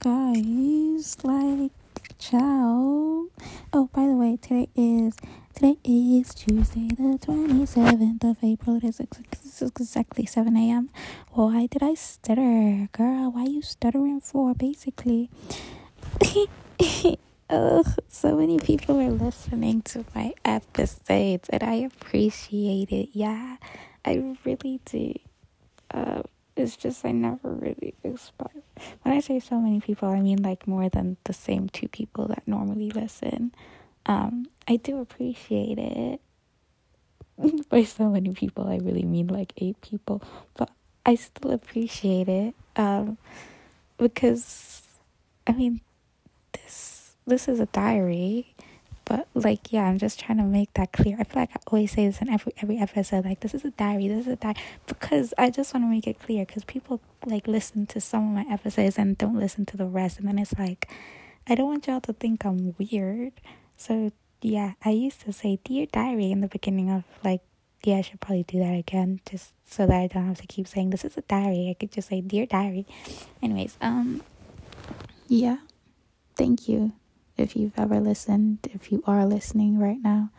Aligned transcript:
guys. 0.00 1.18
Like, 1.22 1.72
ciao. 2.18 3.26
Oh, 3.72 3.88
by 3.92 4.06
the 4.06 4.14
way, 4.16 4.38
today 4.40 4.68
is 4.74 5.14
today 5.54 5.76
is 5.84 6.34
Tuesday, 6.34 6.88
the 6.88 7.18
twenty 7.20 7.66
seventh 7.66 8.24
of 8.24 8.38
April. 8.42 8.76
It 8.78 8.84
is 8.84 9.00
exactly 9.60 10.24
seven 10.24 10.56
a.m. 10.56 10.88
Why 11.32 11.66
did 11.66 11.82
I 11.82 11.94
stutter, 11.94 12.88
girl? 12.92 13.30
Why 13.30 13.44
you 13.44 13.60
stuttering 13.60 14.22
for? 14.22 14.54
Basically, 14.54 15.28
oh, 17.50 17.84
so 18.08 18.36
many 18.36 18.58
people 18.58 18.98
are 19.00 19.10
listening 19.10 19.82
to 19.82 20.06
my 20.14 20.32
episodes, 20.46 21.50
and 21.50 21.62
I 21.62 21.74
appreciate 21.74 22.90
it. 22.90 23.10
Yeah, 23.12 23.58
I 24.04 24.34
really 24.46 24.80
do. 24.86 25.12
Uh, 25.92 26.22
it's 26.60 26.76
just 26.76 27.04
I 27.04 27.12
never 27.12 27.50
really 27.50 27.94
expect. 28.04 28.56
When 29.02 29.16
I 29.16 29.20
say 29.20 29.40
so 29.40 29.58
many 29.58 29.80
people, 29.80 30.08
I 30.08 30.20
mean 30.20 30.42
like 30.42 30.66
more 30.66 30.88
than 30.88 31.16
the 31.24 31.32
same 31.32 31.68
two 31.68 31.88
people 31.88 32.28
that 32.28 32.46
normally 32.46 32.90
listen. 32.90 33.52
Um, 34.06 34.46
I 34.68 34.76
do 34.76 35.00
appreciate 35.00 35.78
it. 35.78 36.20
By 37.68 37.84
so 37.84 38.08
many 38.08 38.32
people, 38.32 38.68
I 38.68 38.76
really 38.76 39.04
mean 39.04 39.28
like 39.28 39.52
eight 39.56 39.80
people, 39.80 40.22
but 40.54 40.70
I 41.06 41.14
still 41.14 41.50
appreciate 41.50 42.28
it. 42.28 42.54
Um, 42.76 43.18
because 43.96 44.82
I 45.46 45.52
mean, 45.52 45.80
this 46.52 47.16
this 47.26 47.48
is 47.48 47.60
a 47.60 47.66
diary 47.66 48.49
but 49.10 49.26
like, 49.34 49.72
yeah, 49.72 49.88
I'm 49.88 49.98
just 49.98 50.20
trying 50.20 50.38
to 50.38 50.44
make 50.44 50.72
that 50.74 50.92
clear. 50.92 51.16
I 51.18 51.24
feel 51.24 51.42
like 51.42 51.50
I 51.52 51.58
always 51.66 51.90
say 51.90 52.06
this 52.06 52.22
in 52.22 52.28
every 52.28 52.52
every 52.62 52.78
episode. 52.78 53.24
Like, 53.24 53.40
this 53.40 53.54
is 53.54 53.64
a 53.64 53.72
diary. 53.72 54.06
This 54.06 54.28
is 54.28 54.34
a 54.34 54.36
diary 54.36 54.54
because 54.86 55.34
I 55.36 55.50
just 55.50 55.74
want 55.74 55.82
to 55.82 55.90
make 55.90 56.06
it 56.06 56.20
clear. 56.20 56.46
Because 56.46 56.62
people 56.62 57.00
like 57.26 57.48
listen 57.48 57.86
to 57.86 58.00
some 58.00 58.28
of 58.28 58.46
my 58.46 58.54
episodes 58.54 58.98
and 58.98 59.18
don't 59.18 59.34
listen 59.34 59.66
to 59.66 59.76
the 59.76 59.86
rest, 59.86 60.20
and 60.20 60.28
then 60.28 60.38
it's 60.38 60.56
like, 60.56 60.88
I 61.48 61.56
don't 61.56 61.66
want 61.66 61.88
y'all 61.88 62.00
to 62.02 62.12
think 62.12 62.44
I'm 62.44 62.76
weird. 62.78 63.32
So 63.76 64.12
yeah, 64.42 64.74
I 64.84 64.90
used 64.90 65.22
to 65.22 65.32
say 65.32 65.58
dear 65.64 65.86
diary 65.86 66.30
in 66.30 66.40
the 66.40 66.46
beginning 66.46 66.88
of 66.88 67.02
like 67.24 67.40
yeah, 67.82 67.96
I 67.96 68.02
should 68.02 68.20
probably 68.20 68.44
do 68.44 68.60
that 68.60 68.78
again 68.78 69.22
just 69.28 69.54
so 69.66 69.88
that 69.88 70.00
I 70.02 70.06
don't 70.06 70.28
have 70.28 70.40
to 70.40 70.46
keep 70.46 70.68
saying 70.68 70.90
this 70.90 71.04
is 71.04 71.16
a 71.16 71.22
diary. 71.22 71.68
I 71.68 71.74
could 71.74 71.90
just 71.90 72.10
say 72.10 72.20
dear 72.20 72.46
diary. 72.46 72.86
Anyways, 73.42 73.76
um 73.80 74.22
yeah. 75.26 75.56
Thank 76.36 76.68
you 76.68 76.92
if 77.40 77.56
you've 77.56 77.78
ever 77.78 78.00
listened, 78.00 78.58
if 78.72 78.92
you 78.92 79.02
are 79.06 79.24
listening 79.26 79.78
right 79.78 79.98
now. 80.02 80.30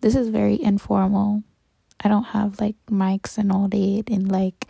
This 0.00 0.16
is 0.16 0.28
very 0.28 0.60
informal. 0.60 1.44
I 2.02 2.08
don't 2.08 2.24
have 2.24 2.60
like 2.60 2.74
mics 2.90 3.38
and 3.38 3.52
all 3.52 3.68
that 3.68 4.04
and 4.08 4.30
like 4.30 4.66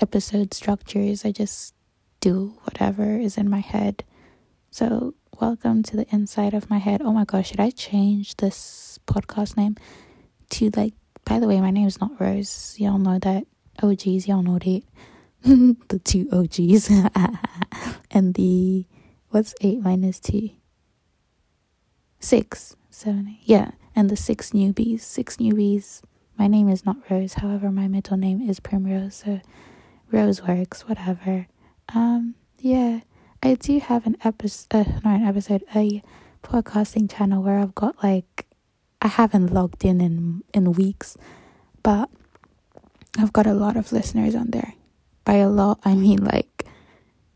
episode 0.00 0.54
structures. 0.54 1.24
I 1.24 1.32
just 1.32 1.74
do 2.20 2.56
whatever 2.62 3.18
is 3.18 3.36
in 3.36 3.50
my 3.50 3.58
head. 3.58 4.04
So, 4.70 5.14
welcome 5.40 5.82
to 5.84 5.96
the 5.96 6.06
inside 6.14 6.54
of 6.54 6.70
my 6.70 6.78
head. 6.78 7.02
Oh 7.02 7.12
my 7.12 7.24
gosh, 7.24 7.48
should 7.48 7.60
I 7.60 7.70
change 7.70 8.36
this 8.36 8.98
podcast 9.06 9.56
name 9.56 9.76
to 10.50 10.70
like, 10.76 10.94
by 11.24 11.40
the 11.40 11.48
way, 11.48 11.60
my 11.60 11.70
name 11.70 11.88
is 11.88 12.00
not 12.00 12.20
Rose. 12.20 12.76
Y'all 12.78 12.98
know 12.98 13.18
that. 13.18 13.44
OGs, 13.82 14.28
y'all 14.28 14.42
know 14.42 14.58
that. 14.58 14.82
the 15.88 15.98
two 15.98 16.28
OGs. 16.32 16.90
and 18.10 18.34
the, 18.34 18.86
what's 19.30 19.54
8 19.60 19.80
minus 19.80 20.20
2? 20.20 20.50
Six, 22.20 22.76
seven, 22.90 23.28
eight, 23.28 23.40
yeah, 23.44 23.70
and 23.94 24.10
the 24.10 24.16
six 24.16 24.50
newbies, 24.50 25.00
six 25.00 25.36
newbies. 25.36 26.02
My 26.38 26.46
name 26.46 26.68
is 26.68 26.84
not 26.84 26.98
Rose, 27.10 27.34
however, 27.34 27.70
my 27.70 27.88
middle 27.88 28.16
name 28.16 28.48
is 28.48 28.60
Primrose, 28.60 29.14
so 29.14 29.40
Rose 30.10 30.42
works, 30.42 30.88
whatever. 30.88 31.46
Um, 31.94 32.34
yeah, 32.60 33.00
I 33.42 33.54
do 33.54 33.78
have 33.80 34.06
an 34.06 34.16
episode, 34.24 34.66
uh, 34.70 34.84
not 35.04 35.20
an 35.20 35.24
episode, 35.26 35.64
a 35.74 36.02
podcasting 36.42 37.10
channel 37.12 37.42
where 37.42 37.58
I've 37.58 37.74
got 37.74 38.02
like, 38.02 38.46
I 39.00 39.08
haven't 39.08 39.52
logged 39.52 39.84
in 39.84 40.00
in 40.00 40.42
in 40.52 40.72
weeks, 40.72 41.16
but 41.82 42.10
I've 43.16 43.32
got 43.32 43.46
a 43.46 43.54
lot 43.54 43.76
of 43.76 43.92
listeners 43.92 44.34
on 44.34 44.50
there. 44.50 44.74
By 45.24 45.34
a 45.34 45.48
lot, 45.48 45.80
I 45.84 45.94
mean 45.94 46.24
like, 46.24 46.66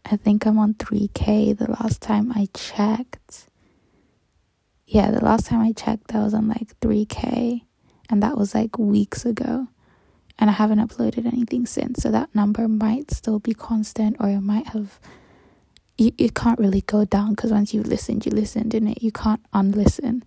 I 0.05 0.17
think 0.17 0.47
I'm 0.47 0.59
on 0.59 0.75
3k 0.75 1.57
the 1.57 1.71
last 1.71 2.01
time 2.01 2.33
I 2.33 2.49
checked 2.55 3.47
yeah, 4.93 5.11
the 5.11 5.25
last 5.25 5.47
time 5.47 5.61
I 5.63 5.73
checked, 5.73 6.15
I 6.15 6.23
was 6.23 6.35
on 6.35 6.49
like 6.49 6.79
3K, 6.81 7.63
and 8.11 8.23
that 8.23 8.37
was 8.37 8.55
like 8.55 8.79
weeks 8.79 9.25
ago. 9.25 9.69
And 10.39 10.51
I 10.51 10.53
haven't 10.53 10.81
uploaded 10.81 11.25
anything 11.25 11.65
since, 11.65 12.03
so 12.03 12.11
that 12.11 12.35
number 12.35 12.69
might 12.69 13.11
still 13.11 13.39
be 13.39 13.55
constant, 13.55 14.17
or 14.21 14.29
it 14.29 14.41
might 14.43 14.67
have. 14.69 15.01
You, 15.97 16.13
it 16.19 16.35
can't 16.35 16.59
really 16.59 16.83
go 16.83 17.07
down 17.07 17.31
because 17.31 17.51
once 17.51 17.73
you 17.73 17.83
listened, 17.83 18.27
you 18.27 18.33
listened, 18.33 18.75
and 18.75 18.91
it 18.91 19.03
you 19.03 19.13
can't 19.13 19.41
unlisten. 19.55 20.25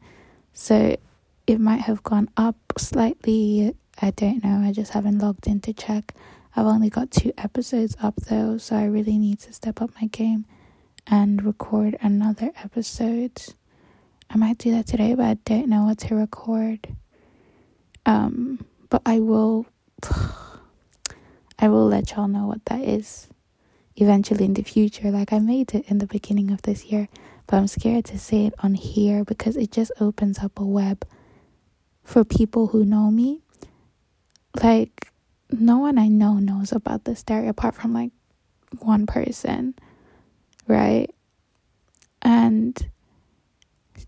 So 0.54 0.96
it 1.46 1.60
might 1.60 1.82
have 1.82 2.02
gone 2.02 2.30
up 2.36 2.56
slightly. 2.76 3.76
I 4.02 4.10
don't 4.12 4.44
know. 4.44 4.68
I 4.68 4.72
just 4.72 4.94
haven't 4.94 5.20
logged 5.20 5.46
in 5.46 5.60
to 5.62 5.74
check. 5.74 6.16
I've 6.56 6.66
only 6.66 6.90
got 6.90 7.12
two 7.12 7.34
episodes 7.38 7.96
up 8.02 8.16
though, 8.16 8.58
so 8.58 8.78
I 8.78 8.86
really 8.86 9.20
need 9.20 9.40
to 9.42 9.54
step 9.54 9.80
up 9.80 9.92
my 10.02 10.08
game 10.08 10.46
and 11.06 11.44
record 11.44 11.98
another 12.02 12.52
episode. 12.64 13.54
I 14.30 14.38
might 14.38 14.58
do 14.58 14.72
that 14.72 14.88
today, 14.88 15.14
but 15.16 15.26
I 15.26 15.34
don't 15.36 15.70
know 15.70 15.84
what 15.84 16.00
to 16.00 16.16
record. 16.16 16.96
Um, 18.06 18.66
but 18.90 19.02
I 19.06 19.20
will, 19.20 19.66
I 21.60 21.68
will 21.70 21.88
let 21.88 22.12
y'all 22.12 22.28
know 22.28 22.46
what 22.48 22.66
that 22.66 22.82
is 22.82 23.28
eventually 23.96 24.46
in 24.46 24.54
the 24.54 24.64
future. 24.64 25.12
Like 25.12 25.32
I 25.32 25.40
made 25.40 25.74
it 25.74 25.86
in 25.88 26.00
the 26.00 26.08
beginning 26.08 26.52
of 26.52 26.62
this 26.64 26.86
year, 26.86 27.08
but 27.48 27.58
I'm 27.58 27.68
scared 27.68 28.06
to 28.06 28.20
say 28.20 28.46
it 28.48 28.54
on 28.60 28.74
here 28.74 29.24
because 29.24 29.56
it 29.56 29.72
just 29.72 29.92
opens 30.00 30.40
up 30.40 30.60
a 30.60 30.66
web 30.66 31.06
for 32.04 32.24
people 32.24 32.68
who 32.68 32.86
know 32.86 33.10
me. 33.10 33.42
Like 34.62 35.12
no 35.52 35.78
one 35.78 35.98
I 35.98 36.08
know 36.08 36.36
knows 36.36 36.72
about 36.72 37.06
this 37.06 37.24
diary 37.24 37.48
apart 37.48 37.76
from 37.76 37.94
like 37.94 38.12
one 38.80 39.06
person, 39.06 39.76
right? 40.68 41.10
And 42.22 42.90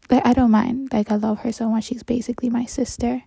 like 0.10 0.26
I 0.26 0.34
don't 0.34 0.52
mind. 0.52 0.94
Like 0.94 1.12
I 1.12 1.16
love 1.16 1.40
her 1.40 1.52
so 1.52 1.70
much. 1.70 1.86
She's 1.86 2.04
basically 2.04 2.50
my 2.50 2.66
sister. 2.66 3.24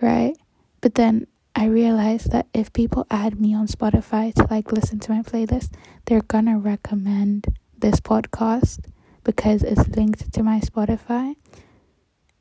Right? 0.00 0.36
But 0.80 0.94
then 0.94 1.26
I 1.54 1.66
realized 1.66 2.32
that 2.32 2.46
if 2.52 2.72
people 2.72 3.06
add 3.10 3.40
me 3.40 3.54
on 3.54 3.66
Spotify 3.66 4.34
to 4.34 4.46
like 4.50 4.72
listen 4.72 4.98
to 5.00 5.12
my 5.12 5.22
playlist, 5.22 5.72
they're 6.04 6.20
gonna 6.20 6.58
recommend 6.58 7.46
this 7.78 8.00
podcast 8.00 8.80
because 9.24 9.62
it's 9.62 9.88
linked 9.88 10.32
to 10.32 10.42
my 10.42 10.60
Spotify. 10.60 11.34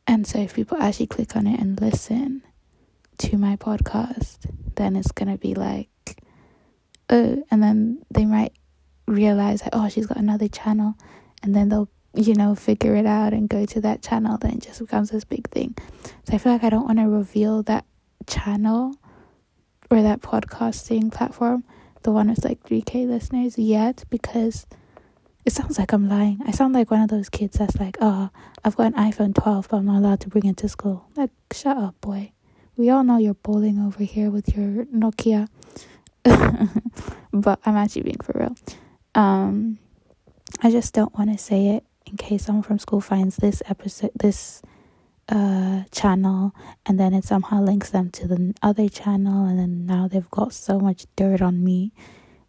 And 0.06 0.28
so 0.28 0.40
if 0.40 0.54
people 0.54 0.78
actually 0.80 1.08
click 1.08 1.36
on 1.36 1.48
it 1.48 1.60
and 1.60 1.80
listen 1.80 2.44
to 3.20 3.38
my 3.38 3.56
podcast, 3.56 4.52
then 4.76 4.96
it's 4.96 5.12
gonna 5.12 5.38
be 5.38 5.56
like, 5.56 6.22
oh, 7.10 7.44
and 7.50 7.64
then 7.64 8.04
they 8.12 8.26
might 8.26 8.54
realize 9.08 9.62
like, 9.62 9.74
oh, 9.74 9.90
she's 9.90 10.06
got 10.06 10.18
another 10.18 10.48
channel, 10.48 10.96
and 11.42 11.56
then 11.56 11.70
they'll 11.70 11.90
you 12.16 12.34
know, 12.34 12.56
figure 12.56 12.96
it 12.96 13.06
out 13.06 13.34
and 13.34 13.50
go 13.50 13.66
to 13.66 13.82
that 13.82 14.02
channel, 14.02 14.38
then 14.38 14.54
it 14.54 14.62
just 14.62 14.80
becomes 14.80 15.12
this 15.12 15.26
big 15.26 15.50
thing. 15.50 15.76
So 16.24 16.34
I 16.34 16.38
feel 16.38 16.52
like 16.54 16.64
I 16.64 16.70
don't 16.70 16.86
want 16.86 17.00
to 17.00 17.08
reveal 17.08 17.64
that 17.64 17.86
channel 18.28 18.96
or 19.90 20.02
that 20.02 20.22
podcasting 20.22 21.12
platform, 21.12 21.64
the 22.04 22.12
one 22.12 22.30
with 22.30 22.44
like 22.44 22.64
3K 22.64 23.08
listeners 23.08 23.58
yet, 23.58 24.04
because 24.10 24.66
it 25.46 25.54
sounds 25.54 25.78
like 25.78 25.92
I'm 25.92 26.10
lying. 26.10 26.42
I 26.46 26.52
sound 26.52 26.74
like 26.74 26.90
one 26.90 27.02
of 27.02 27.10
those 27.10 27.30
kids 27.30 27.58
that's 27.58 27.78
like, 27.78 27.98
oh, 28.02 28.30
I've 28.64 28.76
got 28.76 28.94
an 28.94 29.12
iPhone 29.12 29.36
12, 29.36 29.70
but 29.70 29.78
I'm 29.78 29.86
not 29.86 30.00
allowed 30.00 30.22
to 30.22 30.30
bring 30.30 30.46
it 30.46 30.58
to 30.58 30.70
school. 30.70 31.08
Like, 31.16 31.32
shut 31.52 31.78
up, 31.78 32.00
boy. 32.02 32.32
We 32.78 32.90
all 32.90 33.04
know 33.04 33.18
you're 33.18 33.36
bowling 33.36 33.80
over 33.80 34.04
here 34.04 34.30
with 34.30 34.56
your 34.56 34.86
Nokia. 34.86 35.48
but 37.32 37.60
I'm 37.66 37.76
actually 37.76 38.02
being 38.02 38.20
for 38.24 38.34
real. 38.40 38.56
Um, 39.14 39.78
I 40.62 40.72
just 40.72 40.94
don't 40.94 41.16
want 41.18 41.32
to 41.32 41.38
say 41.38 41.68
it 41.70 41.86
in 42.06 42.18
case 42.18 42.46
someone 42.46 42.64
from 42.64 42.80
school 42.80 43.02
finds 43.02 43.38
this 43.38 43.62
episode, 43.68 44.12
this 44.16 44.62
uh 45.30 45.84
channel, 45.92 46.54
and 46.86 47.00
then 47.00 47.14
it 47.14 47.24
somehow 47.24 47.62
links 47.62 47.90
them 47.90 48.10
to 48.12 48.28
the 48.28 48.54
other 48.62 48.90
channel, 48.90 49.46
and 49.46 49.60
then 49.60 49.86
now 49.86 50.08
they've 50.08 50.30
got 50.30 50.54
so 50.54 50.80
much 50.80 51.06
dirt 51.16 51.42
on 51.42 51.64
me. 51.64 51.94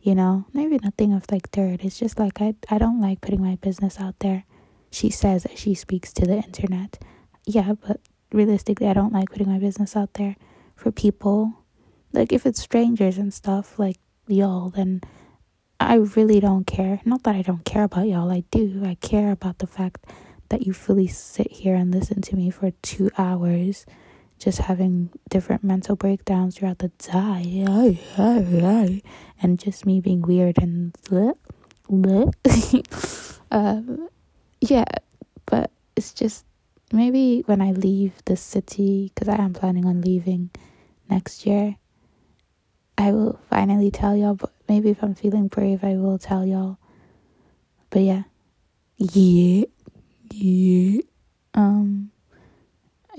You 0.00 0.14
know, 0.14 0.44
maybe 0.52 0.78
nothing 0.78 1.12
of 1.12 1.24
like 1.30 1.50
dirt. 1.50 1.82
It's 1.84 1.98
just 1.98 2.18
like 2.18 2.40
I 2.40 2.54
I 2.70 2.78
don't 2.78 3.00
like 3.00 3.20
putting 3.20 3.42
my 3.42 3.56
business 3.56 3.98
out 3.98 4.18
there. 4.20 4.44
She 4.90 5.10
says 5.10 5.42
that 5.42 5.58
she 5.58 5.74
speaks 5.74 6.12
to 6.14 6.26
the 6.26 6.36
internet. 6.36 6.98
Yeah, 7.44 7.74
but 7.74 8.00
realistically, 8.32 8.88
I 8.88 8.92
don't 8.92 9.12
like 9.12 9.30
putting 9.30 9.50
my 9.50 9.58
business 9.58 9.96
out 9.96 10.14
there 10.14 10.36
for 10.74 10.92
people. 10.92 11.52
Like 12.12 12.32
if 12.32 12.46
it's 12.46 12.60
strangers 12.60 13.18
and 13.18 13.32
stuff 13.32 13.78
like 13.78 13.96
y'all, 14.28 14.70
then 14.70 15.00
I 15.78 15.96
really 15.96 16.40
don't 16.40 16.66
care. 16.66 17.00
Not 17.04 17.22
that 17.24 17.34
I 17.34 17.42
don't 17.42 17.64
care 17.64 17.84
about 17.84 18.08
y'all, 18.08 18.30
I 18.30 18.44
do. 18.50 18.82
I 18.84 18.94
care 18.96 19.30
about 19.30 19.58
the 19.58 19.66
fact 19.66 20.04
that 20.48 20.66
you 20.66 20.72
fully 20.72 21.06
sit 21.06 21.50
here 21.50 21.74
and 21.74 21.92
listen 21.92 22.22
to 22.22 22.36
me 22.36 22.50
for 22.50 22.70
two 22.82 23.10
hours, 23.18 23.84
just 24.38 24.58
having 24.58 25.10
different 25.28 25.64
mental 25.64 25.96
breakdowns 25.96 26.56
throughout 26.56 26.78
the 26.78 26.88
day, 26.88 27.64
and 29.42 29.58
just 29.58 29.86
me 29.86 30.00
being 30.00 30.22
weird 30.22 30.58
and 30.58 30.96
um, 33.50 34.08
yeah, 34.60 34.84
but 35.46 35.70
it's 35.94 36.12
just 36.12 36.44
maybe 36.92 37.42
when 37.46 37.60
I 37.60 37.72
leave 37.72 38.12
the 38.24 38.36
city, 38.36 39.12
because 39.14 39.28
I 39.28 39.36
am 39.42 39.52
planning 39.52 39.84
on 39.84 40.00
leaving 40.00 40.50
next 41.08 41.46
year, 41.46 41.76
I 42.98 43.12
will 43.12 43.38
finally 43.50 43.90
tell 43.90 44.16
y'all. 44.16 44.34
But 44.34 44.52
maybe 44.68 44.90
if 44.90 45.02
I'm 45.02 45.14
feeling 45.14 45.48
brave, 45.48 45.84
I 45.84 45.96
will 45.96 46.18
tell 46.18 46.46
y'all. 46.46 46.78
But 47.90 48.02
yeah, 48.02 48.22
yeah, 48.98 49.64
yeah. 50.30 51.00
Um, 51.54 52.10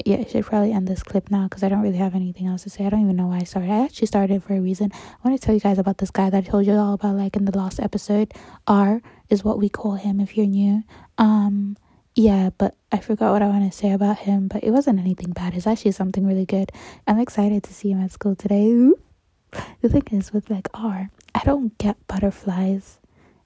yeah, 0.05 0.17
I 0.17 0.25
should 0.25 0.45
probably 0.45 0.73
end 0.73 0.87
this 0.87 1.01
clip 1.01 1.31
now 1.31 1.43
because 1.45 1.63
I 1.63 1.69
don't 1.69 1.81
really 1.81 1.97
have 1.97 2.13
anything 2.13 2.47
else 2.47 2.63
to 2.63 2.69
say. 2.69 2.85
I 2.85 2.89
don't 2.89 3.01
even 3.01 3.15
know 3.15 3.27
why 3.27 3.37
I 3.37 3.43
started. 3.43 3.71
I 3.71 3.83
actually 3.83 4.07
started 4.07 4.43
for 4.43 4.53
a 4.53 4.59
reason. 4.61 4.91
I 4.93 5.27
want 5.27 5.39
to 5.39 5.43
tell 5.43 5.55
you 5.55 5.61
guys 5.61 5.79
about 5.79 5.97
this 5.97 6.11
guy 6.11 6.29
that 6.29 6.37
I 6.37 6.41
told 6.47 6.65
you 6.67 6.73
all 6.73 6.93
about, 6.93 7.15
like 7.15 7.35
in 7.35 7.45
the 7.45 7.57
last 7.57 7.79
episode. 7.79 8.33
R 8.67 9.01
is 9.29 9.43
what 9.43 9.57
we 9.57 9.69
call 9.69 9.95
him 9.95 10.19
if 10.19 10.37
you're 10.37 10.45
new. 10.45 10.83
Um, 11.17 11.77
yeah, 12.15 12.51
but 12.57 12.75
I 12.91 12.99
forgot 12.99 13.31
what 13.31 13.41
I 13.41 13.47
want 13.47 13.71
to 13.71 13.75
say 13.75 13.91
about 13.91 14.19
him. 14.19 14.47
But 14.47 14.63
it 14.63 14.71
wasn't 14.71 14.99
anything 14.99 15.31
bad. 15.31 15.55
It's 15.55 15.67
actually 15.67 15.91
something 15.91 16.27
really 16.27 16.45
good. 16.45 16.71
I'm 17.07 17.19
excited 17.19 17.63
to 17.63 17.73
see 17.73 17.91
him 17.91 18.01
at 18.01 18.11
school 18.11 18.35
today. 18.35 18.91
The 19.81 19.89
thing 19.89 20.03
is 20.11 20.33
with 20.33 20.49
like 20.49 20.67
R, 20.73 21.09
I 21.35 21.43
don't 21.43 21.77
get 21.77 22.05
butterflies 22.07 22.99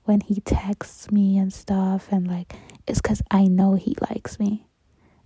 when 0.04 0.22
he 0.22 0.42
texts 0.42 1.12
me 1.12 1.38
and 1.38 1.51
stuff, 1.54 2.07
and 2.12 2.28
like 2.28 2.54
it's 2.88 3.01
because 3.01 3.22
I 3.31 3.45
know 3.45 3.75
he 3.75 3.95
likes 4.10 4.39
me 4.39 4.66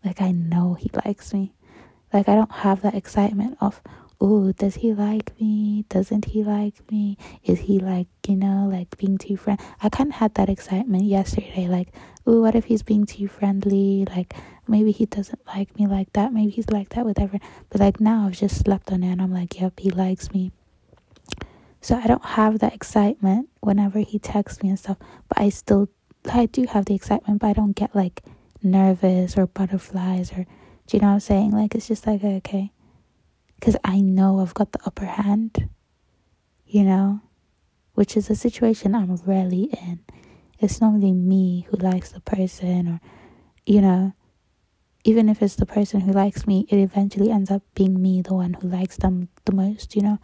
like 0.06 0.22
I 0.22 0.32
know 0.32 0.76
he 0.76 0.90
likes 1.06 1.34
me. 1.34 1.54
Like 2.14 2.30
I 2.30 2.36
don't 2.36 2.52
have 2.52 2.82
that 2.84 2.94
excitement 2.94 3.58
of, 3.60 3.82
oh, 4.22 4.52
does 4.52 4.76
he 4.76 4.94
like 4.94 5.38
me? 5.42 5.84
Doesn't 5.90 6.26
he 6.26 6.44
like 6.44 6.90
me? 6.92 7.18
Is 7.44 7.62
he 7.62 7.80
like, 7.80 8.08
you 8.28 8.36
know, 8.36 8.70
like 8.72 8.98
being 8.98 9.18
too 9.18 9.36
friend? 9.36 9.60
I 9.82 9.90
kind 9.90 10.10
of 10.10 10.16
had 10.16 10.36
that 10.36 10.50
excitement 10.50 11.04
yesterday. 11.06 11.68
Like, 11.68 11.90
oh, 12.28 12.42
what 12.42 12.56
if 12.56 12.66
he's 12.66 12.84
being 12.84 13.06
too 13.06 13.28
friendly? 13.28 14.06
Like 14.06 14.36
maybe 14.68 14.92
he 14.92 15.06
doesn't 15.08 15.46
like 15.48 15.78
me 15.78 15.88
like 15.88 16.14
that. 16.14 16.32
Maybe 16.32 16.52
he's 16.52 16.70
like 16.70 16.90
that 16.90 17.06
with 17.06 17.20
everyone. 17.20 17.48
But 17.70 17.82
like 17.82 18.00
now 18.00 18.28
I've 18.28 18.34
just 18.34 18.60
slept 18.64 18.92
on 18.92 19.04
it 19.04 19.12
and 19.12 19.22
I'm 19.22 19.34
like, 19.34 19.60
yep, 19.60 19.80
he 19.80 19.90
likes 19.90 20.32
me. 20.32 20.52
So 21.86 21.96
I 21.96 22.08
don't 22.08 22.26
have 22.26 22.58
that 22.60 22.74
excitement 22.74 23.48
whenever 23.62 24.00
he 24.00 24.18
texts 24.18 24.64
me 24.64 24.70
and 24.70 24.80
stuff. 24.80 24.98
But 25.30 25.40
I 25.40 25.50
still, 25.50 25.88
I 26.26 26.48
do 26.48 26.66
have 26.66 26.86
the 26.86 26.96
excitement, 26.96 27.42
but 27.42 27.46
I 27.46 27.54
don't 27.54 27.76
get 27.76 27.96
like 27.96 28.24
nervous 28.64 29.38
or 29.38 29.46
butterflies 29.46 30.32
or 30.32 30.48
do 30.88 30.98
you 30.98 31.02
know 31.02 31.10
what 31.10 31.14
I'm 31.14 31.20
saying? 31.20 31.52
Like 31.52 31.76
it's 31.76 31.88
just 31.88 32.08
like 32.08 32.24
okay. 32.24 32.72
Cuz 33.62 33.76
I 33.84 34.02
know 34.02 34.40
I've 34.40 34.56
got 34.56 34.72
the 34.72 34.80
upper 34.84 35.06
hand. 35.06 35.70
You 36.66 36.86
know? 36.86 37.22
Which 37.94 38.18
is 38.18 38.32
a 38.32 38.36
situation 38.36 38.96
I'm 38.96 39.18
rarely 39.18 39.66
in. 39.66 40.00
It's 40.58 40.82
normally 40.82 41.14
me 41.14 41.68
who 41.70 41.78
likes 41.78 42.12
the 42.12 42.20
person 42.20 42.88
or 42.88 43.00
you 43.64 43.82
know, 43.82 44.14
even 45.04 45.30
if 45.30 45.40
it's 45.44 45.56
the 45.56 45.68
person 45.68 46.02
who 46.02 46.14
likes 46.14 46.48
me, 46.48 46.66
it 46.68 46.78
eventually 46.80 47.30
ends 47.30 47.52
up 47.52 47.62
being 47.76 48.02
me 48.02 48.24
the 48.24 48.34
one 48.34 48.54
who 48.56 48.68
likes 48.68 48.98
them 48.98 49.30
the 49.46 49.54
most, 49.54 49.96
you 49.96 50.02
know? 50.02 50.18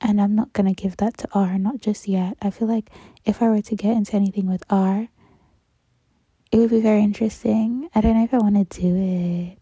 And 0.00 0.20
I'm 0.20 0.34
not 0.34 0.52
gonna 0.52 0.74
give 0.74 0.96
that 0.98 1.18
to 1.18 1.28
R, 1.32 1.58
not 1.58 1.80
just 1.80 2.06
yet. 2.08 2.36
I 2.40 2.50
feel 2.50 2.68
like 2.68 2.90
if 3.24 3.42
I 3.42 3.48
were 3.48 3.62
to 3.62 3.76
get 3.76 3.96
into 3.96 4.14
anything 4.14 4.46
with 4.48 4.62
R, 4.70 5.08
it 6.50 6.56
would 6.56 6.70
be 6.70 6.80
very 6.80 7.02
interesting. 7.02 7.88
I 7.94 8.00
don't 8.00 8.14
know 8.14 8.24
if 8.24 8.32
I 8.32 8.38
want 8.38 8.70
to 8.70 8.80
do 8.80 8.96
it. 8.96 9.58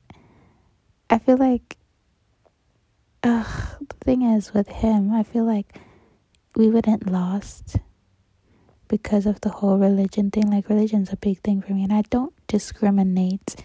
I 1.11 1.19
feel 1.19 1.37
like, 1.37 1.77
ugh, 3.23 3.77
the 3.81 3.97
thing 4.05 4.23
is 4.23 4.53
with 4.53 4.69
him, 4.69 5.12
I 5.12 5.23
feel 5.23 5.44
like 5.44 5.79
we 6.55 6.69
wouldn't 6.69 7.11
last 7.11 7.77
because 8.88 9.27
of 9.27 9.41
the 9.41 9.49
whole 9.49 9.79
religion 9.79 10.31
thing. 10.31 10.50
Like, 10.50 10.69
religion's 10.69 11.12
a 11.12 11.17
big 11.17 11.41
thing 11.43 11.61
for 11.61 11.73
me, 11.73 11.83
and 11.83 11.93
I 11.93 12.03
don't 12.03 12.35
discriminate 12.47 13.56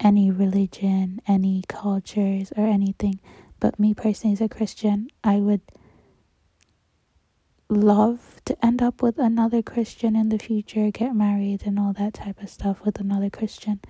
any 0.00 0.30
religion, 0.30 1.20
any 1.26 1.62
cultures, 1.68 2.52
or 2.56 2.66
anything. 2.66 3.20
But 3.60 3.78
me 3.78 3.94
personally, 3.94 4.34
as 4.34 4.40
a 4.40 4.48
Christian, 4.48 5.08
I 5.24 5.36
would 5.36 5.62
love 7.72 8.40
to 8.44 8.64
end 8.64 8.82
up 8.82 9.02
with 9.02 9.18
another 9.18 9.62
Christian 9.62 10.14
in 10.14 10.28
the 10.28 10.38
future, 10.38 10.90
get 10.90 11.14
married, 11.14 11.62
and 11.66 11.78
all 11.78 11.92
that 11.94 12.14
type 12.14 12.42
of 12.42 12.50
stuff 12.50 12.84
with 12.84 13.00
another 13.00 13.30
Christian. 13.30 13.80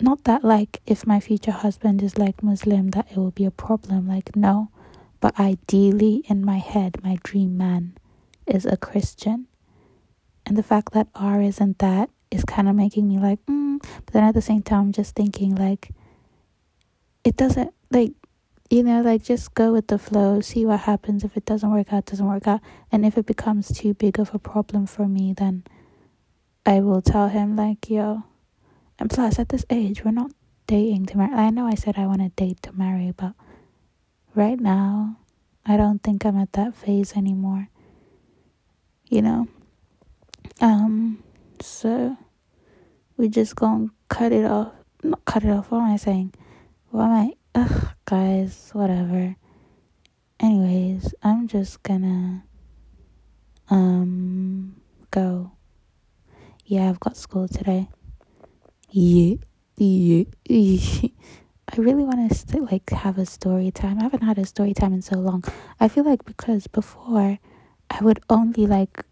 Not 0.00 0.24
that, 0.24 0.42
like, 0.42 0.80
if 0.86 1.06
my 1.06 1.20
future 1.20 1.52
husband 1.52 2.02
is 2.02 2.18
like 2.18 2.42
Muslim, 2.42 2.90
that 2.90 3.10
it 3.10 3.16
will 3.16 3.30
be 3.30 3.44
a 3.44 3.50
problem. 3.50 4.08
Like, 4.08 4.34
no. 4.34 4.70
But 5.20 5.38
ideally, 5.38 6.24
in 6.28 6.44
my 6.44 6.58
head, 6.58 7.02
my 7.04 7.18
dream 7.22 7.56
man 7.56 7.96
is 8.46 8.66
a 8.66 8.76
Christian. 8.76 9.46
And 10.44 10.56
the 10.56 10.64
fact 10.64 10.92
that 10.94 11.06
R 11.14 11.40
isn't 11.40 11.78
that 11.78 12.10
is 12.32 12.44
kind 12.44 12.68
of 12.68 12.74
making 12.74 13.06
me 13.06 13.18
like, 13.18 13.44
mm. 13.46 13.80
But 13.80 14.14
then 14.14 14.24
at 14.24 14.34
the 14.34 14.42
same 14.42 14.62
time, 14.62 14.80
I'm 14.80 14.92
just 14.92 15.14
thinking, 15.14 15.54
like, 15.54 15.90
it 17.22 17.36
doesn't, 17.36 17.72
like, 17.90 18.12
you 18.72 18.82
know, 18.82 19.02
like 19.02 19.22
just 19.22 19.52
go 19.52 19.70
with 19.70 19.88
the 19.88 19.98
flow, 19.98 20.40
see 20.40 20.64
what 20.64 20.80
happens. 20.80 21.24
If 21.24 21.36
it 21.36 21.44
doesn't 21.44 21.70
work 21.70 21.92
out, 21.92 22.06
doesn't 22.06 22.26
work 22.26 22.48
out. 22.48 22.62
And 22.90 23.04
if 23.04 23.18
it 23.18 23.26
becomes 23.26 23.68
too 23.68 23.92
big 23.92 24.18
of 24.18 24.34
a 24.34 24.38
problem 24.38 24.86
for 24.86 25.06
me, 25.06 25.34
then 25.36 25.64
I 26.64 26.80
will 26.80 27.02
tell 27.02 27.28
him, 27.28 27.54
like, 27.54 27.90
yo. 27.90 28.22
And 28.98 29.10
plus, 29.10 29.38
at 29.38 29.50
this 29.50 29.66
age, 29.68 30.06
we're 30.06 30.12
not 30.12 30.30
dating 30.66 31.04
to 31.06 31.18
marry. 31.18 31.34
I 31.34 31.50
know 31.50 31.66
I 31.66 31.74
said 31.74 31.98
I 31.98 32.06
want 32.06 32.22
to 32.22 32.30
date 32.30 32.62
to 32.62 32.72
marry, 32.72 33.12
but 33.14 33.34
right 34.34 34.58
now, 34.58 35.18
I 35.66 35.76
don't 35.76 36.02
think 36.02 36.24
I'm 36.24 36.38
at 36.38 36.54
that 36.54 36.74
phase 36.74 37.14
anymore. 37.14 37.68
You 39.10 39.20
know? 39.20 39.48
Um, 40.62 41.22
so 41.60 42.16
we 43.18 43.28
just 43.28 43.54
gonna 43.54 43.88
cut 44.08 44.32
it 44.32 44.46
off. 44.46 44.72
Not 45.02 45.22
cut 45.26 45.44
it 45.44 45.50
off. 45.50 45.70
What 45.70 45.82
am 45.82 45.92
I 45.92 45.96
saying? 45.96 46.32
What 46.88 47.04
am 47.04 47.10
I? 47.12 47.41
Ugh, 47.54 47.88
guys, 48.06 48.70
whatever. 48.72 49.36
Anyways, 50.40 51.14
I'm 51.22 51.48
just 51.48 51.82
gonna 51.82 52.44
um 53.68 54.76
go. 55.10 55.52
Yeah, 56.64 56.88
I've 56.88 57.00
got 57.00 57.16
school 57.16 57.48
today. 57.48 57.88
Yeah, 58.90 59.36
yeah. 59.76 60.24
I 61.68 61.76
really 61.76 62.04
want 62.04 62.30
to 62.32 62.58
like 62.62 62.90
have 62.90 63.18
a 63.18 63.26
story 63.26 63.70
time. 63.70 63.98
I 63.98 64.04
haven't 64.04 64.22
had 64.22 64.38
a 64.38 64.46
story 64.46 64.72
time 64.74 64.92
in 64.94 65.02
so 65.02 65.16
long. 65.16 65.44
I 65.78 65.88
feel 65.88 66.04
like 66.04 66.24
because 66.24 66.66
before 66.66 67.38
I 67.90 67.98
would 68.00 68.20
only 68.30 68.66
like 68.66 69.04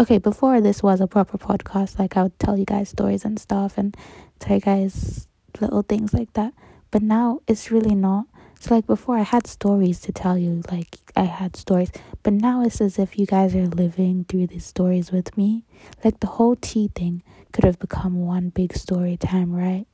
okay, 0.00 0.18
before 0.18 0.60
this 0.60 0.82
was 0.82 1.00
a 1.00 1.06
proper 1.06 1.38
podcast, 1.38 1.98
like 1.98 2.16
I 2.16 2.24
would 2.24 2.38
tell 2.38 2.58
you 2.58 2.64
guys 2.64 2.88
stories 2.90 3.24
and 3.24 3.38
stuff 3.38 3.78
and 3.78 3.96
tell 4.38 4.56
you 4.56 4.60
guys 4.60 5.26
little 5.60 5.82
things 5.82 6.12
like 6.14 6.32
that. 6.34 6.52
But 6.92 7.02
now 7.02 7.40
it's 7.48 7.72
really 7.72 7.96
not. 7.96 8.26
So 8.60 8.72
like 8.76 8.86
before 8.86 9.16
I 9.16 9.22
had 9.22 9.48
stories 9.48 9.98
to 10.00 10.12
tell 10.12 10.38
you, 10.38 10.62
like 10.70 10.98
I 11.16 11.24
had 11.24 11.56
stories, 11.56 11.90
but 12.22 12.32
now 12.32 12.62
it's 12.62 12.80
as 12.80 12.96
if 12.96 13.18
you 13.18 13.26
guys 13.26 13.56
are 13.56 13.66
living 13.66 14.24
through 14.28 14.46
these 14.46 14.64
stories 14.64 15.10
with 15.10 15.36
me. 15.36 15.64
Like 16.04 16.20
the 16.20 16.28
whole 16.28 16.54
T 16.54 16.88
thing 16.94 17.24
could 17.52 17.64
have 17.64 17.80
become 17.80 18.24
one 18.24 18.50
big 18.50 18.76
story 18.76 19.16
time, 19.16 19.52
right? 19.52 19.86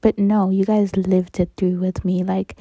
But 0.00 0.18
no, 0.18 0.50
you 0.50 0.64
guys 0.64 0.96
lived 0.96 1.38
it 1.38 1.50
through 1.56 1.78
with 1.78 2.04
me. 2.04 2.24
Like 2.24 2.58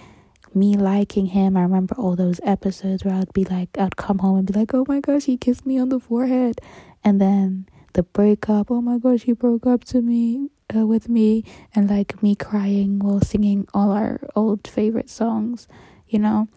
me 0.54 0.76
liking 0.76 1.28
him. 1.28 1.58
I 1.58 1.62
remember 1.64 1.96
all 1.96 2.16
those 2.16 2.40
episodes 2.44 3.04
where 3.04 3.16
I'd 3.16 3.34
be 3.34 3.46
like, 3.46 3.70
I'd 3.78 3.96
come 3.98 4.20
home 4.20 4.38
and 4.38 4.48
be 4.52 4.58
like, 4.60 4.74
oh 4.74 4.86
my 4.88 5.00
gosh, 5.00 5.26
he 5.26 5.38
kissed 5.38 5.66
me 5.66 5.80
on 5.80 5.90
the 5.90 6.00
forehead. 6.00 6.62
And 7.04 7.20
then 7.20 7.68
the 7.94 8.04
breakup, 8.04 8.70
oh 8.70 8.82
my 8.82 8.98
gosh, 8.98 9.24
he 9.24 9.34
broke 9.34 9.66
up 9.66 9.84
to 9.86 10.02
me 10.02 10.50
uh, 10.74 10.86
with 10.86 11.10
me 11.10 11.44
and 11.74 11.90
like 11.90 12.22
me 12.24 12.36
crying 12.36 13.00
while 13.00 13.22
singing 13.22 13.68
all 13.74 13.92
our 13.92 14.20
old 14.36 14.68
favorite 14.68 15.10
songs, 15.10 15.68
you 16.08 16.20
know, 16.20 16.48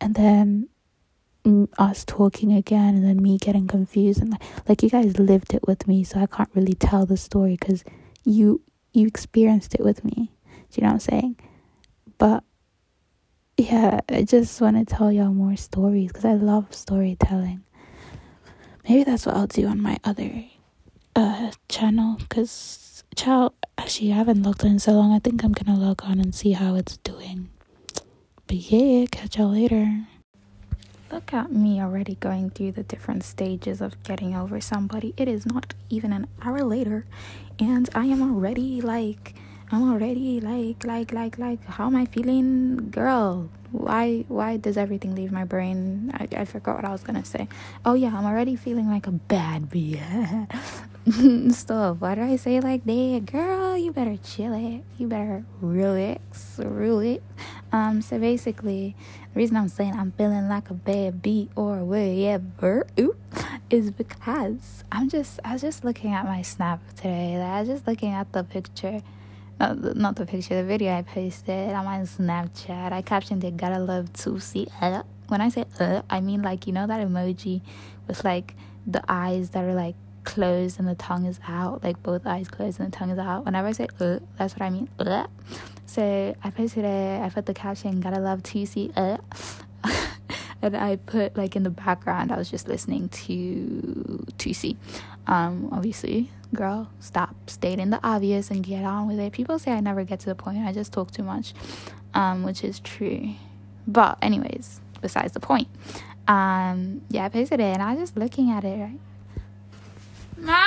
and 0.00 0.14
then 0.14 0.68
us 1.78 2.04
talking 2.04 2.52
again 2.52 2.96
and 2.96 3.04
then 3.04 3.22
me 3.22 3.38
getting 3.38 3.68
confused 3.68 4.20
and 4.20 4.30
like, 4.30 4.42
like 4.68 4.82
you 4.82 4.90
guys 4.90 5.18
lived 5.18 5.54
it 5.54 5.64
with 5.64 5.86
me 5.86 6.02
so 6.02 6.18
i 6.18 6.26
can't 6.26 6.50
really 6.54 6.74
tell 6.74 7.06
the 7.06 7.16
story 7.16 7.56
because 7.58 7.84
you 8.24 8.60
you 8.92 9.06
experienced 9.06 9.74
it 9.74 9.84
with 9.84 10.04
me. 10.04 10.32
Do 10.70 10.80
you 10.80 10.82
know 10.82 10.88
what 10.88 10.94
i'm 10.94 11.00
saying? 11.00 11.36
But 12.18 12.42
yeah 13.56 14.00
i 14.10 14.22
just 14.22 14.60
want 14.60 14.76
to 14.76 14.94
tell 14.94 15.10
y'all 15.12 15.32
more 15.32 15.56
stories 15.56 16.08
because 16.08 16.24
i 16.24 16.34
love 16.34 16.74
storytelling. 16.74 17.62
Maybe 18.88 19.04
that's 19.04 19.24
what 19.24 19.36
i'll 19.36 19.46
do 19.46 19.66
on 19.68 19.80
my 19.80 19.98
other 20.04 20.44
uh 21.14 21.52
channel 21.68 22.16
because 22.18 22.85
Child, 23.16 23.54
actually, 23.78 24.12
I 24.12 24.16
haven't 24.16 24.42
logged 24.42 24.62
in 24.62 24.78
so 24.78 24.92
long. 24.92 25.10
I 25.10 25.18
think 25.18 25.42
I'm 25.42 25.52
gonna 25.52 25.78
log 25.78 26.02
on 26.04 26.20
and 26.20 26.34
see 26.34 26.52
how 26.52 26.74
it's 26.74 26.98
doing. 26.98 27.48
But 28.46 28.56
yeah, 28.56 29.06
catch 29.10 29.38
y'all 29.38 29.50
later. 29.52 30.06
Look 31.10 31.32
at 31.32 31.50
me 31.50 31.80
already 31.80 32.16
going 32.16 32.50
through 32.50 32.72
the 32.72 32.82
different 32.82 33.24
stages 33.24 33.80
of 33.80 34.02
getting 34.02 34.36
over 34.36 34.60
somebody. 34.60 35.14
It 35.16 35.28
is 35.28 35.46
not 35.46 35.72
even 35.88 36.12
an 36.12 36.26
hour 36.42 36.62
later, 36.62 37.06
and 37.58 37.88
I 37.94 38.04
am 38.04 38.20
already 38.20 38.82
like 38.82 39.34
I'm 39.72 39.90
already 39.90 40.38
like 40.40 40.84
like 40.84 41.12
like 41.12 41.38
like 41.38 41.64
how 41.64 41.86
am 41.86 41.96
I 41.96 42.04
feeling 42.04 42.90
girl 42.90 43.48
why 43.72 44.24
why 44.28 44.58
does 44.58 44.76
everything 44.76 45.14
leave 45.14 45.32
my 45.32 45.44
brain 45.44 46.12
I, 46.14 46.28
I 46.42 46.44
forgot 46.44 46.76
what 46.76 46.84
I 46.84 46.92
was 46.92 47.02
gonna 47.02 47.24
say 47.24 47.48
oh 47.84 47.94
yeah 47.94 48.16
I'm 48.16 48.24
already 48.24 48.54
feeling 48.54 48.88
like 48.88 49.08
a 49.08 49.10
bad 49.10 49.68
bee 49.68 50.00
stop. 51.50 52.00
Why 52.00 52.16
do 52.16 52.22
I 52.22 52.34
say 52.34 52.58
like 52.58 52.84
that? 52.84 53.22
Girl 53.30 53.78
you 53.78 53.92
better 53.92 54.16
chill 54.16 54.52
it. 54.54 54.82
You 54.98 55.06
better 55.06 55.44
relax 55.60 56.58
relax 56.58 57.22
um 57.72 58.02
so 58.02 58.18
basically 58.18 58.96
the 59.32 59.38
reason 59.38 59.56
I'm 59.56 59.68
saying 59.68 59.94
I'm 59.94 60.10
feeling 60.12 60.48
like 60.48 60.68
a 60.68 60.74
bad 60.74 61.22
bee 61.22 61.48
or 61.54 61.84
whatever 61.84 62.88
ooh, 62.98 63.14
is 63.70 63.92
because 63.92 64.82
I'm 64.90 65.08
just 65.08 65.38
I 65.44 65.52
was 65.52 65.62
just 65.62 65.84
looking 65.84 66.12
at 66.12 66.24
my 66.24 66.42
snap 66.42 66.80
today. 66.96 67.38
Like, 67.38 67.50
I 67.50 67.60
was 67.60 67.68
just 67.68 67.86
looking 67.86 68.12
at 68.12 68.32
the 68.32 68.42
picture 68.42 69.00
not 69.60 69.80
the, 69.80 69.94
not 69.94 70.16
the 70.16 70.26
picture, 70.26 70.56
the 70.56 70.64
video 70.64 70.92
I 70.92 71.02
posted 71.02 71.72
on 71.72 71.84
my 71.84 71.98
Snapchat. 72.00 72.92
I 72.92 73.00
captioned 73.02 73.44
it, 73.44 73.56
gotta 73.56 73.78
love 73.78 74.12
to 74.24 74.40
see. 74.40 74.66
When 75.28 75.40
I 75.40 75.50
say 75.50 75.66
uh, 75.78 76.02
I 76.10 76.20
mean 76.20 76.42
like, 76.42 76.66
you 76.66 76.72
know, 76.72 76.88
that 76.88 77.06
emoji 77.06 77.62
with 78.08 78.24
like 78.24 78.54
the 78.86 79.04
eyes 79.08 79.50
that 79.50 79.62
are 79.62 79.74
like 79.74 79.94
closed 80.26 80.78
and 80.78 80.86
the 80.86 80.94
tongue 80.96 81.24
is 81.24 81.40
out, 81.48 81.82
like 81.82 82.02
both 82.02 82.26
eyes 82.26 82.48
closed 82.48 82.78
and 82.78 82.92
the 82.92 82.96
tongue 82.96 83.10
is 83.10 83.18
out. 83.18 83.46
Whenever 83.46 83.68
I 83.68 83.72
say 83.72 83.86
uh, 83.98 84.18
that's 84.36 84.52
what 84.54 84.62
I 84.62 84.68
mean. 84.68 84.90
Uh. 84.98 85.26
So 85.86 86.34
I 86.44 86.50
posted 86.50 86.84
it, 86.84 87.22
I 87.22 87.30
put 87.30 87.46
the 87.46 87.54
caption, 87.54 88.00
gotta 88.00 88.20
love 88.20 88.42
see. 88.46 88.92
Uh. 88.94 89.16
and 90.62 90.76
I 90.76 90.96
put 90.96 91.36
like 91.36 91.56
in 91.56 91.62
the 91.62 91.70
background, 91.70 92.32
I 92.32 92.36
was 92.36 92.50
just 92.50 92.68
listening 92.68 93.08
to 93.08 94.26
Tusi. 94.36 94.76
Um, 95.26 95.70
obviously, 95.72 96.30
girl, 96.52 96.90
stop 97.00 97.34
stating 97.48 97.90
the 97.90 98.00
obvious 98.02 98.50
and 98.50 98.62
get 98.62 98.84
on 98.84 99.08
with 99.08 99.18
it. 99.18 99.32
People 99.32 99.58
say 99.58 99.72
I 99.72 99.80
never 99.80 100.04
get 100.04 100.20
to 100.20 100.26
the 100.26 100.34
point. 100.34 100.58
I 100.58 100.72
just 100.72 100.92
talk 100.92 101.10
too 101.12 101.22
much, 101.22 101.54
um, 102.14 102.42
which 102.42 102.62
is 102.62 102.80
true. 102.80 103.30
But 103.86 104.18
anyways, 104.20 104.80
besides 105.00 105.32
the 105.32 105.40
point. 105.40 105.68
Um, 106.28 107.02
yeah, 107.08 107.24
I 107.24 107.28
posted 107.28 107.60
it 107.60 107.72
and 107.74 107.82
I 107.82 107.92
was 107.92 108.00
just 108.00 108.16
looking 108.16 108.50
at 108.50 108.64
it. 108.64 108.76
Right? 108.76 108.98
Ma. 110.46 110.62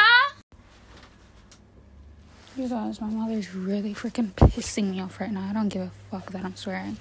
You 2.58 2.68
guys, 2.68 3.00
my 3.00 3.08
mother's 3.08 3.56
really 3.56 3.94
freaking 3.94 4.34
pissing 4.34 4.92
me 4.92 5.00
off 5.00 5.22
right 5.22 5.32
now. 5.32 5.48
I 5.50 5.54
don't 5.54 5.70
give 5.70 5.84
a 5.84 5.92
fuck 6.12 6.34
that 6.34 6.44
I'm 6.44 6.58
swearing. 6.58 6.98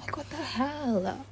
Like, 0.00 0.16
what 0.16 0.30
the 0.30 0.36
hell? 0.36 1.26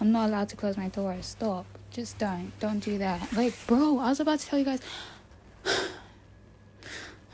I'm 0.00 0.12
not 0.12 0.28
allowed 0.28 0.48
to 0.50 0.56
close 0.56 0.76
my 0.76 0.86
door. 0.86 1.16
Stop. 1.22 1.66
Just 1.90 2.18
don't. 2.18 2.52
Don't 2.60 2.78
do 2.78 2.96
that. 2.98 3.32
Like, 3.32 3.54
bro, 3.66 3.98
I 3.98 4.10
was 4.10 4.20
about 4.20 4.38
to 4.38 4.46
tell 4.46 4.60
you 4.60 4.64
guys 4.64 4.80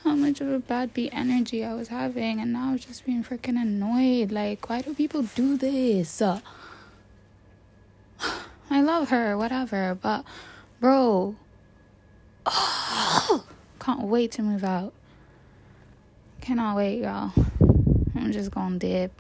how 0.03 0.15
much 0.15 0.41
of 0.41 0.49
a 0.49 0.59
bad 0.59 0.95
beat 0.95 1.11
energy 1.13 1.67
I 1.67 1.75
was 1.75 1.89
having, 1.89 2.41
and 2.41 2.55
now 2.55 2.71
I'm 2.71 2.79
just 2.79 3.05
being 3.05 3.23
freaking 3.23 3.61
annoyed. 3.61 4.33
Like, 4.33 4.71
why 4.71 4.81
do 4.81 4.95
people 4.95 5.21
do 5.21 5.59
this? 5.59 6.23
I 6.23 6.41
love 8.71 9.11
her, 9.11 9.37
whatever, 9.37 9.99
but 10.01 10.25
bro, 10.81 11.37
oh, 12.47 13.45
can't 13.81 14.03
wait 14.03 14.33
to 14.33 14.43
move 14.43 14.65
out. 14.65 14.93
Cannot 16.41 16.77
wait, 16.77 17.03
y'all. 17.03 17.33
I'm 18.15 18.33
just 18.33 18.51
gonna 18.51 18.79
dip. 18.79 19.13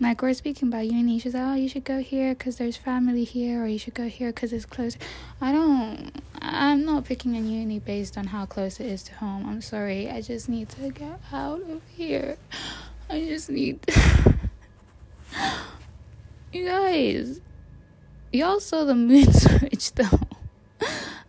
Like 0.00 0.22
we're 0.22 0.34
speaking 0.34 0.68
about 0.68 0.86
uni, 0.86 1.18
she's 1.18 1.34
like, 1.34 1.42
"Oh, 1.42 1.54
you 1.54 1.68
should 1.68 1.82
go 1.82 1.98
here 1.98 2.32
because 2.32 2.56
there's 2.56 2.76
family 2.76 3.24
here, 3.24 3.64
or 3.64 3.66
you 3.66 3.78
should 3.78 3.94
go 3.94 4.08
here 4.08 4.28
because 4.28 4.52
it's 4.52 4.64
close." 4.64 4.96
I 5.40 5.50
don't. 5.50 6.12
I'm 6.40 6.84
not 6.84 7.04
picking 7.04 7.36
a 7.36 7.40
uni 7.40 7.80
based 7.80 8.16
on 8.16 8.28
how 8.28 8.46
close 8.46 8.78
it 8.78 8.86
is 8.86 9.02
to 9.04 9.14
home. 9.14 9.44
I'm 9.46 9.60
sorry. 9.60 10.08
I 10.08 10.20
just 10.20 10.48
need 10.48 10.68
to 10.70 10.90
get 10.90 11.18
out 11.32 11.62
of 11.62 11.82
here. 11.88 12.36
I 13.10 13.20
just 13.24 13.50
need. 13.50 13.80
you 16.52 16.64
guys, 16.64 17.40
y'all 18.32 18.60
saw 18.60 18.84
the 18.84 18.94
mood 19.08 19.34
switch 19.34 19.92
though. 19.94 20.20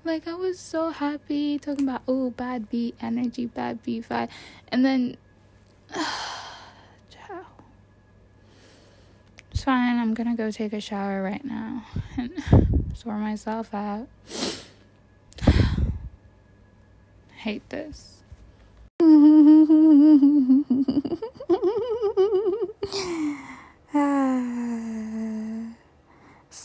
Like 0.04 0.28
I 0.28 0.34
was 0.34 0.60
so 0.60 0.90
happy 0.90 1.58
talking 1.60 1.88
about 1.88 2.04
oh 2.08 2.32
bad 2.32 2.70
B 2.70 2.94
energy, 3.02 3.46
bad 3.46 3.84
beat 3.84 4.08
vibe, 4.10 4.30
and 4.70 4.86
then. 4.86 5.18
It's 9.52 9.66
fine. 9.66 9.98
I'm 9.98 10.14
gonna 10.14 10.38
go 10.38 10.52
take 10.52 10.72
a 10.72 10.80
shower 10.80 11.22
right 11.22 11.44
now 11.44 11.84
and 12.16 12.32
sort 12.94 13.20
myself 13.20 13.74
out. 13.74 14.08
Hate 17.36 17.70
this. 17.70 18.24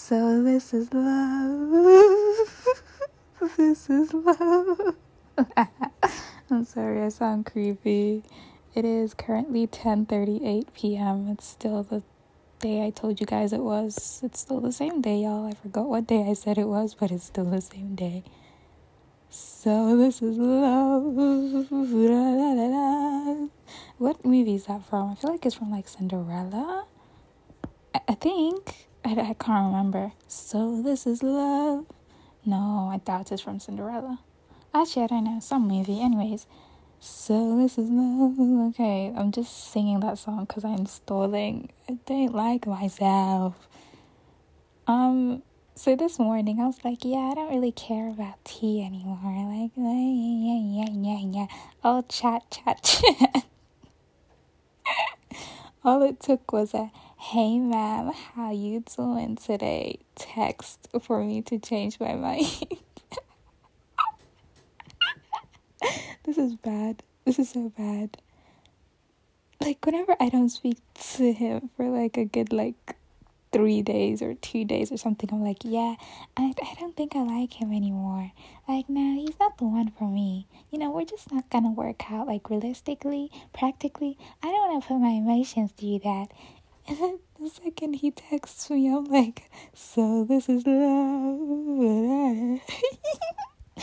So 0.06 0.42
this 0.42 0.74
is 0.74 0.92
love. 0.92 2.50
this 3.56 3.88
is 3.88 4.12
love. 4.12 4.96
I'm 6.50 6.64
sorry, 6.66 7.00
I 7.00 7.08
sound 7.08 7.46
creepy. 7.46 8.22
It 8.74 8.84
is 8.84 9.14
currently 9.14 9.66
10:38 9.66 10.74
p.m. 10.74 11.28
It's 11.28 11.46
still 11.46 11.82
the 11.82 12.02
day 12.58 12.84
I 12.84 12.90
told 12.90 13.18
you 13.18 13.24
guys 13.24 13.54
it 13.54 13.62
was. 13.62 14.20
It's 14.22 14.40
still 14.40 14.60
the 14.60 14.72
same 14.72 15.00
day, 15.00 15.20
y'all. 15.20 15.46
I 15.46 15.54
forgot 15.54 15.86
what 15.86 16.06
day 16.06 16.28
I 16.28 16.34
said 16.34 16.58
it 16.58 16.68
was, 16.68 16.94
but 16.94 17.10
it's 17.10 17.24
still 17.24 17.46
the 17.46 17.62
same 17.62 17.94
day. 17.94 18.24
So 19.30 19.96
this 19.96 20.20
is 20.20 20.36
love. 20.36 21.02
What 23.96 24.22
movie 24.22 24.56
is 24.56 24.66
that 24.66 24.84
from? 24.84 25.12
I 25.12 25.14
feel 25.14 25.30
like 25.30 25.46
it's 25.46 25.54
from 25.54 25.70
like 25.70 25.88
Cinderella. 25.88 26.84
I, 27.94 28.00
I 28.08 28.14
think. 28.16 28.88
I, 29.04 29.12
I 29.12 29.34
can't 29.34 29.66
remember. 29.72 30.12
So 30.28 30.80
this 30.82 31.06
is 31.06 31.22
love. 31.22 31.86
No, 32.46 32.90
I 32.92 32.98
doubt 32.98 33.32
it's 33.32 33.42
from 33.42 33.60
Cinderella. 33.60 34.20
Actually, 34.74 35.04
I 35.04 35.06
don't 35.08 35.24
know. 35.24 35.40
Some 35.40 35.68
movie. 35.68 36.00
Anyways. 36.00 36.46
So 37.00 37.56
this 37.58 37.76
is 37.76 37.90
love. 37.90 38.38
Okay, 38.70 39.12
I'm 39.14 39.30
just 39.30 39.70
singing 39.70 40.00
that 40.00 40.16
song 40.18 40.46
because 40.46 40.64
I'm 40.64 40.86
stalling. 40.86 41.68
I 41.88 41.98
don't 42.06 42.34
like 42.34 42.66
myself. 42.66 43.68
Um, 44.86 45.42
so 45.74 45.96
this 45.96 46.18
morning 46.18 46.60
I 46.60 46.66
was 46.66 46.82
like, 46.84 47.04
yeah, 47.04 47.30
I 47.30 47.34
don't 47.34 47.50
really 47.50 47.72
care 47.72 48.08
about 48.08 48.42
T 48.44 48.82
anymore. 48.82 49.18
Like, 49.22 49.72
yeah, 49.76 49.92
yeah, 49.92 50.86
yeah, 50.86 51.18
yeah. 51.18 51.40
yeah. 51.40 51.46
Oh, 51.84 52.02
chat, 52.08 52.42
chat, 52.50 52.82
chat. 52.82 53.44
All 55.84 56.02
it 56.02 56.20
took 56.20 56.52
was 56.52 56.72
a 56.72 56.90
hey 57.28 57.58
ma'am, 57.58 58.12
how 58.34 58.52
you 58.52 58.84
doing 58.94 59.34
today? 59.34 59.98
Text 60.14 60.88
for 61.00 61.24
me 61.24 61.40
to 61.40 61.58
change 61.58 61.98
my 61.98 62.14
mind. 62.14 62.46
this 66.24 66.36
is 66.36 66.54
bad. 66.56 67.02
This 67.24 67.38
is 67.38 67.48
so 67.48 67.72
bad. 67.78 68.18
Like 69.58 69.84
whenever 69.86 70.14
I 70.20 70.28
don't 70.28 70.50
speak 70.50 70.76
to 71.16 71.32
him 71.32 71.70
for 71.78 71.88
like 71.88 72.18
a 72.18 72.26
good 72.26 72.52
like 72.52 72.94
three 73.52 73.80
days 73.80 74.20
or 74.20 74.34
two 74.34 74.66
days 74.66 74.92
or 74.92 74.98
something, 74.98 75.30
I'm 75.32 75.42
like, 75.42 75.64
yeah, 75.64 75.94
I 76.36 76.52
I 76.60 76.74
don't 76.78 76.94
think 76.94 77.16
I 77.16 77.22
like 77.22 77.54
him 77.54 77.72
anymore. 77.72 78.32
Like, 78.68 78.90
no, 78.90 79.14
he's 79.14 79.38
not 79.38 79.56
the 79.58 79.64
one 79.64 79.92
for 79.96 80.08
me. 80.08 80.46
You 80.70 80.78
know, 80.78 80.90
we're 80.90 81.04
just 81.04 81.32
not 81.32 81.48
gonna 81.48 81.70
work 81.70 82.10
out 82.12 82.26
like 82.26 82.50
realistically, 82.50 83.30
practically. 83.54 84.18
I 84.42 84.48
don't 84.48 84.68
wanna 84.68 84.84
put 84.84 84.98
my 84.98 85.10
emotions 85.10 85.72
through 85.72 86.00
that. 86.00 86.26
And 86.86 86.98
then 87.00 87.18
the 87.40 87.48
second 87.48 87.94
he 87.94 88.10
texts 88.10 88.68
me, 88.70 88.88
I'm 88.88 89.04
like, 89.04 89.50
so 89.72 90.24
this 90.24 90.48
is 90.48 90.66
love. 90.66 92.60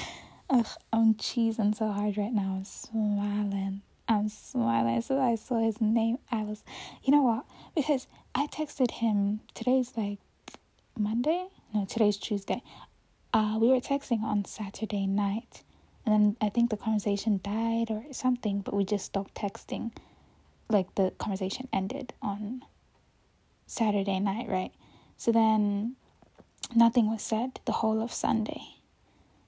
Ugh, 0.50 0.67
I'm 0.91 1.15
cheesing 1.15 1.75
so 1.75 1.91
hard 1.91 2.17
right 2.17 2.34
now. 2.34 2.55
I'm 2.58 2.65
smiling. 2.65 3.81
I'm 4.08 4.29
smiling. 4.29 4.98
As 4.98 5.05
soon 5.05 5.17
as 5.17 5.24
I 5.24 5.36
saw 5.36 5.60
his 5.63 5.79
name, 5.79 6.17
I 6.31 6.43
was, 6.43 6.63
you 7.03 7.12
know 7.12 7.22
what? 7.22 7.46
Because 7.74 8.08
I 8.36 8.48
texted 8.48 8.91
him, 8.91 9.39
today's 9.53 9.93
like 9.96 10.20
Monday? 10.98 11.48
No, 11.74 11.86
today's 11.86 12.17
Tuesday. 12.17 12.62
Uh, 13.34 13.58
we 13.62 13.70
were 13.70 13.79
texting 13.79 14.22
on 14.24 14.43
Saturday 14.46 15.08
night. 15.08 15.63
And 16.05 16.13
then 16.13 16.38
I 16.41 16.50
think 16.50 16.70
the 16.70 16.77
conversation 16.77 17.39
died 17.43 17.89
or 17.89 18.03
something, 18.12 18.62
but 18.62 18.74
we 18.74 18.84
just 18.84 19.05
stopped 19.05 19.34
texting. 19.36 19.91
Like 20.70 20.93
the 20.96 21.12
conversation 21.17 21.67
ended 21.72 22.13
on 22.22 22.63
Saturday 23.72 24.20
night, 24.20 24.50
right? 24.50 24.74
So 25.16 25.32
then 25.32 25.96
nothing 26.75 27.10
was 27.10 27.22
said 27.22 27.62
the 27.63 27.72
whole 27.72 28.04
of 28.04 28.12
Sunday 28.12 28.62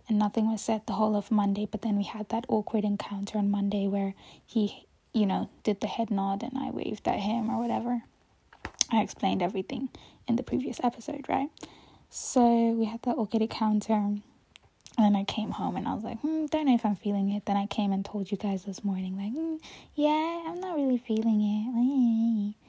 and 0.08 0.18
nothing 0.18 0.50
was 0.50 0.62
said 0.62 0.82
the 0.86 0.94
whole 0.94 1.18
of 1.18 1.30
Monday. 1.30 1.68
But 1.70 1.82
then 1.82 1.98
we 1.98 2.04
had 2.04 2.30
that 2.30 2.46
awkward 2.48 2.86
encounter 2.86 3.38
on 3.38 3.52
Monday 3.52 3.86
where 3.88 4.14
he, 4.46 4.86
you 5.12 5.26
know, 5.26 5.50
did 5.64 5.82
the 5.82 5.88
head 5.88 6.10
nod 6.10 6.42
and 6.42 6.58
I 6.58 6.70
waved 6.70 7.06
at 7.06 7.20
him 7.20 7.50
or 7.50 7.60
whatever. 7.60 8.04
I 8.90 9.02
explained 9.02 9.42
everything 9.42 9.90
in 10.26 10.38
the 10.38 10.44
previous 10.44 10.80
episode, 10.82 11.26
right? 11.28 11.50
So 12.10 12.72
we 12.72 12.86
had 12.86 13.02
that 13.02 13.18
awkward 13.18 13.42
encounter. 13.42 13.94
And 14.96 15.06
then 15.06 15.18
I 15.18 15.26
came 15.26 15.52
home 15.52 15.76
and 15.76 15.86
I 15.86 15.96
was 15.96 16.04
like, 16.04 16.20
hmm, 16.20 16.46
don't 16.46 16.68
know 16.68 16.76
if 16.76 16.86
I'm 16.86 16.96
feeling 16.96 17.32
it. 17.32 17.46
Then 17.46 17.58
I 17.58 17.66
came 17.66 17.92
and 17.92 18.06
told 18.06 18.32
you 18.32 18.38
guys 18.38 18.64
this 18.64 18.86
morning, 18.86 19.18
like, 19.18 19.34
mm, 19.34 19.60
yeah, 19.96 20.44
I'm 20.48 20.62
not 20.62 20.76
really 20.76 21.00
feeling 21.00 21.42
it. 21.42 22.54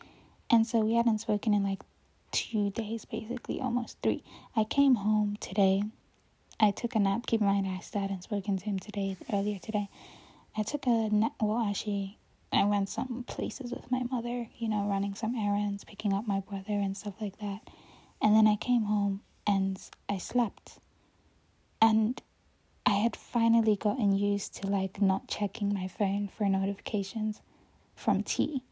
And 0.51 0.67
so 0.67 0.81
we 0.81 0.95
hadn't 0.95 1.19
spoken 1.19 1.55
in 1.55 1.63
like 1.63 1.81
two 2.33 2.71
days, 2.71 3.05
basically, 3.05 3.61
almost 3.61 3.99
three. 4.03 4.23
I 4.57 4.65
came 4.65 4.97
home 4.97 5.37
today. 5.41 5.85
I 6.61 6.71
took 6.71 6.95
a 6.95 6.99
nap. 6.99 7.27
Keep 7.27 7.41
in 7.41 7.47
mind, 7.47 7.67
I 7.67 7.81
still 7.81 8.03
hadn't 8.03 8.23
spoken 8.23 8.57
to 8.59 8.65
him 8.65 8.79
today, 8.79 9.17
earlier 9.33 9.59
today. 9.59 9.89
I 10.57 10.63
took 10.63 10.87
a 10.87 11.09
nap. 11.11 11.33
Well, 11.41 11.67
actually, 11.69 12.19
I 12.53 12.65
went 12.65 12.89
some 12.89 13.25
places 13.27 13.73
with 13.73 13.91
my 13.91 14.03
mother, 14.11 14.49
you 14.59 14.69
know, 14.69 14.87
running 14.89 15.15
some 15.15 15.35
errands, 15.37 15.85
picking 15.85 16.13
up 16.13 16.27
my 16.27 16.41
brother, 16.41 16.75
and 16.75 16.97
stuff 16.97 17.15
like 17.21 17.39
that. 17.39 17.61
And 18.23 18.37
then 18.37 18.47
I 18.47 18.57
came 18.57 18.85
home 18.85 19.21
and 19.47 19.79
I 20.09 20.19
slept 20.19 20.79
and 21.81 22.21
I 22.87 22.93
had 22.93 23.17
finally 23.17 23.77
gotten 23.77 24.17
used 24.17 24.55
to 24.57 24.67
like 24.67 25.01
not 25.03 25.29
checking 25.29 25.73
my 25.73 25.89
phone 25.89 26.29
for 26.29 26.49
notifications 26.49 27.43
from 27.95 28.23
T. 28.23 28.63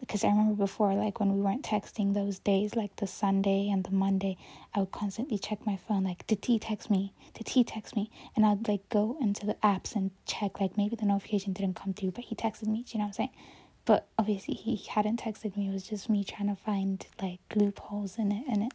Because 0.00 0.24
I 0.24 0.28
remember 0.28 0.54
before, 0.54 0.94
like 0.94 1.20
when 1.20 1.32
we 1.32 1.40
weren't 1.40 1.62
texting 1.62 2.14
those 2.14 2.38
days, 2.38 2.74
like 2.74 2.96
the 2.96 3.06
Sunday 3.06 3.68
and 3.70 3.84
the 3.84 3.92
Monday, 3.92 4.36
I 4.74 4.80
would 4.80 4.92
constantly 4.92 5.38
check 5.38 5.64
my 5.66 5.76
phone, 5.76 6.04
like, 6.04 6.26
did 6.26 6.42
T 6.42 6.58
text 6.58 6.90
me? 6.90 7.12
Did 7.34 7.46
T 7.46 7.62
text 7.64 7.94
me? 7.94 8.10
And 8.34 8.44
I'd 8.44 8.66
like 8.66 8.88
go 8.88 9.16
into 9.20 9.46
the 9.46 9.54
apps 9.62 9.94
and 9.94 10.10
check, 10.26 10.60
like 10.60 10.76
maybe 10.76 10.96
the 10.96 11.06
notification 11.06 11.52
didn't 11.52 11.76
come 11.76 11.92
through, 11.92 12.12
but 12.12 12.24
he 12.24 12.34
texted 12.34 12.66
me, 12.66 12.84
you 12.88 12.98
know 12.98 13.04
what 13.04 13.08
I'm 13.08 13.12
saying? 13.12 13.30
But 13.84 14.08
obviously 14.18 14.54
he 14.54 14.76
hadn't 14.88 15.20
texted 15.20 15.56
me, 15.56 15.68
it 15.68 15.72
was 15.72 15.84
just 15.84 16.08
me 16.08 16.24
trying 16.24 16.48
to 16.48 16.56
find 16.56 17.06
like 17.20 17.40
loopholes 17.54 18.18
in 18.18 18.32
it 18.32 18.44
in 18.48 18.62
it. 18.62 18.72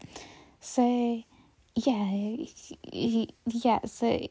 So 0.60 1.24
yeah, 1.76 2.38
yeah. 3.46 3.80
So 3.86 4.28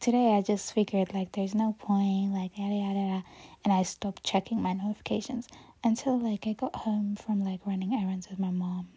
today 0.00 0.36
I 0.36 0.42
just 0.42 0.72
figured 0.72 1.14
like 1.14 1.32
there's 1.32 1.54
no 1.54 1.74
point, 1.78 2.32
like 2.32 2.56
yada 2.56 2.74
yada 2.74 2.98
yada, 2.98 3.24
and 3.64 3.72
I 3.72 3.82
stopped 3.82 4.24
checking 4.24 4.62
my 4.62 4.72
notifications 4.72 5.48
until 5.82 6.18
like 6.18 6.46
I 6.46 6.52
got 6.52 6.74
home 6.76 7.16
from 7.16 7.44
like 7.44 7.60
running 7.66 7.94
errands 7.94 8.28
with 8.28 8.38
my 8.38 8.50
mom. 8.50 8.88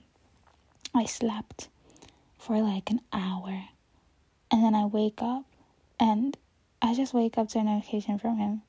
I 0.94 1.06
slept 1.06 1.70
for 2.38 2.62
like 2.62 2.90
an 2.90 3.02
hour, 3.14 3.66
and 4.52 4.64
then 4.64 4.76
I 4.76 4.86
wake 4.86 5.22
up, 5.22 5.46
and 6.00 6.36
I 6.82 6.94
just 6.96 7.14
wake 7.14 7.38
up 7.38 7.50
to 7.50 7.60
a 7.60 7.64
notification 7.64 8.18
from 8.20 8.38
him. 8.38 8.64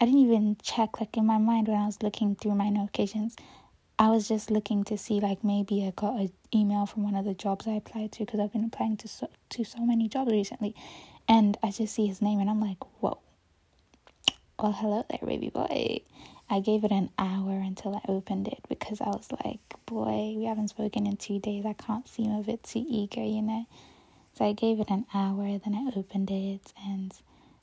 I 0.00 0.06
didn't 0.06 0.20
even 0.20 0.56
check 0.62 1.00
like 1.00 1.16
in 1.16 1.26
my 1.26 1.38
mind 1.38 1.68
when 1.68 1.76
I 1.76 1.86
was 1.86 2.02
looking 2.02 2.34
through 2.34 2.54
my 2.56 2.68
notifications. 2.68 3.36
I 3.98 4.10
was 4.10 4.26
just 4.26 4.50
looking 4.50 4.82
to 4.84 4.98
see 4.98 5.20
like 5.20 5.44
maybe 5.44 5.86
I 5.86 5.92
got 5.94 6.18
an 6.18 6.32
email 6.52 6.86
from 6.86 7.04
one 7.04 7.14
of 7.14 7.24
the 7.24 7.34
jobs 7.34 7.68
I 7.68 7.72
applied 7.74 8.10
to 8.12 8.24
because 8.24 8.40
I've 8.40 8.52
been 8.52 8.64
applying 8.64 8.96
to 8.98 9.08
so, 9.08 9.28
to 9.50 9.64
so 9.64 9.78
many 9.80 10.08
jobs 10.08 10.32
recently, 10.32 10.74
and 11.28 11.56
I 11.62 11.70
just 11.70 11.94
see 11.94 12.06
his 12.06 12.20
name 12.20 12.40
and 12.40 12.50
I'm 12.50 12.60
like, 12.60 12.78
whoa. 13.00 13.18
Well, 14.58 14.72
hello 14.72 15.04
there, 15.08 15.20
baby 15.24 15.50
boy. 15.50 16.00
I 16.50 16.60
gave 16.60 16.84
it 16.84 16.90
an 16.92 17.10
hour 17.18 17.52
until 17.52 17.96
I 17.96 18.00
opened 18.10 18.48
it 18.48 18.60
because 18.68 19.00
I 19.00 19.08
was 19.08 19.28
like, 19.44 19.60
boy, 19.86 20.34
we 20.36 20.44
haven't 20.44 20.68
spoken 20.68 21.06
in 21.06 21.16
two 21.16 21.38
days. 21.38 21.64
I 21.66 21.72
can't 21.72 22.06
seem 22.08 22.30
a 22.30 22.42
bit 22.42 22.62
too 22.62 22.84
eager, 22.86 23.22
you 23.22 23.42
know. 23.42 23.66
So 24.34 24.44
I 24.44 24.52
gave 24.52 24.80
it 24.80 24.90
an 24.90 25.06
hour, 25.14 25.58
then 25.58 25.74
I 25.74 25.98
opened 25.98 26.30
it, 26.30 26.72
and 26.84 27.12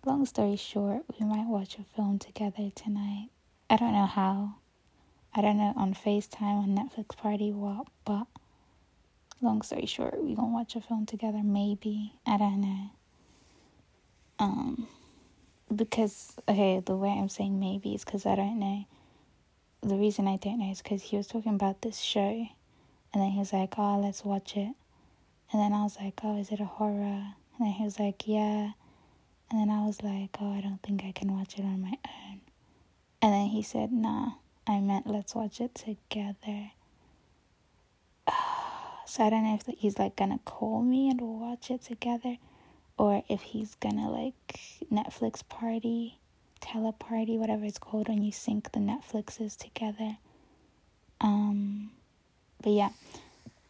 long 0.05 0.25
story 0.25 0.55
short, 0.55 1.03
we 1.19 1.25
might 1.25 1.45
watch 1.45 1.77
a 1.77 1.83
film 1.95 2.17
together 2.17 2.71
tonight. 2.73 3.27
I 3.69 3.75
don't 3.75 3.93
know 3.93 4.05
how 4.05 4.55
I 5.33 5.41
don't 5.41 5.57
know, 5.57 5.73
on 5.77 5.93
FaceTime, 5.93 6.41
on 6.41 6.75
Netflix 6.75 7.15
party, 7.15 7.51
what, 7.51 7.87
but 8.03 8.27
long 9.41 9.61
story 9.61 9.85
short, 9.85 10.21
we 10.21 10.35
gonna 10.35 10.53
watch 10.53 10.75
a 10.75 10.81
film 10.81 11.05
together, 11.05 11.41
maybe. 11.41 12.13
I 12.25 12.37
don't 12.37 12.61
know. 12.61 12.89
Um, 14.39 14.87
because, 15.75 16.33
okay, 16.47 16.81
the 16.85 16.95
way 16.95 17.09
I'm 17.09 17.29
saying 17.29 17.59
maybe 17.59 17.93
is 17.93 18.03
because 18.03 18.25
I 18.25 18.35
don't 18.35 18.59
know. 18.59 18.85
The 19.81 19.95
reason 19.95 20.27
I 20.27 20.37
don't 20.37 20.59
know 20.59 20.71
is 20.71 20.81
because 20.81 21.01
he 21.01 21.17
was 21.17 21.27
talking 21.27 21.55
about 21.55 21.81
this 21.81 21.99
show, 21.99 22.47
and 23.13 23.21
then 23.21 23.31
he 23.31 23.39
was 23.39 23.53
like, 23.53 23.73
oh, 23.77 23.99
let's 23.99 24.23
watch 24.23 24.55
it. 24.55 24.73
And 25.51 25.61
then 25.61 25.73
I 25.73 25.83
was 25.83 25.97
like, 25.99 26.19
oh, 26.23 26.39
is 26.39 26.51
it 26.51 26.59
a 26.59 26.65
horror? 26.65 27.33
And 27.57 27.59
then 27.59 27.71
he 27.71 27.83
was 27.83 27.99
like, 27.99 28.27
yeah. 28.27 28.71
And 29.49 29.59
then 29.59 29.69
I 29.69 29.85
was 29.85 30.01
like, 30.01 30.37
oh, 30.39 30.53
I 30.53 30.61
don't 30.61 30.81
think 30.81 31.03
I 31.03 31.11
can 31.11 31.35
watch 31.35 31.57
it 31.57 31.63
on 31.63 31.81
my 31.81 31.97
own. 32.07 32.41
And 33.21 33.33
then 33.33 33.47
he 33.47 33.61
said, 33.61 33.91
nah. 33.91 34.31
I 34.67 34.79
meant 34.79 35.07
let's 35.07 35.33
watch 35.35 35.59
it 35.59 35.75
together. 35.75 36.71
so 39.05 39.23
I 39.23 39.29
don't 39.29 39.43
know 39.43 39.55
if 39.55 39.75
he's 39.77 39.97
like 39.97 40.15
gonna 40.15 40.39
call 40.45 40.81
me 40.81 41.09
and 41.09 41.19
we'll 41.19 41.39
watch 41.39 41.71
it 41.71 41.81
together, 41.81 42.37
or 42.97 43.23
if 43.29 43.41
he's 43.41 43.75
gonna 43.75 44.09
like 44.09 44.59
Netflix 44.91 45.47
party, 45.47 46.19
teleparty, 46.61 47.37
whatever 47.37 47.65
it's 47.65 47.79
called 47.79 48.07
when 48.07 48.23
you 48.23 48.31
sync 48.31 48.71
the 48.71 48.79
Netflixes 48.79 49.57
together. 49.57 50.17
Um, 51.19 51.91
but 52.61 52.71
yeah, 52.71 52.89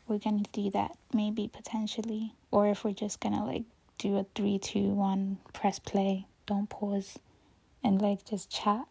we're 0.08 0.20
gonna 0.20 0.44
do 0.52 0.70
that 0.72 0.98
maybe 1.14 1.48
potentially, 1.48 2.34
or 2.52 2.68
if 2.68 2.84
we're 2.84 2.94
just 2.94 3.20
gonna 3.20 3.46
like 3.46 3.64
do 3.98 4.18
a 4.18 4.26
three, 4.36 4.58
two, 4.60 4.90
one, 4.90 5.38
press 5.54 5.80
play, 5.80 6.26
don't 6.46 6.70
pause, 6.70 7.20
and 7.84 8.02
like 8.02 8.26
just 8.26 8.50
chat 8.50 8.86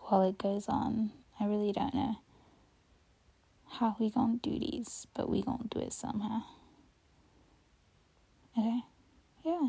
while 0.00 0.22
it 0.22 0.38
goes 0.38 0.68
on. 0.68 1.10
I 1.38 1.46
really 1.46 1.72
don't 1.72 1.94
know 1.94 2.16
how 3.68 3.96
we 3.98 4.10
gonna 4.10 4.38
do 4.42 4.58
these, 4.58 5.06
but 5.14 5.28
we 5.28 5.42
gonna 5.42 5.64
do 5.68 5.80
it 5.80 5.92
somehow. 5.92 6.42
Okay? 8.58 8.80
Yeah. 9.46 9.68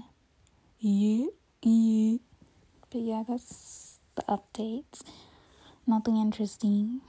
Yeah. 0.79 1.27
Yeah. 1.61 2.17
But 2.89 3.01
yeah, 3.01 3.23
that's 3.29 3.99
the 4.15 4.23
updates. 4.23 5.03
Nothing 5.85 6.17
interesting. 6.17 7.01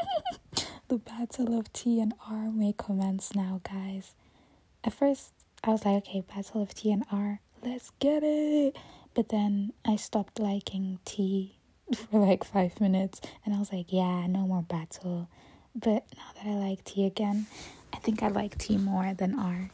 the 0.86 0.98
battle 0.98 1.58
of 1.58 1.72
T 1.72 2.00
and 2.00 2.14
R 2.30 2.52
may 2.52 2.72
commence 2.78 3.34
now, 3.34 3.60
guys. 3.64 4.14
At 4.84 4.94
first, 4.94 5.32
I 5.64 5.70
was 5.70 5.84
like, 5.84 6.06
okay, 6.06 6.20
battle 6.20 6.62
of 6.62 6.72
T 6.72 6.92
and 6.92 7.04
R, 7.10 7.40
let's 7.64 7.90
get 7.98 8.22
it. 8.22 8.76
But 9.14 9.30
then 9.30 9.72
I 9.84 9.96
stopped 9.96 10.38
liking 10.38 11.00
T 11.04 11.58
for 12.10 12.20
like 12.20 12.44
five 12.44 12.80
minutes 12.80 13.20
and 13.44 13.56
I 13.56 13.58
was 13.58 13.72
like, 13.72 13.92
yeah, 13.92 14.28
no 14.28 14.46
more 14.46 14.62
battle. 14.62 15.28
But 15.74 16.04
now 16.16 16.30
that 16.36 16.46
I 16.46 16.54
like 16.54 16.84
T 16.84 17.04
again, 17.06 17.46
I 17.92 17.96
think 17.96 18.22
I 18.22 18.28
like 18.28 18.56
T 18.56 18.76
more 18.78 19.14
than 19.14 19.36
R. 19.36 19.70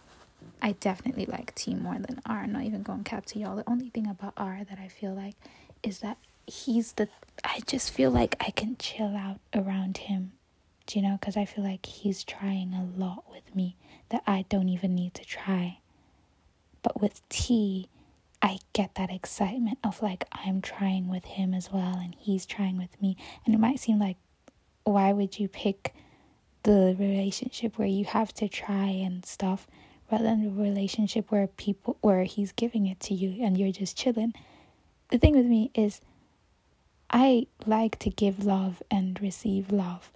I 0.60 0.72
definitely 0.72 1.26
like 1.26 1.54
T 1.54 1.74
more 1.74 1.98
than 1.98 2.20
R. 2.26 2.46
Not 2.46 2.64
even 2.64 2.82
going 2.82 3.04
cap 3.04 3.26
to 3.26 3.38
y'all. 3.38 3.56
The 3.56 3.68
only 3.68 3.90
thing 3.90 4.06
about 4.06 4.34
R 4.36 4.60
that 4.68 4.78
I 4.78 4.88
feel 4.88 5.14
like 5.14 5.36
is 5.82 6.00
that 6.00 6.18
he's 6.46 6.92
the. 6.92 7.08
I 7.44 7.60
just 7.66 7.90
feel 7.90 8.10
like 8.10 8.36
I 8.40 8.50
can 8.50 8.76
chill 8.78 9.16
out 9.16 9.38
around 9.54 9.98
him. 9.98 10.32
Do 10.86 10.98
you 10.98 11.06
know? 11.06 11.18
Because 11.20 11.36
I 11.36 11.44
feel 11.44 11.64
like 11.64 11.86
he's 11.86 12.24
trying 12.24 12.74
a 12.74 12.88
lot 12.98 13.24
with 13.30 13.54
me 13.54 13.76
that 14.08 14.22
I 14.26 14.44
don't 14.48 14.68
even 14.68 14.94
need 14.94 15.14
to 15.14 15.24
try. 15.24 15.78
But 16.82 17.00
with 17.00 17.26
T, 17.28 17.88
I 18.40 18.58
get 18.72 18.94
that 18.94 19.10
excitement 19.10 19.78
of 19.84 20.00
like 20.02 20.24
I'm 20.32 20.60
trying 20.62 21.08
with 21.08 21.24
him 21.24 21.54
as 21.54 21.72
well 21.72 21.98
and 21.98 22.14
he's 22.18 22.46
trying 22.46 22.78
with 22.78 23.00
me. 23.02 23.16
And 23.44 23.54
it 23.54 23.58
might 23.58 23.80
seem 23.80 23.98
like, 23.98 24.16
why 24.84 25.12
would 25.12 25.38
you 25.38 25.48
pick 25.48 25.94
the 26.62 26.96
relationship 26.98 27.78
where 27.78 27.88
you 27.88 28.04
have 28.04 28.32
to 28.34 28.48
try 28.48 28.86
and 28.86 29.24
stuff 29.24 29.66
rather 30.10 30.24
than 30.24 30.42
the 30.42 30.62
relationship 30.62 31.30
where 31.30 31.46
people 31.46 31.96
where 32.00 32.24
he's 32.24 32.52
giving 32.52 32.86
it 32.86 33.00
to 33.00 33.14
you 33.14 33.44
and 33.44 33.58
you're 33.58 33.72
just 33.72 33.96
chilling? 33.96 34.34
The 35.10 35.18
thing 35.18 35.36
with 35.36 35.46
me 35.46 35.70
is 35.74 36.00
I 37.10 37.46
like 37.66 37.98
to 38.00 38.10
give 38.10 38.44
love 38.44 38.82
and 38.90 39.20
receive 39.20 39.72
love. 39.72 40.12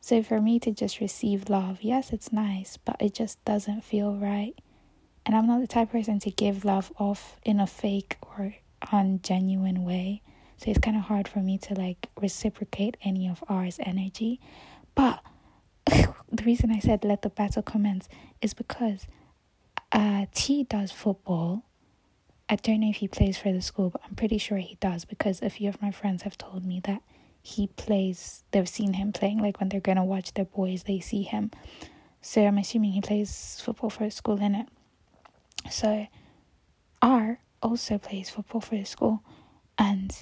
So 0.00 0.22
for 0.22 0.40
me 0.40 0.58
to 0.60 0.72
just 0.72 1.00
receive 1.00 1.48
love, 1.48 1.78
yes, 1.82 2.12
it's 2.12 2.32
nice, 2.32 2.76
but 2.76 2.96
it 3.00 3.14
just 3.14 3.44
doesn't 3.44 3.84
feel 3.84 4.16
right. 4.16 4.54
And 5.24 5.36
I'm 5.36 5.46
not 5.46 5.60
the 5.60 5.66
type 5.66 5.88
of 5.88 5.92
person 5.92 6.18
to 6.20 6.30
give 6.30 6.64
love 6.64 6.92
off 6.98 7.38
in 7.44 7.60
a 7.60 7.66
fake 7.66 8.16
or 8.22 8.54
ungenuine 8.86 9.84
way. 9.84 10.22
So 10.56 10.70
it's 10.70 10.80
kind 10.80 10.96
of 10.96 11.04
hard 11.04 11.28
for 11.28 11.38
me 11.38 11.58
to 11.58 11.74
like 11.74 12.08
reciprocate 12.20 12.96
any 13.02 13.28
of 13.28 13.42
ours 13.48 13.78
energy. 13.80 14.40
But 14.94 15.22
the 16.32 16.44
reason 16.44 16.70
I 16.70 16.78
said 16.78 17.04
let 17.04 17.22
the 17.22 17.28
battle 17.28 17.62
commence 17.62 18.08
is 18.40 18.54
because 18.54 19.06
uh, 19.92 20.26
T 20.34 20.64
does 20.64 20.90
football. 20.90 21.64
I 22.48 22.56
don't 22.56 22.80
know 22.80 22.90
if 22.90 22.96
he 22.96 23.08
plays 23.08 23.38
for 23.38 23.52
the 23.52 23.62
school, 23.62 23.90
but 23.90 24.00
I'm 24.08 24.14
pretty 24.14 24.38
sure 24.38 24.58
he 24.58 24.76
does 24.80 25.04
because 25.04 25.42
a 25.42 25.50
few 25.50 25.68
of 25.68 25.80
my 25.80 25.90
friends 25.90 26.22
have 26.22 26.36
told 26.36 26.64
me 26.64 26.80
that 26.84 27.02
he 27.42 27.66
plays, 27.66 28.44
they've 28.50 28.68
seen 28.68 28.94
him 28.94 29.12
playing, 29.12 29.38
like 29.38 29.60
when 29.60 29.68
they're 29.68 29.80
gonna 29.80 30.04
watch 30.04 30.32
their 30.34 30.44
boys, 30.44 30.84
they 30.84 31.00
see 31.00 31.22
him. 31.22 31.50
So 32.20 32.44
I'm 32.46 32.58
assuming 32.58 32.92
he 32.92 33.00
plays 33.00 33.60
football 33.62 33.90
for 33.90 34.08
school 34.10 34.40
in 34.40 34.54
it. 34.54 34.68
So 35.70 36.06
R 37.00 37.40
also 37.62 37.98
plays 37.98 38.30
football 38.30 38.60
for 38.60 38.76
the 38.76 38.84
school, 38.84 39.22
and 39.76 40.14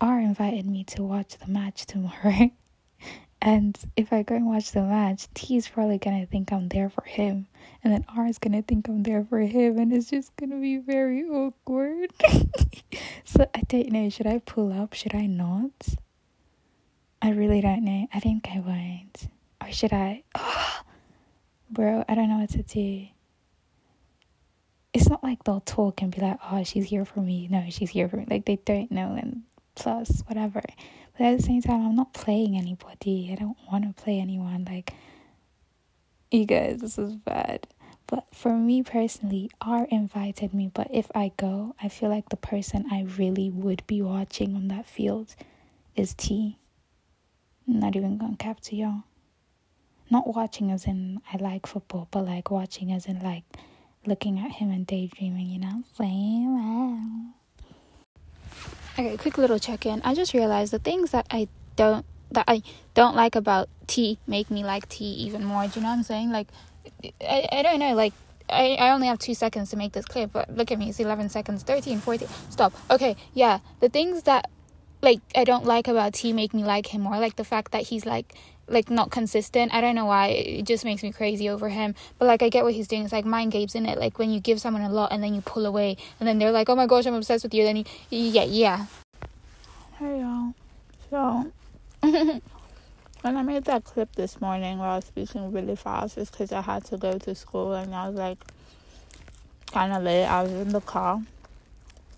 R 0.00 0.20
invited 0.20 0.66
me 0.66 0.84
to 0.84 1.02
watch 1.02 1.38
the 1.38 1.46
match 1.50 1.86
tomorrow. 1.86 2.50
And 3.40 3.78
if 3.96 4.12
I 4.12 4.22
go 4.22 4.34
and 4.34 4.46
watch 4.46 4.72
the 4.72 4.82
match, 4.82 5.28
T 5.34 5.56
is 5.56 5.68
probably 5.68 5.98
gonna 5.98 6.26
think 6.26 6.52
I'm 6.52 6.68
there 6.68 6.88
for 6.88 7.04
him. 7.04 7.46
And 7.84 7.92
then 7.92 8.04
R 8.16 8.26
is 8.26 8.38
gonna 8.38 8.62
think 8.62 8.88
I'm 8.88 9.02
there 9.02 9.24
for 9.24 9.40
him. 9.40 9.78
And 9.78 9.92
it's 9.92 10.10
just 10.10 10.34
gonna 10.36 10.56
be 10.56 10.78
very 10.78 11.24
awkward. 11.24 12.12
so 13.24 13.48
I 13.54 13.60
don't 13.68 13.92
know. 13.92 14.08
Should 14.08 14.26
I 14.26 14.38
pull 14.38 14.72
up? 14.72 14.94
Should 14.94 15.14
I 15.14 15.26
not? 15.26 15.70
I 17.22 17.30
really 17.30 17.60
don't 17.60 17.84
know. 17.84 18.06
I 18.12 18.20
think 18.20 18.48
I 18.54 18.60
won't. 18.60 19.28
Or 19.60 19.72
should 19.72 19.92
I? 19.92 20.22
Oh, 20.34 20.80
bro, 21.70 22.04
I 22.08 22.14
don't 22.14 22.28
know 22.28 22.38
what 22.38 22.50
to 22.50 22.62
do. 22.62 23.06
It's 24.92 25.08
not 25.08 25.22
like 25.22 25.44
they'll 25.44 25.60
talk 25.60 26.02
and 26.02 26.14
be 26.14 26.20
like, 26.22 26.38
oh, 26.50 26.64
she's 26.64 26.86
here 26.86 27.04
for 27.04 27.20
me. 27.20 27.48
No, 27.50 27.64
she's 27.68 27.90
here 27.90 28.08
for 28.08 28.16
me. 28.16 28.26
Like, 28.28 28.46
they 28.46 28.56
don't 28.56 28.90
know. 28.90 29.14
And 29.20 29.42
plus, 29.74 30.22
whatever. 30.26 30.62
But 31.16 31.26
at 31.26 31.36
the 31.38 31.42
same 31.42 31.62
time, 31.62 31.86
I'm 31.86 31.96
not 31.96 32.12
playing 32.12 32.56
anybody. 32.56 33.30
I 33.32 33.36
don't 33.36 33.56
want 33.70 33.84
to 33.84 34.02
play 34.02 34.20
anyone. 34.20 34.66
Like, 34.68 34.92
you 36.30 36.44
guys, 36.44 36.80
this 36.80 36.98
is 36.98 37.16
bad. 37.16 37.66
But 38.06 38.26
for 38.32 38.56
me 38.56 38.82
personally, 38.82 39.50
R 39.60 39.86
invited 39.90 40.54
me. 40.54 40.70
But 40.72 40.88
if 40.92 41.10
I 41.14 41.32
go, 41.36 41.74
I 41.82 41.88
feel 41.88 42.08
like 42.08 42.28
the 42.28 42.36
person 42.36 42.86
I 42.90 43.06
really 43.16 43.50
would 43.50 43.84
be 43.86 44.02
watching 44.02 44.54
on 44.54 44.68
that 44.68 44.86
field 44.86 45.34
is 45.96 46.14
T. 46.14 46.58
Not 47.66 47.96
even 47.96 48.18
gonna 48.18 48.36
cap 48.36 48.60
to 48.60 48.76
y'all. 48.76 49.02
Not 50.08 50.34
watching 50.36 50.70
as 50.70 50.84
in 50.84 51.20
I 51.32 51.38
like 51.38 51.66
football, 51.66 52.06
but 52.12 52.26
like 52.26 52.50
watching 52.50 52.92
as 52.92 53.06
in 53.06 53.20
like 53.20 53.42
looking 54.06 54.38
at 54.38 54.52
him 54.52 54.70
and 54.70 54.86
daydreaming, 54.86 55.48
you 55.48 55.58
know? 55.58 55.82
Saying 55.96 57.34
Okay, 58.98 59.16
quick 59.18 59.36
little 59.36 59.58
check 59.58 59.84
in. 59.84 60.00
I 60.04 60.14
just 60.14 60.32
realized 60.32 60.72
the 60.72 60.78
things 60.78 61.10
that 61.10 61.26
I 61.30 61.48
don't 61.76 62.06
that 62.30 62.44
I 62.48 62.62
don't 62.94 63.14
like 63.14 63.36
about 63.36 63.68
T 63.86 64.18
make 64.26 64.50
me 64.50 64.64
like 64.64 64.88
T 64.88 65.04
even 65.04 65.44
more. 65.44 65.66
Do 65.66 65.78
you 65.78 65.82
know 65.82 65.90
what 65.90 65.98
I'm 65.98 66.02
saying? 66.02 66.30
Like 66.30 66.48
I, 67.20 67.46
I 67.52 67.62
don't 67.62 67.78
know, 67.78 67.94
like 67.94 68.14
I, 68.48 68.76
I 68.80 68.90
only 68.90 69.08
have 69.08 69.18
two 69.18 69.34
seconds 69.34 69.70
to 69.70 69.76
make 69.76 69.92
this 69.92 70.06
clear, 70.06 70.26
but 70.26 70.54
look 70.56 70.70
at 70.70 70.78
me, 70.78 70.88
it's 70.88 71.00
11 71.00 71.28
seconds, 71.28 71.62
13, 71.62 71.98
14. 71.98 72.28
Stop. 72.48 72.72
Okay, 72.90 73.16
yeah. 73.34 73.58
The 73.80 73.88
things 73.88 74.22
that 74.22 74.50
like 75.02 75.20
I 75.34 75.44
don't 75.44 75.66
like 75.66 75.88
about 75.88 76.14
T 76.14 76.32
make 76.32 76.54
me 76.54 76.64
like 76.64 76.86
him 76.86 77.02
more. 77.02 77.18
Like 77.18 77.36
the 77.36 77.44
fact 77.44 77.72
that 77.72 77.82
he's 77.82 78.06
like 78.06 78.34
like 78.68 78.90
not 78.90 79.10
consistent. 79.10 79.72
I 79.72 79.80
don't 79.80 79.94
know 79.94 80.06
why. 80.06 80.28
It 80.28 80.64
just 80.64 80.84
makes 80.84 81.02
me 81.02 81.12
crazy 81.12 81.48
over 81.48 81.68
him. 81.68 81.94
But 82.18 82.26
like 82.26 82.42
I 82.42 82.48
get 82.48 82.64
what 82.64 82.74
he's 82.74 82.88
doing. 82.88 83.02
It's 83.02 83.12
like 83.12 83.24
mind 83.24 83.52
games 83.52 83.74
in 83.74 83.86
it. 83.86 83.98
Like 83.98 84.18
when 84.18 84.30
you 84.30 84.40
give 84.40 84.60
someone 84.60 84.82
a 84.82 84.90
lot 84.90 85.12
and 85.12 85.22
then 85.22 85.34
you 85.34 85.40
pull 85.40 85.66
away 85.66 85.96
and 86.18 86.28
then 86.28 86.38
they're 86.38 86.52
like, 86.52 86.68
"Oh 86.68 86.76
my 86.76 86.86
gosh, 86.86 87.06
I'm 87.06 87.14
obsessed 87.14 87.44
with 87.44 87.54
you." 87.54 87.64
Then 87.64 87.76
he, 87.76 88.28
yeah, 88.28 88.44
yeah. 88.44 88.86
Hey 89.98 90.20
y'all. 90.20 90.54
So 91.10 91.52
when 92.00 93.36
I 93.36 93.42
made 93.42 93.64
that 93.64 93.84
clip 93.84 94.14
this 94.14 94.40
morning 94.40 94.78
where 94.78 94.88
I 94.88 94.96
was 94.96 95.04
speaking 95.04 95.52
really 95.52 95.76
fast, 95.76 96.18
it's 96.18 96.30
because 96.30 96.52
I 96.52 96.60
had 96.60 96.84
to 96.86 96.96
go 96.96 97.18
to 97.18 97.34
school 97.34 97.74
and 97.74 97.94
I 97.94 98.08
was 98.08 98.16
like 98.16 98.38
kind 99.72 99.92
of 99.92 100.02
late. 100.02 100.26
I 100.26 100.42
was 100.42 100.52
in 100.52 100.70
the 100.70 100.80
car. 100.80 101.22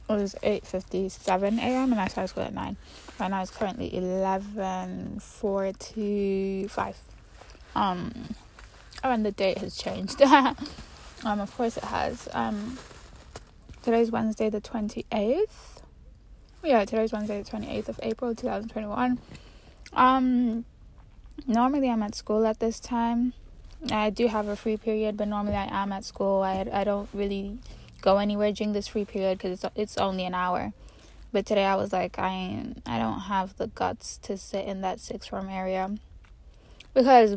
It 0.08 0.12
was 0.12 0.34
eight 0.42 0.66
fifty 0.66 1.08
seven 1.10 1.58
a.m. 1.58 1.92
and 1.92 2.00
I 2.00 2.08
started 2.08 2.28
school 2.28 2.44
at 2.44 2.54
nine. 2.54 2.76
Right 3.18 3.30
now 3.30 3.42
it's 3.42 3.50
currently 3.50 3.94
eleven 3.96 5.18
forty 5.18 6.68
five. 6.68 6.96
Um, 7.74 8.12
oh, 9.02 9.10
and 9.10 9.26
the 9.26 9.32
date 9.32 9.58
has 9.58 9.76
changed. 9.76 10.22
um, 10.22 10.56
of 11.24 11.52
course 11.56 11.76
it 11.76 11.84
has. 11.84 12.28
Um, 12.32 12.78
today's 13.82 14.12
Wednesday 14.12 14.50
the 14.50 14.60
twenty 14.60 15.04
eighth. 15.10 15.82
Yeah, 16.62 16.84
today's 16.84 17.12
Wednesday 17.12 17.42
the 17.42 17.48
twenty 17.48 17.68
eighth 17.68 17.88
of 17.88 17.98
April 18.04 18.36
two 18.36 18.46
thousand 18.46 18.68
twenty 18.68 18.86
one. 18.86 19.18
Um, 19.94 20.64
normally 21.44 21.90
I'm 21.90 22.04
at 22.04 22.14
school 22.14 22.46
at 22.46 22.60
this 22.60 22.78
time. 22.78 23.32
I 23.90 24.10
do 24.10 24.28
have 24.28 24.46
a 24.46 24.54
free 24.54 24.76
period, 24.76 25.16
but 25.16 25.26
normally 25.26 25.56
I 25.56 25.82
am 25.82 25.90
at 25.90 26.04
school. 26.04 26.42
I 26.42 26.68
I 26.72 26.84
don't 26.84 27.08
really 27.12 27.58
go 28.00 28.18
anywhere 28.18 28.52
during 28.52 28.74
this 28.74 28.86
free 28.86 29.04
period 29.04 29.38
because 29.38 29.64
it's 29.64 29.74
it's 29.74 29.98
only 29.98 30.24
an 30.24 30.34
hour. 30.34 30.72
But 31.38 31.46
today 31.46 31.66
I 31.66 31.76
was 31.76 31.92
like, 31.92 32.18
I 32.18 32.64
I 32.84 32.98
don't 32.98 33.20
have 33.20 33.56
the 33.58 33.68
guts 33.68 34.18
to 34.22 34.36
sit 34.36 34.64
in 34.64 34.80
that 34.80 34.98
sixth 34.98 35.30
form 35.30 35.48
area 35.48 35.94
because 36.94 37.36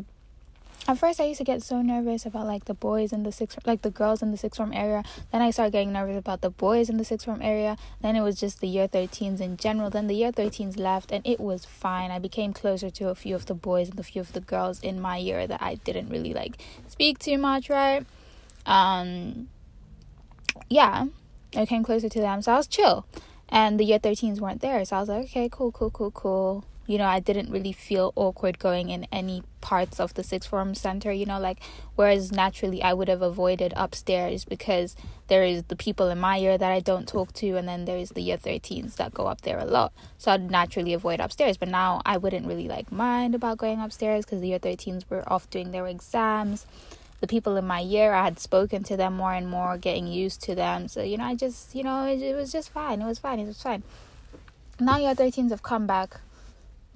at 0.88 0.98
first 0.98 1.20
I 1.20 1.26
used 1.26 1.38
to 1.38 1.44
get 1.44 1.62
so 1.62 1.82
nervous 1.82 2.26
about 2.26 2.48
like 2.48 2.64
the 2.64 2.74
boys 2.74 3.12
in 3.12 3.22
the 3.22 3.30
sixth 3.30 3.60
like 3.64 3.82
the 3.82 3.90
girls 3.90 4.20
in 4.20 4.32
the 4.32 4.36
sixth 4.36 4.56
form 4.56 4.72
area. 4.72 5.04
Then 5.30 5.40
I 5.40 5.52
started 5.52 5.70
getting 5.70 5.92
nervous 5.92 6.18
about 6.18 6.40
the 6.40 6.50
boys 6.50 6.90
in 6.90 6.96
the 6.96 7.04
sixth 7.04 7.26
form 7.26 7.40
area. 7.42 7.76
Then 8.00 8.16
it 8.16 8.22
was 8.22 8.40
just 8.40 8.58
the 8.58 8.66
year 8.66 8.88
13s 8.88 9.40
in 9.40 9.56
general. 9.56 9.88
Then 9.88 10.08
the 10.08 10.16
year 10.16 10.32
13s 10.32 10.76
left 10.76 11.12
and 11.12 11.24
it 11.24 11.38
was 11.38 11.64
fine. 11.64 12.10
I 12.10 12.18
became 12.18 12.52
closer 12.52 12.90
to 12.90 13.08
a 13.08 13.14
few 13.14 13.36
of 13.36 13.46
the 13.46 13.54
boys 13.54 13.88
and 13.88 14.00
a 14.00 14.02
few 14.02 14.20
of 14.20 14.32
the 14.32 14.40
girls 14.40 14.80
in 14.80 15.00
my 15.00 15.16
year 15.16 15.46
that 15.46 15.62
I 15.62 15.76
didn't 15.76 16.08
really 16.08 16.34
like 16.34 16.60
speak 16.88 17.20
too 17.20 17.38
much, 17.38 17.70
right? 17.70 18.04
Um 18.66 19.48
yeah, 20.68 21.06
I 21.54 21.66
came 21.66 21.84
closer 21.84 22.08
to 22.08 22.20
them. 22.20 22.42
So 22.42 22.52
I 22.52 22.56
was 22.56 22.66
chill. 22.66 23.06
And 23.52 23.78
the 23.78 23.84
year 23.84 23.98
13s 23.98 24.40
weren't 24.40 24.62
there. 24.62 24.82
So 24.86 24.96
I 24.96 25.00
was 25.00 25.10
like, 25.10 25.24
okay, 25.26 25.48
cool, 25.52 25.72
cool, 25.72 25.90
cool, 25.90 26.10
cool. 26.10 26.64
You 26.86 26.96
know, 26.96 27.04
I 27.04 27.20
didn't 27.20 27.50
really 27.50 27.72
feel 27.72 28.12
awkward 28.16 28.58
going 28.58 28.88
in 28.88 29.06
any 29.12 29.42
parts 29.60 30.00
of 30.00 30.14
the 30.14 30.24
sixth 30.24 30.48
form 30.48 30.74
center, 30.74 31.12
you 31.12 31.26
know, 31.26 31.38
like, 31.38 31.58
whereas 31.94 32.32
naturally 32.32 32.82
I 32.82 32.94
would 32.94 33.08
have 33.08 33.20
avoided 33.20 33.74
upstairs 33.76 34.46
because 34.46 34.96
there 35.28 35.44
is 35.44 35.64
the 35.64 35.76
people 35.76 36.08
in 36.08 36.18
my 36.18 36.36
year 36.38 36.56
that 36.56 36.72
I 36.72 36.80
don't 36.80 37.06
talk 37.06 37.34
to, 37.34 37.56
and 37.56 37.68
then 37.68 37.84
there's 37.84 38.10
the 38.10 38.22
year 38.22 38.38
13s 38.38 38.96
that 38.96 39.14
go 39.14 39.26
up 39.26 39.42
there 39.42 39.58
a 39.58 39.66
lot. 39.66 39.92
So 40.16 40.32
I'd 40.32 40.50
naturally 40.50 40.94
avoid 40.94 41.20
upstairs. 41.20 41.58
But 41.58 41.68
now 41.68 42.00
I 42.06 42.16
wouldn't 42.16 42.46
really 42.46 42.68
like 42.68 42.90
mind 42.90 43.34
about 43.34 43.58
going 43.58 43.80
upstairs 43.80 44.24
because 44.24 44.40
the 44.40 44.48
year 44.48 44.58
13s 44.58 45.04
were 45.10 45.30
off 45.30 45.48
doing 45.50 45.72
their 45.72 45.86
exams 45.86 46.66
the 47.22 47.28
people 47.28 47.56
in 47.56 47.64
my 47.64 47.78
year 47.78 48.12
i 48.12 48.24
had 48.24 48.40
spoken 48.40 48.82
to 48.82 48.96
them 48.96 49.14
more 49.14 49.32
and 49.32 49.48
more 49.48 49.78
getting 49.78 50.08
used 50.08 50.42
to 50.42 50.56
them. 50.56 50.88
So 50.88 51.02
you 51.02 51.16
know 51.16 51.24
i 51.24 51.36
just 51.36 51.72
you 51.74 51.84
know 51.84 52.04
it, 52.04 52.20
it 52.20 52.34
was 52.34 52.50
just 52.52 52.70
fine. 52.70 53.00
It 53.00 53.06
was 53.06 53.20
fine. 53.20 53.38
It 53.38 53.46
was 53.46 53.62
fine. 53.62 53.84
Now 54.80 54.98
year 54.98 55.14
13s 55.14 55.50
have 55.50 55.62
come 55.62 55.86
back. 55.86 56.20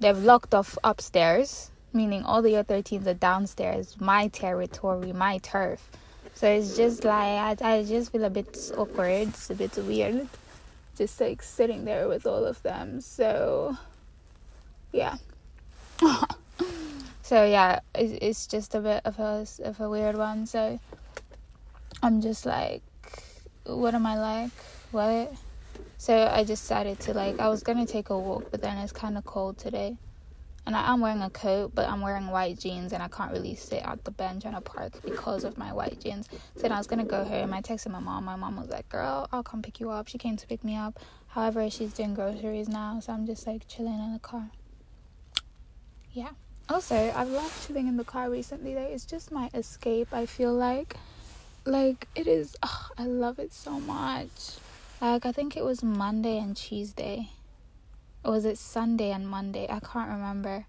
They've 0.01 0.17
locked 0.17 0.53
off 0.53 0.77
upstairs 0.83 1.71
meaning 1.93 2.23
all 2.23 2.41
the 2.41 2.51
year 2.51 2.63
13s 2.65 3.07
are 3.07 3.13
downstairs 3.13 3.95
my 4.01 4.27
territory 4.27 5.13
my 5.13 5.37
turf. 5.37 5.89
So 6.33 6.45
it's 6.47 6.75
just 6.75 7.05
like 7.05 7.61
I, 7.63 7.75
I 7.75 7.83
just 7.85 8.11
feel 8.11 8.25
a 8.25 8.29
bit 8.29 8.71
awkward 8.77 9.29
it's 9.29 9.49
a 9.49 9.55
bit 9.55 9.77
weird 9.77 10.27
just 10.97 11.21
like 11.21 11.41
sitting 11.41 11.85
there 11.85 12.09
with 12.09 12.27
all 12.27 12.43
of 12.43 12.61
them. 12.63 12.99
So 12.99 13.77
yeah 14.91 15.15
so 17.27 17.43
yeah 17.43 17.81
it's 17.93 18.13
it's 18.21 18.47
just 18.47 18.73
a 18.73 18.79
bit 18.79 19.01
of 19.03 19.19
a 19.19 19.45
of 19.65 19.81
a 19.81 19.89
weird 19.89 20.17
one 20.17 20.45
so 20.45 20.79
i'm 22.01 22.21
just 22.21 22.45
like 22.45 22.81
what 23.65 23.93
am 23.93 24.05
i 24.05 24.17
like 24.17 24.51
what 24.91 25.33
so 25.97 26.15
i 26.31 26.41
decided 26.45 26.97
to 27.01 27.13
like 27.13 27.37
i 27.37 27.49
was 27.49 27.63
gonna 27.63 27.85
take 27.85 28.09
a 28.11 28.17
walk 28.17 28.49
but 28.49 28.61
then 28.61 28.77
it's 28.77 28.93
kind 28.93 29.17
of 29.17 29.25
cold 29.25 29.57
today 29.57 29.97
and 30.65 30.75
I 30.75 30.91
am 30.91 30.99
wearing 30.99 31.21
a 31.21 31.29
coat, 31.29 31.71
but 31.73 31.87
I'm 31.87 32.01
wearing 32.01 32.27
white 32.27 32.59
jeans, 32.59 32.91
and 32.91 33.01
I 33.01 33.07
can't 33.07 33.31
really 33.31 33.55
sit 33.55 33.81
at 33.85 34.03
the 34.03 34.11
bench 34.11 34.45
on 34.45 34.53
a 34.53 34.59
park 34.59 35.01
because 35.01 35.45
of 35.45 35.57
my 35.57 35.71
white 35.71 36.01
jeans. 36.01 36.27
So 36.55 36.63
then 36.63 36.73
I 36.73 36.77
was 36.77 36.87
gonna 36.87 37.05
go 37.05 37.23
home. 37.23 37.53
I 37.53 37.61
texted 37.61 37.89
my 37.89 37.99
mom. 37.99 38.25
My 38.25 38.35
mom 38.35 38.57
was 38.57 38.67
like, 38.67 38.89
"Girl, 38.89 39.29
I'll 39.31 39.43
come 39.43 39.61
pick 39.61 39.79
you 39.79 39.91
up." 39.91 40.09
She 40.09 40.17
came 40.17 40.35
to 40.35 40.45
pick 40.45 40.65
me 40.65 40.75
up. 40.75 40.99
However, 41.27 41.69
she's 41.69 41.93
doing 41.93 42.13
groceries 42.13 42.67
now, 42.67 42.99
so 42.99 43.13
I'm 43.13 43.25
just 43.25 43.47
like 43.47 43.65
chilling 43.69 43.97
in 43.97 44.11
the 44.11 44.19
car. 44.19 44.49
Yeah. 46.11 46.31
Also, 46.69 46.95
I've 47.15 47.29
loved 47.29 47.65
chilling 47.65 47.87
in 47.87 47.97
the 47.97 48.03
car 48.03 48.29
recently. 48.29 48.75
Like, 48.75 48.89
it's 48.89 49.05
just 49.05 49.31
my 49.31 49.49
escape. 49.53 50.09
I 50.11 50.25
feel 50.25 50.53
like, 50.53 50.95
like 51.65 52.07
it 52.15 52.27
is. 52.27 52.55
Oh, 52.61 52.89
I 52.97 53.05
love 53.05 53.39
it 53.39 53.53
so 53.53 53.79
much. 53.79 54.57
Like 54.99 55.27
I 55.27 55.31
think 55.31 55.55
it 55.55 55.63
was 55.63 55.83
Monday 55.83 56.39
and 56.39 56.57
Tuesday, 56.57 57.29
or 58.25 58.31
was 58.31 58.45
it 58.45 58.57
Sunday 58.57 59.11
and 59.11 59.29
Monday? 59.29 59.67
I 59.69 59.79
can't 59.79 60.09
remember. 60.09 60.65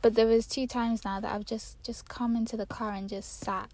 But 0.00 0.14
there 0.14 0.26
was 0.26 0.46
two 0.46 0.66
times 0.66 1.04
now 1.04 1.20
that 1.20 1.30
I've 1.30 1.44
just 1.44 1.82
just 1.82 2.08
come 2.08 2.36
into 2.36 2.56
the 2.56 2.64
car 2.64 2.92
and 2.92 3.06
just 3.06 3.40
sat, 3.40 3.68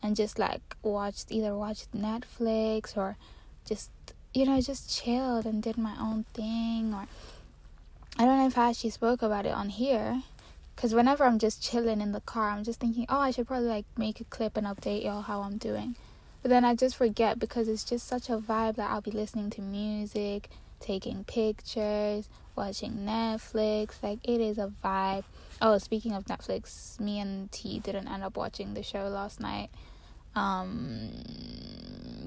and 0.00 0.14
just 0.14 0.38
like 0.38 0.76
watched 0.80 1.32
either 1.32 1.56
watched 1.56 1.92
Netflix 1.92 2.96
or 2.96 3.16
just 3.64 3.90
you 4.32 4.46
know 4.46 4.60
just 4.60 4.96
chilled 4.96 5.44
and 5.44 5.60
did 5.60 5.76
my 5.76 5.96
own 6.00 6.24
thing 6.32 6.94
or 6.94 7.06
I 8.16 8.24
don't 8.24 8.38
know 8.38 8.46
if 8.46 8.56
I 8.56 8.70
actually 8.70 8.90
spoke 8.90 9.22
about 9.22 9.44
it 9.44 9.52
on 9.52 9.70
here 9.70 10.22
because 10.78 10.94
whenever 10.94 11.24
I'm 11.24 11.40
just 11.40 11.60
chilling 11.60 12.00
in 12.00 12.12
the 12.12 12.20
car, 12.20 12.50
I'm 12.50 12.62
just 12.62 12.78
thinking, 12.78 13.04
oh, 13.08 13.18
I 13.18 13.32
should 13.32 13.48
probably 13.48 13.66
like 13.66 13.84
make 13.96 14.20
a 14.20 14.24
clip 14.24 14.56
and 14.56 14.64
update 14.64 15.02
y'all 15.02 15.22
how 15.22 15.40
I'm 15.40 15.58
doing. 15.58 15.96
But 16.40 16.50
then 16.50 16.64
I 16.64 16.76
just 16.76 16.94
forget 16.94 17.40
because 17.40 17.66
it's 17.66 17.82
just 17.82 18.06
such 18.06 18.30
a 18.30 18.38
vibe 18.38 18.76
that 18.76 18.88
I'll 18.88 19.00
be 19.00 19.10
listening 19.10 19.50
to 19.50 19.60
music, 19.60 20.48
taking 20.78 21.24
pictures, 21.24 22.28
watching 22.54 22.98
Netflix. 22.98 24.00
Like 24.04 24.20
it 24.22 24.40
is 24.40 24.56
a 24.56 24.72
vibe. 24.84 25.24
Oh, 25.60 25.78
speaking 25.78 26.12
of 26.12 26.26
Netflix, 26.26 27.00
me 27.00 27.18
and 27.18 27.50
T 27.50 27.80
didn't 27.80 28.06
end 28.06 28.22
up 28.22 28.36
watching 28.36 28.74
the 28.74 28.84
show 28.84 29.08
last 29.08 29.40
night. 29.40 29.70
Um, 30.36 31.10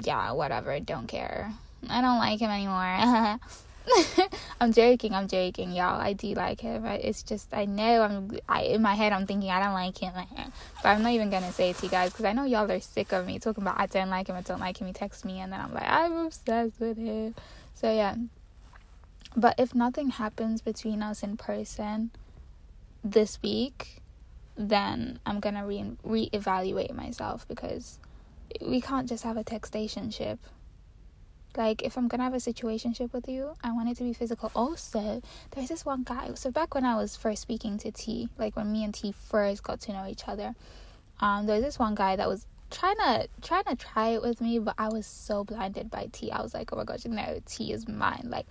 yeah, 0.03 0.33
whatever. 0.33 0.77
Don't 0.81 1.07
care. 1.07 1.53
I 1.89 2.01
don't 2.01 2.19
like 2.19 2.41
him 2.41 2.51
anymore. 2.51 3.39
I'm 4.61 4.71
joking. 4.71 5.13
I'm 5.13 5.27
joking, 5.27 5.71
y'all. 5.71 5.99
I 5.99 6.13
do 6.13 6.33
like 6.33 6.61
him. 6.61 6.85
It's 6.85 7.23
just 7.23 7.53
I 7.53 7.65
know 7.65 8.01
I'm. 8.01 8.39
I 8.47 8.63
in 8.63 8.81
my 8.81 8.95
head 8.95 9.13
I'm 9.13 9.25
thinking 9.25 9.49
I 9.49 9.63
don't 9.63 9.73
like 9.73 9.97
him, 9.97 10.13
but 10.83 10.89
I'm 10.89 11.01
not 11.01 11.11
even 11.11 11.29
gonna 11.29 11.51
say 11.51 11.71
it 11.71 11.77
to 11.77 11.85
you 11.85 11.91
guys 11.91 12.11
because 12.11 12.25
I 12.25 12.33
know 12.33 12.45
y'all 12.45 12.71
are 12.71 12.79
sick 12.79 13.11
of 13.11 13.25
me 13.25 13.39
talking 13.39 13.63
about 13.63 13.79
I 13.79 13.87
don't 13.87 14.09
like 14.09 14.27
him. 14.27 14.35
I 14.35 14.41
don't 14.41 14.59
like 14.59 14.77
him. 14.77 14.87
He 14.87 14.93
texts 14.93 15.25
me 15.25 15.39
and 15.39 15.51
then 15.51 15.59
I'm 15.59 15.73
like 15.73 15.87
I'm 15.89 16.17
obsessed 16.17 16.79
with 16.79 16.97
him. 16.97 17.35
So 17.75 17.91
yeah. 17.91 18.15
But 19.35 19.55
if 19.57 19.73
nothing 19.73 20.09
happens 20.09 20.61
between 20.61 21.01
us 21.01 21.23
in 21.23 21.37
person 21.37 22.11
this 23.03 23.41
week, 23.41 24.01
then 24.55 25.19
I'm 25.25 25.39
gonna 25.39 25.65
re 25.65 25.97
reevaluate 26.05 26.93
myself 26.93 27.47
because 27.47 27.99
we 28.61 28.81
can't 28.81 29.07
just 29.07 29.23
have 29.23 29.37
a 29.37 29.43
textationship. 29.43 30.37
Like 31.57 31.81
if 31.83 31.97
I'm 31.97 32.07
gonna 32.07 32.23
have 32.23 32.33
a 32.33 32.37
situationship 32.37 33.13
with 33.13 33.27
you, 33.27 33.53
I 33.63 33.71
want 33.71 33.89
it 33.89 33.97
to 33.97 34.03
be 34.03 34.13
physical. 34.13 34.51
Also, 34.55 35.21
there's 35.51 35.69
this 35.69 35.85
one 35.85 36.03
guy. 36.03 36.31
So 36.35 36.51
back 36.51 36.73
when 36.73 36.85
I 36.85 36.95
was 36.95 37.15
first 37.15 37.41
speaking 37.41 37.77
to 37.79 37.91
T, 37.91 38.29
like 38.37 38.55
when 38.55 38.71
me 38.71 38.83
and 38.83 38.93
T 38.93 39.11
first 39.11 39.63
got 39.63 39.81
to 39.81 39.93
know 39.93 40.07
each 40.07 40.27
other, 40.27 40.55
um, 41.19 41.45
there 41.45 41.57
was 41.57 41.65
this 41.65 41.79
one 41.79 41.95
guy 41.95 42.15
that 42.15 42.27
was 42.27 42.45
trying 42.69 42.95
to 42.97 43.27
trying 43.41 43.65
to 43.65 43.75
try 43.75 44.09
it 44.09 44.21
with 44.21 44.41
me, 44.41 44.59
but 44.59 44.75
I 44.77 44.87
was 44.87 45.05
so 45.05 45.43
blinded 45.43 45.91
by 45.91 46.07
T. 46.11 46.31
I 46.31 46.41
was 46.41 46.53
like, 46.53 46.71
oh 46.73 46.77
my 46.77 46.83
gosh, 46.83 47.05
no, 47.05 47.41
T 47.45 47.71
is 47.73 47.87
mine. 47.87 48.27
Like 48.29 48.47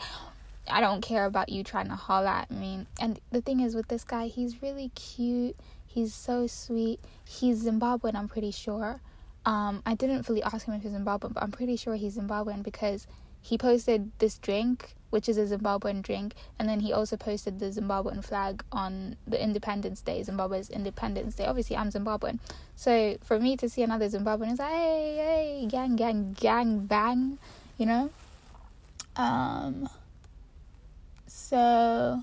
I 0.68 0.80
don't 0.80 1.00
care 1.00 1.24
about 1.24 1.48
you 1.48 1.64
trying 1.64 1.88
to 1.88 1.96
holler 1.96 2.28
at 2.28 2.50
me. 2.50 2.86
And 3.00 3.18
the 3.32 3.40
thing 3.40 3.60
is 3.60 3.74
with 3.74 3.88
this 3.88 4.04
guy, 4.04 4.26
he's 4.26 4.62
really 4.62 4.90
cute. 4.94 5.56
He's 5.86 6.14
so 6.14 6.46
sweet. 6.46 7.00
He's 7.24 7.64
Zimbabwean, 7.64 8.14
I'm 8.14 8.28
pretty 8.28 8.52
sure. 8.52 9.00
Um, 9.46 9.82
I 9.86 9.94
didn't 9.94 10.24
fully 10.24 10.42
ask 10.42 10.66
him 10.66 10.74
if 10.74 10.82
he's 10.82 10.92
Zimbabwean, 10.92 11.32
but 11.34 11.42
I'm 11.42 11.52
pretty 11.52 11.76
sure 11.76 11.94
he's 11.94 12.16
Zimbabwean 12.16 12.62
because 12.62 13.06
he 13.40 13.56
posted 13.56 14.10
this 14.18 14.38
drink, 14.38 14.94
which 15.08 15.28
is 15.28 15.38
a 15.38 15.46
Zimbabwean 15.46 16.02
drink, 16.02 16.34
and 16.58 16.68
then 16.68 16.80
he 16.80 16.92
also 16.92 17.16
posted 17.16 17.58
the 17.58 17.66
Zimbabwean 17.66 18.22
flag 18.22 18.62
on 18.70 19.16
the 19.26 19.42
Independence 19.42 20.02
Day, 20.02 20.22
Zimbabwe's 20.22 20.68
Independence 20.68 21.36
Day. 21.36 21.46
Obviously, 21.46 21.76
I'm 21.76 21.90
Zimbabwean, 21.90 22.38
so 22.76 23.16
for 23.22 23.40
me 23.40 23.56
to 23.56 23.68
see 23.68 23.82
another 23.82 24.08
Zimbabwean, 24.08 24.52
is 24.52 24.58
like, 24.58 24.70
hey, 24.70 25.16
hey, 25.16 25.66
gang, 25.68 25.96
gang, 25.96 26.36
gang, 26.38 26.86
bang, 26.86 27.38
you 27.78 27.86
know. 27.86 28.10
Um. 29.16 29.88
So 31.26 32.22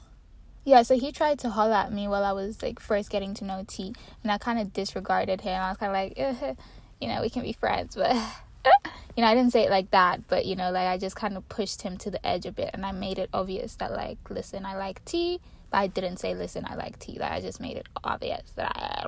yeah, 0.67 0.81
so 0.81 0.99
he 0.99 1.13
tried 1.13 1.39
to 1.39 1.49
holler 1.49 1.75
at 1.75 1.93
me 1.93 2.09
while 2.09 2.25
I 2.25 2.33
was 2.33 2.61
like 2.61 2.81
first 2.81 3.09
getting 3.09 3.33
to 3.35 3.45
know 3.45 3.63
T, 3.65 3.93
and 4.21 4.29
I 4.29 4.37
kind 4.37 4.59
of 4.59 4.73
disregarded 4.73 5.39
him. 5.39 5.61
I 5.61 5.69
was 5.69 5.77
kind 5.77 5.89
of 5.89 5.93
like, 5.93 6.13
eh, 6.41 6.55
you 7.01 7.07
know, 7.07 7.21
we 7.21 7.29
can 7.29 7.43
be 7.43 7.53
friends, 7.53 7.95
but 7.95 8.13
you 9.15 9.23
know, 9.23 9.25
I 9.25 9.35
didn't 9.35 9.51
say 9.51 9.63
it 9.63 9.69
like 9.69 9.91
that, 9.91 10.27
but 10.27 10.45
you 10.45 10.55
know, 10.55 10.71
like 10.71 10.87
I 10.87 10.97
just 10.97 11.15
kind 11.15 11.37
of 11.37 11.47
pushed 11.49 11.81
him 11.81 11.97
to 11.99 12.11
the 12.11 12.25
edge 12.25 12.45
a 12.45 12.51
bit, 12.51 12.71
and 12.73 12.85
I 12.85 12.91
made 12.91 13.19
it 13.19 13.29
obvious 13.33 13.75
that 13.75 13.91
like, 13.91 14.17
listen, 14.29 14.65
I 14.65 14.75
like 14.75 15.03
T. 15.05 15.39
but 15.69 15.77
I 15.77 15.87
didn't 15.87 16.17
say, 16.17 16.35
listen, 16.35 16.65
I 16.67 16.75
like 16.75 16.99
T. 16.99 17.17
Like 17.19 17.31
I 17.31 17.41
just 17.41 17.59
made 17.59 17.77
it 17.77 17.87
obvious 18.03 18.51
that 18.55 18.71
I, 18.75 19.07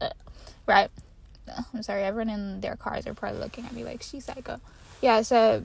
right. 0.66 0.90
I'm 1.74 1.82
sorry, 1.82 2.04
everyone 2.04 2.30
in 2.30 2.60
their 2.60 2.76
cars 2.76 3.06
are 3.06 3.14
probably 3.14 3.40
looking 3.40 3.64
at 3.66 3.72
me 3.72 3.82
like 3.82 4.02
she's 4.02 4.24
psycho. 4.24 4.60
Yeah, 5.02 5.22
so 5.22 5.64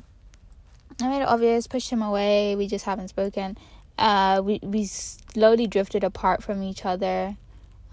I 1.01 1.07
made 1.09 1.21
it 1.21 1.27
obvious, 1.27 1.67
pushed 1.67 1.91
him 1.91 2.01
away. 2.01 2.55
We 2.55 2.67
just 2.67 2.85
haven't 2.85 3.09
spoken 3.09 3.57
uh, 3.97 4.41
we 4.43 4.59
we 4.61 4.85
slowly 4.85 5.67
drifted 5.67 6.03
apart 6.03 6.43
from 6.43 6.61
each 6.63 6.85
other. 6.85 7.35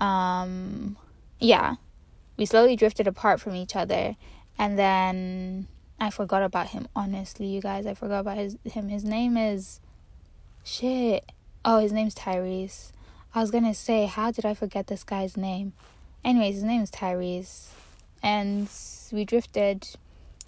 Um, 0.00 0.96
yeah, 1.38 1.76
we 2.42 2.46
slowly 2.46 2.74
drifted 2.74 3.06
apart 3.06 3.40
from 3.40 3.54
each 3.54 3.76
other, 3.76 4.16
and 4.58 4.76
then 4.76 5.68
I 6.00 6.10
forgot 6.10 6.42
about 6.42 6.70
him. 6.70 6.88
Honestly, 6.96 7.46
you 7.46 7.60
guys, 7.60 7.86
I 7.86 7.94
forgot 7.94 8.18
about 8.18 8.36
his 8.36 8.56
him. 8.64 8.88
His 8.88 9.04
name 9.04 9.36
is 9.36 9.78
shit. 10.64 11.30
Oh, 11.64 11.78
his 11.78 11.92
name's 11.92 12.16
Tyrese. 12.16 12.90
I 13.32 13.40
was 13.40 13.52
gonna 13.52 13.74
say, 13.74 14.06
how 14.06 14.32
did 14.32 14.44
I 14.44 14.54
forget 14.54 14.88
this 14.88 15.04
guy's 15.04 15.36
name? 15.36 15.72
Anyways, 16.24 16.56
his 16.56 16.64
name 16.64 16.82
is 16.82 16.90
Tyrese, 16.90 17.68
and 18.24 18.68
we 19.12 19.24
drifted. 19.24 19.86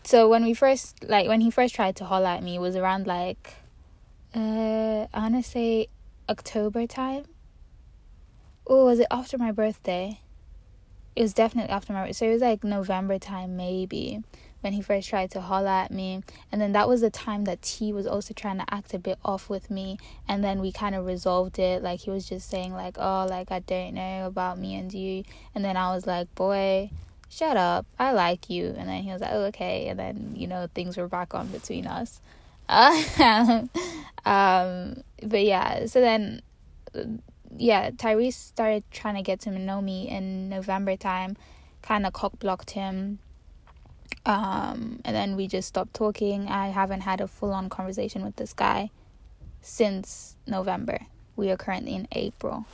So 0.02 0.28
when 0.28 0.42
we 0.42 0.52
first 0.52 1.08
like 1.08 1.28
when 1.28 1.42
he 1.42 1.50
first 1.52 1.76
tried 1.76 1.94
to 1.96 2.06
holler 2.06 2.26
at 2.26 2.42
me, 2.42 2.56
it 2.56 2.60
was 2.60 2.74
around 2.74 3.06
like 3.06 3.54
uh, 4.34 5.06
I 5.14 5.20
wanna 5.20 5.44
say 5.44 5.86
October 6.28 6.88
time. 6.88 7.26
Oh, 8.66 8.86
was 8.86 8.98
it 8.98 9.06
after 9.12 9.38
my 9.38 9.52
birthday? 9.52 10.18
It 11.16 11.22
was 11.22 11.32
definitely 11.32 11.70
after 11.70 11.92
my 11.92 12.10
so 12.12 12.26
it 12.26 12.32
was 12.32 12.42
like 12.42 12.64
November 12.64 13.18
time 13.18 13.56
maybe 13.56 14.22
when 14.60 14.72
he 14.72 14.80
first 14.80 15.08
tried 15.08 15.30
to 15.32 15.40
holler 15.40 15.68
at 15.68 15.90
me. 15.90 16.22
And 16.50 16.60
then 16.60 16.72
that 16.72 16.88
was 16.88 17.02
the 17.02 17.10
time 17.10 17.44
that 17.44 17.60
T 17.62 17.92
was 17.92 18.06
also 18.06 18.32
trying 18.32 18.58
to 18.58 18.64
act 18.72 18.94
a 18.94 18.98
bit 18.98 19.18
off 19.24 19.50
with 19.50 19.70
me. 19.70 19.98
And 20.26 20.42
then 20.42 20.60
we 20.60 20.72
kind 20.72 20.94
of 20.94 21.04
resolved 21.04 21.58
it. 21.58 21.82
Like 21.82 22.00
he 22.00 22.10
was 22.10 22.28
just 22.28 22.48
saying 22.48 22.72
like 22.72 22.96
oh 22.98 23.26
like 23.28 23.52
I 23.52 23.60
don't 23.60 23.94
know 23.94 24.26
about 24.26 24.58
me 24.58 24.74
and 24.74 24.92
you. 24.92 25.24
And 25.54 25.64
then 25.64 25.76
I 25.76 25.94
was 25.94 26.06
like 26.06 26.34
boy 26.34 26.90
shut 27.28 27.56
up. 27.56 27.86
I 27.98 28.12
like 28.12 28.48
you. 28.50 28.74
And 28.76 28.88
then 28.88 29.02
he 29.02 29.12
was 29.12 29.20
like 29.20 29.32
oh 29.32 29.44
okay. 29.44 29.88
And 29.88 29.98
then 29.98 30.32
you 30.36 30.46
know 30.46 30.68
things 30.74 30.96
were 30.96 31.08
back 31.08 31.34
on 31.34 31.48
between 31.48 31.86
us. 31.86 32.20
Um, 34.24 35.02
but 35.22 35.42
yeah, 35.44 35.86
so 35.86 36.00
then, 36.00 36.40
yeah, 37.56 37.90
Tyrese 37.90 38.34
started 38.34 38.84
trying 38.90 39.16
to 39.16 39.22
get 39.22 39.40
to 39.40 39.50
know 39.50 39.80
me 39.80 40.08
in 40.08 40.48
November 40.48 40.96
time, 40.96 41.36
kind 41.82 42.06
of 42.06 42.12
cock 42.12 42.38
blocked 42.38 42.70
him. 42.70 43.18
Um, 44.26 45.00
and 45.04 45.14
then 45.14 45.36
we 45.36 45.46
just 45.46 45.68
stopped 45.68 45.94
talking. 45.94 46.48
I 46.48 46.68
haven't 46.68 47.02
had 47.02 47.20
a 47.20 47.28
full 47.28 47.52
on 47.52 47.68
conversation 47.68 48.24
with 48.24 48.36
this 48.36 48.52
guy 48.52 48.90
since 49.60 50.36
November. 50.46 50.98
We 51.36 51.50
are 51.50 51.56
currently 51.56 51.94
in 51.94 52.08
April. 52.12 52.66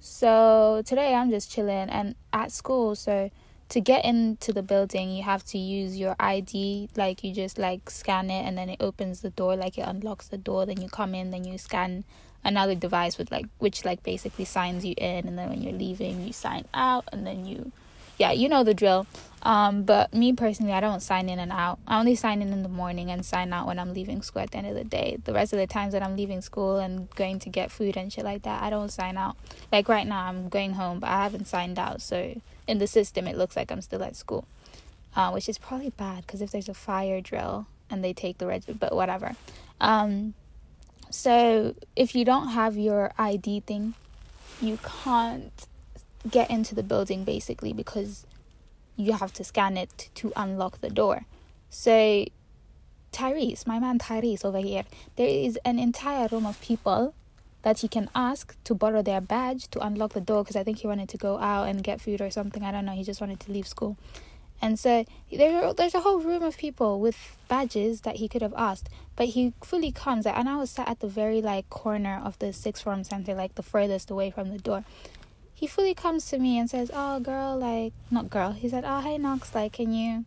So 0.00 0.82
today 0.84 1.14
I'm 1.14 1.30
just 1.30 1.50
chilling 1.50 1.90
and 1.90 2.14
at 2.32 2.52
school, 2.52 2.94
so 2.94 3.30
to 3.70 3.80
get 3.80 4.04
into 4.04 4.52
the 4.52 4.62
building 4.62 5.12
you 5.12 5.22
have 5.22 5.44
to 5.44 5.56
use 5.56 5.96
your 5.96 6.16
id 6.18 6.88
like 6.96 7.22
you 7.22 7.32
just 7.32 7.56
like 7.56 7.88
scan 7.88 8.28
it 8.28 8.42
and 8.42 8.58
then 8.58 8.68
it 8.68 8.76
opens 8.80 9.20
the 9.20 9.30
door 9.30 9.54
like 9.54 9.78
it 9.78 9.82
unlocks 9.82 10.26
the 10.26 10.36
door 10.36 10.66
then 10.66 10.80
you 10.80 10.88
come 10.88 11.14
in 11.14 11.30
then 11.30 11.44
you 11.44 11.56
scan 11.56 12.04
another 12.44 12.74
device 12.74 13.18
with 13.18 13.30
like 13.30 13.46
which 13.58 13.84
like 13.84 14.02
basically 14.02 14.44
signs 14.44 14.84
you 14.84 14.94
in 14.96 15.26
and 15.26 15.38
then 15.38 15.48
when 15.48 15.62
you're 15.62 15.72
leaving 15.72 16.26
you 16.26 16.32
sign 16.32 16.64
out 16.72 17.04
and 17.12 17.26
then 17.26 17.44
you 17.44 17.70
yeah 18.18 18.32
you 18.32 18.48
know 18.48 18.64
the 18.64 18.74
drill. 18.74 19.06
Um 19.42 19.84
but 19.84 20.12
me 20.12 20.34
personally 20.34 20.72
i 20.74 20.80
don't 20.80 21.00
sign 21.00 21.28
in 21.28 21.38
and 21.38 21.52
out. 21.52 21.78
I 21.86 21.98
only 21.98 22.14
sign 22.14 22.42
in 22.42 22.52
in 22.52 22.62
the 22.62 22.68
morning 22.68 23.10
and 23.10 23.24
sign 23.24 23.52
out 23.52 23.66
when 23.66 23.78
i'm 23.78 23.94
leaving 23.94 24.20
school 24.22 24.42
at 24.42 24.50
the 24.50 24.58
end 24.58 24.66
of 24.66 24.74
the 24.74 24.84
day. 24.84 25.18
The 25.24 25.32
rest 25.32 25.52
of 25.52 25.58
the 25.58 25.66
times 25.66 25.92
that 25.92 26.02
i'm 26.02 26.16
leaving 26.16 26.40
school 26.42 26.78
and 26.78 27.08
going 27.14 27.38
to 27.40 27.48
get 27.48 27.70
food 27.70 27.96
and 27.96 28.12
shit 28.12 28.24
like 28.24 28.42
that 28.42 28.62
i 28.62 28.70
don't 28.70 28.90
sign 28.90 29.16
out. 29.16 29.36
Like 29.72 29.88
right 29.88 30.06
now 30.06 30.26
i'm 30.26 30.48
going 30.48 30.74
home 30.74 31.00
but 31.00 31.08
i 31.08 31.22
haven't 31.22 31.46
signed 31.46 31.78
out. 31.78 32.02
So 32.02 32.40
in 32.66 32.78
the 32.78 32.86
system 32.86 33.26
it 33.26 33.36
looks 33.36 33.56
like 33.56 33.72
I'm 33.72 33.82
still 33.82 34.02
at 34.02 34.14
school, 34.16 34.46
uh, 35.16 35.30
which 35.30 35.48
is 35.48 35.58
probably 35.58 35.90
bad 35.90 36.26
because 36.26 36.40
if 36.40 36.50
there's 36.50 36.68
a 36.68 36.74
fire 36.74 37.20
drill 37.20 37.66
and 37.90 38.04
they 38.04 38.12
take 38.12 38.38
the 38.38 38.46
red, 38.46 38.64
but 38.78 38.94
whatever. 38.94 39.34
Um, 39.80 40.34
so 41.10 41.74
if 41.96 42.14
you 42.14 42.24
don't 42.24 42.48
have 42.48 42.76
your 42.76 43.12
ID 43.18 43.60
thing, 43.60 43.94
you 44.60 44.78
can't 45.02 45.66
get 46.28 46.50
into 46.50 46.74
the 46.74 46.82
building 46.82 47.24
basically 47.24 47.72
because 47.72 48.26
you 48.96 49.12
have 49.12 49.32
to 49.32 49.44
scan 49.44 49.76
it 49.76 50.10
to 50.14 50.32
unlock 50.36 50.80
the 50.80 50.90
door. 50.90 51.24
So 51.68 52.24
Tyrese, 53.12 53.66
my 53.66 53.78
man 53.78 53.98
Tyrese 53.98 54.44
over 54.44 54.58
here, 54.58 54.84
there 55.16 55.28
is 55.28 55.58
an 55.64 55.78
entire 55.78 56.28
room 56.30 56.46
of 56.46 56.60
people 56.60 57.14
that 57.62 57.80
he 57.80 57.88
can 57.88 58.08
ask 58.14 58.56
to 58.64 58.74
borrow 58.74 59.02
their 59.02 59.20
badge 59.20 59.68
to 59.68 59.80
unlock 59.80 60.12
the 60.12 60.20
door 60.20 60.42
because 60.42 60.56
I 60.56 60.64
think 60.64 60.78
he 60.78 60.86
wanted 60.86 61.08
to 61.10 61.16
go 61.16 61.38
out 61.38 61.68
and 61.68 61.82
get 61.82 62.00
food 62.00 62.20
or 62.20 62.30
something. 62.30 62.64
I 62.64 62.72
don't 62.72 62.84
know. 62.86 62.92
He 62.92 63.04
just 63.04 63.20
wanted 63.20 63.40
to 63.40 63.52
leave 63.52 63.68
school. 63.68 63.96
And 64.62 64.78
so 64.78 65.04
there, 65.32 65.72
there's 65.72 65.94
a 65.94 66.00
whole 66.00 66.20
room 66.20 66.42
of 66.42 66.58
people 66.58 67.00
with 67.00 67.36
badges 67.48 68.02
that 68.02 68.16
he 68.16 68.28
could 68.28 68.42
have 68.42 68.54
asked, 68.56 68.88
but 69.16 69.28
he 69.28 69.54
fully 69.62 69.90
comes. 69.90 70.26
and 70.26 70.48
I 70.48 70.56
was 70.56 70.70
sat 70.70 70.88
at 70.88 71.00
the 71.00 71.08
very 71.08 71.40
like 71.40 71.70
corner 71.70 72.20
of 72.22 72.38
the 72.38 72.52
sixth 72.52 72.82
form 72.84 73.04
center, 73.04 73.34
like 73.34 73.54
the 73.54 73.62
furthest 73.62 74.10
away 74.10 74.30
from 74.30 74.50
the 74.50 74.58
door. 74.58 74.84
He 75.54 75.66
fully 75.66 75.94
comes 75.94 76.26
to 76.30 76.38
me 76.38 76.58
and 76.58 76.70
says, 76.70 76.90
"Oh, 76.92 77.20
girl, 77.20 77.58
like 77.58 77.92
not 78.10 78.30
girl." 78.30 78.52
He 78.52 78.68
said, 78.68 78.84
"Oh, 78.86 79.00
hey, 79.00 79.18
Knox, 79.18 79.54
like, 79.54 79.74
can 79.74 79.92
you, 79.92 80.24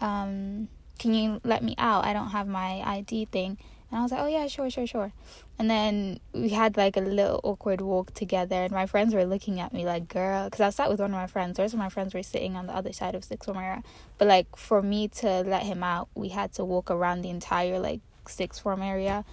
um, 0.00 0.68
can 0.98 1.14
you 1.14 1.40
let 1.42 1.64
me 1.64 1.74
out? 1.78 2.04
I 2.04 2.12
don't 2.12 2.30
have 2.30 2.46
my 2.46 2.80
ID 2.84 3.26
thing." 3.26 3.58
And 3.90 3.98
I 3.98 4.02
was 4.02 4.12
like, 4.12 4.20
oh, 4.20 4.26
yeah, 4.26 4.46
sure, 4.48 4.68
sure, 4.68 4.86
sure. 4.86 5.12
And 5.58 5.70
then 5.70 6.20
we 6.32 6.50
had 6.50 6.76
like 6.76 6.96
a 6.96 7.00
little 7.00 7.40
awkward 7.42 7.80
walk 7.80 8.12
together, 8.12 8.56
and 8.56 8.72
my 8.72 8.86
friends 8.86 9.14
were 9.14 9.24
looking 9.24 9.60
at 9.60 9.72
me 9.72 9.84
like, 9.84 10.08
girl, 10.08 10.44
because 10.44 10.60
I 10.60 10.70
sat 10.70 10.90
with 10.90 11.00
one 11.00 11.10
of 11.10 11.16
my 11.16 11.26
friends. 11.26 11.56
The 11.56 11.62
rest 11.62 11.74
of 11.74 11.80
my 11.80 11.88
friends 11.88 12.14
were 12.14 12.22
sitting 12.22 12.54
on 12.54 12.66
the 12.66 12.76
other 12.76 12.92
side 12.92 13.14
of 13.14 13.24
Sixth 13.24 13.46
Form 13.46 13.58
area. 13.58 13.82
But 14.18 14.28
like, 14.28 14.56
for 14.56 14.82
me 14.82 15.08
to 15.08 15.40
let 15.40 15.62
him 15.62 15.82
out, 15.82 16.08
we 16.14 16.28
had 16.28 16.52
to 16.54 16.64
walk 16.64 16.90
around 16.90 17.22
the 17.22 17.30
entire 17.30 17.78
like 17.78 18.00
Sixth 18.26 18.60
Form 18.60 18.82
area. 18.82 19.24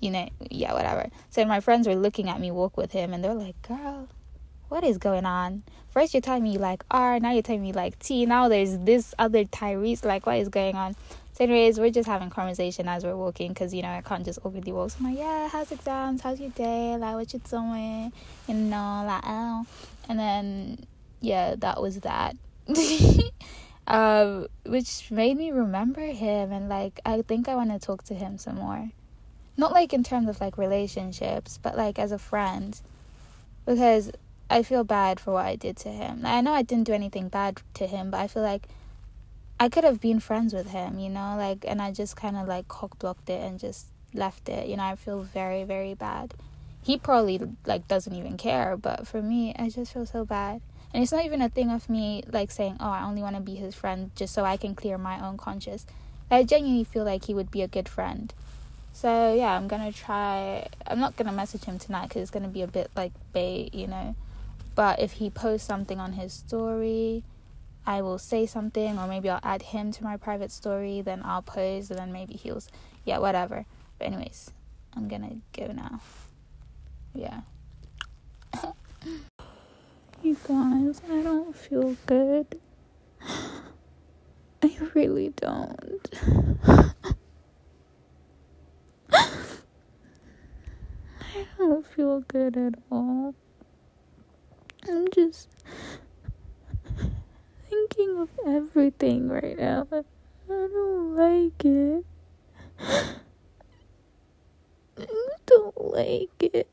You 0.00 0.10
know, 0.10 0.28
yeah, 0.50 0.72
whatever. 0.72 1.10
So 1.28 1.44
my 1.44 1.60
friends 1.60 1.86
were 1.86 1.94
looking 1.94 2.28
at 2.28 2.40
me 2.40 2.50
walk 2.50 2.76
with 2.76 2.92
him, 2.92 3.12
and 3.12 3.22
they're 3.22 3.34
like, 3.34 3.60
girl, 3.62 4.08
what 4.68 4.82
is 4.82 4.98
going 4.98 5.26
on? 5.26 5.62
First 5.88 6.14
you're 6.14 6.20
telling 6.20 6.44
me 6.44 6.56
like 6.56 6.84
R, 6.90 7.18
now 7.18 7.32
you're 7.32 7.42
telling 7.42 7.62
me 7.62 7.72
like 7.72 7.98
T, 7.98 8.24
now 8.24 8.48
there's 8.48 8.78
this 8.78 9.12
other 9.18 9.44
Tyrese, 9.44 10.04
like 10.04 10.24
what 10.24 10.38
is 10.38 10.48
going 10.48 10.76
on? 10.76 10.94
So, 11.40 11.44
anyways, 11.44 11.80
we're 11.80 11.88
just 11.88 12.06
having 12.06 12.28
conversation 12.28 12.86
as 12.86 13.02
we're 13.02 13.16
walking 13.16 13.48
because 13.54 13.72
you 13.72 13.80
know 13.80 13.88
I 13.88 14.02
can't 14.02 14.26
just 14.26 14.40
awkwardly 14.44 14.72
walk. 14.72 14.90
So 14.90 14.98
I'm 15.00 15.06
like, 15.06 15.18
yeah, 15.18 15.48
how's 15.48 15.72
exams? 15.72 16.20
How's 16.20 16.38
your 16.38 16.50
day? 16.50 16.98
Like, 16.98 17.14
what 17.14 17.32
you 17.32 17.38
doing? 17.38 18.12
You 18.46 18.54
know, 18.54 19.04
like, 19.06 19.22
oh, 19.24 19.64
and 20.06 20.18
then 20.18 20.84
yeah, 21.22 21.54
that 21.56 21.80
was 21.80 22.00
that. 22.00 22.36
um, 23.86 24.48
which 24.66 25.10
made 25.10 25.38
me 25.38 25.50
remember 25.50 26.02
him 26.02 26.52
and 26.52 26.68
like 26.68 27.00
I 27.06 27.22
think 27.22 27.48
I 27.48 27.54
want 27.54 27.70
to 27.70 27.78
talk 27.78 28.02
to 28.04 28.14
him 28.14 28.36
some 28.36 28.56
more. 28.56 28.90
Not 29.56 29.72
like 29.72 29.94
in 29.94 30.04
terms 30.04 30.28
of 30.28 30.42
like 30.42 30.58
relationships, 30.58 31.58
but 31.62 31.74
like 31.74 31.98
as 31.98 32.12
a 32.12 32.18
friend. 32.18 32.78
Because 33.64 34.12
I 34.50 34.62
feel 34.62 34.84
bad 34.84 35.18
for 35.18 35.32
what 35.32 35.46
I 35.46 35.56
did 35.56 35.78
to 35.78 35.88
him. 35.88 36.20
I 36.26 36.42
know 36.42 36.52
I 36.52 36.60
didn't 36.60 36.84
do 36.84 36.92
anything 36.92 37.28
bad 37.28 37.62
to 37.74 37.86
him, 37.86 38.10
but 38.10 38.20
I 38.20 38.26
feel 38.26 38.42
like 38.42 38.68
I 39.62 39.68
could 39.68 39.84
have 39.84 40.00
been 40.00 40.20
friends 40.20 40.54
with 40.54 40.70
him, 40.70 40.98
you 40.98 41.10
know, 41.10 41.34
like 41.36 41.66
and 41.68 41.82
I 41.82 41.92
just 41.92 42.16
kind 42.16 42.38
of 42.38 42.48
like 42.48 42.66
cock 42.66 42.98
blocked 42.98 43.28
it 43.28 43.42
and 43.44 43.60
just 43.60 43.88
left 44.14 44.48
it. 44.48 44.66
You 44.66 44.78
know, 44.78 44.84
I 44.84 44.96
feel 44.96 45.20
very 45.20 45.64
very 45.64 45.92
bad. 45.92 46.32
He 46.82 46.96
probably 46.96 47.38
like 47.66 47.86
doesn't 47.86 48.14
even 48.14 48.38
care, 48.38 48.74
but 48.78 49.06
for 49.06 49.20
me, 49.20 49.54
I 49.58 49.68
just 49.68 49.92
feel 49.92 50.06
so 50.06 50.24
bad. 50.24 50.62
And 50.94 51.02
it's 51.02 51.12
not 51.12 51.26
even 51.26 51.42
a 51.42 51.50
thing 51.50 51.70
of 51.70 51.90
me 51.90 52.24
like 52.32 52.50
saying, 52.50 52.78
"Oh, 52.80 52.88
I 52.88 53.04
only 53.04 53.20
want 53.20 53.36
to 53.36 53.42
be 53.42 53.54
his 53.54 53.74
friend 53.74 54.10
just 54.16 54.32
so 54.32 54.46
I 54.46 54.56
can 54.56 54.74
clear 54.74 54.96
my 54.96 55.24
own 55.24 55.36
conscience." 55.36 55.84
I 56.30 56.42
genuinely 56.42 56.84
feel 56.84 57.04
like 57.04 57.26
he 57.26 57.34
would 57.34 57.50
be 57.50 57.60
a 57.60 57.68
good 57.68 57.88
friend. 57.88 58.32
So 58.94 59.34
yeah, 59.34 59.56
I'm 59.56 59.68
gonna 59.68 59.92
try. 59.92 60.68
I'm 60.86 61.00
not 61.00 61.16
gonna 61.16 61.32
message 61.32 61.64
him 61.64 61.78
tonight 61.78 62.08
because 62.08 62.22
it's 62.22 62.30
gonna 62.30 62.48
be 62.48 62.62
a 62.62 62.66
bit 62.66 62.90
like 62.96 63.12
bait, 63.34 63.74
you 63.74 63.88
know. 63.88 64.14
But 64.74 65.00
if 65.00 65.12
he 65.12 65.28
posts 65.28 65.66
something 65.66 66.00
on 66.00 66.14
his 66.14 66.32
story, 66.32 67.24
I 67.86 68.02
will 68.02 68.18
say 68.18 68.46
something, 68.46 68.98
or 68.98 69.06
maybe 69.06 69.30
I'll 69.30 69.40
add 69.42 69.62
him 69.62 69.90
to 69.92 70.04
my 70.04 70.16
private 70.16 70.52
story. 70.52 71.00
Then 71.00 71.22
I'll 71.24 71.42
post, 71.42 71.90
and 71.90 71.98
then 71.98 72.12
maybe 72.12 72.34
he'll, 72.34 72.62
yeah, 73.04 73.18
whatever. 73.18 73.66
But 73.98 74.08
anyways, 74.08 74.50
I'm 74.94 75.08
gonna 75.08 75.36
go 75.52 75.72
now. 75.72 76.00
Yeah. 77.14 77.40
You 80.22 80.36
guys, 80.46 81.00
I 81.10 81.22
don't 81.22 81.56
feel 81.56 81.96
good. 82.04 82.60
I 84.62 84.76
really 84.92 85.32
don't. 85.34 86.10
I 89.10 89.32
don't 91.56 91.86
feel 91.86 92.20
good 92.28 92.58
at 92.58 92.74
all. 92.92 93.34
I'm 94.86 95.10
just 95.10 95.48
thinking 97.70 98.18
of 98.18 98.28
everything 98.46 99.28
right 99.28 99.56
now. 99.58 99.86
I 99.92 100.02
don't 100.48 101.16
like 101.16 101.64
it. 101.64 102.04
I 104.98 105.06
don't 105.46 105.80
like 105.80 106.42
it. 106.42 106.68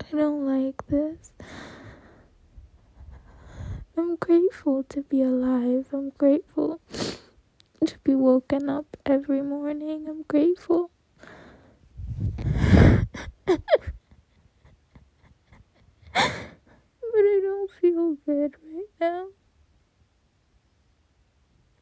I 0.00 0.16
don't 0.16 0.46
like 0.46 0.86
this. 0.88 1.32
I'm 3.96 4.16
grateful 4.16 4.84
to 4.84 5.02
be 5.02 5.22
alive. 5.22 5.86
I'm 5.92 6.10
grateful 6.16 6.80
to 7.84 7.98
be 8.04 8.14
woken 8.14 8.70
up 8.70 8.96
every 9.04 9.42
morning. 9.42 10.06
I'm 10.08 10.22
grateful. 10.22 10.90
But 13.48 13.60
I 17.16 17.40
don't 17.42 17.70
feel 17.80 18.16
good 18.26 18.54
right 18.62 18.92
now. 19.00 19.28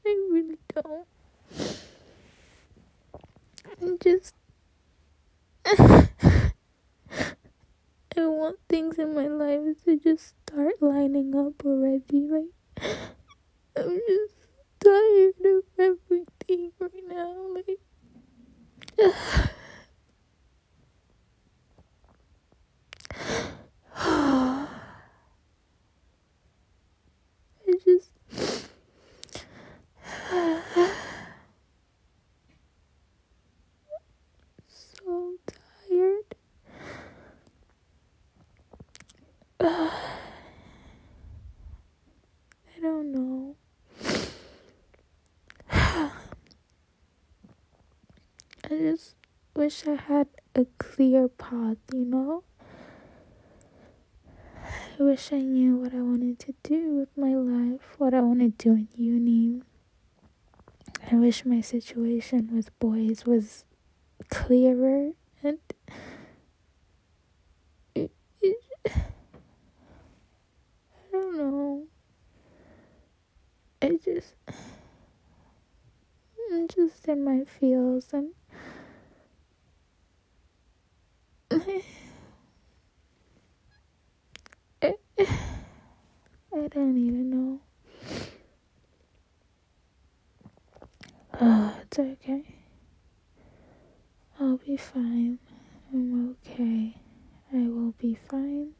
I 0.07 0.29
really 0.31 0.59
don't. 0.73 1.07
I'm 3.83 3.99
just. 3.99 4.35
I 8.19 8.27
want 8.27 8.59
things 8.69 8.99
in 8.99 9.15
my 9.15 9.27
life 9.27 9.85
to 9.85 9.99
just 9.99 10.35
start 10.49 10.81
lining 10.81 11.35
up 11.35 11.65
already. 11.65 12.29
Like, 12.29 12.45
I'm 13.77 14.01
just 14.09 14.35
tired 14.83 15.35
of 15.45 15.65
everything 15.79 16.71
right 16.79 17.05
now. 17.09 17.49
Like, 17.55 17.81
I 23.99 24.67
just. 27.85 28.11
So 34.69 35.35
tired. 35.47 36.35
I 39.61 39.91
don't 42.81 43.13
know. 43.13 43.57
I 45.71 46.11
just 48.69 49.15
wish 49.55 49.87
I 49.87 49.95
had 49.95 50.29
a 50.55 50.67
clear 50.79 51.29
path, 51.29 51.79
you 51.93 52.05
know? 52.05 52.45
I 54.99 55.03
wish 55.03 55.31
I 55.31 55.41
knew 55.41 55.77
what 55.77 55.93
I 55.93 56.01
wanted 56.01 56.39
to 56.39 56.55
do 56.63 56.95
with 56.95 57.19
my 57.19 57.35
life, 57.35 57.97
what 57.99 58.15
I 58.15 58.23
want 58.23 58.41
to 58.41 58.49
do 58.49 58.73
in 58.73 58.89
uni. 58.97 59.61
I 61.13 61.17
wish 61.17 61.45
my 61.45 61.61
situation 61.61 62.49
with 62.51 62.77
boys 62.79 63.27
was 63.27 63.67
clearer 64.31 65.13
and 65.43 65.59
I 67.95 68.09
don't 71.13 71.37
know. 71.37 71.83
I 73.83 73.99
just, 74.03 74.35
I'm 76.53 76.69
just 76.69 77.07
in 77.07 77.23
my 77.23 77.45
feels 77.45 78.15
and 78.15 78.33
I, 85.19 86.69
don't 86.69 86.99
even 86.99 87.31
know. 87.31 87.61
Oh, 91.41 91.75
it's 91.83 91.99
okay. 91.99 92.45
I'll 94.39 94.59
be 94.59 94.77
fine. 94.77 95.39
I'm 95.91 96.31
okay. 96.33 96.97
I 97.51 97.69
will 97.69 97.93
be 97.93 98.19
fine. 98.29 98.73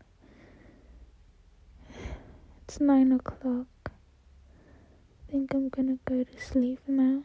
It's 2.65 2.81
nine 2.81 3.13
o'clock. 3.13 3.67
I 3.87 5.31
think 5.31 5.55
I'm 5.55 5.69
gonna 5.71 5.99
go 6.05 6.23
to 6.25 6.41
sleep 6.41 6.81
now. 6.87 7.23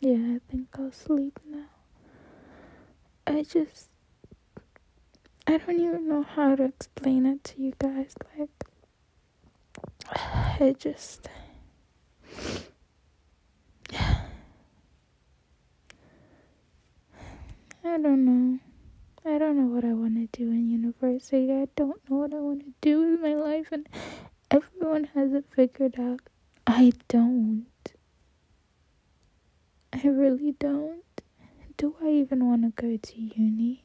Yeah, 0.00 0.36
I 0.36 0.40
think 0.50 0.68
I'll 0.78 0.92
sleep 0.92 1.38
now. 1.44 1.66
I 3.26 3.42
just. 3.42 3.88
I 5.48 5.58
don't 5.58 5.78
even 5.80 6.08
know 6.08 6.22
how 6.22 6.56
to 6.56 6.64
explain 6.64 7.24
it 7.26 7.44
to 7.44 7.62
you 7.62 7.72
guys. 7.78 8.14
Like, 8.36 8.50
I 10.10 10.74
just. 10.78 11.28
I 13.92 13.98
don't 17.98 18.24
know. 18.24 18.58
I 19.24 19.38
don't 19.38 19.56
know 19.56 19.74
what 19.74 19.84
I 19.84 19.92
want 19.92 20.14
to 20.14 20.26
do 20.38 20.50
in 20.50 20.70
university. 20.70 21.52
I 21.52 21.68
don't 21.76 22.00
know 22.08 22.16
what 22.16 22.34
I 22.34 22.38
want 22.38 22.60
to 22.60 22.72
do 22.80 23.10
with 23.12 23.20
my 23.20 23.34
life, 23.34 23.68
and 23.72 23.88
everyone 24.50 25.04
has 25.14 25.32
it 25.32 25.44
figured 25.50 25.98
out. 25.98 26.20
I 26.66 26.92
don't. 27.08 27.66
I 29.92 30.06
really 30.08 30.52
don't. 30.52 31.02
Do 31.76 31.96
I 32.02 32.08
even 32.08 32.44
want 32.46 32.62
to 32.62 32.70
go 32.82 32.96
to 32.96 33.20
uni? 33.20 33.84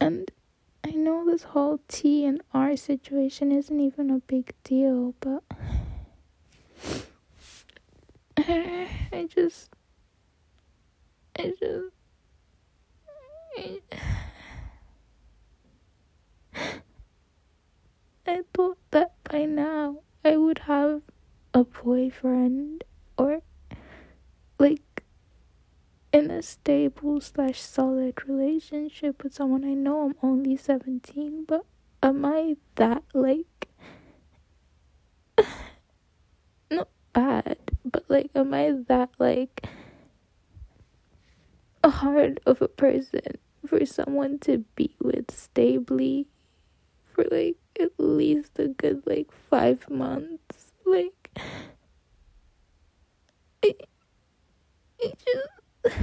And 0.00 0.30
I 0.84 0.87
know 0.98 1.24
this 1.24 1.42
whole 1.44 1.80
T 1.88 2.24
and 2.24 2.42
R 2.52 2.76
situation 2.76 3.52
isn't 3.52 3.80
even 3.80 4.10
a 4.10 4.18
big 4.18 4.52
deal, 4.64 5.14
but 5.20 5.42
I 8.38 9.28
just, 9.34 9.70
I 11.38 11.52
just, 11.58 11.94
I, 13.56 13.80
I 18.26 18.42
thought 18.52 18.78
that 18.90 19.12
by 19.24 19.44
now 19.44 20.00
I 20.24 20.36
would 20.36 20.58
have 20.60 21.02
a 21.54 21.64
boyfriend 21.64 22.84
or 23.16 23.42
like 24.58 24.82
in 26.12 26.30
a 26.30 26.42
stable 26.42 27.20
slash 27.20 27.60
solid 27.60 28.26
relationship 28.26 29.22
with 29.22 29.34
someone. 29.34 29.64
I 29.64 29.74
know 29.74 30.02
I'm 30.02 30.14
only 30.22 30.56
17, 30.56 31.44
but 31.46 31.64
am 32.02 32.24
I 32.24 32.56
that 32.76 33.02
like 33.12 33.68
not 36.70 36.88
bad, 37.12 37.58
but 37.84 38.04
like 38.08 38.30
am 38.34 38.54
I 38.54 38.72
that 38.88 39.10
like 39.18 39.66
a 41.84 41.90
hard 41.90 42.40
of 42.46 42.62
a 42.62 42.68
person 42.68 43.20
for 43.66 43.84
someone 43.84 44.38
to 44.40 44.64
be 44.74 44.94
with 45.00 45.30
stably 45.30 46.26
for 47.04 47.24
like 47.30 47.56
at 47.78 47.92
least 47.98 48.58
a 48.58 48.68
good 48.68 49.02
like 49.06 49.30
five 49.30 49.88
months? 49.90 50.72
Like 50.86 51.30
it, 53.60 53.86
it 54.98 55.18
just 55.18 55.57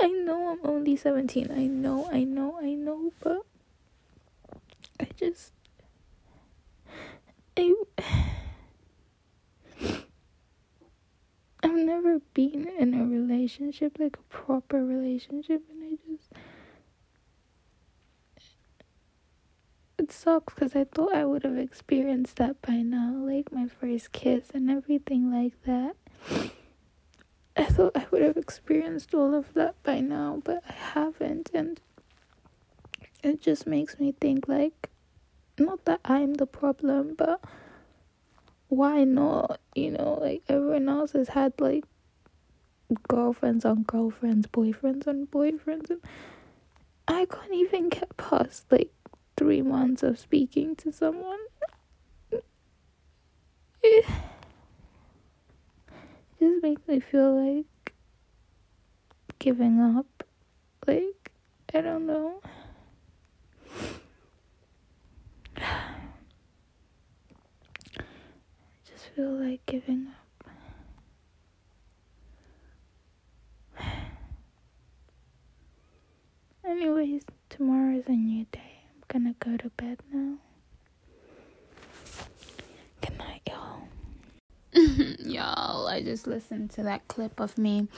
I 0.00 0.08
know 0.08 0.48
I'm 0.50 0.60
only 0.68 0.96
17. 0.96 1.50
I 1.50 1.66
know, 1.66 2.08
I 2.10 2.24
know, 2.24 2.58
I 2.60 2.74
know, 2.74 3.12
but 3.22 3.42
I 4.98 5.06
just. 5.16 5.52
I. 7.56 7.74
I've 11.62 11.72
never 11.72 12.20
been 12.32 12.66
in 12.78 12.94
a 12.94 13.04
relationship, 13.04 13.98
like 13.98 14.16
a 14.16 14.22
proper 14.34 14.82
relationship, 14.84 15.62
and 15.70 15.84
I 15.84 15.98
just. 16.10 16.32
It 19.98 20.10
sucks 20.10 20.54
because 20.54 20.74
I 20.74 20.84
thought 20.84 21.14
I 21.14 21.26
would 21.26 21.44
have 21.44 21.58
experienced 21.58 22.36
that 22.36 22.62
by 22.62 22.76
now, 22.76 23.12
like 23.16 23.52
my 23.52 23.68
first 23.68 24.12
kiss 24.12 24.48
and 24.54 24.70
everything 24.70 25.30
like 25.30 25.52
that. 25.66 25.96
I 27.56 27.64
thought 27.64 27.96
I 27.96 28.06
would 28.10 28.22
have 28.22 28.36
experienced 28.36 29.14
all 29.14 29.34
of 29.34 29.54
that 29.54 29.82
by 29.82 30.00
now, 30.00 30.40
but 30.44 30.62
I 30.68 30.72
haven't, 30.72 31.50
and 31.52 31.80
it 33.22 33.40
just 33.40 33.66
makes 33.66 33.98
me 33.98 34.14
think 34.20 34.48
like, 34.48 34.88
not 35.58 35.84
that 35.84 36.00
I'm 36.04 36.34
the 36.34 36.46
problem, 36.46 37.14
but 37.16 37.40
why 38.68 39.04
not? 39.04 39.60
You 39.74 39.92
know, 39.92 40.18
like 40.20 40.42
everyone 40.48 40.88
else 40.88 41.12
has 41.12 41.30
had 41.30 41.52
like 41.60 41.84
girlfriends 43.08 43.64
on 43.64 43.82
girlfriends, 43.82 44.46
boyfriends 44.46 45.06
on 45.06 45.26
boyfriends, 45.26 45.90
and 45.90 46.00
I 47.06 47.26
can't 47.26 47.52
even 47.52 47.88
get 47.88 48.16
past 48.16 48.66
like 48.70 48.92
three 49.36 49.62
months 49.62 50.02
of 50.02 50.18
speaking 50.18 50.76
to 50.76 50.92
someone. 50.92 51.40
Eh. 53.82 54.02
Just 56.40 56.62
makes 56.62 56.80
me 56.88 57.00
feel 57.00 57.34
like 57.36 57.92
giving 59.38 59.78
up. 59.80 60.24
Like, 60.86 61.30
I 61.74 61.80
don't 61.82 62.06
know. 62.06 62.40
I 65.58 65.92
just 68.90 69.08
feel 69.14 69.32
like 69.32 69.64
giving 69.66 70.08
up. 70.08 70.14
Anyways, 76.66 77.22
tomorrow 77.50 77.96
is 77.96 78.06
a 78.06 78.12
new 78.12 78.46
day. 78.50 78.80
I'm 78.94 79.02
gonna 79.08 79.34
go 79.38 79.56
to 79.58 79.68
bed 79.70 79.98
now. 80.12 80.36
Good 83.02 83.18
night, 83.18 83.42
y'all. 83.48 83.82
Y'all, 85.18 85.88
I 85.88 86.00
just 86.02 86.28
listened 86.28 86.70
to 86.72 86.84
that 86.84 87.08
clip 87.08 87.40
of 87.40 87.58
me 87.58 87.88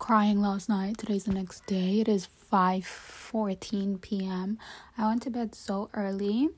crying 0.00 0.40
last 0.40 0.68
night. 0.68 0.98
Today's 0.98 1.24
the 1.24 1.32
next 1.32 1.64
day. 1.66 2.00
It 2.00 2.08
is 2.08 2.28
5:14 2.52 4.00
p.m. 4.00 4.58
I 4.96 5.06
went 5.06 5.22
to 5.22 5.30
bed 5.30 5.54
so 5.54 5.90
early. 5.94 6.48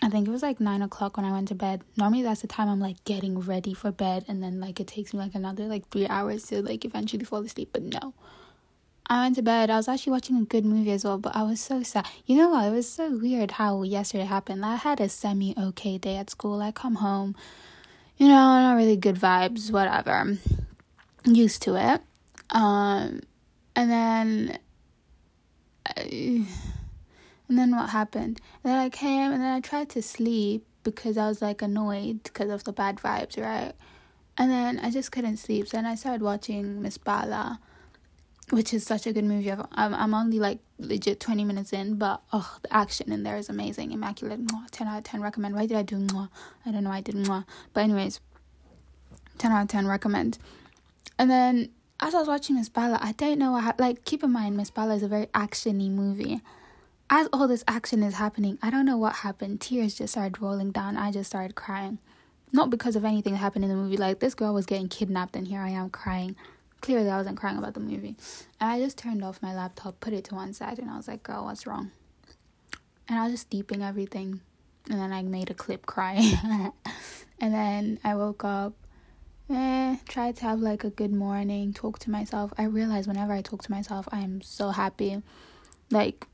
I 0.00 0.08
think 0.08 0.26
it 0.26 0.30
was 0.30 0.42
like 0.42 0.60
nine 0.60 0.80
o'clock 0.80 1.18
when 1.18 1.26
I 1.26 1.32
went 1.32 1.48
to 1.48 1.54
bed. 1.54 1.82
Normally 1.98 2.22
that's 2.22 2.40
the 2.40 2.46
time 2.46 2.70
I'm 2.70 2.80
like 2.80 3.04
getting 3.04 3.38
ready 3.40 3.74
for 3.74 3.92
bed, 3.92 4.24
and 4.28 4.42
then 4.42 4.60
like 4.60 4.80
it 4.80 4.86
takes 4.86 5.12
me 5.12 5.20
like 5.20 5.34
another 5.34 5.64
like 5.64 5.86
three 5.90 6.08
hours 6.08 6.44
to 6.44 6.62
like 6.62 6.86
eventually 6.86 7.24
fall 7.24 7.44
asleep. 7.44 7.68
But 7.74 7.82
no, 7.82 8.14
I 9.06 9.24
went 9.24 9.36
to 9.36 9.42
bed. 9.42 9.68
I 9.68 9.76
was 9.76 9.88
actually 9.88 10.12
watching 10.12 10.38
a 10.38 10.44
good 10.44 10.64
movie 10.64 10.92
as 10.92 11.04
well, 11.04 11.18
but 11.18 11.36
I 11.36 11.42
was 11.42 11.60
so 11.60 11.82
sad. 11.82 12.06
You 12.24 12.38
know 12.38 12.48
what? 12.48 12.64
It 12.68 12.70
was 12.70 12.88
so 12.88 13.10
weird 13.10 13.50
how 13.52 13.82
yesterday 13.82 14.24
happened. 14.24 14.64
I 14.64 14.76
had 14.76 15.00
a 15.00 15.10
semi 15.10 15.54
okay 15.58 15.98
day 15.98 16.16
at 16.16 16.30
school. 16.30 16.62
I 16.62 16.72
come 16.72 16.94
home 16.94 17.36
you 18.20 18.28
know, 18.28 18.34
not 18.34 18.74
really 18.76 18.98
good 18.98 19.16
vibes, 19.16 19.70
whatever. 19.72 20.36
Used 21.24 21.62
to 21.62 21.74
it. 21.76 22.02
Um, 22.50 23.20
and 23.74 23.90
then, 23.90 24.58
and 25.96 26.46
then 27.48 27.74
what 27.74 27.88
happened? 27.88 28.38
And 28.62 28.72
then 28.72 28.78
I 28.78 28.90
came 28.90 29.32
and 29.32 29.40
then 29.40 29.50
I 29.50 29.60
tried 29.60 29.88
to 29.90 30.02
sleep 30.02 30.66
because 30.82 31.16
I 31.16 31.28
was 31.28 31.40
like 31.40 31.62
annoyed 31.62 32.22
because 32.22 32.50
of 32.50 32.64
the 32.64 32.74
bad 32.74 32.96
vibes, 32.96 33.42
right? 33.42 33.72
And 34.36 34.50
then 34.50 34.78
I 34.80 34.90
just 34.90 35.12
couldn't 35.12 35.38
sleep. 35.38 35.68
So 35.68 35.78
then 35.78 35.86
I 35.86 35.94
started 35.94 36.20
watching 36.20 36.82
Miss 36.82 36.98
Bala, 36.98 37.58
which 38.50 38.74
is 38.74 38.84
such 38.84 39.06
a 39.06 39.14
good 39.14 39.24
movie. 39.24 39.50
I'm, 39.50 39.94
I'm 39.94 40.12
only 40.12 40.38
like 40.38 40.58
legit 40.80 41.20
20 41.20 41.44
minutes 41.44 41.72
in, 41.72 41.96
but 41.96 42.22
oh, 42.32 42.58
the 42.62 42.72
action 42.72 43.12
in 43.12 43.22
there 43.22 43.36
is 43.36 43.48
amazing. 43.48 43.92
Immaculate. 43.92 44.40
10 44.70 44.88
out 44.88 44.98
of 44.98 45.04
10 45.04 45.20
recommend. 45.20 45.54
Why 45.54 45.66
did 45.66 45.76
I 45.76 45.82
do 45.82 45.96
mwah? 45.96 46.28
I 46.64 46.72
don't 46.72 46.84
know. 46.84 46.90
I 46.90 47.00
did 47.00 47.14
mwah. 47.14 47.44
But, 47.72 47.82
anyways, 47.82 48.20
10 49.38 49.52
out 49.52 49.62
of 49.62 49.68
10 49.68 49.86
recommend. 49.86 50.38
And 51.18 51.30
then 51.30 51.70
as 52.00 52.14
I 52.14 52.18
was 52.18 52.28
watching 52.28 52.56
Miss 52.56 52.68
Bala, 52.68 52.98
I 53.00 53.12
don't 53.12 53.38
know 53.38 53.52
what, 53.52 53.78
like, 53.78 54.04
keep 54.04 54.24
in 54.24 54.32
mind, 54.32 54.56
Miss 54.56 54.70
Bala 54.70 54.94
is 54.94 55.02
a 55.02 55.08
very 55.08 55.26
actiony 55.26 55.90
movie. 55.90 56.40
As 57.10 57.28
all 57.32 57.46
this 57.46 57.64
action 57.68 58.02
is 58.02 58.14
happening, 58.14 58.58
I 58.62 58.70
don't 58.70 58.86
know 58.86 58.96
what 58.96 59.16
happened. 59.16 59.60
Tears 59.60 59.96
just 59.96 60.14
started 60.14 60.40
rolling 60.40 60.70
down. 60.70 60.96
I 60.96 61.10
just 61.10 61.30
started 61.30 61.54
crying. 61.54 61.98
Not 62.52 62.70
because 62.70 62.96
of 62.96 63.04
anything 63.04 63.34
that 63.34 63.38
happened 63.38 63.64
in 63.64 63.70
the 63.70 63.76
movie. 63.76 63.96
Like, 63.96 64.20
this 64.20 64.34
girl 64.34 64.54
was 64.54 64.66
getting 64.66 64.88
kidnapped, 64.88 65.36
and 65.36 65.46
here 65.46 65.60
I 65.60 65.70
am 65.70 65.90
crying 65.90 66.36
clearly 66.80 67.10
I 67.10 67.16
wasn't 67.16 67.38
crying 67.38 67.58
about 67.58 67.74
the 67.74 67.80
movie. 67.80 68.16
And 68.60 68.70
I 68.70 68.80
just 68.80 68.98
turned 68.98 69.24
off 69.24 69.42
my 69.42 69.54
laptop, 69.54 70.00
put 70.00 70.12
it 70.12 70.24
to 70.24 70.34
one 70.34 70.52
side, 70.52 70.78
and 70.78 70.90
I 70.90 70.96
was 70.96 71.08
like, 71.08 71.22
girl, 71.22 71.44
what's 71.44 71.66
wrong? 71.66 71.90
And 73.08 73.18
I 73.18 73.24
was 73.24 73.32
just 73.32 73.50
deeping 73.50 73.82
everything. 73.82 74.40
And 74.88 75.00
then 75.00 75.12
I 75.12 75.22
made 75.22 75.50
a 75.50 75.54
clip 75.54 75.86
crying. 75.86 76.32
and 77.40 77.54
then 77.54 77.98
I 78.04 78.14
woke 78.14 78.44
up, 78.44 78.72
eh, 79.50 79.96
tried 80.08 80.36
to 80.36 80.44
have 80.44 80.60
like 80.60 80.84
a 80.84 80.90
good 80.90 81.12
morning, 81.12 81.72
talk 81.72 81.98
to 82.00 82.10
myself. 82.10 82.52
I 82.56 82.64
realized 82.64 83.08
whenever 83.08 83.32
I 83.32 83.42
talk 83.42 83.62
to 83.64 83.70
myself, 83.70 84.08
I 84.10 84.20
am 84.20 84.40
so 84.42 84.70
happy. 84.70 85.22
Like, 85.90 86.26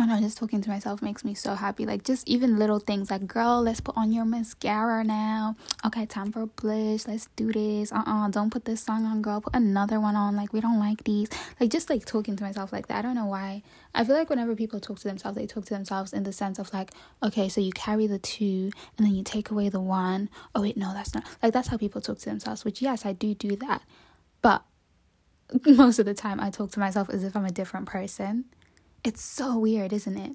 I 0.00 0.06
know, 0.06 0.18
just 0.18 0.38
talking 0.38 0.62
to 0.62 0.70
myself 0.70 1.02
makes 1.02 1.26
me 1.26 1.34
so 1.34 1.54
happy. 1.54 1.84
Like, 1.84 2.04
just 2.04 2.26
even 2.26 2.58
little 2.58 2.78
things 2.78 3.10
like, 3.10 3.26
girl, 3.26 3.60
let's 3.60 3.82
put 3.82 3.98
on 3.98 4.12
your 4.12 4.24
mascara 4.24 5.04
now. 5.04 5.56
Okay, 5.84 6.06
time 6.06 6.32
for 6.32 6.46
blush. 6.46 7.06
Let's 7.06 7.28
do 7.36 7.52
this. 7.52 7.92
Uh 7.92 7.96
uh-uh, 7.96 8.26
uh, 8.26 8.28
do 8.30 8.40
not 8.40 8.50
put 8.50 8.64
this 8.64 8.80
song 8.80 9.04
on, 9.04 9.20
girl. 9.20 9.42
Put 9.42 9.54
another 9.54 10.00
one 10.00 10.16
on. 10.16 10.36
Like, 10.36 10.54
we 10.54 10.62
don't 10.62 10.78
like 10.78 11.04
these. 11.04 11.28
Like, 11.60 11.68
just 11.68 11.90
like 11.90 12.06
talking 12.06 12.34
to 12.34 12.42
myself 12.42 12.72
like 12.72 12.86
that. 12.86 13.00
I 13.00 13.02
don't 13.02 13.14
know 13.14 13.26
why. 13.26 13.62
I 13.94 14.02
feel 14.04 14.16
like 14.16 14.30
whenever 14.30 14.56
people 14.56 14.80
talk 14.80 14.98
to 15.00 15.08
themselves, 15.08 15.36
they 15.36 15.46
talk 15.46 15.66
to 15.66 15.74
themselves 15.74 16.14
in 16.14 16.22
the 16.22 16.32
sense 16.32 16.58
of 16.58 16.72
like, 16.72 16.92
okay, 17.22 17.50
so 17.50 17.60
you 17.60 17.72
carry 17.72 18.06
the 18.06 18.18
two 18.18 18.70
and 18.96 19.06
then 19.06 19.14
you 19.14 19.22
take 19.22 19.50
away 19.50 19.68
the 19.68 19.80
one. 19.80 20.30
Oh, 20.54 20.62
wait, 20.62 20.78
no, 20.78 20.94
that's 20.94 21.14
not. 21.14 21.24
Like, 21.42 21.52
that's 21.52 21.68
how 21.68 21.76
people 21.76 22.00
talk 22.00 22.18
to 22.20 22.24
themselves, 22.24 22.64
which, 22.64 22.80
yes, 22.80 23.04
I 23.04 23.12
do 23.12 23.34
do 23.34 23.54
that. 23.56 23.82
But 24.40 24.62
most 25.66 25.98
of 25.98 26.06
the 26.06 26.14
time, 26.14 26.40
I 26.40 26.48
talk 26.48 26.70
to 26.72 26.80
myself 26.80 27.10
as 27.10 27.22
if 27.22 27.36
I'm 27.36 27.44
a 27.44 27.50
different 27.50 27.84
person 27.84 28.46
it's 29.04 29.22
so 29.22 29.58
weird, 29.58 29.92
isn't 29.92 30.16
it? 30.16 30.32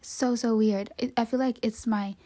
So, 0.00 0.34
so 0.34 0.56
weird. 0.56 0.90
It, 0.98 1.12
I 1.16 1.24
feel 1.24 1.38
like 1.38 1.58
it's 1.62 1.86
my 1.86 2.16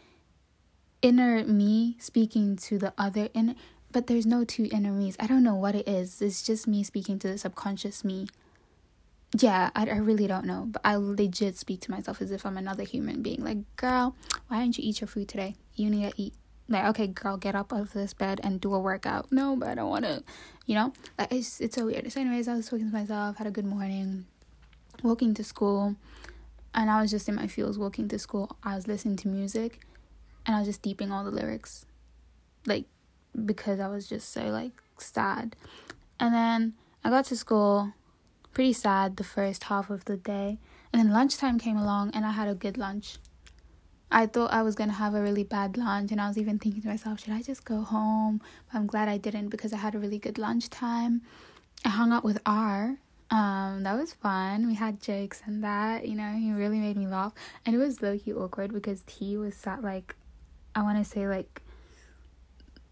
inner 1.01 1.43
me 1.43 1.97
speaking 1.99 2.55
to 2.55 2.77
the 2.77 2.93
other 2.97 3.29
inner, 3.33 3.55
but 3.91 4.07
there's 4.07 4.25
no 4.25 4.43
two 4.43 4.69
inner 4.71 4.91
me's. 4.91 5.15
I 5.19 5.27
don't 5.27 5.43
know 5.43 5.55
what 5.55 5.75
it 5.75 5.87
is. 5.87 6.21
It's 6.21 6.41
just 6.41 6.67
me 6.67 6.83
speaking 6.83 7.19
to 7.19 7.27
the 7.27 7.37
subconscious 7.37 8.03
me. 8.03 8.27
Yeah, 9.37 9.71
I, 9.75 9.85
I 9.89 9.97
really 9.97 10.27
don't 10.27 10.45
know, 10.45 10.67
but 10.67 10.81
I 10.85 10.95
legit 10.95 11.57
speak 11.57 11.81
to 11.81 11.91
myself 11.91 12.21
as 12.21 12.31
if 12.31 12.45
I'm 12.45 12.57
another 12.57 12.83
human 12.83 13.23
being. 13.23 13.43
Like, 13.43 13.57
girl, 13.75 14.15
why 14.47 14.61
didn't 14.61 14.77
you 14.77 14.87
eat 14.87 15.01
your 15.01 15.07
food 15.07 15.27
today? 15.27 15.55
You 15.75 15.89
need 15.89 16.11
to 16.11 16.21
eat. 16.21 16.33
Like, 16.69 16.85
okay, 16.89 17.07
girl, 17.07 17.37
get 17.37 17.55
up 17.55 17.73
out 17.73 17.81
of 17.81 17.93
this 17.93 18.13
bed 18.13 18.39
and 18.43 18.61
do 18.61 18.73
a 18.73 18.79
workout. 18.79 19.31
No, 19.31 19.55
but 19.55 19.69
I 19.69 19.75
don't 19.75 19.89
want 19.89 20.05
to, 20.05 20.23
you 20.65 20.75
know? 20.75 20.93
Like, 21.17 21.33
it's, 21.33 21.59
it's 21.59 21.75
so 21.75 21.85
weird. 21.85 22.09
So, 22.11 22.21
anyways, 22.21 22.47
I 22.47 22.55
was 22.55 22.69
talking 22.69 22.87
to 22.89 22.93
myself, 22.93 23.37
had 23.37 23.47
a 23.47 23.51
good 23.51 23.65
morning 23.65 24.27
walking 25.03 25.33
to 25.35 25.43
school 25.43 25.95
and 26.73 26.89
I 26.89 27.01
was 27.01 27.11
just 27.11 27.29
in 27.29 27.35
my 27.35 27.47
feels 27.47 27.77
walking 27.77 28.07
to 28.07 28.17
school. 28.17 28.57
I 28.63 28.75
was 28.75 28.87
listening 28.87 29.17
to 29.17 29.27
music 29.27 29.81
and 30.45 30.55
I 30.55 30.59
was 30.59 30.67
just 30.67 30.81
deeping 30.81 31.11
all 31.11 31.23
the 31.23 31.31
lyrics. 31.31 31.85
Like 32.65 32.85
because 33.45 33.79
I 33.79 33.87
was 33.87 34.07
just 34.07 34.31
so 34.31 34.45
like 34.45 34.71
sad. 34.97 35.55
And 36.19 36.33
then 36.33 36.73
I 37.03 37.09
got 37.09 37.25
to 37.25 37.35
school 37.35 37.93
pretty 38.53 38.73
sad 38.73 39.17
the 39.17 39.23
first 39.23 39.65
half 39.65 39.89
of 39.89 40.05
the 40.05 40.17
day. 40.17 40.59
And 40.91 41.01
then 41.01 41.11
lunchtime 41.11 41.59
came 41.59 41.77
along 41.77 42.11
and 42.13 42.25
I 42.25 42.31
had 42.31 42.47
a 42.47 42.55
good 42.55 42.77
lunch. 42.77 43.17
I 44.11 44.27
thought 44.27 44.53
I 44.53 44.61
was 44.61 44.75
gonna 44.75 44.93
have 44.93 45.15
a 45.15 45.21
really 45.23 45.43
bad 45.43 45.75
lunch, 45.75 46.11
and 46.11 46.21
I 46.21 46.27
was 46.27 46.37
even 46.37 46.59
thinking 46.59 46.83
to 46.83 46.87
myself, 46.87 47.19
should 47.19 47.33
I 47.33 47.41
just 47.41 47.65
go 47.65 47.81
home? 47.81 48.41
But 48.71 48.77
I'm 48.77 48.85
glad 48.85 49.09
I 49.09 49.17
didn't 49.17 49.49
because 49.49 49.73
I 49.73 49.77
had 49.77 49.95
a 49.95 49.99
really 49.99 50.19
good 50.19 50.37
lunch 50.37 50.69
time. 50.69 51.23
I 51.83 51.89
hung 51.89 52.11
out 52.11 52.23
with 52.23 52.39
R. 52.45 52.97
Um, 53.29 53.83
that 53.83 53.97
was 53.97 54.13
fun. 54.13 54.67
We 54.67 54.75
had 54.75 55.01
jokes 55.01 55.41
and 55.45 55.63
that, 55.63 56.07
you 56.07 56.15
know, 56.15 56.33
he 56.33 56.51
really 56.51 56.79
made 56.79 56.97
me 56.97 57.07
laugh. 57.07 57.33
And 57.65 57.75
it 57.75 57.79
was 57.79 58.01
low 58.01 58.17
key 58.17 58.33
awkward 58.33 58.73
because 58.73 59.01
T 59.07 59.37
was 59.37 59.55
sat 59.55 59.83
like, 59.83 60.15
I 60.75 60.83
want 60.83 60.97
to 60.97 61.03
say 61.03 61.27
like, 61.27 61.63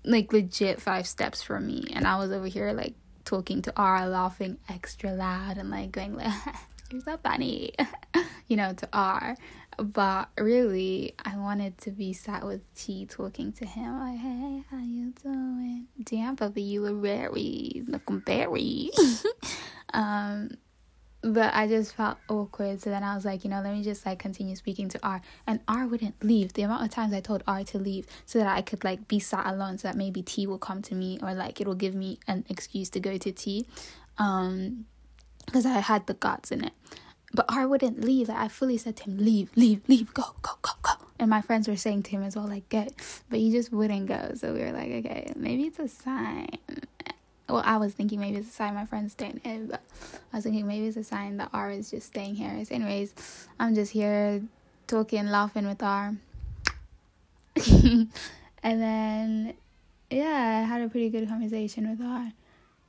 like 0.04 0.34
legit 0.34 0.82
five 0.82 1.08
steps 1.08 1.42
from 1.42 1.68
me, 1.68 1.88
and 1.94 2.08
I 2.08 2.18
was 2.18 2.32
over 2.32 2.48
here 2.48 2.74
like 2.74 2.96
talking 3.26 3.62
to 3.64 3.74
R, 3.76 4.08
laughing 4.08 4.58
extra 4.70 5.14
loud 5.14 5.58
and 5.58 5.70
like 5.70 5.92
going 5.92 6.16
like, 6.16 6.34
"You're 6.92 7.02
so 7.02 7.18
funny," 7.18 7.74
you 8.48 8.58
know, 8.58 8.74
to 8.74 8.90
R. 8.92 9.36
But 9.78 10.30
really, 10.38 11.16
I 11.24 11.38
wanted 11.38 11.78
to 11.80 11.92
be 11.92 12.14
sat 12.14 12.46
with 12.46 12.62
T 12.76 13.06
talking 13.06 13.52
to 13.54 13.66
him 13.66 14.00
like, 14.00 14.20
"Hey, 14.20 14.64
how 14.70 14.78
you 14.78 15.14
doing? 15.24 15.88
Damn, 16.04 16.36
puppy, 16.36 16.62
you 16.62 16.82
look 16.82 17.02
very 17.02 17.84
looking 17.88 18.22
very." 18.22 18.92
um, 19.94 20.52
but 21.24 21.54
I 21.54 21.68
just 21.68 21.96
felt 21.96 22.18
awkward. 22.28 22.82
So 22.82 22.90
then 22.90 23.04
I 23.04 23.16
was 23.16 23.26
like, 23.26 23.44
you 23.44 23.50
know, 23.50 23.62
let 23.62 23.74
me 23.74 23.84
just 23.84 24.06
like 24.06 24.20
continue 24.20 24.56
speaking 24.56 24.90
to 24.90 25.00
R. 25.04 25.22
And 25.46 25.60
R 25.68 25.88
wouldn't 25.88 26.24
leave. 26.24 26.54
The 26.54 26.64
amount 26.64 26.84
of 26.84 26.90
times 26.90 27.14
I 27.14 27.22
told 27.22 27.44
R 27.48 27.64
to 27.66 27.78
leave 27.78 28.08
so 28.26 28.40
that 28.40 28.48
I 28.48 28.62
could 28.62 28.84
like 28.84 29.08
be 29.08 29.20
sat 29.20 29.46
alone 29.46 29.78
so 29.78 29.88
that 29.88 29.96
maybe 29.96 30.22
T 30.22 30.48
will 30.48 30.58
come 30.58 30.82
to 30.84 30.96
me 30.96 31.20
or 31.22 31.34
like 31.34 31.62
it'll 31.62 31.76
give 31.76 31.94
me 31.94 32.20
an 32.28 32.46
excuse 32.50 32.90
to 32.92 33.00
go 33.00 33.18
to 33.18 33.32
T. 33.32 33.68
Um, 34.18 34.86
because 35.46 35.66
I 35.66 35.80
had 35.80 36.08
the 36.08 36.14
guts 36.14 36.52
in 36.52 36.64
it. 36.64 36.74
But 37.34 37.46
R 37.50 37.68
wouldn't 37.68 38.02
leave. 38.02 38.30
Like 38.30 38.38
I 38.38 38.48
fully 38.48 38.78
said 38.78 38.98
to 38.98 39.04
him, 39.06 39.18
leave, 39.18 39.50
leave, 39.56 39.82
leave, 39.88 40.14
go, 40.14 40.24
go, 40.42 40.52
go, 40.62 40.72
go. 40.84 40.92
And 41.18 41.30
my 41.30 41.42
friends 41.42 41.68
were 41.68 41.78
saying 41.78 42.04
to 42.04 42.12
him 42.12 42.24
as 42.24 42.36
well, 42.36 42.48
like, 42.48 42.68
go. 42.70 42.88
But 43.30 43.40
he 43.40 43.52
just 43.52 43.72
wouldn't 43.72 44.08
go. 44.08 44.32
So 44.36 44.54
we 44.54 44.60
were 44.60 44.72
like, 44.72 44.92
okay, 44.92 45.32
maybe 45.36 45.64
it's 45.64 45.80
a 45.80 45.88
sign 45.88 46.58
well, 47.52 47.64
I 47.66 47.78
was 47.78 47.94
thinking 47.94 48.20
maybe 48.20 48.38
it's 48.38 48.50
a 48.50 48.52
sign 48.52 48.74
my 48.74 48.86
friend's 48.86 49.14
staying 49.14 49.42
in, 49.44 49.52
eh, 49.52 49.66
but 49.70 49.82
I 50.32 50.38
was 50.38 50.44
thinking 50.44 50.66
maybe 50.68 50.88
it's 50.88 50.98
a 50.98 51.04
sign 51.04 51.38
that 51.38 51.50
R 51.54 51.70
is 51.70 51.92
just 51.92 52.08
staying 52.08 52.36
here. 52.36 52.64
So 52.66 52.76
anyways, 52.76 53.14
I'm 53.60 53.76
just 53.76 53.92
here 53.92 54.42
talking, 54.88 55.28
laughing 55.28 55.68
with 55.68 55.84
R. 55.84 56.16
and 57.84 58.12
then, 58.64 59.54
yeah, 60.10 60.62
I 60.64 60.68
had 60.68 60.82
a 60.82 60.90
pretty 60.90 61.10
good 61.10 61.28
conversation 61.28 61.90
with 61.90 62.02
R. 62.02 62.32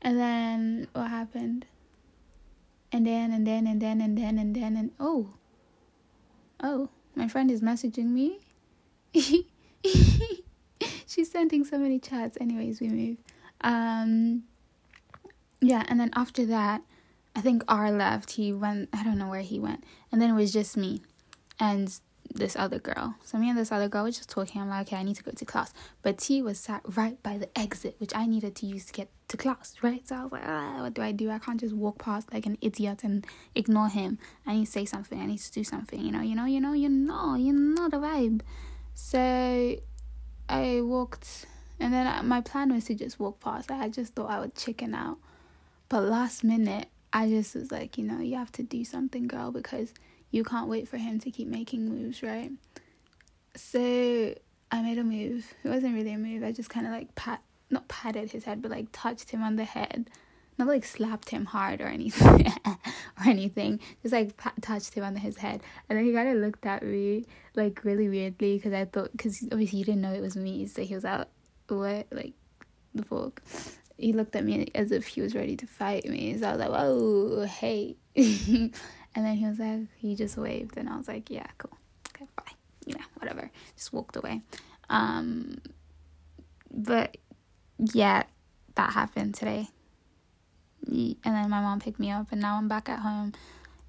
And 0.01 0.19
then 0.19 0.89
what 0.93 1.09
happened? 1.09 1.67
And 2.93 3.07
then, 3.07 3.33
and 3.33 3.47
then, 3.47 3.67
and 3.67 3.81
then, 3.81 4.01
and 4.01 4.19
then, 4.19 4.39
and 4.39 4.55
then, 4.55 4.77
and 4.77 4.91
oh, 5.01 5.31
oh, 6.63 6.91
my 7.15 7.27
friend 7.27 7.51
is 7.51 7.61
messaging 7.63 8.09
me. 8.09 8.41
She's 11.07 11.31
sending 11.31 11.65
so 11.65 11.79
many 11.79 11.99
chats. 11.99 12.37
Anyways, 12.41 12.81
we 12.81 12.89
move. 12.89 13.17
Um, 13.63 14.45
yeah, 15.61 15.85
and 15.89 15.99
then 15.99 16.11
after 16.15 16.45
that, 16.47 16.83
I 17.35 17.41
think 17.41 17.65
R 17.69 17.91
left. 17.91 18.33
He 18.33 18.53
went, 18.53 18.91
I 18.93 19.03
don't 19.03 19.19
know 19.19 19.29
where 19.29 19.43
he 19.43 19.59
went. 19.59 19.85
And 20.11 20.21
then 20.21 20.31
it 20.31 20.35
was 20.35 20.53
just 20.53 20.77
me 20.77 21.01
and 21.59 21.99
this 22.35 22.57
other 22.57 22.79
girl. 22.79 23.15
So 23.25 23.39
me 23.39 23.49
and 23.49 23.59
this 23.59 23.73
other 23.73 23.89
girl 23.89 24.05
were 24.05 24.11
just 24.11 24.31
talking. 24.31 24.61
I'm 24.61 24.69
like, 24.69 24.89
okay, 24.89 24.97
I 24.97 25.03
need 25.03 25.17
to 25.17 25.23
go 25.23 25.33
to 25.33 25.45
class. 25.45 25.73
But 26.03 26.19
T 26.19 26.43
was 26.43 26.59
sat 26.59 26.83
right 26.97 27.23
by 27.23 27.39
the 27.39 27.49
exit, 27.59 27.97
which 27.99 28.15
I 28.15 28.27
needed 28.27 28.55
to 28.57 28.67
use 28.67 28.87
to 28.87 28.93
get 28.93 29.11
to 29.29 29.37
class, 29.37 29.75
right? 29.83 30.07
So 30.07 30.17
I 30.17 30.23
was 30.23 30.33
like, 30.33 30.43
ah, 30.47 30.83
what 30.83 30.95
do 30.95 31.03
I 31.03 31.13
do? 31.13 31.31
I 31.31 31.39
can't 31.39 31.61
just 31.61 31.75
walk 31.75 31.99
past 31.99 32.33
like 32.33 32.47
an 32.47 32.59
idiot 32.61 33.05
and 33.05 33.27
ignore 33.55 33.89
him. 33.89 34.19
I 34.47 34.55
need 34.55 34.67
to 34.67 34.71
say 34.71 34.85
something. 34.85 35.21
I 35.21 35.27
need 35.27 35.39
to 35.39 35.53
do 35.53 35.65
something. 35.65 36.01
You 36.01 36.13
know, 36.13 36.23
you 36.23 36.35
know, 36.35 36.47
you 36.47 36.61
know, 36.61 36.73
you 36.73 36.89
know, 36.89 37.35
you 37.37 37.53
know 37.53 37.89
the 37.89 37.99
vibe. 37.99 38.43
So 38.95 39.77
I 40.49 40.81
walked, 40.83 41.47
and 41.81 41.93
then 41.93 42.27
my 42.27 42.41
plan 42.41 42.73
was 42.73 42.85
to 42.87 42.95
just 42.95 43.19
walk 43.19 43.41
past. 43.41 43.71
Like, 43.71 43.81
I 43.81 43.89
just 43.89 44.15
thought 44.15 44.31
I 44.31 44.41
would 44.41 44.55
chicken 44.55 44.95
out. 44.95 45.19
But 45.89 46.05
last 46.05 46.45
minute, 46.45 46.89
I 47.13 47.29
just 47.29 47.55
was 47.55 47.71
like, 47.71 47.99
you 47.99 48.05
know, 48.05 48.21
you 48.21 48.37
have 48.37 48.53
to 48.53 48.63
do 48.63 48.85
something, 48.85 49.27
girl, 49.27 49.51
because 49.51 49.93
you 50.33 50.43
can't 50.43 50.69
wait 50.69 50.89
for 50.89 50.97
him 50.97 51.21
to 51.21 51.31
keep 51.31 51.47
making 51.47 51.89
moves, 51.89 52.23
right? 52.23 52.51
So 53.55 54.35
I 54.71 54.83
made 54.83 54.99
a 54.99 55.05
move. 55.05 55.53
It 55.63 55.69
wasn't 55.69 55.95
really 55.95 56.13
a 56.13 56.19
move. 56.19 56.43
I 56.43 56.51
just 56.51 56.71
kind 56.71 56.87
of 56.87 56.93
like 56.93 57.15
pat, 57.15 57.43
not 57.71 57.87
patted 57.87 58.33
his 58.33 58.45
head, 58.45 58.63
but 58.63 58.71
like 58.71 58.89
touched 58.91 59.31
him 59.31 59.43
on 59.43 59.57
the 59.57 59.65
head. 59.65 60.11
Not 60.59 60.69
like 60.69 60.85
slapped 60.85 61.31
him 61.31 61.45
hard 61.45 61.81
or 61.81 61.87
anything, 61.87 62.51
or 62.67 63.27
anything. 63.27 63.79
Just 64.03 64.13
like 64.13 64.37
pat, 64.37 64.55
touched 64.63 64.95
him 64.95 65.05
on 65.05 65.17
his 65.17 65.37
head, 65.37 65.63
and 65.89 65.99
then 65.99 66.05
he 66.05 66.13
kind 66.13 66.29
of 66.29 66.37
looked 66.37 66.67
at 66.67 66.83
me 66.83 67.27
like 67.55 67.85
really 67.85 68.09
weirdly 68.09 68.57
because 68.57 68.73
I 68.73 68.87
thought 68.87 69.13
because 69.13 69.37
obviously 69.51 69.79
he 69.79 69.85
didn't 69.85 70.01
know 70.01 70.13
it 70.13 70.21
was 70.21 70.37
me, 70.37 70.67
so 70.67 70.83
he 70.83 70.95
was 70.95 71.05
out 71.05 71.29
what 71.69 72.07
like 72.11 72.35
the 72.95 73.03
fuck 73.03 73.43
he 73.97 74.13
looked 74.13 74.37
at 74.37 74.45
me 74.45 74.69
as 74.75 74.93
if 74.93 75.07
he 75.07 75.21
was 75.21 75.35
ready 75.35 75.57
to 75.57 75.67
fight 75.67 76.07
me. 76.07 76.37
So 76.39 76.49
I 76.49 76.53
was 76.53 76.61
like, 76.61 76.71
"Whoa, 76.71 77.47
hey!" 77.47 77.97
and 79.15 79.25
then 79.25 79.37
he 79.37 79.47
was 79.47 79.59
like, 79.59 79.87
he 79.97 80.15
just 80.15 80.37
waved, 80.37 80.77
and 80.77 80.89
I 80.89 80.97
was 80.97 81.09
like, 81.09 81.31
"Yeah, 81.31 81.47
cool, 81.59 81.77
okay, 82.09 82.27
bye." 82.37 82.53
Yeah, 82.85 83.03
whatever. 83.15 83.51
Just 83.77 83.93
walked 83.93 84.17
away. 84.17 84.43
Um, 84.91 85.59
but 86.71 87.17
yeah, 87.79 88.25
that 88.75 88.93
happened 88.93 89.35
today. 89.35 89.69
And 90.87 91.17
then 91.25 91.49
my 91.49 91.61
mom 91.61 91.81
picked 91.81 92.01
me 92.01 92.11
up, 92.11 92.33
and 92.33 92.41
now 92.41 92.57
I'm 92.57 92.69
back 92.69 92.89
at 92.89 93.01
home. 93.01 93.33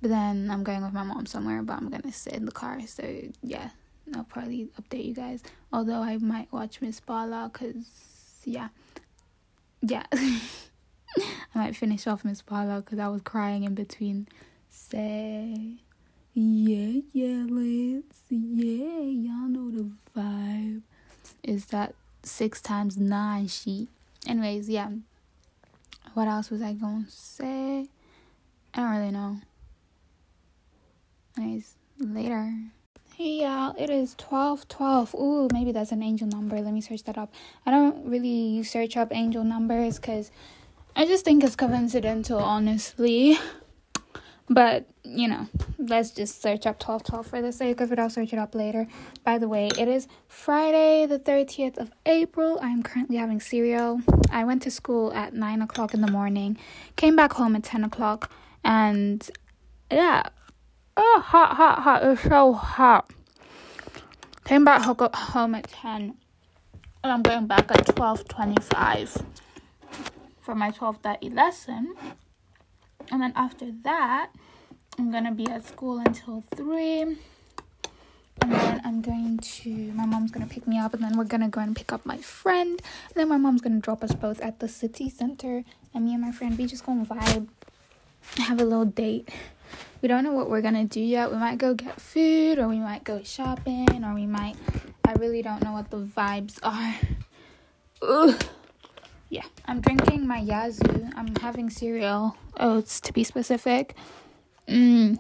But 0.01 0.09
then 0.09 0.49
I'm 0.51 0.63
going 0.63 0.83
with 0.83 0.93
my 0.93 1.03
mom 1.03 1.25
somewhere, 1.25 1.61
but 1.63 1.77
I'm 1.77 1.89
gonna 1.89 2.11
sit 2.11 2.33
in 2.33 2.45
the 2.45 2.51
car. 2.51 2.79
So 2.85 3.03
yeah, 3.41 3.69
I'll 4.15 4.25
probably 4.25 4.67
update 4.79 5.05
you 5.05 5.13
guys. 5.13 5.41
Although 5.71 6.01
I 6.01 6.17
might 6.17 6.51
watch 6.51 6.81
Miss 6.81 6.99
Bala, 6.99 7.49
cause 7.53 8.41
yeah 8.45 8.69
yeah, 9.83 10.05
I 10.13 10.39
might 11.53 11.75
finish 11.75 12.07
off 12.07 12.23
Miss 12.23 12.41
Bala 12.41 12.77
because 12.77 12.99
I 12.99 13.07
was 13.09 13.21
crying 13.21 13.63
in 13.63 13.75
between. 13.75 14.27
Say, 14.75 15.75
yeah, 16.33 17.01
yeah, 17.13 17.45
let's, 17.47 18.21
yeah, 18.29 19.01
y'all 19.01 19.47
know 19.47 19.69
the 19.69 19.91
vibe. 20.17 20.81
Is 21.43 21.67
that 21.67 21.93
six 22.23 22.59
times 22.59 22.97
nine 22.97 23.47
sheet? 23.47 23.89
Anyways, 24.27 24.67
yeah. 24.69 24.89
What 26.15 26.27
else 26.27 26.49
was 26.49 26.63
I 26.63 26.73
gonna 26.73 27.05
say? 27.07 27.87
I 28.73 28.79
don't 28.81 28.91
really 28.97 29.11
know. 29.11 29.37
Anyways, 31.37 31.75
later. 31.99 32.55
Hey 33.15 33.43
y'all, 33.43 33.75
it 33.77 33.91
is 33.91 34.15
12 34.15 34.67
12. 34.67 35.13
Ooh, 35.13 35.49
maybe 35.53 35.71
that's 35.71 35.91
an 35.91 36.01
angel 36.01 36.27
number. 36.27 36.59
Let 36.59 36.73
me 36.73 36.81
search 36.81 37.03
that 37.03 37.17
up. 37.19 37.31
I 37.63 37.69
don't 37.69 38.07
really 38.09 38.63
search 38.63 38.97
up 38.97 39.09
angel 39.11 39.43
numbers 39.43 39.99
because 39.99 40.31
I 40.95 41.05
just 41.05 41.25
think 41.25 41.43
it's 41.43 41.55
coincidental, 41.55 42.39
honestly. 42.39 43.37
But, 44.49 44.87
you 45.03 45.27
know, 45.27 45.47
let's 45.77 46.11
just 46.11 46.41
search 46.41 46.65
up 46.65 46.79
12 46.79 47.03
12 47.03 47.27
for 47.27 47.41
the 47.41 47.51
sake 47.51 47.79
of 47.81 47.91
it. 47.91 47.99
I'll 47.99 48.09
search 48.09 48.33
it 48.33 48.39
up 48.39 48.53
later. 48.53 48.87
By 49.23 49.37
the 49.37 49.47
way, 49.47 49.69
it 49.79 49.87
is 49.87 50.07
Friday, 50.27 51.05
the 51.05 51.19
30th 51.19 51.77
of 51.77 51.91
April. 52.05 52.59
I'm 52.61 52.83
currently 52.83 53.17
having 53.17 53.39
cereal. 53.39 54.01
I 54.31 54.43
went 54.43 54.61
to 54.63 54.71
school 54.71 55.13
at 55.13 55.33
9 55.33 55.61
o'clock 55.61 55.93
in 55.93 56.01
the 56.01 56.11
morning, 56.11 56.57
came 56.95 57.15
back 57.15 57.33
home 57.33 57.55
at 57.55 57.63
10 57.63 57.83
o'clock, 57.83 58.31
and 58.63 59.29
yeah 59.91 60.23
Oh, 60.95 61.23
hot, 61.25 61.55
hot, 61.55 61.79
hot. 61.79 62.03
It's 62.03 62.21
so 62.21 62.53
hot. 62.53 63.09
Came 64.43 64.63
back 64.63 64.83
home 64.83 65.55
at 65.55 65.67
10. 65.67 66.15
And 67.03 67.11
I'm 67.11 67.23
going 67.23 67.47
back 67.47 67.71
at 67.71 67.87
12.25 67.87 69.25
for 70.41 70.53
my 70.53 70.69
12.30 70.69 71.33
lesson. 71.33 71.95
And 73.11 73.21
then 73.21 73.33
after 73.35 73.71
that, 73.83 74.31
I'm 74.97 75.11
to 75.25 75.31
be 75.31 75.47
at 75.47 75.65
school 75.67 75.99
until 75.99 76.43
3. 76.55 77.01
And 78.41 78.51
then 78.51 78.81
I'm 78.83 79.01
going 79.01 79.37
to, 79.37 79.69
my 79.93 80.05
mom's 80.05 80.31
to 80.47 80.53
pick 80.53 80.67
me 80.67 80.79
up. 80.79 80.93
And 80.93 81.03
then 81.03 81.17
we're 81.17 81.25
to 81.41 81.47
go 81.47 81.61
and 81.61 81.75
pick 81.75 81.93
up 81.93 82.05
my 82.05 82.17
friend. 82.17 82.81
And 82.81 83.15
then 83.15 83.29
my 83.29 83.37
mom's 83.37 83.61
to 83.75 83.81
drop 83.81 84.03
us 84.03 84.13
both 84.13 84.41
at 84.41 84.59
the 84.59 84.67
city 84.67 85.09
center. 85.09 85.63
And 85.93 86.05
me 86.05 86.13
and 86.13 86.21
my 86.21 86.31
friend, 86.31 86.57
we 86.57 86.65
just 86.65 86.83
to 87.07 87.13
vibe, 87.13 87.47
have 88.37 88.59
a 88.59 88.65
little 88.65 88.85
date 88.85 89.29
we 90.03 90.09
don't 90.09 90.25
know 90.25 90.33
what 90.33 90.49
we're 90.49 90.61
gonna 90.61 90.83
do 90.83 90.99
yet. 90.99 91.31
We 91.31 91.37
might 91.37 91.57
go 91.57 91.73
get 91.73 91.99
food, 91.99 92.59
or 92.59 92.67
we 92.67 92.77
might 92.77 93.05
go 93.05 93.23
shopping, 93.23 94.03
or 94.03 94.13
we 94.13 94.25
might. 94.25 94.57
I 95.05 95.13
really 95.13 95.41
don't 95.41 95.63
know 95.63 95.71
what 95.71 95.89
the 95.89 96.01
vibes 96.01 96.59
are. 96.61 96.95
Ugh. 98.01 98.43
Yeah, 99.33 99.45
I'm 99.65 99.81
drinking 99.81 100.27
my 100.27 100.37
Yazoo. 100.37 101.09
I'm 101.15 101.35
having 101.37 101.71
cereal 101.71 102.37
oats 102.59 103.01
to 103.01 103.11
be 103.11 103.23
specific. 103.23 103.95
Mmm. 104.67 105.17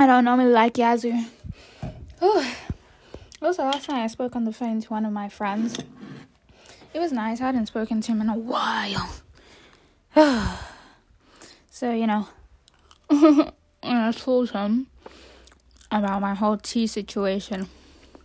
I 0.00 0.06
don't 0.08 0.24
normally 0.24 0.50
like 0.50 0.76
Yazoo. 0.76 1.20
Ooh. 2.20 2.44
Also, 3.40 3.62
last 3.62 3.88
night 3.88 4.02
I 4.02 4.08
spoke 4.08 4.34
on 4.34 4.44
the 4.44 4.52
phone 4.52 4.80
to 4.80 4.88
one 4.88 5.04
of 5.04 5.12
my 5.12 5.28
friends. 5.28 5.78
It 6.92 6.98
was 6.98 7.12
nice. 7.12 7.40
I 7.40 7.46
hadn't 7.46 7.66
spoken 7.66 8.00
to 8.00 8.10
him 8.10 8.20
in 8.22 8.28
a 8.28 8.34
while. 8.34 9.08
So, 11.70 11.92
you 11.92 12.06
know, 12.06 12.28
I 13.82 14.12
told 14.12 14.50
him 14.50 14.88
about 15.90 16.20
my 16.20 16.34
whole 16.34 16.56
T 16.56 16.86
situation. 16.86 17.68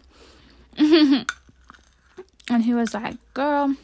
and 0.78 1.26
he 2.64 2.74
was 2.74 2.94
like, 2.94 3.16
Girl, 3.34 3.76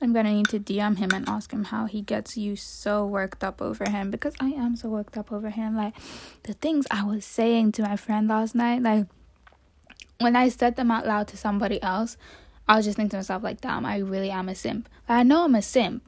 I'm 0.00 0.12
gonna 0.12 0.32
need 0.32 0.48
to 0.48 0.60
DM 0.60 0.98
him 0.98 1.10
and 1.14 1.28
ask 1.28 1.52
him 1.52 1.64
how 1.64 1.86
he 1.86 2.02
gets 2.02 2.36
you 2.36 2.56
so 2.56 3.06
worked 3.06 3.44
up 3.44 3.62
over 3.62 3.88
him 3.88 4.10
because 4.10 4.34
I 4.40 4.50
am 4.50 4.76
so 4.76 4.88
worked 4.88 5.16
up 5.16 5.32
over 5.32 5.50
him. 5.50 5.76
Like, 5.76 5.94
the 6.42 6.54
things 6.54 6.86
I 6.90 7.04
was 7.04 7.24
saying 7.24 7.72
to 7.72 7.82
my 7.82 7.96
friend 7.96 8.28
last 8.28 8.54
night, 8.54 8.82
like, 8.82 9.06
when 10.18 10.36
I 10.36 10.48
said 10.48 10.76
them 10.76 10.90
out 10.90 11.06
loud 11.06 11.28
to 11.28 11.36
somebody 11.36 11.82
else, 11.82 12.16
I 12.68 12.76
was 12.76 12.84
just 12.84 12.96
thinking 12.96 13.10
to 13.10 13.16
myself, 13.18 13.42
like, 13.42 13.60
damn, 13.60 13.84
I 13.84 13.98
really 13.98 14.30
am 14.30 14.48
a 14.48 14.54
simp. 14.54 14.88
Like, 15.08 15.18
I 15.18 15.22
know 15.22 15.44
I'm 15.44 15.54
a 15.54 15.62
simp, 15.62 16.02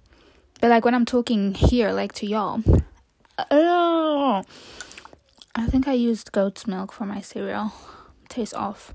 but 0.61 0.70
like 0.70 0.84
when 0.84 0.95
I'm 0.95 1.05
talking 1.05 1.55
here, 1.55 1.92
like 1.92 2.12
to 2.14 2.26
y'all, 2.26 2.62
uh, 3.38 4.42
I 5.55 5.66
think 5.66 5.86
I 5.86 5.92
used 5.92 6.32
goat's 6.32 6.66
milk 6.66 6.92
for 6.92 7.05
my 7.05 7.20
cereal. 7.20 7.72
Tastes 8.28 8.55
off. 8.55 8.94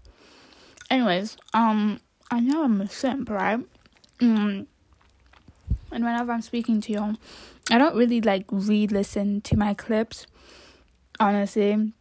Anyways, 0.90 1.38
um, 1.54 2.02
I 2.30 2.40
know 2.40 2.64
I'm 2.64 2.82
a 2.82 2.90
simp, 2.90 3.30
right? 3.30 3.60
Mm. 4.20 4.66
And 5.92 6.04
whenever 6.04 6.32
I'm 6.32 6.42
speaking 6.42 6.82
to 6.82 6.92
y'all, 6.92 7.16
I 7.72 7.78
don't 7.78 7.96
really 7.96 8.22
like 8.22 8.46
re-listen 8.52 9.42
to 9.42 9.58
my 9.58 9.74
clips. 9.74 10.28
Honestly, 11.20 11.94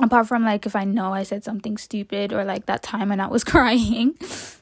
apart 0.00 0.26
from 0.26 0.44
like 0.44 0.66
if 0.66 0.76
I 0.76 0.84
know 0.84 1.12
I 1.12 1.22
said 1.22 1.44
something 1.44 1.76
stupid 1.76 2.32
or 2.32 2.44
like 2.44 2.66
that 2.66 2.82
time 2.82 3.10
when 3.10 3.20
I 3.20 3.28
was 3.28 3.44
crying, 3.54 4.18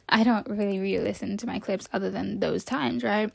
I 0.08 0.24
don't 0.24 0.48
really 0.48 0.78
re-listen 0.78 1.36
to 1.38 1.46
my 1.46 1.58
clips 1.58 1.88
other 1.92 2.10
than 2.10 2.40
those 2.40 2.64
times, 2.64 3.02
right? 3.02 3.32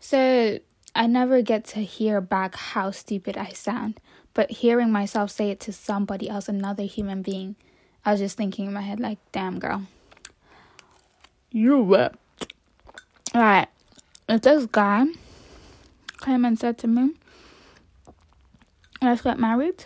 So 0.00 0.58
I 0.94 1.06
never 1.06 1.42
get 1.42 1.64
to 1.66 1.80
hear 1.80 2.20
back 2.20 2.56
how 2.56 2.90
stupid 2.90 3.36
I 3.36 3.50
sound, 3.50 4.00
but 4.34 4.50
hearing 4.50 4.92
myself 4.92 5.30
say 5.30 5.50
it 5.50 5.60
to 5.60 5.72
somebody 5.72 6.28
else, 6.28 6.48
another 6.48 6.84
human 6.84 7.22
being, 7.22 7.56
I 8.04 8.12
was 8.12 8.20
just 8.20 8.36
thinking 8.36 8.66
in 8.66 8.72
my 8.72 8.80
head, 8.80 9.00
like, 9.00 9.18
damn, 9.32 9.58
girl, 9.58 9.82
you 11.50 11.82
wept. 11.82 12.18
Alright, 13.34 13.68
if 14.28 14.42
this 14.42 14.66
guy 14.66 15.06
came 16.20 16.44
and 16.44 16.58
said 16.58 16.78
to 16.78 16.86
me, 16.86 17.14
let's 19.02 19.22
get 19.22 19.38
married, 19.38 19.84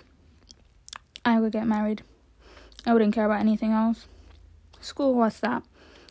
I 1.25 1.41
would 1.41 1.53
get 1.53 1.67
married. 1.67 2.03
I 2.87 2.93
wouldn't 2.93 3.15
care 3.15 3.25
about 3.25 3.41
anything 3.41 3.73
else. 3.73 4.07
School, 4.81 5.15
what's 5.15 5.41
that? 5.41 5.63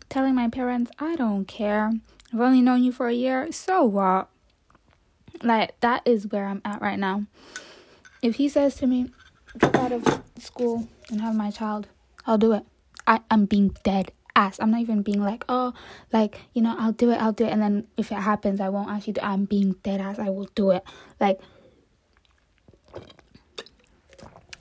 Telling 0.09 0.33
my 0.33 0.49
parents, 0.49 0.91
I 0.97 1.15
don't 1.15 1.45
care. 1.45 1.91
I've 2.33 2.39
only 2.41 2.61
known 2.61 2.83
you 2.83 2.91
for 2.91 3.07
a 3.07 3.13
year. 3.13 3.51
So 3.51 3.83
what? 3.83 4.27
Like, 5.43 5.79
that 5.81 6.01
is 6.05 6.27
where 6.31 6.45
I'm 6.47 6.61
at 6.65 6.81
right 6.81 6.97
now. 6.97 7.25
If 8.23 8.35
he 8.35 8.47
says 8.47 8.75
to 8.75 8.87
me, 8.87 9.11
drop 9.57 9.75
out 9.75 9.91
of 9.91 10.21
school 10.39 10.87
and 11.09 11.19
have 11.19 11.35
my 11.35 11.51
child, 11.51 11.89
I'll 12.25 12.37
do 12.37 12.53
it. 12.53 12.63
I, 13.05 13.19
I'm 13.29 13.45
being 13.45 13.75
dead 13.83 14.13
ass. 14.33 14.57
I'm 14.61 14.71
not 14.71 14.79
even 14.79 15.01
being 15.01 15.21
like, 15.21 15.43
oh, 15.49 15.73
like, 16.13 16.39
you 16.53 16.61
know, 16.61 16.73
I'll 16.79 16.93
do 16.93 17.11
it, 17.11 17.17
I'll 17.17 17.33
do 17.33 17.43
it. 17.43 17.51
And 17.51 17.61
then 17.61 17.85
if 17.97 18.13
it 18.13 18.15
happens, 18.15 18.61
I 18.61 18.69
won't 18.69 18.89
actually 18.89 19.13
do 19.13 19.21
it. 19.21 19.27
I'm 19.27 19.43
being 19.43 19.73
dead 19.83 19.99
ass. 19.99 20.19
I 20.19 20.29
will 20.29 20.47
do 20.55 20.71
it. 20.71 20.85
Like, 21.19 21.41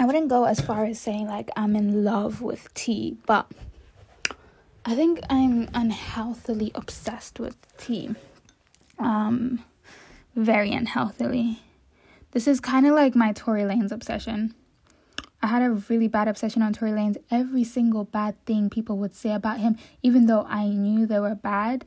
I 0.00 0.06
wouldn't 0.06 0.28
go 0.28 0.44
as 0.44 0.60
far 0.60 0.84
as 0.84 0.98
saying, 0.98 1.28
like, 1.28 1.48
I'm 1.56 1.76
in 1.76 2.02
love 2.02 2.42
with 2.42 2.74
T, 2.74 3.16
but 3.26 3.46
I 4.84 4.96
think 4.96 5.20
I'm 5.30 5.68
unhealthily 5.72 6.72
obsessed 6.74 7.38
with 7.38 7.56
T. 7.76 8.16
Um, 8.98 9.62
very 10.34 10.72
unhealthily. 10.72 11.60
This 12.32 12.48
is 12.48 12.60
kind 12.60 12.86
of 12.86 12.94
like 12.94 13.14
my 13.14 13.32
Tory 13.32 13.62
Lanez 13.62 13.92
obsession. 13.92 14.54
I 15.42 15.48
had 15.48 15.62
a 15.62 15.70
really 15.70 16.08
bad 16.08 16.28
obsession 16.28 16.62
on 16.62 16.72
Tory 16.72 16.92
Lanez. 16.92 17.16
Every 17.30 17.64
single 17.64 18.04
bad 18.04 18.42
thing 18.46 18.70
people 18.70 18.96
would 18.98 19.14
say 19.14 19.32
about 19.32 19.60
him, 19.60 19.76
even 20.02 20.26
though 20.26 20.46
I 20.48 20.68
knew 20.68 21.06
they 21.06 21.20
were 21.20 21.34
bad, 21.34 21.84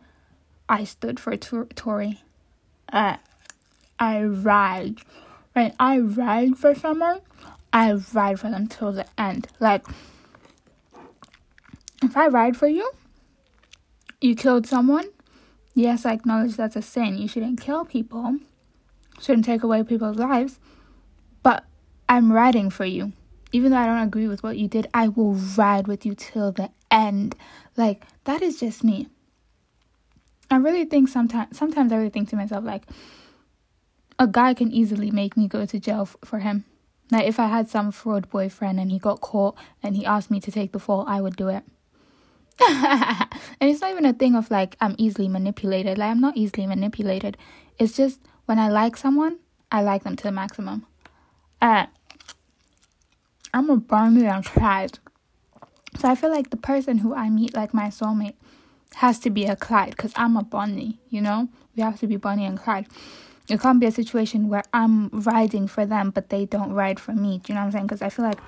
I 0.69 0.83
stood 0.83 1.19
for 1.19 1.35
Tor- 1.35 1.67
Tory. 1.73 2.21
Uh, 2.91 3.17
I 3.99 4.23
ride. 4.23 4.99
When 5.53 5.73
I 5.79 5.99
ride 5.99 6.57
for 6.57 6.75
someone, 6.75 7.21
I 7.73 7.93
ride 7.93 8.39
for 8.39 8.49
them 8.49 8.67
till 8.67 8.91
the 8.91 9.05
end. 9.17 9.47
Like, 9.59 9.85
if 12.03 12.15
I 12.15 12.27
ride 12.27 12.55
for 12.55 12.67
you, 12.67 12.91
you 14.21 14.35
killed 14.35 14.67
someone. 14.67 15.05
Yes, 15.73 16.05
I 16.05 16.13
acknowledge 16.13 16.55
that's 16.55 16.75
a 16.75 16.81
sin. 16.81 17.17
You 17.17 17.27
shouldn't 17.27 17.59
kill 17.61 17.83
people, 17.85 18.37
shouldn't 19.19 19.45
take 19.45 19.63
away 19.63 19.83
people's 19.83 20.17
lives. 20.17 20.59
But 21.43 21.65
I'm 22.09 22.31
riding 22.31 22.69
for 22.69 22.85
you. 22.85 23.13
Even 23.51 23.71
though 23.71 23.77
I 23.77 23.85
don't 23.85 24.07
agree 24.07 24.27
with 24.27 24.43
what 24.43 24.57
you 24.57 24.67
did, 24.67 24.87
I 24.93 25.07
will 25.07 25.33
ride 25.33 25.87
with 25.87 26.05
you 26.05 26.15
till 26.15 26.51
the 26.51 26.71
end. 26.91 27.35
Like, 27.77 28.03
that 28.25 28.41
is 28.41 28.59
just 28.59 28.83
me. 28.83 29.07
I 30.49 30.57
really 30.57 30.85
think 30.85 31.09
sometimes, 31.09 31.57
sometimes 31.57 31.91
I 31.91 31.97
really 31.97 32.09
think 32.09 32.29
to 32.29 32.35
myself, 32.35 32.63
like, 32.63 32.83
a 34.19 34.27
guy 34.27 34.53
can 34.53 34.71
easily 34.71 35.11
make 35.11 35.35
me 35.37 35.47
go 35.47 35.65
to 35.65 35.79
jail 35.79 36.01
f- 36.01 36.17
for 36.23 36.39
him. 36.39 36.65
Like, 37.11 37.27
if 37.27 37.39
I 37.39 37.47
had 37.47 37.69
some 37.69 37.91
fraud 37.91 38.29
boyfriend 38.29 38.79
and 38.79 38.91
he 38.91 38.99
got 38.99 39.21
caught 39.21 39.55
and 39.81 39.95
he 39.95 40.05
asked 40.05 40.31
me 40.31 40.39
to 40.41 40.51
take 40.51 40.71
the 40.71 40.79
fall, 40.79 41.05
I 41.07 41.21
would 41.21 41.35
do 41.35 41.49
it. 41.49 41.63
and 42.67 43.29
it's 43.69 43.81
not 43.81 43.91
even 43.91 44.05
a 44.05 44.13
thing 44.13 44.33
of 44.33 44.49
like 44.49 44.77
I'm 44.79 44.95
easily 44.97 45.27
manipulated. 45.27 45.97
Like 45.97 46.11
I'm 46.11 46.21
not 46.21 46.37
easily 46.37 46.65
manipulated. 46.65 47.37
It's 47.77 47.97
just 47.97 48.21
when 48.45 48.59
I 48.59 48.69
like 48.69 48.97
someone, 48.97 49.39
I 49.71 49.81
like 49.81 50.03
them 50.03 50.15
to 50.15 50.23
the 50.23 50.31
maximum. 50.31 50.85
I'm 51.61 51.87
a 53.53 53.77
Bonnie 53.77 54.25
and 54.25 54.45
Clyde. 54.45 54.99
So 55.97 56.09
I 56.09 56.15
feel 56.15 56.29
like 56.29 56.49
the 56.49 56.57
person 56.57 56.99
who 56.99 57.15
I 57.15 57.29
meet, 57.29 57.55
like 57.55 57.73
my 57.73 57.87
soulmate, 57.87 58.35
has 58.95 59.19
to 59.19 59.29
be 59.29 59.45
a 59.45 59.55
Clyde 59.55 59.91
because 59.91 60.13
I'm 60.15 60.37
a 60.37 60.43
Bonnie, 60.43 60.99
you 61.09 61.21
know? 61.21 61.49
We 61.75 61.83
have 61.83 61.99
to 61.99 62.07
be 62.07 62.17
Bonnie 62.17 62.45
and 62.45 62.59
Clyde. 62.59 62.87
It 63.49 63.59
can't 63.61 63.79
be 63.79 63.85
a 63.85 63.91
situation 63.91 64.49
where 64.49 64.63
I'm 64.73 65.09
riding 65.09 65.67
for 65.67 65.85
them, 65.85 66.11
but 66.11 66.29
they 66.29 66.45
don't 66.45 66.73
ride 66.73 66.99
for 66.99 67.13
me. 67.13 67.39
Do 67.39 67.51
you 67.51 67.55
know 67.55 67.61
what 67.61 67.67
I'm 67.67 67.71
saying? 67.71 67.85
Because 67.87 68.01
I 68.01 68.09
feel 68.09 68.25
like 68.25 68.39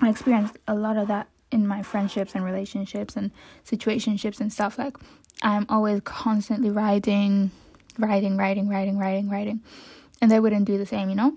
I 0.00 0.08
experienced 0.10 0.56
a 0.66 0.74
lot 0.74 0.96
of 0.96 1.08
that 1.08 1.28
in 1.54 1.66
my 1.66 1.82
friendships 1.82 2.34
and 2.34 2.44
relationships 2.44 3.16
and 3.16 3.30
situationships 3.64 4.40
and 4.40 4.52
stuff 4.52 4.76
like 4.76 4.96
i'm 5.42 5.64
always 5.68 6.00
constantly 6.02 6.68
writing 6.68 7.50
writing 7.98 8.36
writing 8.36 8.68
writing 8.68 8.98
writing 8.98 9.28
writing. 9.28 9.62
And 10.20 10.30
they 10.30 10.40
wouldn't 10.40 10.66
do 10.66 10.78
the 10.78 10.86
same 10.86 11.08
you 11.08 11.14
know? 11.14 11.36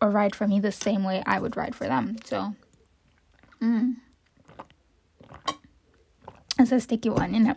Or 0.00 0.10
write 0.10 0.34
for 0.34 0.46
me 0.46 0.60
the 0.60 0.72
same 0.72 1.04
way 1.04 1.22
i 1.26 1.38
would 1.38 1.56
write 1.56 1.74
for 1.74 1.86
them 1.86 2.16
so. 2.24 2.54
Mm. 3.60 3.96
it's 6.58 6.72
a 6.72 6.80
sticky 6.80 7.10
one 7.10 7.34
you 7.34 7.40
know? 7.40 7.56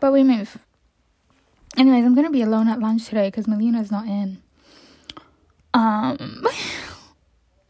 But 0.00 0.12
we 0.12 0.22
move. 0.22 0.58
Anyways 1.76 2.04
i'm 2.04 2.14
gonna 2.14 2.30
be 2.30 2.42
alone 2.42 2.68
at 2.68 2.80
lunch 2.80 3.06
today 3.06 3.28
because 3.28 3.48
melina's 3.48 3.90
not 3.90 4.06
in. 4.06 4.42
Um 5.74 6.46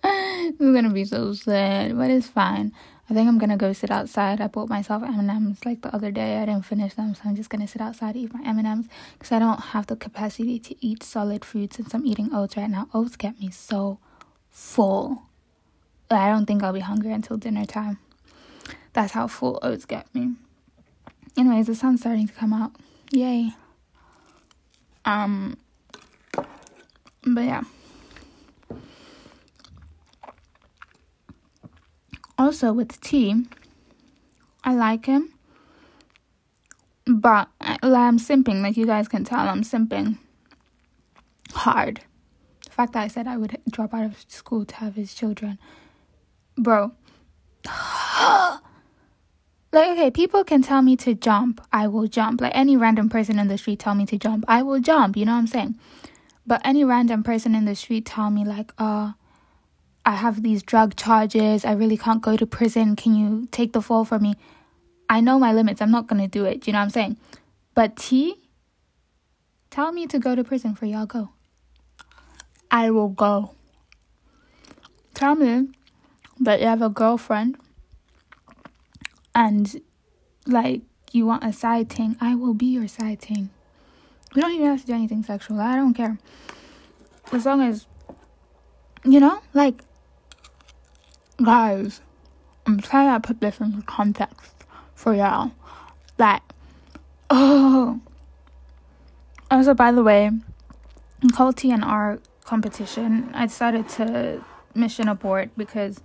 I'm 0.04 0.74
gonna 0.74 0.90
be 0.90 1.04
so 1.04 1.32
sad, 1.32 1.96
but 1.96 2.10
it's 2.10 2.28
fine. 2.28 2.72
I 3.08 3.14
think 3.14 3.28
I'm 3.28 3.38
gonna 3.38 3.56
go 3.56 3.72
sit 3.72 3.90
outside. 3.90 4.40
I 4.40 4.48
bought 4.48 4.68
myself 4.68 5.02
M&Ms 5.02 5.64
like 5.64 5.82
the 5.82 5.94
other 5.94 6.10
day. 6.10 6.38
I 6.38 6.46
didn't 6.46 6.64
finish 6.64 6.94
them, 6.94 7.14
so 7.14 7.22
I'm 7.24 7.36
just 7.36 7.50
gonna 7.50 7.68
sit 7.68 7.80
outside 7.80 8.16
eat 8.16 8.34
my 8.34 8.42
M&Ms 8.44 8.86
because 9.12 9.30
I 9.30 9.38
don't 9.38 9.60
have 9.60 9.86
the 9.86 9.96
capacity 9.96 10.58
to 10.58 10.74
eat 10.84 11.02
solid 11.02 11.44
food 11.44 11.72
since 11.72 11.94
I'm 11.94 12.04
eating 12.04 12.34
oats 12.34 12.56
right 12.56 12.68
now. 12.68 12.88
Oats 12.92 13.16
get 13.16 13.38
me 13.38 13.50
so 13.50 13.98
full. 14.50 15.22
I 16.10 16.28
don't 16.28 16.46
think 16.46 16.62
I'll 16.62 16.72
be 16.72 16.80
hungry 16.80 17.12
until 17.12 17.36
dinner 17.36 17.64
time. 17.64 17.98
That's 18.92 19.12
how 19.12 19.28
full 19.28 19.58
oats 19.62 19.84
get 19.84 20.12
me. 20.14 20.34
Anyways, 21.36 21.66
the 21.66 21.74
sun's 21.74 22.00
starting 22.00 22.26
to 22.26 22.32
come 22.32 22.52
out. 22.52 22.72
Yay. 23.12 23.52
Um, 25.04 25.58
but 26.34 27.44
yeah. 27.44 27.62
Also, 32.38 32.72
with 32.72 33.00
T, 33.00 33.46
I 34.62 34.74
like 34.74 35.06
him, 35.06 35.32
but 37.06 37.48
I'm 37.60 38.18
simping. 38.18 38.62
Like 38.62 38.76
you 38.76 38.86
guys 38.86 39.08
can 39.08 39.24
tell, 39.24 39.48
I'm 39.48 39.62
simping 39.62 40.18
hard. 41.52 42.00
The 42.64 42.70
fact 42.70 42.92
that 42.92 43.02
I 43.02 43.08
said 43.08 43.26
I 43.26 43.36
would 43.36 43.58
drop 43.70 43.94
out 43.94 44.04
of 44.04 44.24
school 44.28 44.64
to 44.66 44.76
have 44.76 44.96
his 44.96 45.14
children, 45.14 45.58
bro. 46.58 46.92
like 47.64 48.60
okay, 49.72 50.10
people 50.10 50.44
can 50.44 50.62
tell 50.62 50.82
me 50.82 50.96
to 50.96 51.14
jump, 51.14 51.60
I 51.72 51.88
will 51.88 52.06
jump. 52.06 52.40
Like 52.40 52.52
any 52.54 52.76
random 52.76 53.08
person 53.08 53.38
in 53.38 53.48
the 53.48 53.56
street 53.56 53.78
tell 53.78 53.94
me 53.94 54.04
to 54.06 54.18
jump, 54.18 54.44
I 54.46 54.62
will 54.62 54.80
jump. 54.80 55.16
You 55.16 55.24
know 55.24 55.32
what 55.32 55.38
I'm 55.38 55.46
saying? 55.46 55.76
But 56.46 56.60
any 56.64 56.84
random 56.84 57.22
person 57.22 57.54
in 57.54 57.64
the 57.64 57.74
street 57.74 58.04
tell 58.04 58.30
me 58.30 58.44
like, 58.44 58.72
uh 58.78 59.12
I 60.06 60.12
have 60.12 60.44
these 60.44 60.62
drug 60.62 60.94
charges. 60.94 61.64
I 61.64 61.72
really 61.72 61.96
can't 61.96 62.22
go 62.22 62.36
to 62.36 62.46
prison. 62.46 62.94
Can 62.94 63.16
you 63.16 63.48
take 63.50 63.72
the 63.72 63.82
fall 63.82 64.04
for 64.04 64.20
me? 64.20 64.36
I 65.08 65.20
know 65.20 65.38
my 65.38 65.52
limits. 65.52 65.82
I'm 65.82 65.90
not 65.90 66.06
going 66.06 66.22
to 66.22 66.28
do 66.28 66.44
it. 66.44 66.62
Do 66.62 66.70
you 66.70 66.72
know 66.72 66.78
what 66.78 66.84
I'm 66.84 66.90
saying? 66.90 67.16
But 67.74 67.96
T, 67.96 68.36
tell 69.68 69.90
me 69.90 70.06
to 70.06 70.20
go 70.20 70.36
to 70.36 70.44
prison 70.44 70.76
for 70.76 70.86
y'all 70.86 71.06
go. 71.06 71.30
I 72.70 72.90
will 72.90 73.08
go. 73.08 73.50
Tell 75.12 75.34
me 75.34 75.70
that 76.38 76.60
you 76.60 76.66
have 76.66 76.82
a 76.82 76.88
girlfriend 76.88 77.56
and 79.34 79.80
like 80.46 80.82
you 81.12 81.26
want 81.26 81.42
a 81.42 81.52
side 81.52 81.90
thing, 81.90 82.16
I 82.20 82.34
will 82.36 82.54
be 82.54 82.66
your 82.66 82.86
side 82.86 83.20
thing. 83.20 83.50
We 84.34 84.40
don't 84.40 84.52
even 84.52 84.66
have 84.66 84.82
to 84.82 84.86
do 84.86 84.94
anything 84.94 85.24
sexual. 85.24 85.60
I 85.60 85.74
don't 85.74 85.94
care. 85.94 86.18
As 87.32 87.44
long 87.44 87.60
as 87.60 87.86
you 89.04 89.18
know, 89.20 89.40
like 89.54 89.82
guys, 91.42 92.00
I'm 92.66 92.80
trying 92.80 93.20
to 93.20 93.26
put 93.26 93.40
this 93.40 93.60
into 93.60 93.82
context 93.82 94.52
for 94.94 95.14
y'all. 95.14 95.52
That, 96.16 96.42
oh 97.30 98.00
also 99.50 99.74
by 99.74 99.92
the 99.92 100.02
way, 100.02 100.26
in 100.26 101.30
Call 101.30 101.52
TNR 101.52 102.20
competition, 102.44 103.30
I 103.34 103.46
decided 103.46 103.88
to 103.90 104.44
mission 104.74 105.08
abort 105.08 105.50
because 105.56 106.00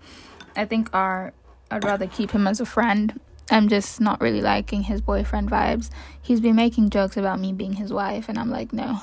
I 0.55 0.65
think 0.65 0.89
R 0.93 1.34
I'd 1.69 1.84
rather 1.84 2.07
keep 2.07 2.32
him 2.32 2.47
as 2.47 2.59
a 2.59 2.65
friend. 2.65 3.19
I'm 3.49 3.67
just 3.67 3.99
not 3.99 4.21
really 4.21 4.41
liking 4.41 4.84
his 4.84 5.01
boyfriend 5.01 5.49
vibes. 5.49 5.89
He's 6.21 6.41
been 6.41 6.55
making 6.55 6.89
jokes 6.89 7.17
about 7.17 7.39
me 7.39 7.53
being 7.53 7.73
his 7.73 7.91
wife, 7.91 8.29
and 8.29 8.38
I'm 8.38 8.49
like, 8.49 8.73
no. 8.73 8.99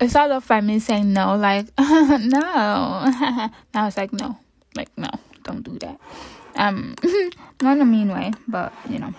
It 0.00 0.08
started 0.08 0.34
off 0.34 0.48
by 0.48 0.62
me 0.62 0.78
saying 0.78 1.12
no, 1.12 1.36
like, 1.36 1.66
no. 1.78 1.90
now 3.74 3.86
it's 3.86 3.98
like, 3.98 4.12
no. 4.14 4.38
Like, 4.74 4.88
no, 4.96 5.10
don't 5.42 5.62
do 5.62 5.78
that. 5.80 6.00
Um, 6.56 6.94
not 7.62 7.76
in 7.76 7.82
a 7.82 7.84
mean 7.84 8.08
way, 8.08 8.32
but, 8.48 8.72
you 8.88 8.98
know. 8.98 9.12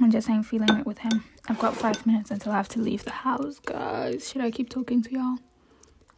I'm 0.00 0.10
just 0.10 0.28
ain't 0.28 0.44
feeling 0.44 0.76
it 0.76 0.84
with 0.84 0.98
him. 0.98 1.22
I've 1.48 1.58
got 1.60 1.76
five 1.76 2.04
minutes 2.04 2.32
until 2.32 2.50
I 2.50 2.56
have 2.56 2.68
to 2.70 2.80
leave 2.80 3.04
the 3.04 3.12
house, 3.12 3.60
guys. 3.60 4.28
Should 4.28 4.42
I 4.42 4.50
keep 4.50 4.68
talking 4.68 5.00
to 5.02 5.12
y'all? 5.12 5.38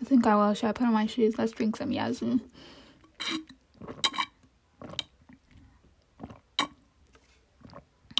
I 0.01 0.05
think 0.07 0.27
I 0.27 0.37
will. 0.37 0.55
Should 0.55 0.69
I 0.69 0.73
put 0.73 0.87
on 0.87 0.95
my 0.95 1.07
shoes? 1.07 1.37
Let's 1.37 1.53
drink 1.53 1.77
some 1.77 1.93
Yazoo. 1.93 2.41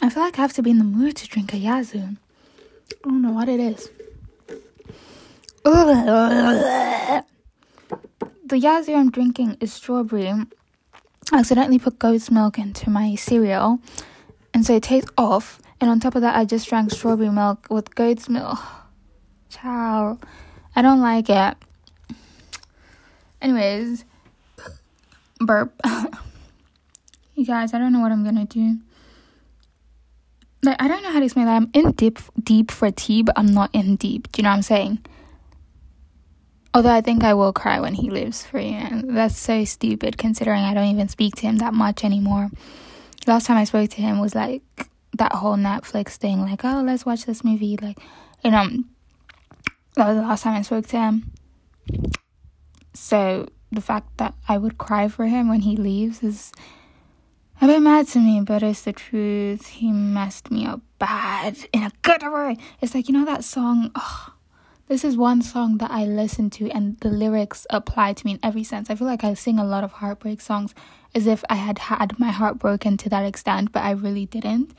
I 0.03 0.11
feel 0.11 0.23
like 0.23 0.39
I 0.39 0.43
have 0.43 0.53
to 0.55 0.63
be 0.63 0.71
in 0.71 0.79
the 0.79 0.85
mood 0.85 1.17
to 1.17 1.29
drink 1.29 1.55
a 1.55 1.57
Yazoo. 1.57 2.17
I 3.05 3.09
don't 3.09 3.21
know 3.21 3.33
what 3.33 3.51
it 3.51 3.61
is. 3.61 3.91
The 8.47 8.59
Yazoo 8.59 8.95
I'm 8.95 9.11
drinking 9.11 9.59
is 9.61 9.75
strawberry. 9.75 10.29
I 10.29 10.47
accidentally 11.33 11.79
put 11.79 11.99
goat's 11.99 12.31
milk 12.31 12.59
into 12.59 12.89
my 12.89 13.15
cereal, 13.15 13.79
and 14.55 14.65
so 14.65 14.77
it 14.77 14.85
tastes 14.85 15.11
off. 15.19 15.61
And 15.83 15.91
on 15.91 16.01
top 16.01 16.15
of 16.15 16.23
that, 16.23 16.35
I 16.35 16.47
just 16.47 16.67
drank 16.67 16.93
strawberry 16.93 17.29
milk 17.29 17.67
with 17.69 17.95
goat's 17.95 18.31
milk. 18.31 18.59
Ciao. 19.51 20.19
I 20.75 20.81
don't 20.81 21.03
like 21.03 21.29
it. 21.29 21.57
Anyways, 23.43 24.07
burp. 25.41 25.79
you 27.35 27.45
guys, 27.45 27.75
I 27.75 27.79
don't 27.79 27.93
know 27.93 28.01
what 28.01 28.13
I'm 28.13 28.25
gonna 28.25 28.47
do. 28.47 28.79
Like, 30.65 30.81
I 30.81 30.89
don't 30.89 31.03
know 31.03 31.11
how 31.13 31.19
to 31.19 31.25
explain 31.25 31.47
that. 31.47 31.57
I'm 31.57 31.71
in 31.75 31.93
deep, 31.93 32.19
deep 32.43 32.71
for 32.71 32.91
T, 32.91 33.23
but 33.23 33.39
I'm 33.39 33.53
not 33.53 33.71
in 33.75 33.97
deep. 33.97 34.33
Do 34.33 34.41
you 34.41 34.45
know 34.45 34.51
what 34.51 34.57
I'm 34.57 34.63
saying? 34.63 35.05
Although 36.73 36.93
I 36.93 37.03
think 37.03 37.23
I 37.23 37.35
will 37.35 37.53
cry 37.53 37.81
when 37.81 37.95
he 37.95 38.11
leaves 38.11 38.45
for 38.45 38.59
you. 38.59 38.73
And 38.75 39.17
That's 39.17 39.37
so 39.37 39.65
stupid 39.65 40.17
considering 40.17 40.63
I 40.63 40.75
don't 40.75 40.89
even 40.89 41.09
speak 41.09 41.37
to 41.37 41.43
him 41.43 41.59
that 41.59 41.75
much 41.75 42.03
anymore. 42.03 42.51
Last 43.27 43.47
time 43.47 43.59
I 43.59 43.65
spoke 43.65 43.91
to 43.91 44.01
him 44.01 44.21
was 44.21 44.35
like 44.35 44.63
that 45.17 45.33
whole 45.33 45.57
Netflix 45.57 46.17
thing, 46.17 46.41
like, 46.41 46.65
oh, 46.65 46.83
let's 46.85 47.07
watch 47.07 47.27
this 47.27 47.45
movie. 47.45 47.77
Like, 47.77 47.99
you 48.43 48.51
know, 48.51 48.69
that 49.97 50.09
was 50.09 50.17
the 50.17 50.23
last 50.23 50.43
time 50.43 50.55
I 50.55 50.63
spoke 50.63 50.87
to 50.89 50.99
him. 50.99 51.31
So 52.95 53.49
the 53.71 53.81
fact 53.81 54.17
that 54.17 54.35
I 54.49 54.59
would 54.59 54.79
cry 54.79 55.09
for 55.09 55.27
him 55.27 55.49
when 55.49 55.61
he 55.61 55.77
leaves 55.77 56.23
is 56.23 56.53
a 57.61 57.67
bit 57.67 57.81
mad 57.81 58.09
to 58.09 58.19
me, 58.19 58.41
but 58.41 58.63
it's 58.63 58.83
the 58.83 58.93
truth. 58.93 59.67
He 59.67 59.93
messed 59.93 60.51
me 60.51 60.67
up 60.67 60.81
bad 60.99 61.57
in 61.73 61.83
a 61.83 61.91
good 62.03 62.23
way. 62.23 62.59
It's 62.81 62.95
like, 62.95 63.09
you 63.09 63.15
know, 63.15 63.25
that 63.25 63.45
song. 63.45 63.91
Oh, 63.95 64.35
this 64.89 65.05
is 65.05 65.17
one 65.17 65.41
song 65.41 65.79
that 65.79 65.91
I 65.91 66.05
listen 66.05 66.51
to, 66.51 66.71
and 66.71 67.01
the 67.01 67.09
lyrics 67.09 67.67
apply 67.71 68.13
to 68.13 68.27
me 68.27 68.33
in 68.33 68.41
every 68.43 68.65
sense. 68.65 68.91
I 68.91 68.95
feel 68.97 69.07
like 69.07 69.25
I 69.25 69.33
sing 69.35 69.59
a 69.59 69.65
lot 69.65 69.83
of 69.83 69.93
heartbreak 69.93 70.41
songs 70.41 70.75
as 71.15 71.27
if 71.27 71.43
I 71.49 71.55
had 71.55 71.79
had 71.79 72.19
my 72.19 72.31
heart 72.31 72.59
broken 72.59 72.97
to 72.99 73.09
that 73.09 73.25
extent, 73.25 73.73
but 73.73 73.83
I 73.83 73.93
really 73.93 74.27
didn't. 74.27 74.75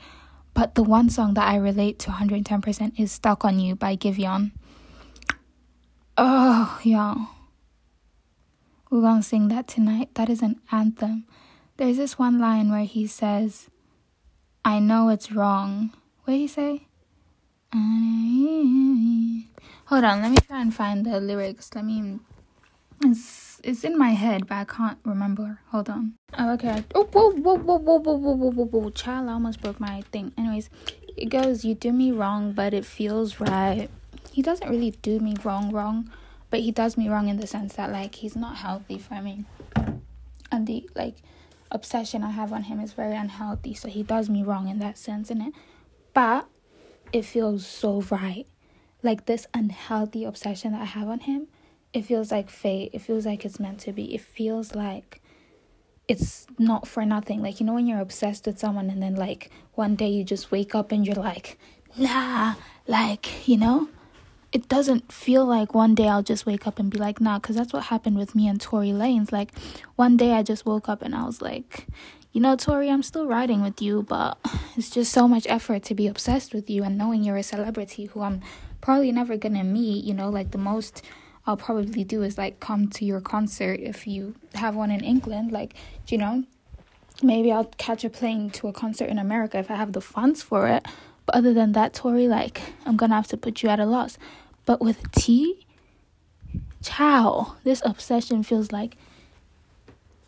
But 0.54 0.74
the 0.74 0.84
one 0.84 1.10
song 1.10 1.34
that 1.34 1.48
I 1.48 1.56
relate 1.56 1.98
to 2.00 2.10
110% 2.10 2.98
is 2.98 3.12
Stuck 3.12 3.44
on 3.44 3.58
You 3.58 3.74
by 3.74 3.96
Giveon. 3.96 4.52
Oh, 6.16 6.80
y'all. 6.82 7.28
We're 8.90 9.02
gonna 9.02 9.22
sing 9.22 9.48
that 9.48 9.66
tonight. 9.66 10.14
That 10.14 10.30
is 10.30 10.40
an 10.40 10.60
anthem. 10.70 11.26
There's 11.76 11.96
this 11.96 12.18
one 12.18 12.38
line 12.38 12.70
where 12.70 12.84
he 12.84 13.06
says, 13.06 13.68
I 14.64 14.78
know 14.78 15.08
it's 15.08 15.30
wrong. 15.30 15.90
What 16.24 16.32
did 16.32 16.38
he 16.40 16.48
say? 16.48 16.86
Hold 19.86 20.04
on, 20.04 20.22
let 20.22 20.30
me 20.30 20.36
try 20.46 20.60
and 20.60 20.74
find 20.74 21.04
the 21.04 21.20
lyrics. 21.20 21.70
Let 21.74 21.84
me. 21.84 22.18
It's, 23.04 23.60
it's 23.62 23.84
in 23.84 23.98
my 23.98 24.10
head, 24.10 24.46
but 24.46 24.54
I 24.54 24.64
can't 24.64 24.98
remember. 25.04 25.60
Hold 25.68 25.90
on. 25.90 26.14
Oh, 26.38 26.54
okay. 26.54 26.82
Oh, 26.94 27.04
whoa, 27.04 27.30
whoa, 27.30 27.54
whoa, 27.54 27.76
whoa, 27.78 27.98
whoa, 27.98 28.14
whoa, 28.16 28.34
whoa, 28.34 28.50
whoa, 28.50 28.64
whoa. 28.64 28.90
Child, 28.90 29.28
I 29.28 29.32
almost 29.34 29.60
broke 29.60 29.78
my 29.78 30.02
thing. 30.10 30.32
Anyways, 30.38 30.70
it 31.16 31.26
goes, 31.26 31.64
You 31.64 31.74
do 31.74 31.92
me 31.92 32.10
wrong, 32.10 32.52
but 32.52 32.72
it 32.72 32.84
feels 32.84 33.38
right. 33.38 33.88
He 34.32 34.42
doesn't 34.42 34.68
really 34.68 34.92
do 35.02 35.20
me 35.20 35.34
wrong, 35.44 35.70
wrong 35.70 36.10
but 36.50 36.60
he 36.60 36.70
does 36.70 36.96
me 36.96 37.08
wrong 37.08 37.28
in 37.28 37.36
the 37.38 37.46
sense 37.46 37.74
that 37.74 37.90
like 37.90 38.14
he's 38.14 38.36
not 38.36 38.56
healthy 38.56 38.98
for 38.98 39.20
me 39.20 39.44
and 40.50 40.66
the 40.66 40.88
like 40.94 41.16
obsession 41.70 42.22
i 42.22 42.30
have 42.30 42.52
on 42.52 42.64
him 42.64 42.80
is 42.80 42.92
very 42.92 43.16
unhealthy 43.16 43.74
so 43.74 43.88
he 43.88 44.02
does 44.02 44.28
me 44.28 44.42
wrong 44.42 44.68
in 44.68 44.78
that 44.78 44.96
sense 44.96 45.30
in 45.30 45.40
it 45.40 45.52
but 46.14 46.46
it 47.12 47.24
feels 47.24 47.66
so 47.66 48.00
right. 48.10 48.46
Like 49.02 49.26
this 49.26 49.46
unhealthy 49.54 50.24
obsession 50.24 50.72
that 50.72 50.82
i 50.82 50.86
have 50.86 51.08
on 51.08 51.20
him 51.20 51.48
it 51.96 52.04
feels 52.04 52.30
like 52.30 52.50
fate. 52.50 52.90
It 52.92 53.00
feels 53.00 53.24
like 53.24 53.46
it's 53.46 53.58
meant 53.58 53.80
to 53.80 53.92
be. 53.92 54.14
It 54.14 54.20
feels 54.20 54.74
like 54.74 55.22
it's 56.06 56.46
not 56.58 56.86
for 56.86 57.06
nothing. 57.06 57.42
Like 57.42 57.58
you 57.58 57.64
know 57.64 57.72
when 57.72 57.86
you're 57.86 58.00
obsessed 58.02 58.44
with 58.44 58.58
someone 58.58 58.90
and 58.90 59.02
then 59.02 59.14
like 59.14 59.50
one 59.74 59.94
day 59.96 60.08
you 60.08 60.22
just 60.22 60.50
wake 60.50 60.74
up 60.74 60.92
and 60.92 61.06
you're 61.06 61.16
like 61.16 61.58
nah 61.96 62.54
like 62.86 63.48
you 63.48 63.56
know 63.56 63.88
it 64.52 64.68
doesn't 64.68 65.12
feel 65.12 65.44
like 65.44 65.74
one 65.74 65.94
day 65.94 66.08
I'll 66.08 66.22
just 66.22 66.46
wake 66.46 66.66
up 66.66 66.78
and 66.78 66.90
be 66.90 66.98
like, 66.98 67.20
nah, 67.20 67.38
because 67.38 67.56
that's 67.56 67.72
what 67.72 67.84
happened 67.84 68.16
with 68.16 68.34
me 68.34 68.48
and 68.48 68.60
Tory 68.60 68.90
Lanez. 68.90 69.32
Like, 69.32 69.52
one 69.96 70.16
day 70.16 70.32
I 70.32 70.42
just 70.42 70.64
woke 70.64 70.88
up 70.88 71.02
and 71.02 71.14
I 71.14 71.24
was 71.24 71.42
like, 71.42 71.86
you 72.32 72.40
know, 72.40 72.54
Tory, 72.54 72.90
I'm 72.90 73.02
still 73.02 73.26
riding 73.26 73.62
with 73.62 73.80
you, 73.80 74.02
but 74.02 74.38
it's 74.76 74.90
just 74.90 75.12
so 75.12 75.26
much 75.26 75.46
effort 75.48 75.82
to 75.84 75.94
be 75.94 76.06
obsessed 76.06 76.54
with 76.54 76.68
you 76.68 76.84
and 76.84 76.98
knowing 76.98 77.24
you're 77.24 77.36
a 77.36 77.42
celebrity 77.42 78.06
who 78.06 78.22
I'm 78.22 78.42
probably 78.80 79.10
never 79.10 79.36
gonna 79.36 79.64
meet. 79.64 80.04
You 80.04 80.14
know, 80.14 80.28
like 80.28 80.50
the 80.50 80.58
most 80.58 81.02
I'll 81.46 81.56
probably 81.56 82.04
do 82.04 82.22
is 82.22 82.36
like 82.36 82.60
come 82.60 82.88
to 82.88 83.04
your 83.04 83.20
concert 83.20 83.80
if 83.80 84.06
you 84.06 84.34
have 84.54 84.74
one 84.74 84.90
in 84.90 85.02
England. 85.02 85.52
Like, 85.52 85.74
you 86.08 86.18
know, 86.18 86.44
maybe 87.22 87.50
I'll 87.52 87.72
catch 87.78 88.04
a 88.04 88.10
plane 88.10 88.50
to 88.50 88.68
a 88.68 88.72
concert 88.72 89.08
in 89.08 89.18
America 89.18 89.58
if 89.58 89.70
I 89.70 89.76
have 89.76 89.92
the 89.92 90.00
funds 90.00 90.42
for 90.42 90.66
it. 90.66 90.86
But 91.26 91.34
other 91.34 91.52
than 91.52 91.72
that, 91.72 91.92
Tory, 91.92 92.28
like, 92.28 92.62
I'm 92.86 92.96
gonna 92.96 93.16
have 93.16 93.26
to 93.28 93.36
put 93.36 93.62
you 93.62 93.68
at 93.68 93.80
a 93.80 93.84
loss. 93.84 94.16
But 94.64 94.80
with 94.80 95.10
T, 95.12 95.66
chow, 96.82 97.56
this 97.64 97.82
obsession 97.84 98.42
feels 98.42 98.72
like 98.72 98.96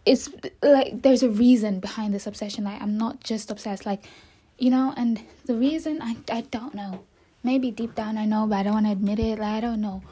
it's 0.05 0.31
like 0.63 1.03
there's 1.03 1.23
a 1.23 1.29
reason 1.29 1.81
behind 1.81 2.15
this 2.15 2.27
obsession. 2.27 2.65
Like 2.65 2.83
I'm 2.83 2.99
not 2.99 3.21
just 3.21 3.51
obsessed, 3.51 3.87
like 3.87 4.05
you 4.59 4.71
know, 4.71 4.93
and 4.97 5.23
the 5.47 5.55
reason 5.55 6.01
I 6.03 6.17
I 6.31 6.43
don't 6.43 6.75
know. 6.75 7.05
Maybe 7.45 7.71
deep 7.71 7.95
down 7.95 8.19
I 8.19 8.25
know, 8.25 8.47
but 8.47 8.57
I 8.57 8.63
don't 8.65 8.75
want 8.75 8.87
to 8.87 8.93
admit 8.93 9.19
it. 9.21 9.39
Like 9.39 9.55
I 9.55 9.61
don't 9.61 9.81
know. 9.81 10.03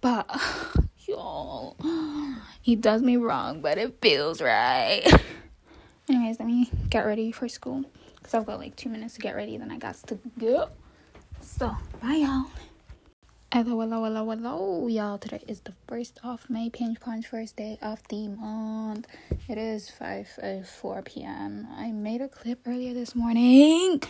But 0.00 0.26
yo, 1.06 1.74
he 2.62 2.76
does 2.76 3.02
me 3.02 3.16
wrong, 3.16 3.60
but 3.60 3.76
it 3.76 3.98
feels 4.00 4.40
right. 4.40 5.02
Anyways, 6.08 6.38
let 6.38 6.46
me 6.46 6.70
get 6.88 7.04
ready 7.04 7.30
for 7.30 7.48
school 7.48 7.84
because 8.30 8.42
I've 8.42 8.46
got 8.46 8.60
like 8.60 8.76
two 8.76 8.88
minutes 8.88 9.14
to 9.14 9.20
get 9.20 9.34
ready. 9.34 9.56
Then 9.56 9.70
I 9.70 9.78
got 9.78 9.96
to 10.06 10.18
go. 10.38 10.68
So 11.40 11.74
bye 12.00 12.14
y'all. 12.14 12.46
Hello, 13.52 13.80
hello, 13.80 14.04
hello, 14.04 14.30
hello, 14.30 14.86
y'all. 14.86 15.18
Today 15.18 15.42
is 15.48 15.60
the 15.60 15.72
first 15.88 16.20
of 16.22 16.48
May, 16.48 16.70
Pinch 16.70 17.00
Punch, 17.00 17.26
first 17.26 17.56
day 17.56 17.76
of 17.82 18.06
the 18.08 18.28
month. 18.28 19.08
It 19.48 19.58
is 19.58 19.90
5 19.90 20.68
4 20.80 21.02
p.m. 21.02 21.66
I 21.76 21.90
made 21.90 22.20
a 22.20 22.28
clip 22.28 22.60
earlier 22.66 22.94
this 22.94 23.16
morning, 23.16 24.00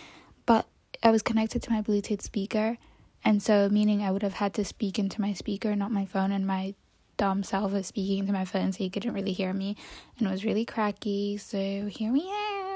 but 0.45 0.67
I 1.01 1.09
was 1.09 1.23
connected 1.23 1.63
to 1.63 1.71
my 1.71 1.81
Bluetooth 1.81 2.21
speaker, 2.21 2.77
and 3.25 3.41
so 3.41 3.69
meaning 3.69 4.03
I 4.03 4.11
would 4.11 4.21
have 4.21 4.33
had 4.35 4.53
to 4.55 4.63
speak 4.63 4.99
into 4.99 5.19
my 5.19 5.33
speaker, 5.33 5.75
not 5.75 5.91
my 5.91 6.05
phone, 6.05 6.31
and 6.31 6.45
my 6.45 6.75
dumb 7.17 7.41
self 7.41 7.71
was 7.71 7.87
speaking 7.87 8.19
into 8.19 8.33
my 8.33 8.45
phone, 8.45 8.71
so 8.71 8.83
you 8.83 8.91
couldn't 8.91 9.13
really 9.13 9.33
hear 9.33 9.51
me, 9.53 9.75
and 10.19 10.27
it 10.27 10.31
was 10.31 10.45
really 10.45 10.65
cracky. 10.65 11.37
So 11.37 11.57
here 11.89 12.13
we 12.13 12.21
are, 12.21 12.70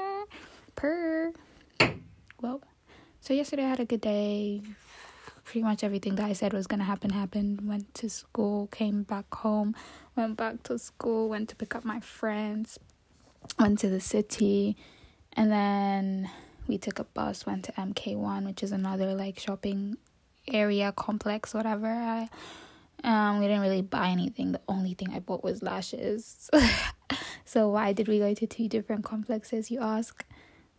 per. 0.76 1.32
Well, 2.40 2.60
so 3.20 3.34
yesterday 3.34 3.64
I 3.64 3.68
had 3.70 3.80
a 3.80 3.84
good 3.84 4.02
day 4.02 4.62
pretty 5.46 5.62
much 5.62 5.84
everything 5.84 6.16
that 6.16 6.26
I 6.26 6.32
said 6.32 6.52
was 6.52 6.66
gonna 6.66 6.84
happen 6.84 7.10
happened. 7.10 7.66
Went 7.66 7.94
to 7.94 8.10
school, 8.10 8.66
came 8.68 9.04
back 9.04 9.32
home, 9.34 9.74
went 10.16 10.36
back 10.36 10.62
to 10.64 10.78
school, 10.78 11.28
went 11.28 11.48
to 11.48 11.56
pick 11.56 11.74
up 11.74 11.84
my 11.84 12.00
friends, 12.00 12.78
went 13.58 13.78
to 13.78 13.88
the 13.88 14.00
city, 14.00 14.76
and 15.32 15.50
then 15.50 16.30
we 16.66 16.78
took 16.78 16.98
a 16.98 17.04
bus, 17.04 17.46
went 17.46 17.64
to 17.64 17.72
MK1, 17.72 18.44
which 18.44 18.62
is 18.62 18.72
another 18.72 19.14
like 19.14 19.38
shopping 19.38 19.96
area 20.48 20.92
complex, 20.92 21.54
whatever. 21.54 21.88
I 21.88 22.28
um 23.04 23.38
we 23.38 23.46
didn't 23.46 23.62
really 23.62 23.82
buy 23.82 24.08
anything. 24.08 24.52
The 24.52 24.60
only 24.68 24.94
thing 24.94 25.10
I 25.14 25.20
bought 25.20 25.44
was 25.44 25.62
lashes. 25.62 26.50
so 27.44 27.68
why 27.68 27.92
did 27.92 28.08
we 28.08 28.18
go 28.18 28.34
to 28.34 28.46
two 28.46 28.68
different 28.68 29.04
complexes, 29.04 29.70
you 29.70 29.80
ask? 29.80 30.24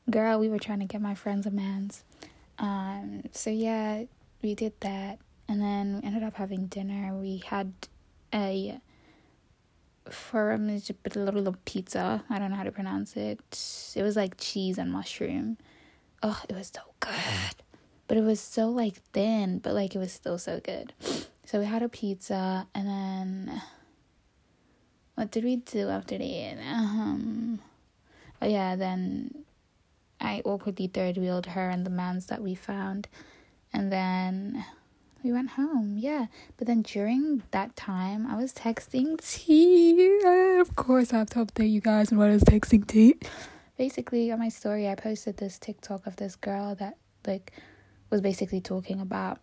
Girl, 0.10 0.39
we 0.39 0.47
were 0.47 0.60
trying 0.60 0.80
to 0.80 0.86
get 0.86 1.01
my 1.01 1.16
friends 1.16 1.45
a 1.45 1.51
man's. 1.51 2.03
Um 2.60 3.24
so 3.32 3.49
yeah, 3.49 4.03
we 4.41 4.55
did 4.55 4.74
that 4.80 5.20
and 5.49 5.62
then 5.62 5.95
we 5.95 6.08
ended 6.08 6.24
up 6.24 6.36
having 6.36 6.68
dinner. 6.68 7.14
We 7.14 7.43
had 7.45 7.74
a 8.34 8.80
for 10.10 10.53
a 10.53 10.58
little 10.58 11.55
pizza. 11.66 12.24
I 12.30 12.39
don't 12.39 12.51
know 12.51 12.58
how 12.58 12.64
to 12.64 12.72
pronounce 12.72 13.18
it. 13.18 13.39
It 13.95 14.03
was 14.03 14.16
like 14.16 14.38
cheese 14.38 14.78
and 14.78 14.91
mushroom. 14.91 15.58
Oh, 16.24 16.41
it 16.47 16.55
was 16.55 16.72
so 16.74 16.82
good. 16.99 17.64
But 18.08 18.18
it 18.18 18.24
was 18.24 18.39
so 18.39 18.70
like 18.70 18.95
thin, 19.12 19.60
but 19.60 19.74
like 19.74 19.93
it 19.93 19.99
was 19.99 20.14
still 20.14 20.38
so 20.38 20.62
good. 20.62 20.93
So 21.43 21.60
we 21.60 21.66
had 21.66 21.84
a 21.84 21.89
pizza 21.89 22.68
and 22.74 22.88
then 22.88 23.62
what 25.16 25.32
did 25.32 25.43
we 25.43 25.58
do 25.58 25.89
after 25.89 26.18
that? 26.18 26.58
Um 26.74 27.60
oh 28.41 28.47
yeah, 28.47 28.76
then 28.76 29.43
I 30.20 30.41
awkwardly 30.45 30.88
third 30.88 31.18
wheeled 31.18 31.47
her 31.47 31.70
and 31.70 31.86
the 31.86 31.89
mans 31.89 32.28
that 32.28 32.41
we 32.41 32.55
found 32.55 33.07
and 33.74 33.91
then 33.91 34.65
we 35.24 35.32
went 35.32 35.51
home. 35.51 35.97
Yeah. 35.97 36.28
But 36.57 36.68
then 36.68 36.82
during 36.82 37.43
that 37.51 37.76
time, 37.76 38.26
I 38.28 38.36
was 38.36 38.53
texting 38.53 39.20
T. 39.22 40.20
Of 40.59 40.76
course, 40.76 41.13
I 41.13 41.20
have 41.20 41.30
to 41.32 41.45
update 41.45 41.72
you 41.72 41.82
guys 41.82 42.11
on 42.11 42.18
what 42.18 42.30
I 42.30 42.34
was 42.34 42.43
texting 42.43 42.88
T. 42.88 43.15
Basically, 43.78 44.32
on 44.32 44.39
my 44.39 44.49
story, 44.49 44.88
I 44.88 44.95
posted 44.95 45.38
this 45.38 45.59
TikTok 45.59 46.07
of 46.07 46.15
this 46.15 46.36
girl 46.36 46.76
that, 46.76 46.97
like, 47.28 47.53
was 48.09 48.22
basically 48.22 48.61
talking 48.61 48.99
about. 48.99 49.39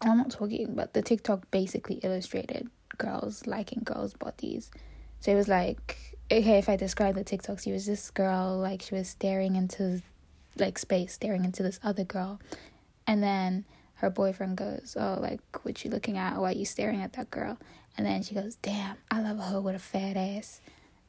I'm 0.00 0.18
not 0.18 0.30
talking, 0.30 0.74
but 0.74 0.92
the 0.92 1.02
TikTok 1.02 1.50
basically 1.50 1.96
illustrated 1.96 2.68
girls 2.98 3.46
liking 3.46 3.82
girls' 3.84 4.14
bodies. 4.14 4.70
So 5.20 5.32
it 5.32 5.34
was 5.34 5.48
like, 5.48 6.13
okay, 6.30 6.58
if 6.58 6.68
I 6.68 6.76
describe 6.76 7.14
the 7.14 7.24
TikTok, 7.24 7.60
she 7.60 7.72
was 7.72 7.86
this 7.86 8.10
girl, 8.10 8.58
like, 8.58 8.82
she 8.82 8.94
was 8.94 9.08
staring 9.08 9.56
into, 9.56 10.02
like, 10.58 10.78
space, 10.78 11.12
staring 11.12 11.44
into 11.44 11.62
this 11.62 11.80
other 11.82 12.04
girl. 12.04 12.40
And 13.06 13.22
then 13.22 13.64
her 13.96 14.10
boyfriend 14.10 14.56
goes, 14.56 14.96
Oh, 14.98 15.18
like, 15.20 15.40
what 15.62 15.84
you 15.84 15.90
looking 15.90 16.18
at? 16.18 16.36
Why 16.36 16.50
are 16.50 16.54
you 16.54 16.64
staring 16.64 17.02
at 17.02 17.12
that 17.14 17.30
girl? 17.30 17.58
And 17.96 18.06
then 18.06 18.22
she 18.22 18.34
goes, 18.34 18.56
Damn, 18.56 18.96
I 19.10 19.20
love 19.20 19.38
a 19.38 19.42
hoe 19.42 19.60
with 19.60 19.76
a 19.76 19.78
fat 19.78 20.16
ass. 20.16 20.60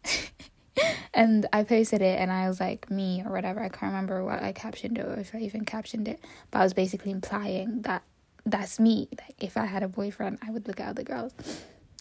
and 1.13 1.45
I 1.51 1.63
posted 1.63 2.01
it 2.01 2.19
and 2.19 2.31
I 2.31 2.47
was 2.47 2.59
like, 2.59 2.91
me 2.91 3.23
or 3.25 3.31
whatever. 3.31 3.61
I 3.61 3.69
can't 3.69 3.91
remember 3.93 4.23
what 4.23 4.43
I 4.43 4.51
captioned 4.51 4.97
it 4.97 5.05
or 5.05 5.15
if 5.15 5.33
I 5.33 5.39
even 5.39 5.65
captioned 5.65 6.07
it. 6.07 6.19
But 6.51 6.59
I 6.59 6.63
was 6.63 6.73
basically 6.73 7.11
implying 7.11 7.81
that 7.83 8.03
that's 8.45 8.79
me. 8.79 9.07
Like, 9.17 9.43
if 9.43 9.57
I 9.57 9.65
had 9.65 9.83
a 9.83 9.87
boyfriend, 9.87 10.39
I 10.45 10.51
would 10.51 10.67
look 10.67 10.79
at 10.79 10.89
other 10.89 11.03
girls. 11.03 11.33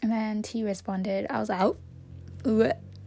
And 0.02 0.12
then 0.12 0.42
T 0.42 0.64
responded, 0.64 1.26
I 1.30 1.38
was 1.40 1.48
like, 1.48 1.62
oh, 1.62 1.76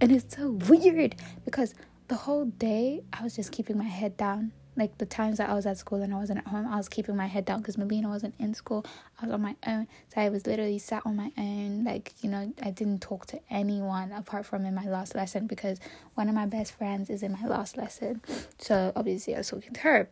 and 0.02 0.12
it's 0.12 0.36
so 0.36 0.52
weird 0.52 1.16
because 1.46 1.74
the 2.08 2.16
whole 2.16 2.46
day 2.46 3.04
I 3.14 3.24
was 3.24 3.36
just 3.36 3.52
keeping 3.52 3.78
my 3.78 3.84
head 3.86 4.18
down 4.18 4.52
like 4.78 4.98
the 5.00 5.06
times 5.08 5.40
that 5.40 5.50
I 5.50 5.56
was 5.56 5.66
at 5.66 5.78
school 5.78 6.04
and 6.04 6.14
I 6.14 6.18
wasn't 6.18 6.40
at 6.40 6.48
home, 6.48 6.68
I 6.68 6.78
was 6.78 6.88
keeping 6.88 7.16
my 7.16 7.26
head 7.26 7.46
down 7.46 7.60
because 7.60 7.78
Melina 7.78 8.10
wasn't 8.10 8.36
in 8.38 8.54
school. 8.54 8.86
I 9.20 9.26
was 9.26 9.34
on 9.34 9.42
my 9.42 9.56
own. 9.66 9.88
So 10.14 10.22
I 10.22 10.30
was 10.30 10.46
literally 10.46 10.78
sat 10.78 11.02
on 11.04 11.16
my 11.16 11.32
own. 11.36 11.84
Like, 11.84 12.14
you 12.22 12.30
know, 12.30 12.54
I 12.62 12.70
didn't 12.70 13.02
talk 13.02 13.26
to 13.28 13.40
anyone 13.50 14.12
apart 14.12 14.46
from 14.46 14.66
in 14.66 14.76
my 14.76 14.86
last 14.86 15.16
lesson 15.16 15.48
because 15.48 15.80
one 16.14 16.30
of 16.30 16.36
my 16.36 16.46
best 16.46 16.74
friends 16.74 17.10
is 17.10 17.24
in 17.24 17.32
my 17.32 17.48
last 17.48 17.76
lesson. 17.76 18.22
So 18.60 18.94
obviously 18.96 19.34
I 19.34 19.40
was 19.40 19.50
talking 19.50 19.74
to 19.74 19.80
her. 19.82 20.10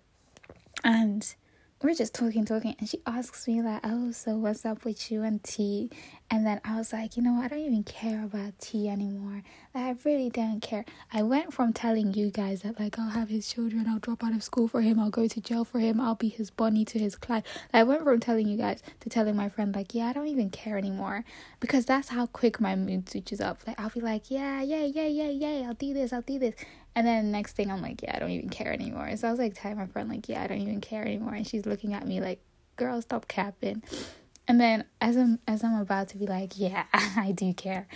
And 0.83 1.35
we're 1.81 1.93
just 1.93 2.13
talking, 2.13 2.45
talking, 2.45 2.75
and 2.79 2.87
she 2.89 3.01
asks 3.05 3.47
me 3.47 3.61
like, 3.61 3.81
"Oh, 3.83 4.11
so 4.11 4.37
what's 4.37 4.65
up 4.65 4.85
with 4.85 5.11
you 5.11 5.23
and 5.23 5.43
T?" 5.43 5.91
And 6.31 6.45
then 6.45 6.59
I 6.63 6.77
was 6.77 6.93
like, 6.93 7.17
"You 7.17 7.23
know, 7.23 7.35
I 7.41 7.47
don't 7.47 7.59
even 7.59 7.83
care 7.83 8.23
about 8.23 8.57
T 8.59 8.87
anymore. 8.89 9.43
Like, 9.73 9.83
I 9.83 9.95
really 10.05 10.29
don't 10.29 10.61
care." 10.61 10.85
I 11.11 11.21
went 11.21 11.53
from 11.53 11.73
telling 11.73 12.13
you 12.13 12.31
guys 12.31 12.61
that 12.61 12.79
like 12.79 12.97
I'll 12.97 13.09
have 13.09 13.29
his 13.29 13.47
children, 13.47 13.87
I'll 13.87 13.99
drop 13.99 14.23
out 14.23 14.33
of 14.33 14.41
school 14.43 14.67
for 14.67 14.81
him, 14.81 14.99
I'll 14.99 15.09
go 15.09 15.27
to 15.27 15.41
jail 15.41 15.65
for 15.65 15.79
him, 15.79 15.99
I'll 15.99 16.15
be 16.15 16.29
his 16.29 16.49
Bonnie 16.49 16.85
to 16.85 16.97
his 16.99 17.15
Clyde. 17.17 17.43
Like, 17.73 17.81
I 17.81 17.83
went 17.83 18.03
from 18.03 18.19
telling 18.19 18.47
you 18.47 18.57
guys 18.57 18.81
to 19.01 19.09
telling 19.09 19.35
my 19.35 19.49
friend 19.49 19.75
like, 19.75 19.93
"Yeah, 19.93 20.07
I 20.07 20.13
don't 20.13 20.27
even 20.27 20.49
care 20.49 20.77
anymore," 20.77 21.25
because 21.59 21.85
that's 21.85 22.07
how 22.09 22.25
quick 22.27 22.59
my 22.61 22.75
mood 22.75 23.09
switches 23.09 23.41
up. 23.41 23.59
Like 23.67 23.79
I'll 23.79 23.89
be 23.89 24.01
like, 24.01 24.31
"Yeah, 24.31 24.61
yeah, 24.61 24.85
yeah, 24.85 25.07
yeah, 25.07 25.29
yeah, 25.29 25.67
I'll 25.67 25.73
do 25.73 25.93
this, 25.93 26.13
I'll 26.13 26.21
do 26.21 26.39
this," 26.39 26.55
And 26.95 27.05
then 27.05 27.31
next 27.31 27.55
thing 27.57 27.69
I'm 27.69 27.81
like, 27.81 28.01
yeah, 28.01 28.15
I 28.15 28.19
don't 28.19 28.31
even 28.31 28.49
care 28.49 28.71
anymore. 28.71 29.15
So 29.17 29.27
I 29.27 29.31
was 29.31 29.39
like 29.39 29.53
telling 29.53 29.77
my 29.77 29.87
friend 29.87 30.09
like, 30.09 30.29
yeah, 30.29 30.41
I 30.41 30.47
don't 30.47 30.61
even 30.61 30.79
care 30.79 31.03
anymore. 31.03 31.33
And 31.33 31.45
she's 31.45 31.65
looking 31.65 31.93
at 31.93 32.07
me 32.07 32.21
like, 32.21 32.39
girl, 32.77 33.01
stop 33.01 33.27
capping. 33.27 33.83
And 34.47 34.61
then 34.61 34.85
as 35.01 35.17
I'm 35.17 35.39
as 35.47 35.63
I'm 35.63 35.79
about 35.79 36.07
to 36.09 36.17
be 36.17 36.25
like, 36.25 36.53
yeah, 36.55 36.85
I 36.93 37.33
do 37.35 37.53
care. 37.53 37.87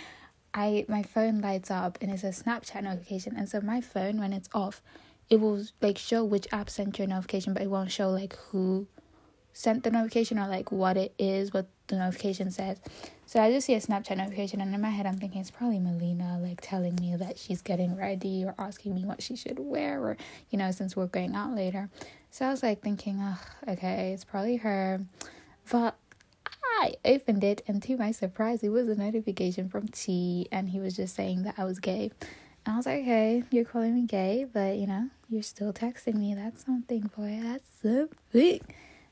I 0.52 0.84
my 0.88 1.02
phone 1.02 1.40
lights 1.40 1.70
up 1.70 1.96
and 2.00 2.10
it's 2.10 2.24
a 2.24 2.28
Snapchat 2.28 2.82
notification. 2.82 3.36
And 3.36 3.48
so 3.48 3.60
my 3.60 3.80
phone 3.80 4.18
when 4.18 4.32
it's 4.32 4.48
off, 4.52 4.82
it 5.30 5.40
will 5.40 5.62
like 5.80 5.96
show 5.96 6.24
which 6.24 6.46
app 6.52 6.68
sent 6.68 6.98
your 6.98 7.08
notification, 7.08 7.54
but 7.54 7.62
it 7.62 7.70
won't 7.70 7.92
show 7.92 8.10
like 8.10 8.36
who 8.50 8.86
sent 9.52 9.84
the 9.84 9.90
notification 9.90 10.38
or 10.38 10.48
like 10.48 10.70
what 10.70 10.96
it 10.96 11.14
is, 11.18 11.52
what 11.52 11.68
the 11.90 11.96
notification 11.96 12.50
says. 12.50 12.78
So 13.26 13.40
I 13.40 13.52
just 13.52 13.66
see 13.66 13.74
a 13.74 13.80
Snapchat 13.80 14.16
notification, 14.16 14.60
and 14.60 14.74
in 14.74 14.80
my 14.80 14.90
head, 14.90 15.06
I'm 15.06 15.18
thinking 15.18 15.40
it's 15.40 15.50
probably 15.50 15.78
Melina 15.78 16.38
like 16.40 16.60
telling 16.60 16.96
me 16.96 17.14
that 17.16 17.38
she's 17.38 17.62
getting 17.62 17.96
ready 17.96 18.44
or 18.44 18.54
asking 18.58 18.94
me 18.94 19.04
what 19.04 19.22
she 19.22 19.36
should 19.36 19.58
wear, 19.58 20.00
or 20.00 20.16
you 20.50 20.58
know, 20.58 20.70
since 20.70 20.96
we're 20.96 21.06
going 21.06 21.34
out 21.34 21.54
later. 21.54 21.90
So 22.30 22.46
I 22.46 22.50
was 22.50 22.62
like 22.62 22.80
thinking, 22.80 23.20
oh, 23.20 23.38
okay, 23.68 24.12
it's 24.12 24.24
probably 24.24 24.56
her. 24.56 25.02
But 25.70 25.96
I 26.80 26.94
opened 27.04 27.44
it, 27.44 27.62
and 27.68 27.82
to 27.82 27.96
my 27.96 28.10
surprise, 28.10 28.62
it 28.62 28.70
was 28.70 28.88
a 28.88 28.94
notification 28.94 29.68
from 29.68 29.88
T, 29.88 30.48
and 30.50 30.70
he 30.70 30.80
was 30.80 30.96
just 30.96 31.14
saying 31.14 31.42
that 31.42 31.54
I 31.58 31.64
was 31.64 31.78
gay. 31.78 32.10
And 32.66 32.74
I 32.74 32.76
was 32.76 32.86
like, 32.86 33.02
okay, 33.02 33.44
you're 33.50 33.64
calling 33.64 33.94
me 33.94 34.06
gay, 34.06 34.46
but 34.50 34.76
you 34.76 34.86
know, 34.86 35.08
you're 35.28 35.42
still 35.42 35.72
texting 35.72 36.16
me. 36.16 36.34
That's 36.34 36.64
something, 36.64 37.10
boy. 37.16 37.40
That's 37.42 37.68
something. 37.82 38.60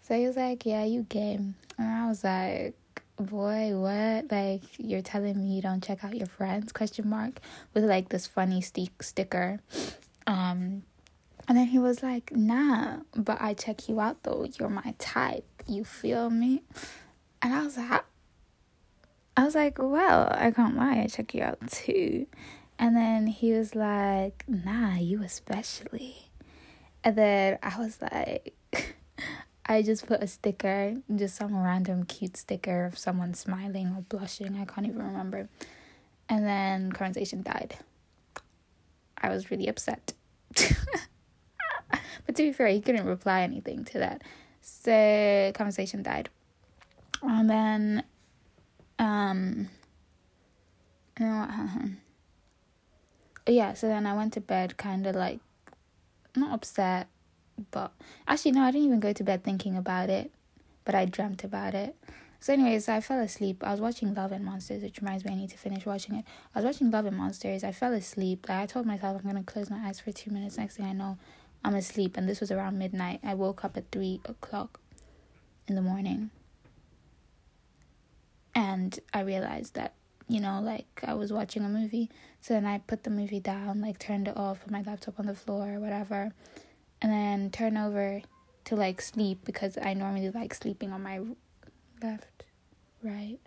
So 0.09 0.15
he 0.15 0.27
was 0.27 0.37
like, 0.37 0.65
yeah, 0.65 0.85
you 0.85 1.03
gay. 1.03 1.35
And 1.35 1.55
I 1.79 2.09
was 2.09 2.25
like, 2.25 2.75
boy 3.17 3.77
what? 3.77 4.33
Like 4.33 4.63
you're 4.79 5.03
telling 5.03 5.39
me 5.39 5.57
you 5.57 5.61
don't 5.61 5.85
check 5.85 6.03
out 6.03 6.17
your 6.17 6.27
friends? 6.27 6.73
question 6.73 7.09
mark 7.09 7.41
with 7.75 7.85
like 7.85 8.09
this 8.09 8.27
funny 8.27 8.63
stick 8.63 9.03
sticker. 9.03 9.61
Um 10.27 10.83
and 11.47 11.57
then 11.57 11.67
he 11.67 11.79
was 11.79 12.03
like 12.03 12.31
nah 12.35 12.99
but 13.17 13.41
i 13.41 13.55
check 13.55 13.89
you 13.89 14.01
out 14.01 14.23
though. 14.23 14.47
You're 14.59 14.69
my 14.69 14.95
type. 14.99 15.45
You 15.67 15.85
feel 15.85 16.31
me? 16.31 16.63
And 17.43 17.53
i 17.53 17.63
was 17.63 17.77
like 17.77 18.05
i 19.37 19.45
was 19.45 19.55
like 19.55 19.79
well 19.79 20.29
i 20.31 20.51
can't 20.51 20.77
lie. 20.77 21.01
I 21.01 21.07
check 21.07 21.35
you 21.35 21.43
out 21.43 21.59
too. 21.71 22.27
And 22.79 22.97
then 22.97 23.27
he 23.27 23.53
was 23.53 23.75
like 23.75 24.45
nah 24.47 24.95
you 24.97 25.23
especially. 25.23 26.31
And 27.05 27.17
then 27.17 27.59
i 27.63 27.79
was 27.79 27.99
like 28.01 28.55
I 29.71 29.83
just 29.83 30.07
put 30.07 30.23
a 30.23 30.27
sticker, 30.27 30.97
just 31.15 31.37
some 31.37 31.55
random 31.63 32.05
cute 32.05 32.39
sticker 32.39 32.87
of 32.87 32.97
someone 32.97 33.35
smiling 33.35 33.89
or 33.89 34.01
blushing. 34.09 34.57
I 34.57 34.65
can't 34.65 34.87
even 34.87 35.03
remember. 35.03 35.51
And 36.29 36.47
then 36.47 36.91
conversation 36.93 37.43
died. 37.43 37.77
I 39.19 39.29
was 39.29 39.51
really 39.51 39.69
upset. 39.69 40.15
but 40.55 40.71
to 42.29 42.35
be 42.35 42.53
fair, 42.53 42.69
he 42.69 42.81
couldn't 42.81 43.05
reply 43.05 43.43
anything 43.43 43.85
to 43.87 43.99
that. 43.99 44.23
So 44.63 45.53
conversation 45.55 46.03
died. 46.03 46.31
And 47.23 47.51
then 47.51 48.05
um 48.99 49.69
you 51.21 51.27
know 51.27 51.47
what 51.47 51.91
yeah, 53.55 53.75
so 53.75 53.87
then 53.87 54.07
I 54.07 54.15
went 54.15 54.33
to 54.35 54.41
bed 54.41 54.79
kinda 54.79 55.13
like 55.13 55.41
not 56.35 56.55
upset 56.55 57.09
but 57.71 57.93
actually, 58.27 58.53
no, 58.53 58.63
I 58.63 58.71
didn't 58.71 58.87
even 58.87 59.01
go 59.01 59.13
to 59.13 59.25
bed 59.25 59.45
thinking 59.45 59.77
about 59.77 60.11
it, 60.11 60.31
but 60.85 60.95
I 60.95 61.05
dreamt 61.05 61.45
about 61.45 61.75
it. 61.75 61.97
So, 62.41 62.53
anyways, 62.53 62.89
I 62.89 63.01
fell 63.01 63.19
asleep. 63.19 63.65
I 63.67 63.73
was 63.73 63.81
watching 63.81 64.15
Love 64.15 64.31
and 64.31 64.45
Monsters, 64.45 64.83
which 64.83 65.01
reminds 65.01 65.25
me 65.25 65.33
I 65.33 65.35
need 65.35 65.51
to 65.51 65.59
finish 65.59 65.85
watching 65.85 66.15
it. 66.15 66.25
I 66.55 66.61
was 66.61 66.65
watching 66.65 66.91
Love 66.91 67.07
and 67.07 67.17
Monsters. 67.17 67.65
I 67.65 67.73
fell 67.73 67.93
asleep. 67.93 68.47
Like, 68.49 68.59
I 68.59 68.67
told 68.67 68.87
myself 68.87 69.21
I'm 69.21 69.27
gonna 69.27 69.43
close 69.43 69.71
my 69.71 69.89
eyes 69.89 69.99
for 69.99 70.13
two 70.13 70.31
minutes. 70.31 70.57
Next 70.57 70.77
thing 70.77 70.87
I 70.87 70.93
know, 70.93 71.19
I'm 71.65 71.75
asleep, 71.75 72.17
and 72.17 72.29
this 72.29 72.41
was 72.41 72.53
around 72.53 72.79
midnight. 72.79 73.21
I 73.25 73.35
woke 73.35 73.65
up 73.65 73.77
at 73.77 73.91
three 73.91 74.21
o'clock 74.25 74.79
in 75.67 75.75
the 75.75 75.83
morning, 75.83 76.31
and 78.55 78.99
I 79.13 79.21
realized 79.21 79.75
that 79.75 79.95
you 80.29 80.41
know, 80.41 80.61
like 80.61 81.03
I 81.07 81.15
was 81.15 81.33
watching 81.33 81.65
a 81.65 81.69
movie. 81.69 82.11
So 82.41 82.55
then 82.55 82.67
I 82.67 82.79
put 82.79 83.03
the 83.03 83.11
movie 83.11 83.41
down, 83.41 83.81
like 83.81 83.99
turned 83.99 84.29
it 84.29 84.37
off, 84.37 84.61
put 84.61 84.71
my 84.71 84.83
laptop 84.83 85.19
on 85.19 85.27
the 85.27 85.35
floor, 85.35 85.75
or 85.75 85.81
whatever 85.81 86.33
and 87.01 87.13
then 87.13 87.51
turn 87.51 87.77
over 87.77 88.23
to 88.65 88.77
like 88.77 89.01
sleep 89.01 89.41
because 89.45 89.79
I 89.81 89.95
normally 89.95 90.31
like 90.31 90.55
sleeping 90.55 90.93
on 90.93 91.03
my 91.03 91.21
left, 92.03 92.45
right, 93.03 93.39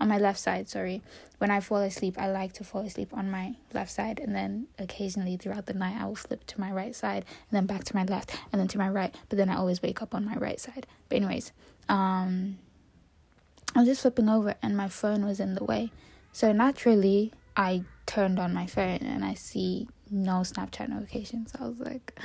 on 0.00 0.08
my 0.08 0.18
left 0.18 0.38
side. 0.38 0.68
Sorry, 0.68 1.02
when 1.38 1.50
I 1.50 1.60
fall 1.60 1.78
asleep, 1.78 2.16
I 2.18 2.30
like 2.30 2.52
to 2.54 2.64
fall 2.64 2.82
asleep 2.82 3.10
on 3.12 3.30
my 3.30 3.56
left 3.74 3.90
side, 3.90 4.18
and 4.20 4.34
then 4.34 4.68
occasionally 4.78 5.36
throughout 5.36 5.66
the 5.66 5.74
night, 5.74 5.96
I 6.00 6.06
will 6.06 6.16
flip 6.16 6.46
to 6.46 6.60
my 6.60 6.72
right 6.72 6.94
side, 6.94 7.24
and 7.50 7.56
then 7.56 7.66
back 7.66 7.84
to 7.84 7.96
my 7.96 8.04
left, 8.04 8.36
and 8.52 8.60
then 8.60 8.68
to 8.68 8.78
my 8.78 8.88
right. 8.88 9.14
But 9.28 9.38
then 9.38 9.48
I 9.48 9.56
always 9.56 9.82
wake 9.82 10.02
up 10.02 10.14
on 10.14 10.24
my 10.24 10.36
right 10.36 10.60
side. 10.60 10.86
But 11.08 11.16
anyways, 11.16 11.52
um, 11.88 12.58
I 13.74 13.80
was 13.80 13.88
just 13.88 14.02
flipping 14.02 14.28
over, 14.28 14.54
and 14.62 14.76
my 14.76 14.88
phone 14.88 15.24
was 15.26 15.40
in 15.40 15.54
the 15.54 15.64
way, 15.64 15.92
so 16.32 16.52
naturally 16.52 17.32
I 17.56 17.84
turned 18.04 18.38
on 18.38 18.54
my 18.54 18.66
phone 18.66 18.98
and 19.02 19.24
I 19.24 19.34
see 19.34 19.88
no 20.10 20.40
Snapchat 20.40 20.88
notifications. 20.88 21.52
I 21.58 21.66
was 21.66 21.78
like, 21.80 22.18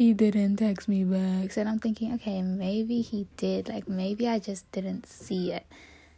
he 0.00 0.14
didn't 0.14 0.56
text 0.56 0.88
me 0.88 1.04
back. 1.04 1.52
So 1.52 1.60
I'm 1.60 1.78
thinking, 1.78 2.14
okay, 2.14 2.40
maybe 2.40 3.02
he 3.02 3.26
did. 3.36 3.68
Like 3.68 3.86
maybe 3.86 4.26
I 4.26 4.38
just 4.38 4.72
didn't 4.72 5.04
see 5.04 5.52
it. 5.52 5.66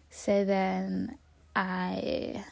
So 0.08 0.44
then 0.44 1.18
I 1.56 2.44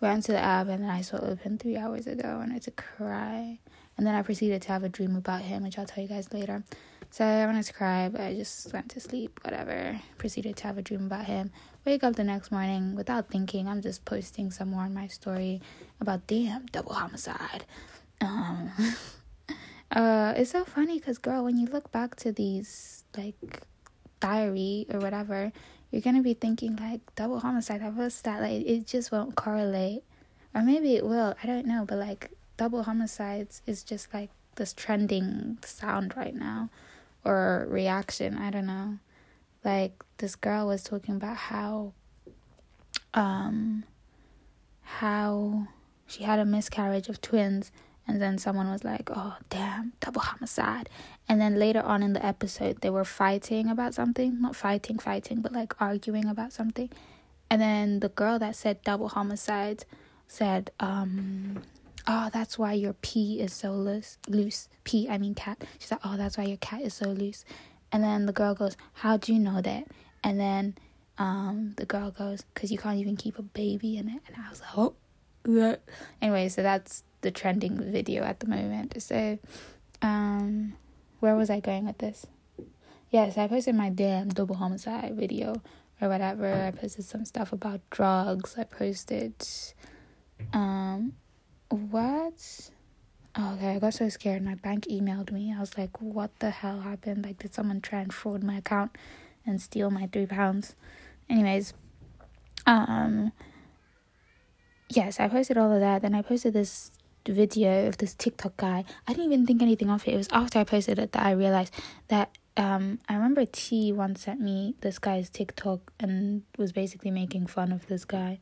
went 0.00 0.24
to 0.24 0.32
the 0.32 0.40
app 0.40 0.66
and 0.66 0.90
I 0.90 1.02
saw 1.02 1.18
it 1.18 1.22
open 1.22 1.58
three 1.58 1.76
hours 1.76 2.08
ago. 2.08 2.40
and 2.42 2.52
I 2.52 2.58
to 2.58 2.72
cry. 2.72 3.60
And 3.96 4.04
then 4.04 4.16
I 4.16 4.22
proceeded 4.22 4.60
to 4.62 4.68
have 4.72 4.82
a 4.82 4.88
dream 4.88 5.14
about 5.14 5.42
him, 5.42 5.62
which 5.62 5.78
I'll 5.78 5.86
tell 5.86 6.02
you 6.02 6.08
guys 6.08 6.32
later. 6.32 6.64
So 7.10 7.24
I 7.24 7.46
wanted 7.46 7.66
to 7.66 7.72
cry, 7.72 8.08
but 8.08 8.22
I 8.22 8.34
just 8.34 8.72
went 8.72 8.90
to 8.90 8.98
sleep, 8.98 9.38
whatever. 9.44 10.00
Proceeded 10.18 10.56
to 10.56 10.64
have 10.64 10.78
a 10.78 10.82
dream 10.82 11.06
about 11.06 11.26
him. 11.26 11.52
Wake 11.84 12.02
up 12.02 12.16
the 12.16 12.24
next 12.24 12.50
morning 12.50 12.96
without 12.96 13.28
thinking. 13.28 13.68
I'm 13.68 13.82
just 13.82 14.04
posting 14.04 14.50
some 14.50 14.70
more 14.70 14.82
on 14.82 14.94
my 14.94 15.06
story 15.06 15.62
about 16.00 16.26
damn 16.26 16.66
double 16.66 16.94
homicide. 16.94 17.66
Um, 18.20 18.72
uh, 19.96 20.34
it's 20.36 20.50
so 20.50 20.62
funny 20.62 20.98
because 20.98 21.16
girl, 21.16 21.42
when 21.42 21.56
you 21.56 21.66
look 21.66 21.90
back 21.90 22.16
to 22.16 22.30
these 22.30 23.04
like 23.16 23.62
diary 24.20 24.86
or 24.92 25.00
whatever, 25.00 25.50
you're 25.90 26.02
gonna 26.02 26.20
be 26.20 26.34
thinking 26.34 26.76
like 26.76 27.00
double 27.14 27.40
homicide. 27.40 27.80
What's 27.96 28.20
that? 28.20 28.42
Like 28.42 28.66
it 28.66 28.86
just 28.86 29.10
won't 29.10 29.36
correlate, 29.36 30.02
or 30.54 30.60
maybe 30.60 30.96
it 30.96 31.06
will. 31.06 31.34
I 31.42 31.46
don't 31.46 31.64
know, 31.64 31.86
but 31.88 31.96
like 31.96 32.30
double 32.58 32.82
homicides 32.82 33.62
is 33.66 33.82
just 33.82 34.12
like 34.12 34.28
this 34.56 34.74
trending 34.74 35.56
sound 35.64 36.14
right 36.14 36.34
now 36.34 36.68
or 37.24 37.66
reaction. 37.70 38.36
I 38.36 38.50
don't 38.50 38.66
know. 38.66 38.98
Like 39.64 40.04
this 40.18 40.36
girl 40.36 40.66
was 40.66 40.82
talking 40.82 41.16
about 41.16 41.38
how 41.38 41.94
um 43.14 43.84
how 44.82 45.68
she 46.06 46.24
had 46.24 46.38
a 46.38 46.44
miscarriage 46.44 47.08
of 47.08 47.22
twins 47.22 47.72
and 48.06 48.20
then 48.22 48.38
someone 48.38 48.70
was 48.70 48.84
like, 48.84 49.10
"Oh, 49.14 49.36
damn, 49.50 49.92
double 50.00 50.20
homicide." 50.20 50.88
And 51.28 51.40
then 51.40 51.58
later 51.58 51.80
on 51.80 52.02
in 52.02 52.12
the 52.12 52.24
episode, 52.24 52.80
they 52.80 52.90
were 52.90 53.04
fighting 53.04 53.68
about 53.68 53.94
something, 53.94 54.40
not 54.40 54.54
fighting, 54.56 54.98
fighting, 54.98 55.40
but 55.40 55.52
like 55.52 55.80
arguing 55.80 56.26
about 56.26 56.52
something. 56.52 56.90
And 57.50 57.60
then 57.60 58.00
the 58.00 58.08
girl 58.08 58.38
that 58.38 58.56
said 58.56 58.82
double 58.82 59.08
homicide 59.08 59.84
said, 60.28 60.70
um, 60.80 61.62
oh, 62.06 62.30
that's 62.32 62.58
why 62.58 62.72
your 62.72 62.94
pee 62.94 63.40
is 63.40 63.52
so 63.52 63.72
loose. 63.72 64.18
Loose. 64.28 64.68
Pee, 64.84 65.08
I 65.08 65.18
mean 65.18 65.34
cat. 65.34 65.62
She's 65.78 65.90
like, 65.90 66.00
oh, 66.04 66.16
that's 66.16 66.36
why 66.38 66.44
your 66.44 66.56
cat 66.58 66.82
is 66.82 66.94
so 66.94 67.08
loose. 67.10 67.44
And 67.92 68.02
then 68.02 68.26
the 68.26 68.32
girl 68.32 68.54
goes, 68.54 68.76
how 68.94 69.16
do 69.16 69.32
you 69.32 69.38
know 69.38 69.60
that? 69.60 69.84
And 70.24 70.40
then 70.40 70.76
um, 71.18 71.74
the 71.76 71.86
girl 71.86 72.10
goes, 72.10 72.44
because 72.54 72.70
you 72.72 72.78
can't 72.78 72.98
even 72.98 73.16
keep 73.16 73.38
a 73.38 73.42
baby 73.42 73.96
in 73.96 74.08
it. 74.08 74.22
And 74.26 74.36
I 74.36 74.50
was 74.50 74.60
like, 74.60 74.76
oh. 74.76 74.94
Anyway, 76.20 76.48
so 76.48 76.62
that's 76.62 77.04
the 77.26 77.32
trending 77.32 77.76
video 77.92 78.22
at 78.22 78.38
the 78.38 78.46
moment. 78.46 78.94
So, 79.02 79.38
um, 80.00 80.74
where 81.18 81.34
was 81.34 81.50
I 81.50 81.58
going 81.58 81.86
with 81.86 81.98
this? 81.98 82.24
Yes, 83.10 83.36
I 83.36 83.48
posted 83.48 83.74
my 83.74 83.90
damn 83.90 84.28
double 84.28 84.54
homicide 84.54 85.16
video 85.16 85.60
or 86.00 86.08
whatever. 86.08 86.46
I 86.52 86.70
posted 86.70 87.04
some 87.04 87.24
stuff 87.24 87.52
about 87.52 87.80
drugs. 87.90 88.54
I 88.56 88.62
posted 88.64 89.34
um 90.52 91.14
what? 91.68 92.70
Oh, 93.34 93.54
okay, 93.54 93.74
I 93.74 93.78
got 93.80 93.94
so 93.94 94.08
scared. 94.08 94.42
My 94.44 94.54
bank 94.54 94.86
emailed 94.86 95.32
me. 95.32 95.52
I 95.52 95.58
was 95.58 95.76
like, 95.76 96.00
what 96.00 96.30
the 96.38 96.50
hell 96.50 96.80
happened? 96.80 97.24
Like, 97.26 97.38
did 97.40 97.52
someone 97.52 97.80
try 97.80 98.00
and 98.00 98.14
fraud 98.14 98.42
my 98.44 98.58
account 98.58 98.96
and 99.44 99.60
steal 99.60 99.90
my 99.90 100.08
three 100.12 100.26
pounds? 100.26 100.74
Anyways, 101.28 101.74
um, 102.66 103.32
yes, 104.88 105.18
I 105.20 105.28
posted 105.28 105.58
all 105.58 105.72
of 105.72 105.80
that. 105.80 106.02
Then 106.02 106.14
I 106.14 106.22
posted 106.22 106.54
this 106.54 106.92
video 107.28 107.86
of 107.88 107.98
this 107.98 108.14
TikTok 108.14 108.56
guy. 108.56 108.84
I 109.06 109.12
didn't 109.12 109.32
even 109.32 109.46
think 109.46 109.62
anything 109.62 109.90
of 109.90 110.06
it. 110.06 110.14
It 110.14 110.16
was 110.16 110.28
after 110.32 110.58
I 110.58 110.64
posted 110.64 110.98
it 110.98 111.12
that 111.12 111.24
I 111.24 111.32
realized 111.32 111.74
that 112.08 112.30
um 112.56 112.98
I 113.08 113.14
remember 113.14 113.44
T 113.44 113.92
once 113.92 114.22
sent 114.22 114.40
me 114.40 114.74
this 114.80 114.98
guy's 114.98 115.28
TikTok 115.30 115.92
and 116.00 116.42
was 116.56 116.72
basically 116.72 117.10
making 117.10 117.46
fun 117.46 117.72
of 117.72 117.86
this 117.86 118.04
guy. 118.04 118.38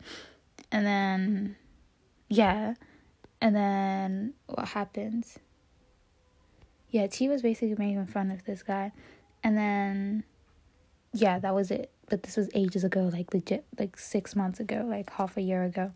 And 0.71 0.87
then 0.87 1.57
yeah, 2.29 2.75
and 3.41 3.55
then 3.55 4.35
what 4.47 4.69
happens? 4.69 5.39
Yeah, 6.91 7.07
T 7.09 7.29
was 7.29 7.43
basically 7.43 7.75
making 7.77 8.07
fun 8.07 8.31
of 8.31 8.45
this 8.45 8.63
guy. 8.63 8.93
And 9.43 9.57
then 9.59 10.25
yeah, 11.13 11.39
that 11.39 11.55
was 11.55 11.71
it. 11.71 11.91
But 12.09 12.23
this 12.23 12.37
was 12.37 12.51
ages 12.55 12.85
ago, 12.85 13.11
like 13.13 13.33
legit 13.33 13.65
like 13.79 13.99
six 13.99 14.37
months 14.37 14.61
ago, 14.61 14.87
like 14.89 15.11
half 15.11 15.37
a 15.37 15.41
year 15.41 15.65
ago. 15.65 15.93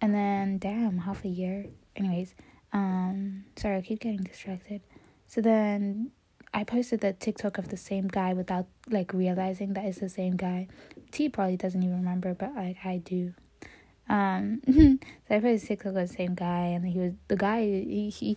And 0.00 0.14
then 0.14 0.58
damn, 0.58 0.98
half 0.98 1.24
a 1.24 1.28
year. 1.28 1.66
Anyways, 1.96 2.34
um 2.72 3.44
sorry, 3.56 3.76
I 3.76 3.80
keep 3.82 4.00
getting 4.00 4.22
distracted. 4.22 4.80
So 5.26 5.40
then 5.40 6.10
I 6.52 6.64
posted 6.64 7.00
the 7.00 7.12
TikTok 7.12 7.58
of 7.58 7.68
the 7.68 7.76
same 7.76 8.08
guy 8.08 8.32
without 8.34 8.66
like 8.88 9.12
realizing 9.12 9.74
that 9.74 9.84
it's 9.84 10.00
the 10.00 10.08
same 10.08 10.36
guy. 10.36 10.68
T 11.12 11.28
probably 11.28 11.56
doesn't 11.56 11.82
even 11.82 11.96
remember, 11.96 12.34
but 12.34 12.54
like 12.54 12.78
I 12.84 12.98
do. 12.98 13.34
Um, 14.08 14.60
so 14.66 14.98
I 15.30 15.40
posted 15.40 15.68
TikTok 15.68 15.86
of 15.86 15.94
the 15.94 16.08
same 16.08 16.34
guy, 16.34 16.66
and 16.66 16.84
he 16.84 16.98
was 16.98 17.12
the 17.28 17.36
guy. 17.36 17.62
He 17.62 18.10
he 18.10 18.36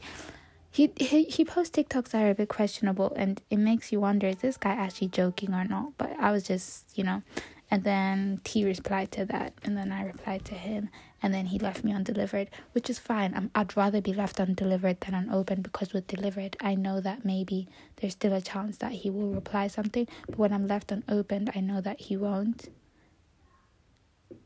he 0.70 0.92
he, 0.98 1.24
he 1.24 1.46
posts 1.46 1.76
TikToks 1.76 2.10
that 2.10 2.24
are 2.24 2.30
a 2.30 2.36
bit 2.36 2.50
questionable, 2.50 3.14
and 3.16 3.42
it 3.50 3.58
makes 3.58 3.92
you 3.92 4.00
wonder: 4.00 4.28
is 4.28 4.38
this 4.38 4.58
guy 4.58 4.72
actually 4.72 5.08
joking 5.08 5.54
or 5.54 5.66
not? 5.66 5.98
But 5.98 6.16
I 6.20 6.32
was 6.32 6.44
just, 6.44 6.96
you 6.98 7.04
know. 7.04 7.24
And 7.72 7.84
then 7.84 8.40
T 8.44 8.66
replied 8.66 9.12
to 9.14 9.26
that, 9.26 9.54
and 9.64 9.76
then 9.76 9.92
I 9.92 10.06
replied 10.06 10.46
to 10.46 10.54
him, 10.54 10.90
and 11.24 11.34
then 11.34 11.48
he 11.48 11.58
left 11.58 11.86
me 11.86 11.94
undelivered, 11.94 12.50
which 12.74 12.90
is 12.90 13.00
fine. 13.00 13.34
I'm, 13.34 13.50
I'd 13.56 13.78
rather 13.78 14.02
be 14.02 14.14
left 14.14 14.42
undelivered 14.42 15.00
than 15.00 15.16
unopened 15.16 15.64
because 15.64 15.94
with 15.94 16.06
delivered, 16.06 16.58
I 16.60 16.76
know 16.76 17.00
that 17.00 17.24
maybe 17.24 17.70
there's 17.96 18.12
still 18.12 18.34
a 18.34 18.42
chance 18.42 18.78
that 18.80 18.92
he 18.92 19.10
will 19.10 19.30
reply 19.30 19.68
something. 19.68 20.06
But 20.28 20.38
when 20.38 20.52
I'm 20.52 20.68
left 20.68 20.92
unopened, 20.92 21.50
I 21.56 21.62
know 21.62 21.80
that 21.80 22.02
he 22.02 22.18
won't. 22.18 22.68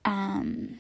Um, 0.06 0.80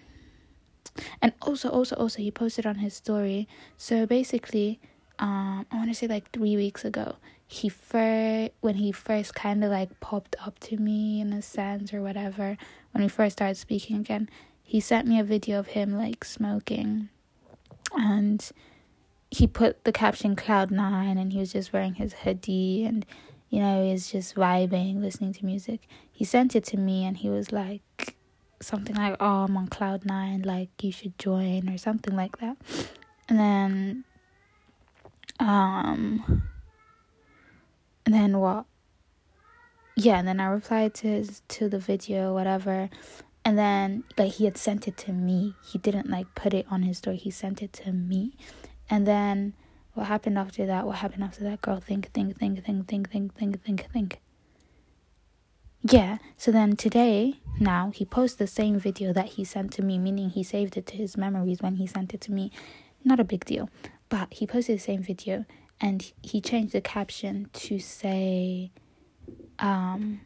and 1.22 1.34
also 1.42 1.70
also 1.70 1.96
also 1.96 2.22
he 2.22 2.32
posted 2.32 2.66
on 2.66 2.76
his 2.76 2.94
story 2.94 3.48
so 3.76 4.06
basically 4.06 4.80
um 5.20 5.66
i 5.72 5.76
want 5.76 5.90
to 5.90 5.94
say 5.94 6.08
like 6.08 6.32
three 6.32 6.56
weeks 6.56 6.84
ago 6.84 7.16
he 7.46 7.70
first 7.70 8.52
when 8.62 8.76
he 8.76 8.92
first 8.92 9.36
kind 9.36 9.64
of 9.64 9.70
like 9.70 10.00
popped 10.00 10.36
up 10.44 10.58
to 10.60 10.78
me 10.78 11.22
in 11.22 11.32
a 11.34 11.42
sense 11.42 11.94
or 11.94 12.02
whatever 12.02 12.58
when 12.92 13.04
we 13.04 13.10
first 13.10 13.34
started 13.34 13.58
speaking 13.58 13.98
again 13.98 14.30
he 14.68 14.80
sent 14.80 15.08
me 15.08 15.20
a 15.20 15.24
video 15.24 15.60
of 15.60 15.68
him 15.68 15.98
like 15.98 16.24
smoking 16.24 17.10
and 17.96 18.52
he 19.32 19.48
put 19.48 19.84
the 19.84 19.92
caption 19.92 20.36
cloud 20.36 20.70
nine 20.70 21.18
and 21.18 21.34
he 21.34 21.40
was 21.40 21.54
just 21.54 21.74
wearing 21.74 21.96
his 21.96 22.14
hoodie 22.14 22.86
and 22.86 23.06
you 23.50 23.60
know 23.60 23.84
he 23.84 23.92
was 23.92 24.12
just 24.12 24.36
vibing 24.36 25.02
listening 25.02 25.34
to 25.34 25.46
music 25.46 25.88
he 26.12 26.26
sent 26.26 26.56
it 26.56 26.64
to 26.66 26.78
me 26.78 27.06
and 27.06 27.18
he 27.18 27.30
was 27.30 27.52
like 27.52 28.18
something 28.62 28.96
like, 28.96 29.16
"Oh, 29.20 29.46
I'm 29.46 29.58
on 29.58 29.68
cloud 29.68 30.06
nine, 30.06 30.42
like 30.42 30.70
you 30.84 30.92
should 30.92 31.18
join" 31.20 31.70
or 31.70 31.78
something 31.78 32.16
like 32.16 32.38
that. 32.40 32.58
And 33.30 33.40
then, 33.40 34.04
um, 35.40 36.44
and 38.06 38.14
then 38.14 38.40
what? 38.40 38.66
Yeah, 39.96 40.20
and 40.20 40.28
then 40.28 40.40
I 40.40 40.48
replied 40.48 40.94
to 40.96 41.08
his, 41.08 41.42
to 41.50 41.70
the 41.70 41.80
video, 41.80 42.34
whatever. 42.34 42.90
And 43.48 43.58
then, 43.58 44.04
like, 44.18 44.34
he 44.34 44.44
had 44.44 44.58
sent 44.58 44.90
it 44.90 44.98
to 44.98 45.14
me. 45.14 45.56
He 45.64 45.78
didn't 45.78 46.10
like 46.10 46.36
put 46.36 46.54
it 46.54 46.66
on 46.70 46.82
his 46.82 46.98
story. 46.98 47.16
He 47.16 47.32
sent 47.32 47.62
it 47.62 47.72
to 47.82 47.94
me. 47.94 48.36
And 48.90 49.08
then, 49.08 49.54
what 49.94 50.08
happened 50.08 50.38
after 50.38 50.66
that? 50.66 50.86
What 50.86 50.98
happened 50.98 51.24
after 51.24 51.46
that? 51.46 51.62
Girl, 51.62 51.80
think, 51.80 52.12
think, 52.12 52.38
think, 52.38 52.66
think, 52.66 52.90
think, 52.90 53.10
think, 53.10 53.34
think, 53.34 53.64
think, 53.64 53.88
think. 53.94 54.20
Yeah, 55.82 56.18
so 56.36 56.52
then 56.52 56.76
today, 56.76 57.40
now, 57.58 57.94
he 57.96 58.04
posts 58.04 58.36
the 58.36 58.48
same 58.48 58.82
video 58.82 59.14
that 59.14 59.28
he 59.28 59.46
sent 59.46 59.72
to 59.74 59.82
me, 59.82 59.98
meaning 59.98 60.30
he 60.30 60.44
saved 60.44 60.76
it 60.76 60.86
to 60.88 60.98
his 60.98 61.16
memories 61.16 61.62
when 61.62 61.78
he 61.78 61.88
sent 61.88 62.14
it 62.14 62.20
to 62.28 62.34
me. 62.34 62.52
Not 63.06 63.22
a 63.22 63.24
big 63.24 63.46
deal. 63.46 63.70
But 64.10 64.34
he 64.34 64.46
posted 64.46 64.76
the 64.76 64.84
same 64.84 65.04
video 65.04 65.46
and 65.80 66.12
he 66.22 66.42
changed 66.42 66.74
the 66.74 66.82
caption 66.82 67.50
to 67.54 67.80
say, 67.80 68.72
um, 69.60 70.20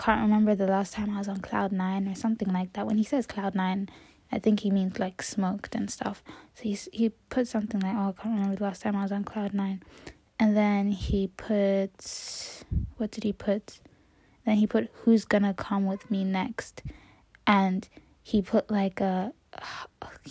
can't 0.00 0.22
remember 0.22 0.54
the 0.54 0.66
last 0.66 0.94
time 0.94 1.14
I 1.14 1.18
was 1.18 1.28
on 1.28 1.42
Cloud 1.42 1.72
Nine 1.72 2.08
or 2.08 2.14
something 2.14 2.50
like 2.50 2.72
that. 2.72 2.86
When 2.86 2.96
he 2.96 3.04
says 3.04 3.26
Cloud 3.26 3.54
Nine, 3.54 3.90
I 4.32 4.38
think 4.38 4.60
he 4.60 4.70
means 4.70 4.98
like 4.98 5.20
smoked 5.20 5.74
and 5.74 5.90
stuff. 5.90 6.24
So 6.54 6.62
he 6.62 6.78
he 6.90 7.10
put 7.28 7.46
something 7.46 7.80
like, 7.80 7.94
"Oh, 7.94 8.08
I 8.08 8.22
can't 8.22 8.34
remember 8.34 8.56
the 8.56 8.64
last 8.64 8.80
time 8.80 8.96
I 8.96 9.02
was 9.02 9.12
on 9.12 9.24
Cloud 9.24 9.52
Nine," 9.52 9.82
and 10.38 10.56
then 10.56 10.90
he 10.90 11.28
put 11.28 12.64
what 12.96 13.10
did 13.10 13.24
he 13.24 13.34
put? 13.34 13.80
Then 14.46 14.56
he 14.56 14.66
put 14.66 14.90
who's 15.02 15.26
gonna 15.26 15.52
come 15.52 15.84
with 15.84 16.10
me 16.10 16.24
next, 16.24 16.82
and 17.46 17.86
he 18.22 18.40
put 18.40 18.70
like 18.70 19.02
a 19.02 19.34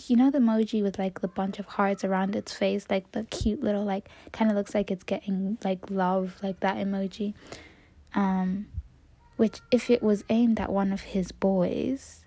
you 0.06 0.16
know 0.16 0.32
the 0.32 0.38
emoji 0.38 0.82
with 0.82 0.98
like 0.98 1.20
the 1.20 1.28
bunch 1.28 1.60
of 1.60 1.66
hearts 1.66 2.02
around 2.02 2.34
its 2.34 2.52
face 2.54 2.86
like 2.88 3.12
the 3.12 3.22
cute 3.24 3.62
little 3.62 3.84
like 3.84 4.08
kind 4.32 4.50
of 4.50 4.56
looks 4.56 4.74
like 4.74 4.90
it's 4.90 5.04
getting 5.04 5.58
like 5.62 5.90
love 5.90 6.36
like 6.42 6.58
that 6.60 6.76
emoji 6.76 7.34
um 8.14 8.66
which 9.40 9.60
if 9.70 9.88
it 9.88 10.02
was 10.02 10.24
aimed 10.28 10.60
at 10.60 10.70
one 10.70 10.92
of 10.92 11.00
his 11.00 11.32
boys 11.32 12.24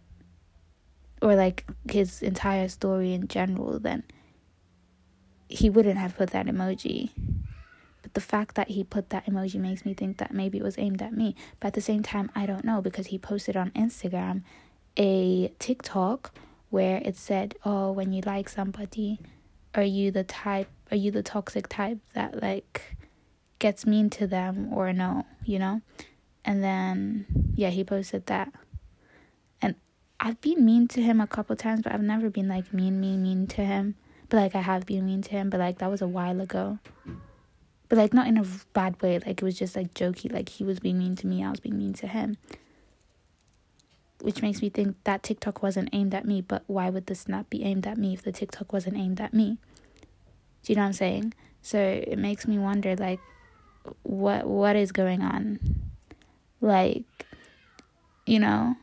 or 1.22 1.36
like 1.36 1.66
his 1.89 2.22
entire 2.22 2.68
story 2.68 3.14
in 3.14 3.28
general 3.28 3.80
then 3.80 4.03
he 5.47 5.70
wouldn't 5.70 5.97
have 5.97 6.18
put 6.18 6.32
that 6.32 6.47
emoji 6.47 7.11
but 8.01 8.14
the 8.16 8.22
fact 8.34 8.55
that 8.55 8.70
he 8.70 8.84
put 8.84 9.11
that 9.11 9.26
emoji 9.28 9.59
makes 9.59 9.86
me 9.86 9.93
think 9.93 10.18
that 10.18 10.34
maybe 10.34 10.57
it 10.57 10.64
was 10.64 10.78
aimed 10.80 11.01
at 11.01 11.14
me 11.14 11.36
but 11.59 11.68
at 11.68 11.74
the 11.74 11.82
same 11.82 12.01
time 12.01 12.32
i 12.36 12.45
don't 12.45 12.66
know 12.66 12.82
because 12.82 13.07
he 13.07 13.18
posted 13.18 13.55
on 13.55 13.70
instagram 13.72 14.41
a 14.97 15.47
tiktok 15.59 16.34
where 16.74 17.01
it 17.05 17.16
said, 17.16 17.53
"Oh, 17.64 17.91
when 17.91 18.14
you 18.14 18.24
like 18.26 18.49
somebody, 18.49 19.20
are 19.76 19.84
you 19.84 20.09
the 20.09 20.24
type? 20.24 20.70
Are 20.89 20.97
you 20.97 21.11
the 21.11 21.22
toxic 21.22 21.68
type 21.68 21.99
that 22.16 22.41
like 22.41 22.97
gets 23.59 23.86
mean 23.86 24.09
to 24.09 24.26
them 24.26 24.74
or 24.74 24.91
no? 24.91 25.28
You 25.45 25.59
know?" 25.59 25.82
And 26.46 26.64
then 26.64 27.26
yeah, 27.56 27.70
he 27.70 27.84
posted 27.84 28.26
that, 28.26 28.52
and 29.62 29.76
I've 30.20 30.41
been 30.41 30.66
mean 30.66 30.88
to 30.89 31.02
him 31.02 31.22
a 31.22 31.28
couple 31.28 31.56
times, 31.56 31.82
but 31.82 31.94
I've 31.94 32.02
never 32.02 32.30
been 32.30 32.48
like 32.48 32.74
mean, 32.74 33.00
mean, 33.00 33.24
mean 33.24 33.48
to 33.48 33.64
him. 33.64 33.96
But 34.30 34.38
like 34.38 34.56
I 34.56 34.62
have 34.62 34.86
been 34.86 35.06
mean 35.06 35.22
to 35.24 35.32
him, 35.32 35.50
but 35.50 35.60
like 35.60 35.78
that 35.80 35.89
was 35.89 36.02
a 36.02 36.08
while 36.08 36.41
ago. 36.41 36.80
But 37.88 37.98
like 37.98 38.14
not 38.14 38.28
in 38.28 38.38
a 38.38 38.46
bad 38.74 39.02
way. 39.02 39.20
Like 39.20 39.41
it 39.41 39.44
was 39.44 39.58
just 39.58 39.76
like 39.76 39.94
jokey. 39.94 40.32
Like 40.32 40.50
he 40.50 40.64
was 40.64 40.80
being 40.80 40.98
mean 40.98 41.16
to 41.18 41.28
me, 41.28 41.44
I 41.44 41.50
was 41.50 41.60
being 41.60 41.78
mean 41.78 41.94
to 41.94 42.08
him 42.08 42.38
which 44.24 44.41
makes 44.41 44.62
me 44.62 44.70
think 44.70 44.96
that 45.04 45.22
TikTok 45.22 45.62
wasn't 45.62 45.89
aimed 45.91 46.16
at 46.16 46.24
me, 46.24 46.39
but 46.39 46.64
why 46.68 46.89
would 46.89 47.08
the 47.08 47.14
snap 47.14 47.50
be 47.50 47.66
aimed 47.66 47.86
at 47.86 47.98
me 47.98 48.14
if 48.14 48.24
the 48.24 48.32
TikTok 48.32 48.72
wasn't 48.72 48.96
aimed 48.96 49.20
at 49.20 49.34
me? 49.34 49.58
Do 50.64 50.72
you 50.72 50.78
know 50.78 50.84
what 50.84 50.88
I'm 50.88 50.94
saying? 50.94 51.34
So 51.62 51.78
it 51.78 52.18
makes 52.18 52.48
me 52.48 52.58
wonder 52.58 52.96
like 52.96 53.20
what 54.04 54.48
what 54.48 54.78
is 54.78 54.94
going 54.94 55.22
on? 55.22 55.60
Like 56.64 57.03
you 58.26 58.39
know? 58.39 58.76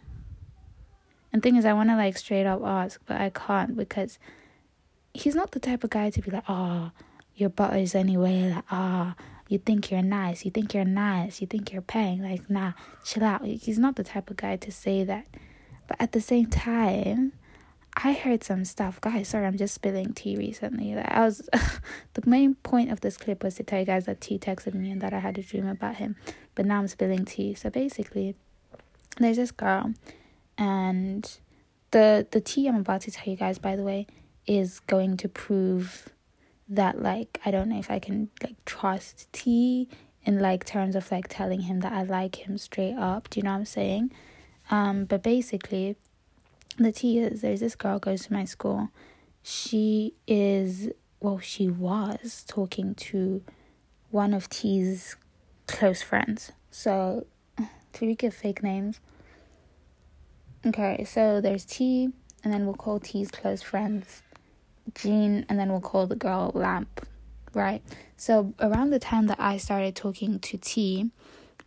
And 1.32 1.42
thing 1.42 1.56
is 1.56 1.64
I 1.64 1.72
wanna 1.72 1.96
like 1.96 2.18
straight 2.18 2.46
up 2.46 2.62
ask, 2.62 3.00
but 3.06 3.20
I 3.20 3.30
can't 3.30 3.76
because 3.76 4.18
he's 5.14 5.34
not 5.34 5.52
the 5.52 5.60
type 5.60 5.82
of 5.82 5.90
guy 5.90 6.10
to 6.10 6.20
be 6.20 6.30
like, 6.30 6.44
Oh, 6.48 6.90
your 7.34 7.48
butt 7.48 7.74
is 7.76 7.94
anyway, 7.94 8.52
like 8.54 8.64
ah, 8.70 9.14
oh, 9.18 9.24
you 9.48 9.58
think 9.58 9.90
you're 9.90 10.02
nice, 10.02 10.44
you 10.44 10.50
think 10.50 10.74
you're 10.74 10.84
nice, 10.84 11.40
you 11.40 11.46
think 11.46 11.72
you're 11.72 11.82
paying. 11.82 12.22
Like, 12.22 12.48
nah, 12.50 12.72
chill 13.04 13.24
out. 13.24 13.44
He's 13.44 13.78
not 13.78 13.96
the 13.96 14.04
type 14.04 14.30
of 14.30 14.36
guy 14.36 14.56
to 14.56 14.70
say 14.70 15.02
that. 15.04 15.26
But 15.88 16.00
at 16.00 16.12
the 16.12 16.20
same 16.20 16.46
time, 16.46 17.32
I 18.02 18.12
heard 18.12 18.42
some 18.42 18.64
stuff. 18.64 19.00
Guys, 19.00 19.28
sorry, 19.28 19.46
I'm 19.46 19.56
just 19.56 19.74
spilling 19.74 20.12
tea 20.12 20.36
recently. 20.36 20.94
That 20.94 21.12
I 21.12 21.24
was 21.24 21.48
the 22.14 22.22
main 22.24 22.54
point 22.56 22.90
of 22.90 23.00
this 23.00 23.16
clip 23.16 23.44
was 23.44 23.56
to 23.56 23.62
tell 23.62 23.80
you 23.80 23.86
guys 23.86 24.06
that 24.06 24.20
T 24.20 24.38
texted 24.38 24.74
me 24.74 24.90
and 24.90 25.00
that 25.00 25.12
I 25.12 25.18
had 25.18 25.36
a 25.38 25.42
dream 25.42 25.66
about 25.66 25.96
him. 25.96 26.16
But 26.54 26.66
now 26.66 26.78
I'm 26.78 26.88
spilling 26.88 27.24
tea. 27.24 27.54
So 27.54 27.68
basically, 27.68 28.36
there's 29.18 29.36
this 29.36 29.50
girl 29.50 29.92
and 30.56 31.38
the 31.90 32.26
the 32.30 32.40
tea 32.40 32.68
I'm 32.68 32.76
about 32.76 33.00
to 33.02 33.10
tell 33.10 33.30
you 33.30 33.36
guys 33.36 33.58
by 33.58 33.74
the 33.74 33.82
way 33.82 34.06
is 34.46 34.80
going 34.80 35.16
to 35.18 35.28
prove 35.28 36.08
that 36.68 37.02
like 37.02 37.40
I 37.44 37.50
don't 37.50 37.68
know 37.68 37.78
if 37.78 37.90
I 37.90 37.98
can 37.98 38.30
like 38.42 38.56
trust 38.64 39.32
T 39.32 39.88
in 40.24 40.38
like 40.38 40.64
terms 40.64 40.94
of 40.94 41.10
like 41.10 41.26
telling 41.28 41.62
him 41.62 41.80
that 41.80 41.92
I 41.92 42.02
like 42.02 42.46
him 42.46 42.58
straight 42.58 42.94
up. 42.94 43.28
Do 43.30 43.40
you 43.40 43.44
know 43.44 43.52
what 43.52 43.58
I'm 43.58 43.64
saying? 43.64 44.12
Um, 44.70 45.04
but 45.06 45.22
basically, 45.22 45.96
the 46.84 46.92
T 46.92 47.18
is 47.18 47.40
there's 47.40 47.60
this 47.60 47.74
girl 47.74 47.98
goes 47.98 48.26
to 48.26 48.32
my 48.32 48.44
school. 48.44 48.90
She 49.42 50.14
is 50.26 50.88
well, 51.20 51.38
she 51.38 51.68
was 51.68 52.44
talking 52.46 52.94
to 52.94 53.42
one 54.10 54.32
of 54.32 54.48
T's 54.48 55.16
close 55.66 56.02
friends. 56.02 56.52
So, 56.70 57.26
do 57.58 58.06
we 58.06 58.14
give 58.14 58.34
fake 58.34 58.62
names? 58.62 59.00
Okay, 60.66 61.04
so 61.04 61.40
there's 61.40 61.64
T, 61.64 62.10
and 62.44 62.52
then 62.52 62.66
we'll 62.66 62.74
call 62.74 63.00
T's 63.00 63.30
close 63.30 63.62
friends 63.62 64.22
Jean, 64.94 65.44
and 65.48 65.58
then 65.58 65.70
we'll 65.70 65.80
call 65.80 66.06
the 66.06 66.16
girl 66.16 66.50
Lamp, 66.54 67.06
right? 67.54 67.82
So 68.16 68.54
around 68.60 68.90
the 68.90 68.98
time 68.98 69.26
that 69.28 69.38
I 69.40 69.56
started 69.56 69.94
talking 69.96 70.38
to 70.40 70.58
T, 70.58 71.10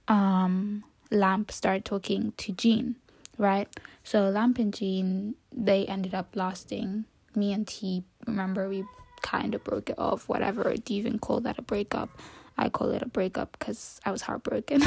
um, 0.07 0.84
Lamp 1.11 1.51
started 1.51 1.86
talking 1.86 2.34
to 2.38 2.51
Jean, 2.51 2.95
right? 3.38 3.68
So 4.04 4.30
Lamp 4.30 4.60
and 4.60 4.74
Jean, 4.74 5.36
they 5.51 5.86
ended 5.86 6.14
up 6.14 6.36
lasting. 6.36 7.06
Me 7.36 7.54
and 7.54 7.68
T, 7.68 8.04
remember, 8.28 8.70
we 8.70 8.84
kind 9.22 9.56
of 9.56 9.64
broke 9.64 9.89
it 9.89 9.97
off, 9.97 10.30
whatever. 10.30 10.76
Do 10.76 10.93
you 10.93 10.99
even 10.99 11.20
call 11.20 11.39
that 11.41 11.58
a 11.58 11.62
breakup? 11.62 12.10
I 12.58 12.70
call 12.70 12.91
it 12.91 13.01
a 13.01 13.08
breakup 13.08 13.58
because 13.58 13.99
I 14.06 14.12
was 14.12 14.22
heartbroken. 14.22 14.84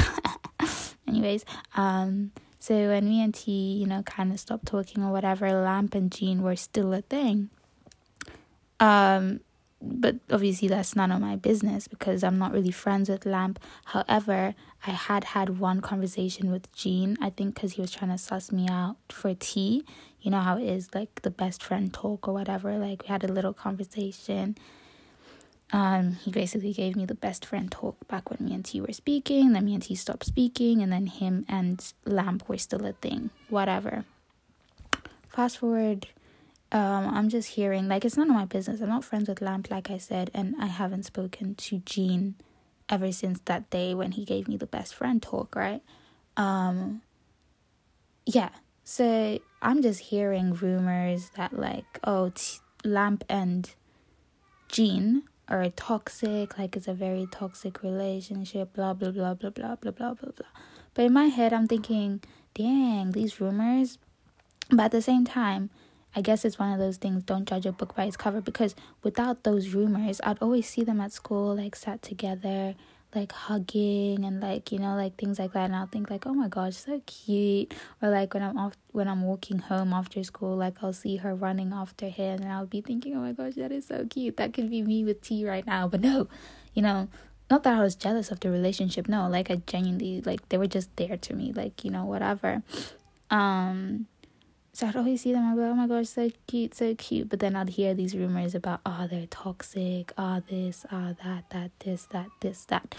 Anyways, 1.07 1.43
um, 1.75 2.31
so 2.59 2.73
when 2.75 3.09
me 3.09 3.21
and 3.21 3.33
T, 3.33 3.51
you 3.51 3.85
know, 3.85 4.03
kind 4.03 4.31
of 4.31 4.39
stopped 4.39 4.65
talking 4.65 5.03
or 5.03 5.11
whatever, 5.11 5.51
Lamp 5.51 5.95
and 5.95 6.11
Jean 6.11 6.41
were 6.41 6.55
still 6.55 6.93
a 6.93 7.01
thing. 7.01 7.49
Um, 8.79 9.41
but 9.81 10.15
obviously 10.31 10.67
that's 10.67 10.95
none 10.95 11.11
of 11.11 11.21
my 11.21 11.35
business 11.35 11.87
because 11.87 12.23
I'm 12.23 12.37
not 12.37 12.51
really 12.51 12.71
friends 12.71 13.09
with 13.09 13.25
Lamp. 13.25 13.59
However, 13.85 14.55
I 14.87 14.91
had 14.91 15.25
had 15.25 15.59
one 15.59 15.81
conversation 15.81 16.49
with 16.49 16.71
Jean. 16.73 17.17
I 17.21 17.29
think 17.29 17.55
because 17.55 17.73
he 17.73 17.81
was 17.81 17.91
trying 17.91 18.11
to 18.11 18.17
suss 18.17 18.51
me 18.51 18.69
out 18.69 18.95
for 19.09 19.33
tea. 19.33 19.83
You 20.21 20.31
know 20.31 20.39
how 20.39 20.57
it 20.57 20.63
is, 20.63 20.95
like 20.95 21.21
the 21.23 21.29
best 21.29 21.61
friend 21.61 21.93
talk 21.93 22.27
or 22.27 22.33
whatever. 22.33 22.77
Like 22.77 23.03
we 23.03 23.09
had 23.09 23.23
a 23.23 23.31
little 23.31 23.53
conversation. 23.53 24.57
Um, 25.73 26.13
he 26.13 26.31
basically 26.31 26.71
gave 26.71 26.95
me 26.95 27.05
the 27.05 27.15
best 27.15 27.45
friend 27.45 27.69
talk 27.69 28.07
back 28.07 28.29
when 28.29 28.47
me 28.47 28.55
and 28.55 28.63
T 28.63 28.79
were 28.79 28.93
speaking. 28.93 29.51
Then 29.51 29.65
me 29.65 29.73
and 29.73 29.83
T 29.83 29.93
stopped 29.95 30.25
speaking, 30.25 30.81
and 30.81 30.91
then 30.91 31.07
him 31.07 31.45
and 31.49 31.93
Lamp 32.05 32.47
were 32.47 32.57
still 32.57 32.85
a 32.85 32.93
thing. 32.93 33.29
Whatever. 33.49 34.05
Fast 35.27 35.57
forward 35.57 36.07
um, 36.71 37.07
I'm 37.15 37.29
just 37.29 37.49
hearing 37.49 37.87
like 37.87 38.03
it's 38.03 38.17
none 38.17 38.29
of 38.29 38.35
my 38.35 38.45
business. 38.45 38.81
I'm 38.81 38.89
not 38.89 39.05
friends 39.05 39.29
with 39.29 39.41
Lamp, 39.41 39.71
like 39.71 39.89
I 39.89 39.97
said, 39.97 40.31
and 40.33 40.55
I 40.59 40.65
haven't 40.65 41.03
spoken 41.03 41.55
to 41.55 41.79
Jean 41.79 42.35
ever 42.89 43.11
since 43.11 43.39
that 43.45 43.69
day 43.69 43.93
when 43.93 44.11
he 44.11 44.25
gave 44.25 44.47
me 44.47 44.57
the 44.57 44.65
best 44.65 44.95
friend 44.95 45.21
talk, 45.21 45.55
right? 45.55 45.81
Um, 46.35 47.01
yeah. 48.25 48.49
So 48.83 49.39
I'm 49.61 49.81
just 49.81 49.99
hearing 49.99 50.53
rumors 50.53 51.31
that 51.35 51.53
like, 51.53 51.99
oh, 52.03 52.31
T- 52.33 52.59
Lamp 52.85 53.23
and 53.27 53.69
Jean 54.69 55.23
are 55.49 55.69
toxic, 55.69 56.57
like 56.57 56.75
it's 56.75 56.87
a 56.87 56.93
very 56.93 57.27
toxic 57.31 57.81
relationship, 57.83 58.73
blah 58.73 58.93
blah 58.93 59.11
blah 59.11 59.33
blah 59.33 59.49
blah 59.49 59.75
blah 59.75 59.91
blah 59.91 60.13
blah 60.13 60.31
blah. 60.31 60.47
But 60.93 61.05
in 61.05 61.13
my 61.13 61.25
head, 61.25 61.53
I'm 61.53 61.67
thinking, 61.67 62.21
dang, 62.53 63.11
these 63.11 63.39
rumors. 63.39 63.97
But 64.69 64.85
at 64.85 64.91
the 64.91 65.01
same 65.01 65.25
time, 65.25 65.69
I 66.15 66.21
guess 66.21 66.45
it's 66.45 66.57
one 66.57 66.71
of 66.71 66.79
those 66.79 66.97
things 66.97 67.23
don't 67.23 67.47
judge 67.47 67.65
a 67.65 67.71
book 67.71 67.95
by 67.95 68.05
its 68.05 68.17
cover 68.17 68.41
because 68.41 68.75
without 69.03 69.43
those 69.43 69.69
rumors, 69.69 70.19
I'd 70.23 70.41
always 70.41 70.67
see 70.67 70.83
them 70.83 70.99
at 70.99 71.11
school 71.13 71.55
like 71.55 71.75
sat 71.75 72.01
together, 72.01 72.75
like 73.13 73.31
hugging 73.31 74.25
and 74.25 74.41
like, 74.41 74.71
you 74.71 74.79
know, 74.79 74.95
like 74.95 75.15
things 75.17 75.37
like 75.39 75.53
that 75.53 75.65
and 75.65 75.75
I'll 75.75 75.87
think 75.87 76.09
like, 76.09 76.25
"Oh 76.25 76.33
my 76.33 76.47
gosh, 76.47 76.75
so 76.75 77.01
cute." 77.05 77.73
Or 78.01 78.09
like 78.09 78.33
when 78.33 78.43
I'm 78.43 78.57
off 78.57 78.75
when 78.91 79.07
I'm 79.07 79.23
walking 79.23 79.59
home 79.59 79.93
after 79.93 80.23
school, 80.23 80.55
like 80.57 80.83
I'll 80.83 80.93
see 80.93 81.17
her 81.17 81.35
running 81.35 81.71
after 81.73 82.07
him 82.09 82.41
and 82.41 82.51
I'll 82.51 82.65
be 82.65 82.81
thinking, 82.81 83.15
"Oh 83.15 83.21
my 83.21 83.33
gosh, 83.33 83.53
that 83.55 83.71
is 83.71 83.87
so 83.87 84.05
cute. 84.09 84.37
That 84.37 84.53
could 84.53 84.69
be 84.69 84.81
me 84.81 85.03
with 85.03 85.21
T 85.21 85.45
right 85.45 85.65
now." 85.65 85.87
But 85.87 86.01
no, 86.01 86.27
you 86.73 86.81
know, 86.81 87.07
not 87.49 87.63
that 87.63 87.73
I 87.77 87.81
was 87.81 87.95
jealous 87.95 88.31
of 88.31 88.39
the 88.39 88.49
relationship. 88.51 89.07
No, 89.07 89.27
like 89.29 89.49
I 89.51 89.61
genuinely 89.67 90.21
like 90.21 90.47
they 90.49 90.57
were 90.57 90.67
just 90.67 90.95
there 90.97 91.17
to 91.17 91.33
me, 91.33 91.53
like, 91.53 91.83
you 91.85 91.91
know, 91.91 92.05
whatever. 92.05 92.63
Um 93.29 94.07
so 94.77 94.85
I'd 94.85 94.95
always 94.95 95.21
see 95.21 95.33
them, 95.33 95.43
I'd 95.43 95.55
be 95.55 95.61
like, 95.61 95.71
oh 95.71 95.73
my 95.73 95.87
gosh, 95.87 96.09
so 96.09 96.29
cute, 96.45 96.75
so 96.75 96.93
cute. 96.93 97.29
But 97.29 97.39
then 97.39 97.55
I'd 97.55 97.69
hear 97.69 97.95
these 97.95 98.15
rumors 98.15 98.53
about, 98.53 98.81
oh, 98.85 99.07
they're 99.09 99.25
toxic, 99.25 100.13
oh, 100.19 100.43
this, 100.47 100.85
oh, 100.91 101.15
that, 101.23 101.49
that, 101.49 101.71
this, 101.79 102.05
that, 102.11 102.27
this, 102.41 102.63
that. 102.65 102.95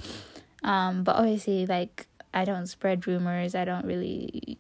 Um, 0.64 1.05
but 1.05 1.14
obviously, 1.14 1.66
like, 1.66 2.09
I 2.34 2.44
don't 2.44 2.66
spread 2.66 3.06
rumors. 3.06 3.55
I 3.55 3.64
don't 3.64 3.86
really, 3.86 4.59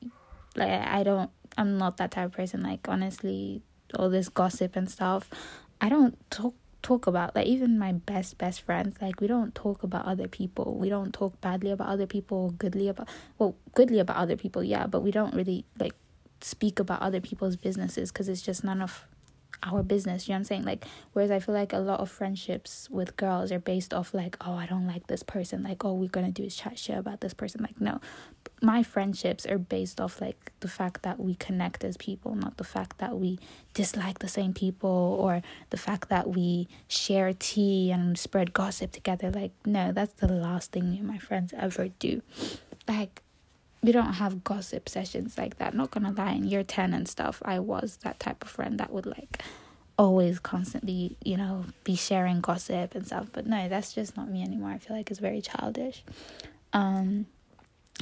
like, 0.54 0.70
I 0.70 1.02
don't, 1.02 1.28
I'm 1.56 1.76
not 1.76 1.96
that 1.96 2.12
type 2.12 2.26
of 2.26 2.32
person. 2.34 2.62
Like, 2.62 2.88
honestly, 2.88 3.62
all 3.98 4.10
this 4.10 4.28
gossip 4.28 4.76
and 4.76 4.88
stuff, 4.88 5.28
I 5.80 5.88
don't 5.88 6.16
talk 6.30 6.54
talk 6.82 7.08
about 7.08 7.34
like 7.34 7.48
even 7.48 7.76
my 7.76 7.90
best 7.90 8.38
best 8.38 8.60
friends 8.60 8.96
like 9.02 9.20
we 9.20 9.26
don't 9.26 9.52
talk 9.52 9.82
about 9.82 10.06
other 10.06 10.28
people 10.28 10.76
we 10.78 10.88
don't 10.88 11.12
talk 11.12 11.38
badly 11.40 11.72
about 11.72 11.88
other 11.88 12.06
people 12.06 12.50
goodly 12.50 12.86
about 12.86 13.08
well 13.36 13.56
goodly 13.74 13.98
about 13.98 14.16
other 14.16 14.36
people 14.36 14.62
yeah 14.62 14.86
but 14.86 15.02
we 15.02 15.10
don't 15.10 15.34
really 15.34 15.64
like 15.80 15.92
speak 16.40 16.78
about 16.78 17.02
other 17.02 17.20
people's 17.20 17.56
businesses 17.56 18.10
because 18.12 18.28
it's 18.28 18.42
just 18.42 18.64
none 18.64 18.80
of 18.80 19.04
our 19.62 19.82
business 19.82 20.28
you 20.28 20.32
know 20.32 20.36
what 20.36 20.38
i'm 20.38 20.44
saying? 20.44 20.64
Like 20.64 20.84
whereas 21.12 21.30
i 21.30 21.40
feel 21.40 21.54
like 21.54 21.72
a 21.72 21.78
lot 21.78 22.00
of 22.00 22.10
friendships 22.10 22.88
with 22.90 23.16
girls 23.16 23.50
are 23.50 23.58
based 23.58 23.92
off 23.92 24.14
like 24.14 24.36
oh 24.46 24.52
i 24.54 24.66
don't 24.66 24.86
like 24.86 25.06
this 25.08 25.22
person 25.22 25.62
like 25.62 25.84
oh 25.84 25.94
we're 25.94 26.08
gonna 26.08 26.30
do 26.30 26.44
is 26.44 26.54
chat 26.54 26.78
shit 26.78 26.96
about 26.96 27.20
this 27.20 27.34
person 27.34 27.62
like 27.62 27.80
no. 27.80 28.00
My 28.60 28.82
friendships 28.82 29.46
are 29.46 29.58
based 29.58 30.00
off 30.00 30.20
like 30.20 30.52
the 30.60 30.68
fact 30.68 31.02
that 31.02 31.20
we 31.20 31.34
connect 31.36 31.84
as 31.84 31.96
people 31.96 32.34
not 32.34 32.56
the 32.56 32.64
fact 32.64 32.98
that 32.98 33.18
we 33.18 33.38
dislike 33.74 34.18
the 34.20 34.28
same 34.28 34.52
people 34.52 35.16
or 35.20 35.42
the 35.70 35.76
fact 35.76 36.08
that 36.08 36.28
we 36.28 36.68
share 36.88 37.32
tea 37.32 37.90
and 37.90 38.18
spread 38.18 38.52
gossip 38.52 38.92
together 38.92 39.30
like 39.30 39.52
no 39.64 39.92
that's 39.92 40.14
the 40.14 40.28
last 40.28 40.72
thing 40.72 40.90
me 40.90 40.98
and 40.98 41.06
my 41.06 41.18
friends 41.18 41.52
ever 41.56 41.88
do. 41.98 42.22
Like 42.86 43.22
we 43.82 43.92
don't 43.92 44.14
have 44.14 44.44
gossip 44.44 44.88
sessions 44.88 45.38
like 45.38 45.58
that. 45.58 45.74
Not 45.74 45.90
gonna 45.90 46.12
lie, 46.12 46.32
in 46.32 46.44
year 46.44 46.64
10 46.64 46.94
and 46.94 47.08
stuff, 47.08 47.42
I 47.44 47.58
was 47.58 47.98
that 48.02 48.18
type 48.18 48.42
of 48.42 48.50
friend 48.50 48.78
that 48.80 48.92
would 48.92 49.06
like 49.06 49.42
always 49.98 50.38
constantly, 50.38 51.16
you 51.24 51.36
know, 51.36 51.64
be 51.84 51.96
sharing 51.96 52.40
gossip 52.40 52.94
and 52.94 53.06
stuff. 53.06 53.28
But 53.32 53.46
no, 53.46 53.68
that's 53.68 53.92
just 53.92 54.16
not 54.16 54.30
me 54.30 54.42
anymore. 54.42 54.70
I 54.70 54.78
feel 54.78 54.96
like 54.96 55.10
it's 55.10 55.20
very 55.20 55.40
childish. 55.40 56.04
Um, 56.72 57.26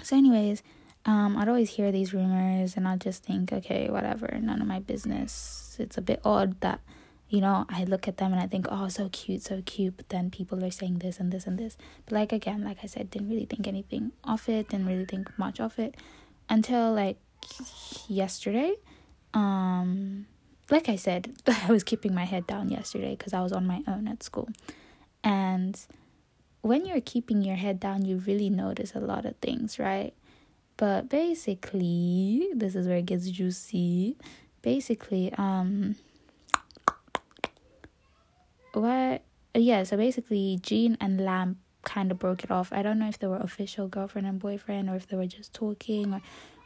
so, 0.03 0.17
anyways, 0.17 0.63
um, 1.07 1.37
I'd 1.37 1.49
always 1.49 1.71
hear 1.71 1.91
these 1.93 2.13
rumors 2.13 2.77
and 2.77 2.87
I'd 2.87 3.01
just 3.01 3.23
think, 3.23 3.53
okay, 3.53 3.89
whatever, 3.89 4.39
none 4.41 4.61
of 4.61 4.67
my 4.67 4.81
business. 4.81 5.77
It's 5.79 5.97
a 5.97 6.03
bit 6.03 6.21
odd 6.25 6.61
that 6.61 6.81
you 7.29 7.41
know, 7.41 7.67
I 7.69 7.85
look 7.85 8.07
at 8.07 8.19
them 8.19 8.33
and 8.33 8.41
I 8.41 8.47
think, 8.47 8.67
oh, 8.71 8.89
so 8.89 9.09
cute, 9.11 9.43
so 9.43 9.63
cute. 9.67 9.97
But 9.97 10.11
then 10.11 10.31
people 10.31 10.65
are 10.65 10.71
saying 10.71 10.99
this 10.99 11.19
and 11.19 11.33
this 11.33 11.47
and 11.47 11.59
this. 11.59 11.77
But 12.05 12.15
like 12.15 12.33
again, 12.33 12.63
like 12.63 12.79
I 12.83 12.87
said, 12.87 13.11
didn't 13.11 13.29
really 13.29 13.47
think 13.47 13.67
anything 13.67 14.13
of 14.23 14.49
it. 14.49 14.69
Didn't 14.69 14.87
really 14.87 15.07
think 15.07 15.37
much 15.39 15.61
of 15.61 15.79
it 15.79 15.97
until 16.49 16.93
like 16.93 17.19
yesterday. 18.09 18.75
Um, 19.35 20.27
like 20.71 20.89
I 20.89 20.97
said, 20.97 21.35
I 21.47 21.71
was 21.71 21.83
keeping 21.83 22.15
my 22.15 22.25
head 22.25 22.47
down 22.47 22.69
yesterday 22.69 23.17
because 23.17 23.33
I 23.33 23.41
was 23.43 23.53
on 23.53 23.67
my 23.67 23.83
own 23.89 24.07
at 24.09 24.23
school, 24.23 24.49
and 25.25 25.79
when 26.63 26.87
you're 26.87 27.01
keeping 27.01 27.43
your 27.43 27.57
head 27.57 27.79
down, 27.79 28.05
you 28.05 28.19
really 28.19 28.51
notice 28.51 28.95
a 28.95 29.01
lot 29.01 29.25
of 29.25 29.37
things, 29.37 29.79
right? 29.79 30.15
But 30.77 31.09
basically, 31.09 32.49
this 32.55 32.75
is 32.75 32.87
where 32.87 32.99
it 32.99 33.07
gets 33.07 33.31
juicy. 33.31 34.17
Basically, 34.63 35.33
um 35.39 35.97
what 38.77 39.23
yeah 39.55 39.83
so 39.83 39.97
basically 39.97 40.59
jean 40.63 40.97
and 41.01 41.21
lamp 41.21 41.59
kind 41.87 42.11
of 42.11 42.19
broke 42.19 42.43
it 42.45 42.51
off. 42.51 42.73
I 42.73 42.83
don't 42.83 42.99
know 42.99 43.09
if 43.09 43.19
they 43.19 43.29
were 43.29 43.39
official 43.39 43.87
girlfriend 43.89 44.27
and 44.27 44.39
boyfriend 44.41 44.91
or 44.91 44.97
if 44.97 45.07
they 45.07 45.17
were 45.17 45.27
just 45.27 45.55
talking 45.55 46.13
or 46.13 46.21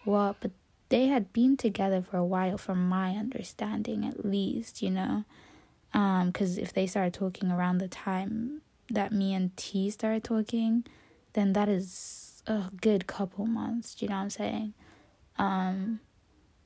what 0.05 0.37
but 0.41 0.51
they 0.89 1.07
had 1.07 1.33
been 1.33 1.57
together 1.57 2.03
for 2.03 2.17
a 2.17 2.25
while 2.25 2.59
from 2.59 2.89
my 2.89 3.11
understanding 3.13 4.05
at 4.05 4.25
least 4.25 4.83
you 4.83 4.91
know? 4.91 5.25
Um 5.93 6.31
because 6.31 6.59
if 6.59 6.73
they 6.73 6.87
started 6.87 7.15
talking 7.15 7.53
around 7.53 7.79
the 7.79 7.89
time 7.89 8.63
that 8.89 9.13
me 9.13 9.35
and 9.35 9.55
t 9.57 9.91
started 9.91 10.25
talking 10.25 10.85
then 11.35 11.53
that 11.53 11.69
is 11.69 12.43
a 12.47 12.65
good 12.81 13.07
couple 13.07 13.47
months 13.47 14.01
you 14.01 14.09
know 14.09 14.17
what 14.17 14.23
i'm 14.23 14.31
saying? 14.31 14.73
Um 15.39 16.01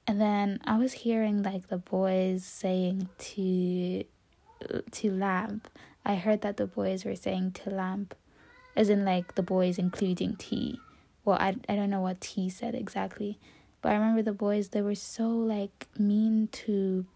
and 0.06 0.20
then 0.20 0.60
i 0.64 0.76
was 0.78 0.92
hearing 0.92 1.42
like 1.42 1.68
the 1.68 1.78
boys 1.78 2.44
saying 2.44 3.08
to 3.18 4.04
to 4.90 5.10
lamp. 5.10 5.68
I 6.04 6.16
heard 6.16 6.42
that 6.42 6.56
the 6.56 6.66
boys 6.66 7.04
were 7.04 7.16
saying 7.16 7.52
to 7.52 7.70
lamp, 7.70 8.14
as 8.76 8.88
in 8.88 9.04
like 9.04 9.34
the 9.34 9.42
boys 9.42 9.78
including 9.78 10.36
T. 10.36 10.80
Well, 11.24 11.38
I 11.38 11.56
I 11.68 11.76
don't 11.76 11.90
know 11.90 12.00
what 12.00 12.20
T 12.20 12.48
said 12.50 12.74
exactly, 12.74 13.38
but 13.80 13.92
I 13.92 13.94
remember 13.94 14.22
the 14.22 14.32
boys 14.32 14.68
they 14.68 14.82
were 14.82 14.94
so 14.94 15.28
like 15.28 15.86
mean 15.98 16.48
to 16.52 17.06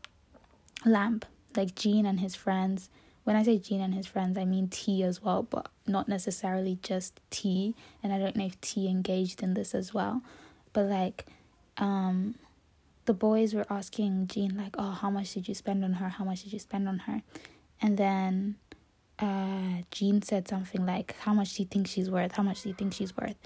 lamp, 0.85 1.27
like 1.57 1.75
Jean 1.75 2.07
and 2.07 2.20
his 2.20 2.35
friends. 2.35 2.91
When 3.25 3.37
I 3.37 3.43
say 3.43 3.59
Jean 3.59 3.83
and 3.83 3.95
his 3.95 4.07
friends, 4.07 4.39
I 4.39 4.47
mean 4.47 4.69
T 4.69 5.03
as 5.03 5.23
well, 5.23 5.43
but 5.43 5.69
not 5.87 6.09
necessarily 6.09 6.79
just 6.83 7.20
T. 7.31 7.75
And 8.03 8.12
I 8.12 8.19
don't 8.19 8.37
know 8.37 8.47
if 8.47 8.59
T 8.62 8.89
engaged 8.89 9.43
in 9.43 9.53
this 9.53 9.75
as 9.75 9.93
well, 9.93 10.23
but 10.73 10.87
like, 10.87 11.27
um, 11.77 12.37
the 13.09 13.14
boys 13.14 13.55
were 13.55 13.64
asking 13.70 14.26
Jean 14.26 14.55
like, 14.55 14.76
"Oh, 14.78 14.90
how 14.90 15.09
much 15.09 15.32
did 15.32 15.48
you 15.48 15.55
spend 15.55 15.82
on 15.82 15.94
her? 15.94 16.10
How 16.10 16.24
much 16.24 16.43
did 16.43 16.52
you 16.52 16.59
spend 16.59 16.86
on 16.86 16.98
her?" 17.01 17.22
And 17.80 17.97
then 17.97 18.56
uh, 19.18 19.82
Jean 19.90 20.20
said 20.20 20.47
something 20.47 20.85
like, 20.85 21.16
"How 21.20 21.32
much 21.32 21.55
do 21.55 21.62
you 21.62 21.68
think 21.72 21.86
she's 21.89 22.10
worth? 22.10 22.32
How 22.32 22.43
much 22.43 22.62
do 22.62 22.68
you 22.68 22.74
think 22.74 22.93
she's 22.93 23.16
worth?" 23.16 23.36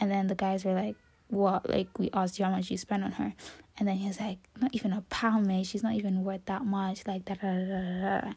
And 0.00 0.10
then 0.10 0.26
the 0.26 0.34
guys 0.34 0.64
were 0.64 0.74
like, 0.74 0.96
"What? 1.28 1.70
Like 1.70 1.96
we 2.00 2.10
asked 2.12 2.40
you 2.40 2.44
how 2.44 2.50
much 2.50 2.68
you 2.68 2.76
spent 2.76 3.04
on 3.04 3.12
her?" 3.12 3.32
And 3.78 3.86
then 3.86 3.96
he 3.96 4.08
was 4.08 4.18
like, 4.18 4.38
"Not 4.60 4.74
even 4.74 4.92
a 4.92 5.02
pound, 5.02 5.46
mate. 5.46 5.66
She's 5.66 5.84
not 5.84 5.94
even 5.94 6.24
worth 6.24 6.44
that 6.46 6.64
much." 6.66 7.06
Like 7.06 7.24
that. 7.26 8.34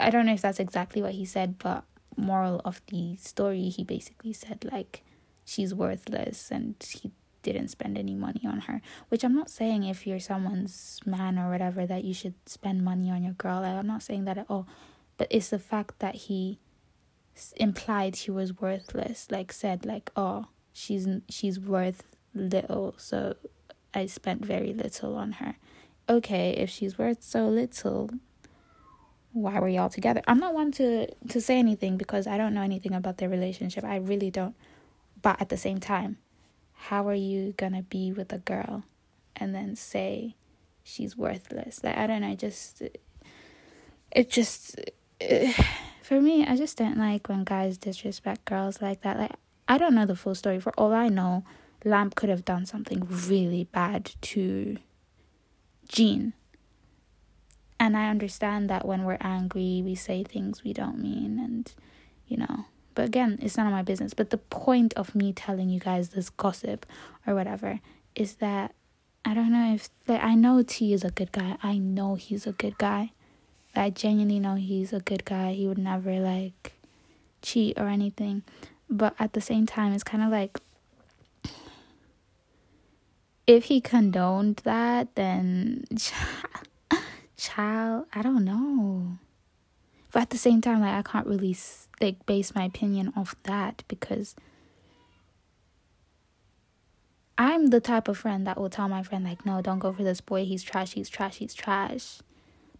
I 0.00 0.08
don't 0.08 0.24
know 0.24 0.32
if 0.32 0.40
that's 0.40 0.60
exactly 0.60 1.02
what 1.02 1.12
he 1.12 1.26
said, 1.26 1.58
but 1.58 1.84
moral 2.16 2.62
of 2.64 2.80
the 2.88 3.16
story, 3.16 3.68
he 3.68 3.84
basically 3.84 4.32
said 4.32 4.66
like 4.72 5.02
she's 5.44 5.74
worthless 5.74 6.50
and 6.50 6.74
he 6.80 7.12
didn't 7.52 7.68
spend 7.68 7.96
any 7.98 8.14
money 8.14 8.42
on 8.46 8.60
her. 8.60 8.80
Which 9.08 9.24
I'm 9.24 9.34
not 9.34 9.50
saying 9.50 9.84
if 9.84 10.06
you're 10.06 10.20
someone's 10.20 11.00
man 11.06 11.38
or 11.38 11.50
whatever 11.50 11.86
that 11.86 12.04
you 12.04 12.14
should 12.14 12.34
spend 12.46 12.84
money 12.84 13.10
on 13.10 13.22
your 13.22 13.34
girl. 13.34 13.64
I'm 13.64 13.86
not 13.86 14.02
saying 14.02 14.24
that 14.24 14.38
at 14.38 14.46
all. 14.48 14.66
But 15.16 15.28
it's 15.30 15.50
the 15.50 15.58
fact 15.58 15.98
that 16.00 16.14
he 16.14 16.58
implied 17.56 18.16
she 18.16 18.30
was 18.30 18.60
worthless. 18.60 19.28
Like 19.30 19.52
said 19.52 19.86
like, 19.86 20.10
"Oh, 20.16 20.46
she's 20.72 21.08
she's 21.28 21.58
worth 21.58 22.02
little, 22.34 22.94
so 22.98 23.36
I 23.94 24.06
spent 24.06 24.44
very 24.44 24.72
little 24.72 25.16
on 25.16 25.32
her." 25.32 25.56
Okay, 26.08 26.50
if 26.50 26.70
she's 26.70 26.98
worth 26.98 27.22
so 27.22 27.48
little, 27.48 28.10
why 29.32 29.58
were 29.58 29.68
y'all 29.68 29.88
together? 29.88 30.22
I'm 30.26 30.38
not 30.38 30.54
one 30.54 30.72
to 30.72 31.06
to 31.28 31.40
say 31.40 31.58
anything 31.58 31.96
because 31.96 32.26
I 32.26 32.36
don't 32.36 32.54
know 32.54 32.62
anything 32.62 32.94
about 32.94 33.18
their 33.18 33.28
relationship. 33.28 33.84
I 33.84 33.96
really 33.96 34.30
don't. 34.30 34.54
But 35.22 35.40
at 35.40 35.48
the 35.48 35.56
same 35.56 35.80
time, 35.80 36.18
how 36.76 37.08
are 37.08 37.14
you 37.14 37.54
gonna 37.56 37.82
be 37.82 38.12
with 38.12 38.32
a 38.32 38.38
girl? 38.38 38.84
And 39.34 39.54
then 39.54 39.76
say 39.76 40.36
she's 40.82 41.16
worthless. 41.16 41.82
Like 41.82 41.96
i 41.96 42.06
don't 42.06 42.20
know 42.20 42.28
I 42.28 42.34
just 42.34 42.82
it 44.12 44.30
just 44.30 44.80
for 46.02 46.20
me 46.20 46.46
i 46.46 46.56
just 46.56 46.78
don't 46.78 46.96
like 46.96 47.28
when 47.28 47.44
guys 47.44 47.76
disrespect 47.78 48.44
girls 48.44 48.80
like 48.80 49.02
that. 49.02 49.18
Like 49.18 49.32
i 49.68 49.78
don't 49.78 49.94
know 49.94 50.06
the 50.06 50.16
full 50.16 50.34
story. 50.34 50.60
For 50.60 50.72
all 50.78 50.92
i 50.92 51.08
know 51.08 51.44
lamp 51.84 52.14
could 52.14 52.28
have 52.28 52.44
done 52.44 52.66
something 52.66 53.06
really 53.28 53.64
bad 53.64 54.12
to 54.20 54.76
jean. 55.88 56.32
And 57.78 57.96
i 57.96 58.08
understand 58.08 58.70
that 58.70 58.86
when 58.86 59.04
we're 59.04 59.18
angry 59.20 59.82
we 59.84 59.94
say 59.94 60.24
things 60.24 60.62
we 60.62 60.72
don't 60.72 60.98
mean 60.98 61.38
and 61.38 61.72
you 62.26 62.36
know 62.36 62.66
but 62.96 63.04
again, 63.04 63.38
it's 63.42 63.58
none 63.58 63.66
of 63.66 63.72
my 63.72 63.82
business. 63.82 64.14
But 64.14 64.30
the 64.30 64.38
point 64.38 64.94
of 64.94 65.14
me 65.14 65.32
telling 65.32 65.68
you 65.68 65.78
guys 65.78 66.08
this 66.08 66.30
gossip 66.30 66.86
or 67.26 67.34
whatever 67.34 67.80
is 68.14 68.36
that 68.36 68.74
I 69.22 69.34
don't 69.34 69.52
know 69.52 69.74
if 69.74 69.90
like 70.08 70.24
I 70.24 70.34
know 70.34 70.62
T 70.62 70.94
is 70.94 71.04
a 71.04 71.10
good 71.10 71.30
guy. 71.30 71.58
I 71.62 71.76
know 71.76 72.14
he's 72.14 72.46
a 72.46 72.52
good 72.52 72.78
guy. 72.78 73.12
I 73.74 73.90
genuinely 73.90 74.40
know 74.40 74.54
he's 74.54 74.94
a 74.94 75.00
good 75.00 75.26
guy. 75.26 75.52
He 75.52 75.68
would 75.68 75.78
never 75.78 76.18
like 76.18 76.72
cheat 77.42 77.78
or 77.78 77.88
anything. 77.88 78.42
But 78.88 79.14
at 79.18 79.34
the 79.34 79.42
same 79.42 79.66
time, 79.66 79.92
it's 79.92 80.02
kind 80.02 80.24
of 80.24 80.30
like 80.30 80.58
if 83.46 83.64
he 83.64 83.82
condoned 83.82 84.62
that, 84.64 85.14
then 85.16 85.84
child, 87.36 88.06
I 88.14 88.22
don't 88.22 88.44
know. 88.44 89.18
But 90.16 90.22
at 90.22 90.30
the 90.30 90.38
same 90.38 90.62
time, 90.62 90.80
like 90.80 90.94
I 90.94 91.02
can't 91.02 91.26
really 91.26 91.54
like 92.00 92.24
base 92.24 92.54
my 92.54 92.64
opinion 92.64 93.12
off 93.14 93.36
that 93.42 93.84
because 93.86 94.34
I'm 97.36 97.66
the 97.66 97.82
type 97.82 98.08
of 98.08 98.16
friend 98.16 98.46
that 98.46 98.58
will 98.58 98.70
tell 98.70 98.88
my 98.88 99.02
friend 99.02 99.26
like, 99.26 99.44
"No, 99.44 99.60
don't 99.60 99.78
go 99.78 99.92
for 99.92 100.02
this 100.02 100.22
boy. 100.22 100.46
He's 100.46 100.62
trash. 100.62 100.94
He's 100.94 101.10
trash. 101.10 101.36
He's 101.36 101.52
trash." 101.52 102.20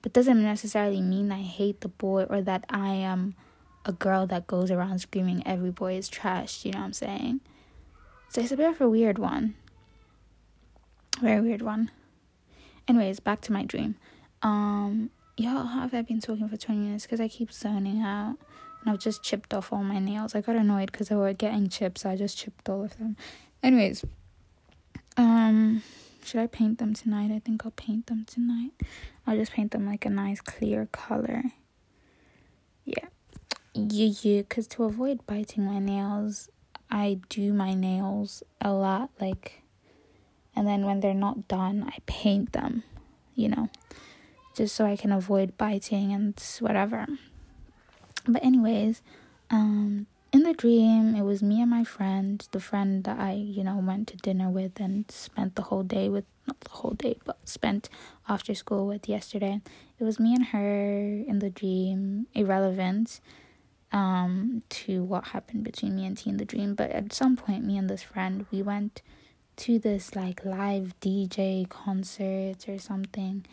But 0.01 0.15
doesn't 0.15 0.43
necessarily 0.43 1.03
mean 1.03 1.31
I 1.31 1.43
hate 1.43 1.83
the 1.83 1.89
boy 1.89 2.23
or 2.23 2.41
that 2.41 2.65
I 2.71 2.95
am 2.95 3.35
a 3.85 3.93
girl 3.93 4.27
that 4.29 4.47
goes 4.47 4.71
around 4.71 5.01
screaming 5.01 5.47
every 5.47 5.73
boy 5.73 5.99
is 5.99 6.09
trash. 6.09 6.65
You 6.65 6.73
know 6.73 6.79
what 6.79 6.85
I'm 6.87 6.93
saying? 6.95 7.41
So 8.31 8.41
it's 8.41 8.53
a 8.53 8.57
bit 8.57 8.71
of 8.71 8.81
a 8.81 8.89
weird 8.89 9.19
one. 9.19 9.57
Very 11.21 11.43
weird 11.43 11.61
one. 11.61 11.91
Anyways, 12.89 13.21
back 13.21 13.43
to 13.43 13.53
my 13.53 13.63
dream. 13.63 13.97
Um, 14.41 15.11
y'all, 15.37 15.67
have 15.67 15.95
I 15.95 16.03
been 16.03 16.21
talking 16.21 16.49
for 16.49 16.57
20 16.57 16.81
minutes? 16.81 17.05
Because 17.05 17.21
I 17.21 17.29
keep 17.29 17.53
zoning 17.53 18.03
out. 18.03 18.37
And 18.81 18.91
I've 18.93 18.99
just 18.99 19.23
chipped 19.23 19.53
off 19.53 19.73
all 19.73 19.83
my 19.83 19.99
nails. 19.99 20.35
I 20.35 20.41
got 20.41 20.57
annoyed 20.57 20.93
because 20.93 21.09
they 21.09 21.17
were 21.17 21.33
getting 21.33 21.69
chips. 21.69 22.03
So 22.03 22.11
I 22.11 22.17
just 22.17 22.39
chipped 22.39 22.69
all 22.69 22.85
of 22.85 22.97
them. 22.99 23.17
Anyways, 23.63 24.05
um, 25.17 25.83
should 26.25 26.41
I 26.41 26.47
paint 26.47 26.79
them 26.79 26.95
tonight? 26.95 27.31
I 27.33 27.41
think 27.41 27.65
I'll 27.65 27.73
paint 27.73 28.07
them 28.07 28.25
tonight. 28.27 28.73
I'll 29.27 29.37
just 29.37 29.53
paint 29.53 29.73
them 29.73 29.87
like 29.87 30.07
a 30.07 30.11
nice 30.11 30.41
clear 30.41 30.89
color. 30.93 31.43
Yeah. 32.85 33.07
Yeah, 33.75 34.13
yeah. 34.23 34.43
Because 34.43 34.67
to 34.69 34.85
avoid 34.85 35.27
biting 35.27 35.65
my 35.65 35.79
nails, 35.79 36.49
I 36.91 37.19
do 37.29 37.53
my 37.53 37.75
nails 37.75 38.43
a 38.61 38.73
lot. 38.73 39.11
Like, 39.21 39.63
and 40.55 40.67
then 40.67 40.87
when 40.87 41.01
they're 41.01 41.13
not 41.13 41.49
done, 41.49 41.85
I 41.87 41.99
paint 42.07 42.53
them, 42.53 42.85
you 43.35 43.49
know 43.49 43.69
just 44.57 44.75
so 44.75 44.87
I 44.87 44.97
can 44.97 45.13
avoid 45.13 45.57
biting 45.59 46.13
and 46.13 46.35
whatever. 46.61 47.07
But 48.27 48.43
anyways, 48.43 49.03
um 49.51 50.07
in 50.33 50.43
the 50.43 50.55
dream 50.55 51.15
it 51.15 51.23
was 51.23 51.43
me 51.43 51.61
and 51.61 51.71
my 51.71 51.85
friend, 51.85 52.47
the 52.51 52.61
friend 52.61 53.05
that 53.05 53.19
I, 53.21 53.33
you 53.33 53.63
know, 53.63 53.77
went 53.77 54.09
to 54.09 54.17
dinner 54.17 54.49
with 54.51 54.81
and 54.81 55.09
spent 55.11 55.55
the 55.55 55.63
whole 55.63 55.83
day 55.83 56.09
with 56.09 56.25
not 56.47 56.61
the 56.61 56.71
whole 56.71 56.93
day, 56.93 57.19
but 57.25 57.49
spent 57.49 57.89
after 58.29 58.55
school 58.55 58.87
with 58.87 59.09
yesterday. 59.09 59.61
It 59.99 60.05
was 60.05 60.19
me 60.19 60.35
and 60.35 60.47
her 60.47 61.23
in 61.31 61.39
the 61.41 61.51
dream, 61.51 62.27
irrelevant 62.35 63.21
um 63.93 64.63
to 64.69 65.05
what 65.05 65.29
happened 65.29 65.63
between 65.63 65.95
me 65.95 66.07
and 66.07 66.17
T 66.17 66.31
in 66.31 66.39
the 66.39 66.45
dream, 66.45 66.75
but 66.75 66.91
at 66.91 67.13
some 67.13 67.37
point 67.37 67.65
me 67.65 67.77
and 67.77 67.91
this 67.91 68.03
friend 68.03 68.47
we 68.51 68.63
went 68.63 69.03
to 69.57 69.79
this 69.79 70.15
like 70.17 70.45
live 70.45 70.95
DJ 71.01 71.69
concert 71.69 72.69
or 72.69 72.79
something 72.79 73.47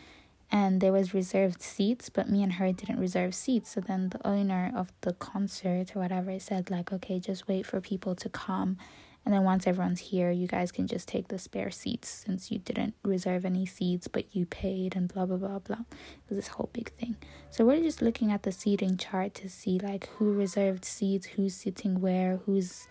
and 0.53 0.81
there 0.81 0.91
was 0.91 1.15
reserved 1.15 1.63
seats 1.63 2.09
but 2.09 2.29
me 2.29 2.43
and 2.43 2.53
her 2.53 2.71
didn't 2.71 2.99
reserve 2.99 3.33
seats. 3.33 3.71
So 3.71 3.81
then 3.81 4.09
the 4.09 4.25
owner 4.25 4.71
of 4.73 4.93
the 5.01 5.13
concert 5.13 5.95
or 5.95 5.99
whatever 5.99 6.39
said 6.39 6.69
like 6.69 6.93
okay 6.93 7.19
just 7.19 7.47
wait 7.47 7.65
for 7.65 7.81
people 7.81 8.13
to 8.15 8.29
come. 8.29 8.77
And 9.25 9.33
then 9.33 9.43
once 9.43 9.65
everyone's 9.65 9.99
here 9.99 10.29
you 10.29 10.47
guys 10.47 10.71
can 10.71 10.85
just 10.85 11.07
take 11.07 11.29
the 11.29 11.39
spare 11.39 11.71
seats 11.71 12.07
since 12.07 12.51
you 12.51 12.59
didn't 12.59 12.93
reserve 13.03 13.45
any 13.45 13.65
seats 13.65 14.07
but 14.07 14.25
you 14.35 14.45
paid 14.45 14.95
and 14.95 15.11
blah 15.11 15.25
blah 15.25 15.37
blah 15.37 15.57
blah. 15.57 15.79
It 15.79 16.29
was 16.29 16.37
this 16.37 16.49
whole 16.49 16.69
big 16.71 16.91
thing. 16.91 17.17
So 17.49 17.65
we're 17.65 17.81
just 17.81 18.03
looking 18.03 18.31
at 18.31 18.43
the 18.43 18.51
seating 18.51 18.95
chart 18.95 19.33
to 19.35 19.49
see 19.49 19.79
like 19.79 20.07
who 20.17 20.33
reserved 20.33 20.85
seats 20.85 21.25
who's 21.25 21.55
sitting 21.55 21.99
where 21.99 22.37
who's 22.45 22.87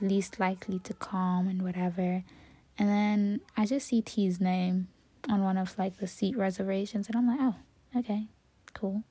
least 0.00 0.38
likely 0.38 0.78
to 0.78 0.94
come 0.94 1.48
and 1.48 1.60
whatever. 1.60 2.22
And 2.78 2.88
then 2.88 3.40
I 3.56 3.66
just 3.66 3.88
see 3.88 4.00
T's 4.00 4.40
name 4.40 4.88
on 5.28 5.42
one 5.42 5.58
of 5.58 5.78
like 5.78 5.98
the 5.98 6.06
seat 6.06 6.36
reservations 6.36 7.08
and 7.08 7.16
I'm 7.16 7.26
like, 7.26 7.38
oh, 7.40 7.98
okay, 8.00 8.26
cool. 8.72 9.02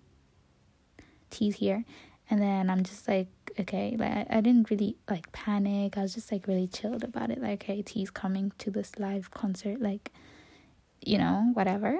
T's 1.29 1.55
here. 1.55 1.85
And 2.29 2.41
then 2.41 2.69
I'm 2.69 2.83
just 2.83 3.07
like, 3.07 3.27
okay, 3.59 3.95
like 3.97 4.27
I, 4.29 4.41
didn't 4.41 4.69
really 4.69 4.95
like 5.09 5.31
panic. 5.31 5.97
I 5.97 6.01
was 6.01 6.13
just 6.13 6.31
like 6.31 6.47
really 6.47 6.67
chilled 6.67 7.03
about 7.03 7.29
it. 7.31 7.41
Like, 7.41 7.63
okay, 7.63 7.81
T's 7.81 8.09
coming 8.09 8.51
to 8.59 8.71
this 8.71 8.97
live 8.97 9.31
concert, 9.31 9.81
like, 9.81 10.11
you 11.01 11.17
know, 11.17 11.51
whatever. 11.53 11.99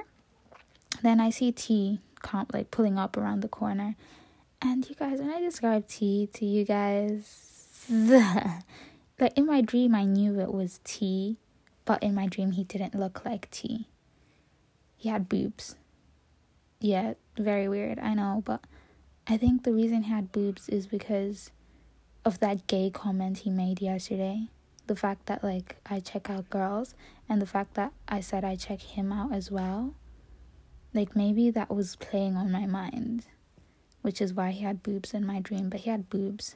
Then 1.02 1.19
I 1.19 1.30
see 1.30 1.52
T 1.52 1.99
comp 2.22 2.53
like 2.53 2.72
pulling 2.72 2.98
up 2.98 3.18
around 3.18 3.41
the 3.41 3.49
corner. 3.49 3.95
And 4.61 4.88
you 4.88 4.95
guys, 4.95 5.19
when 5.19 5.30
I 5.30 5.41
describe 5.41 5.88
T 5.88 6.30
to 6.34 6.45
you 6.45 6.64
guys, 6.64 7.85
like 7.90 9.38
in 9.38 9.45
my 9.45 9.61
dream 9.61 9.94
I 9.94 10.06
knew 10.06 10.40
it 10.40 10.53
was 10.53 10.80
T, 10.84 11.38
but 11.84 12.02
in 12.02 12.15
my 12.15 12.27
dream 12.27 12.52
he 12.52 12.64
didn't 12.64 12.95
look 12.95 13.26
like 13.26 13.52
T. 13.52 13.88
He 15.04 15.10
had 15.10 15.28
boobs. 15.28 15.76
Yeah, 16.80 17.16
very 17.38 17.68
weird, 17.68 18.00
I 18.00 18.14
know, 18.14 18.42
but 18.46 18.62
I 19.28 19.36
think 19.36 19.64
the 19.64 19.74
reason 19.74 20.04
he 20.04 20.10
had 20.10 20.32
boobs 20.32 20.70
is 20.70 20.88
because 20.88 21.52
of 22.24 22.40
that 22.40 22.68
gay 22.68 22.90
comment 22.90 23.40
he 23.40 23.50
made 23.50 23.82
yesterday. 23.82 24.48
The 24.88 24.96
fact 24.96 25.26
that 25.26 25.44
like 25.44 25.76
I 25.86 26.00
check 26.00 26.30
out 26.30 26.50
girls 26.50 26.96
and 27.28 27.42
the 27.42 27.46
fact 27.46 27.74
that 27.74 27.92
I 28.08 28.22
said 28.22 28.46
I 28.46 28.56
check 28.56 28.80
him 28.80 29.12
out 29.12 29.34
as 29.34 29.52
well. 29.52 29.94
Like 30.94 31.18
maybe 31.18 31.52
that 31.52 31.70
was 31.70 31.98
playing 31.98 32.38
on 32.38 32.50
my 32.50 32.66
mind, 32.66 33.26
which 34.04 34.22
is 34.22 34.34
why 34.34 34.52
he 34.52 34.64
had 34.64 34.84
boobs 34.84 35.14
in 35.14 35.26
my 35.26 35.42
dream, 35.42 35.68
but 35.68 35.82
he 35.82 35.90
had 35.90 36.10
boobs. 36.10 36.56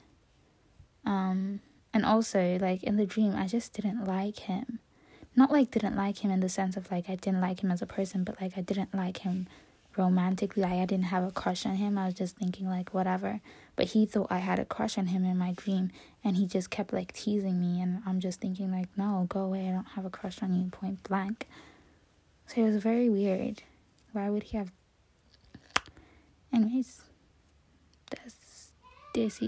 Um, 1.05 1.59
and 1.93 2.05
also, 2.05 2.57
like 2.61 2.81
in 2.81 2.95
the 2.95 3.05
dream, 3.05 3.35
I 3.35 3.47
just 3.47 3.73
didn't 3.73 4.05
like 4.05 4.39
him. 4.39 4.79
Not 5.37 5.51
like 5.51 5.69
didn't 5.69 5.95
like 5.95 6.17
him 6.17 6.31
in 6.31 6.39
the 6.39 6.49
sense 6.49 6.75
of 6.75 6.91
like 6.91 7.11
I 7.11 7.15
didn't 7.15 7.41
like 7.41 7.63
him 7.63 7.69
as 7.69 7.83
a 7.83 7.85
person, 7.85 8.23
but 8.23 8.41
like 8.41 8.57
I 8.57 8.61
didn't 8.61 8.93
like 8.93 9.17
him 9.17 9.47
romantically. 9.95 10.63
Like 10.63 10.73
I 10.73 10.85
didn't 10.85 11.05
have 11.05 11.23
a 11.23 11.29
crush 11.29 11.63
on 11.63 11.75
him. 11.75 11.95
I 11.95 12.07
was 12.07 12.15
just 12.15 12.37
thinking 12.37 12.67
like 12.67 12.91
whatever. 12.91 13.39
But 13.75 13.85
he 13.85 14.07
thought 14.07 14.31
I 14.31 14.39
had 14.39 14.57
a 14.57 14.65
crush 14.65 14.97
on 14.97 15.07
him 15.07 15.23
in 15.23 15.37
my 15.37 15.51
dream, 15.51 15.91
and 16.23 16.37
he 16.37 16.47
just 16.47 16.71
kept 16.71 16.91
like 16.91 17.13
teasing 17.13 17.61
me, 17.61 17.79
and 17.79 18.01
I'm 18.07 18.19
just 18.19 18.41
thinking 18.41 18.71
like 18.71 18.89
no, 18.97 19.27
go 19.29 19.41
away. 19.41 19.69
I 19.69 19.73
don't 19.73 19.89
have 19.95 20.05
a 20.05 20.09
crush 20.09 20.41
on 20.41 20.55
you, 20.55 20.71
point 20.71 21.03
blank. 21.03 21.47
So 22.47 22.61
it 22.61 22.63
was 22.65 22.77
very 22.81 23.07
weird. 23.07 23.61
Why 24.13 24.31
would 24.31 24.41
he 24.41 24.57
have? 24.57 24.71
Anyways, 26.51 27.01
that's 28.09 28.71
this. 29.13 29.39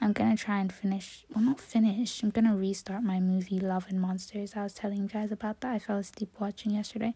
I'm 0.00 0.12
gonna 0.12 0.36
try 0.36 0.60
and 0.60 0.72
finish. 0.72 1.24
Well, 1.34 1.44
not 1.44 1.60
finish. 1.60 2.22
I'm 2.22 2.30
gonna 2.30 2.56
restart 2.56 3.02
my 3.02 3.18
movie 3.18 3.58
Love 3.58 3.86
and 3.88 4.00
Monsters. 4.00 4.54
I 4.54 4.62
was 4.62 4.74
telling 4.74 4.98
you 4.98 5.08
guys 5.08 5.32
about 5.32 5.60
that. 5.60 5.72
I 5.72 5.78
fell 5.78 5.98
asleep 5.98 6.30
watching 6.38 6.72
yesterday 6.72 7.14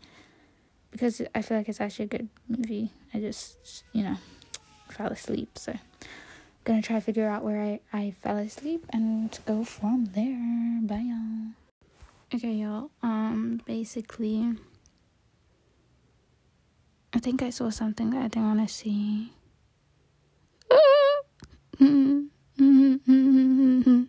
because 0.91 1.23
I 1.35 1.43
feel 1.43 1.59
like 1.59 1.69
it's 1.69 1.81
actually 1.81 2.07
a 2.07 2.09
good 2.09 2.29
movie. 2.49 2.91
I 3.15 3.21
just, 3.21 3.85
you 3.93 4.03
know, 4.03 4.17
fell 4.91 5.09
asleep. 5.09 5.59
So, 5.59 5.73
I'm 5.73 5.79
gonna 6.65 6.83
try 6.83 6.97
to 6.97 7.03
figure 7.03 7.29
out 7.29 7.45
where 7.45 7.61
I, 7.61 7.81
I 7.93 8.11
fell 8.21 8.39
asleep 8.39 8.85
and 8.93 9.39
go 9.47 9.63
from 9.63 10.07
there. 10.15 10.81
Bye, 10.83 11.05
y'all. 11.07 11.53
Okay, 12.35 12.53
y'all. 12.53 12.91
Um, 13.03 13.61
basically, 13.65 14.55
I 17.13 17.21
think 17.21 17.43
I 17.43 17.51
saw 17.51 17.71
something 17.71 18.11
that 18.11 18.23
I 18.25 18.29
didn't 18.29 18.57
want 18.57 18.69
to 18.69 18.75
see. 18.75 19.33
mm 21.81 22.32
I 22.59 24.07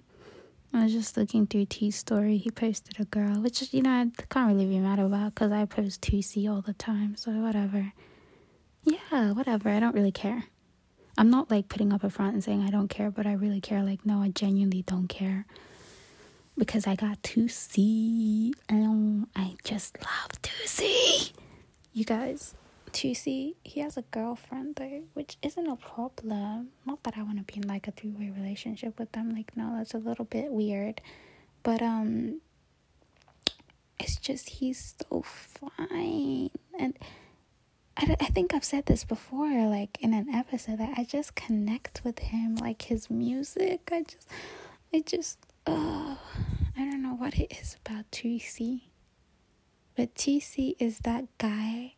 was 0.84 0.94
just 0.94 1.18
looking 1.18 1.48
through 1.48 1.65
T's 1.65 1.95
story. 1.95 2.38
He 2.38 2.52
posted 2.52 2.99
a 2.99 3.06
girl, 3.06 3.41
which, 3.41 3.74
you 3.74 3.82
know, 3.82 3.91
I 3.91 4.11
can't 4.30 4.53
really 4.53 4.65
be 4.65 4.80
mad 4.80 4.99
about 4.99 5.36
because 5.36 5.52
I 5.52 5.65
post 5.65 6.02
Toosii 6.02 6.49
all 6.49 6.61
the 6.61 6.74
time, 6.74 7.15
so 7.15 7.32
whatever. 7.32 7.94
Yeah, 8.84 9.32
whatever. 9.32 9.70
I 9.70 9.80
don't 9.80 9.95
really 9.95 10.11
care. 10.11 10.45
I'm 11.18 11.30
not 11.30 11.52
like 11.52 11.70
putting 11.70 11.94
up 11.94 12.03
a 12.03 12.10
front 12.10 12.34
and 12.34 12.44
saying 12.44 12.64
I 12.64 12.72
don't 12.72 12.90
care, 12.90 13.11
but 13.11 13.28
I 13.28 13.34
really 13.34 13.61
care. 13.61 13.84
Like, 13.84 14.06
no, 14.06 14.22
I 14.22 14.30
genuinely 14.30 14.82
don't 14.82 15.07
care 15.07 15.45
because 16.57 16.88
I 16.88 16.95
got 16.95 17.22
Toosii 17.22 18.52
and 18.68 19.28
I 19.36 19.56
just 19.64 19.98
love 20.02 20.41
Toosii. 20.41 21.32
You 21.94 22.06
guys, 22.06 22.56
to 22.94 23.14
see 23.14 23.56
he 23.64 23.80
has 23.82 23.98
a 23.98 24.03
girlfriend 24.03 24.76
though, 24.76 25.03
which 25.14 25.38
isn't 25.41 25.68
a 25.68 25.76
problem. 25.76 26.70
Not 26.86 27.03
that 27.03 27.18
I 27.18 27.24
want 27.24 27.38
to 27.45 27.53
be 27.53 27.60
in 27.60 27.68
like 27.68 27.88
a 27.88 27.91
three 27.91 28.11
way 28.11 28.30
relationship 28.36 28.99
with 28.99 29.11
them. 29.11 29.34
Like 29.36 29.56
no, 29.57 29.76
that's 29.78 29.94
a 29.94 29.98
little 29.98 30.26
bit 30.26 30.52
weird. 30.52 31.02
But 31.64 31.82
um, 31.82 32.41
it's 33.99 34.18
just 34.18 34.49
he's 34.49 34.95
so 35.10 35.22
fine, 35.24 36.49
and 36.78 36.98
I 37.98 38.15
I 38.20 38.26
think 38.26 38.53
I've 38.53 38.64
said 38.64 38.86
this 38.86 39.03
before, 39.03 39.68
like 39.68 39.98
in 40.02 40.14
an 40.14 40.30
episode 40.30 40.80
that 40.80 40.94
I 40.98 41.03
just 41.03 41.36
connect 41.36 42.02
with 42.03 42.20
him, 42.20 42.56
like 42.56 42.84
his 42.84 43.10
music. 43.10 43.90
I 43.91 44.02
just, 44.03 44.28
I 44.94 44.99
just, 45.06 45.38
uh, 45.65 46.15
I 46.78 46.80
don't 46.80 47.02
know 47.02 47.15
what 47.15 47.36
it 47.40 47.52
is 47.60 47.78
about 47.86 48.10
Toosii. 48.11 48.82
But 49.95 50.15
Toosii 50.15 50.76
is 50.80 50.99
that 50.99 51.26
guy 51.38 51.95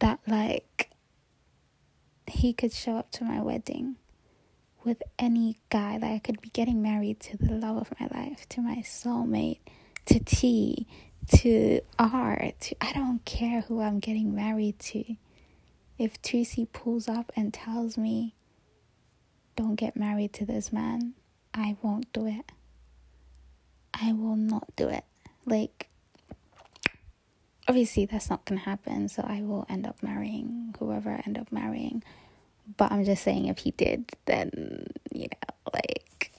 that 0.00 0.20
like 0.26 0.90
he 2.26 2.52
could 2.52 2.72
show 2.72 2.96
up 2.96 3.10
to 3.12 3.24
my 3.24 3.40
wedding 3.40 3.96
with 4.84 5.02
any 5.18 5.60
guy. 5.70 5.98
Like 5.98 6.12
I 6.12 6.18
could 6.18 6.40
be 6.40 6.50
getting 6.50 6.82
married 6.82 7.20
to 7.20 7.36
the 7.36 7.52
love 7.54 7.76
of 7.76 7.92
my 8.00 8.08
life, 8.12 8.48
to 8.50 8.60
my 8.60 8.76
soulmate, 8.76 9.60
to 10.06 10.18
T, 10.20 10.86
to 11.36 11.80
R, 11.98 12.52
to 12.60 12.76
I 12.80 12.92
don't 12.92 13.24
care 13.24 13.62
who 13.62 13.80
I'm 13.80 13.98
getting 14.00 14.34
married 14.34 14.78
to. 14.80 15.16
If 15.98 16.22
Tracy 16.22 16.66
pulls 16.72 17.08
up 17.08 17.30
and 17.36 17.52
tells 17.52 17.98
me, 17.98 18.34
don't 19.54 19.74
get 19.74 19.96
married 19.96 20.32
to 20.34 20.46
this 20.46 20.72
man, 20.72 21.12
I 21.52 21.76
won't 21.82 22.10
do 22.14 22.26
it. 22.26 22.52
I 23.92 24.12
will 24.14 24.36
not 24.36 24.74
do 24.76 24.88
it. 24.88 25.04
Like, 25.44 25.89
obviously 27.70 28.04
that's 28.04 28.28
not 28.28 28.44
gonna 28.46 28.60
happen 28.60 29.08
so 29.08 29.24
i 29.28 29.40
will 29.42 29.64
end 29.68 29.86
up 29.86 30.02
marrying 30.02 30.74
whoever 30.80 31.10
i 31.10 31.22
end 31.24 31.38
up 31.38 31.52
marrying. 31.52 32.02
But 32.76 32.90
i'm 32.90 33.04
just 33.04 33.22
saying 33.22 33.46
if 33.46 33.58
he 33.58 33.70
did 33.70 34.10
then 34.26 34.88
you 35.12 35.28
know 35.28 35.70
like 35.72 36.32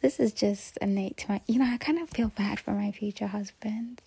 this 0.00 0.18
is 0.18 0.32
just 0.32 0.78
innate 0.78 1.18
to 1.18 1.32
my 1.32 1.40
you 1.46 1.58
know 1.58 1.66
i 1.70 1.76
kind 1.76 1.98
of 1.98 2.08
feel 2.08 2.28
bad 2.28 2.58
for 2.58 2.70
my 2.72 2.90
future 2.92 3.26
husband. 3.26 4.00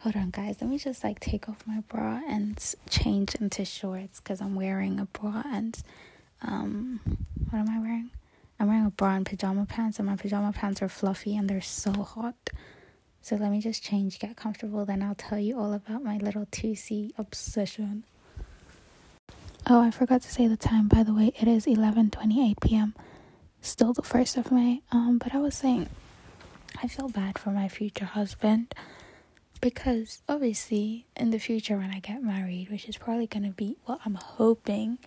Hold 0.00 0.14
on 0.14 0.28
guys 0.28 0.56
let 0.60 0.68
me 0.68 0.76
just 0.78 1.02
like 1.02 1.20
take 1.20 1.48
off 1.48 1.66
my 1.66 1.80
bra 1.88 2.20
and 2.28 2.62
change 2.90 3.34
into 3.36 3.64
shorts 3.64 4.20
because 4.20 4.42
i'm 4.42 4.54
wearing 4.54 5.00
a 5.00 5.06
bra 5.06 5.42
and 5.46 5.82
um 6.42 7.00
what 7.48 7.60
am 7.60 7.70
i 7.70 7.78
wearing? 7.78 8.10
I'm 8.58 8.68
wearing 8.68 8.84
a 8.84 8.90
bra 8.90 9.14
and 9.14 9.24
pajama 9.24 9.64
pants 9.64 9.98
and 9.98 10.06
my 10.06 10.16
pajama 10.16 10.52
pants 10.52 10.82
are 10.82 10.88
fluffy 10.90 11.34
and 11.34 11.48
they're 11.48 11.62
so 11.62 11.92
hot 11.92 12.50
so 13.22 13.36
let 13.36 13.50
me 13.50 13.60
just 13.60 13.82
change, 13.82 14.18
get 14.18 14.36
comfortable, 14.36 14.84
then 14.84 15.02
I'll 15.02 15.14
tell 15.14 15.38
you 15.38 15.58
all 15.58 15.72
about 15.72 16.02
my 16.02 16.16
little 16.18 16.46
Toosii 16.46 17.12
obsession. 17.18 18.04
Oh, 19.66 19.80
I 19.82 19.90
forgot 19.90 20.22
to 20.22 20.30
say 20.32 20.46
the 20.46 20.56
time 20.56 20.88
by 20.88 21.02
the 21.02 21.14
way. 21.14 21.32
It 21.40 21.46
is 21.48 21.66
11:28 21.66 22.60
p.m. 22.60 22.94
Still 23.60 23.92
the 23.92 24.02
1st 24.02 24.36
of 24.38 24.52
May. 24.52 24.82
Um 24.90 25.18
but 25.18 25.34
I 25.34 25.38
was 25.38 25.54
saying 25.54 25.88
I 26.82 26.88
feel 26.88 27.08
bad 27.08 27.38
for 27.38 27.50
my 27.50 27.68
future 27.68 28.06
husband. 28.06 28.74
because 29.60 30.22
obviously 30.28 31.04
in 31.16 31.30
the 31.30 31.38
future 31.38 31.76
when 31.76 31.90
I 31.90 32.00
get 32.00 32.22
married, 32.22 32.70
which 32.70 32.88
is 32.88 32.96
probably 32.96 33.26
gonna 33.26 33.50
be 33.50 33.76
what 33.84 34.00
I'm 34.06 34.14
hoping. 34.14 34.98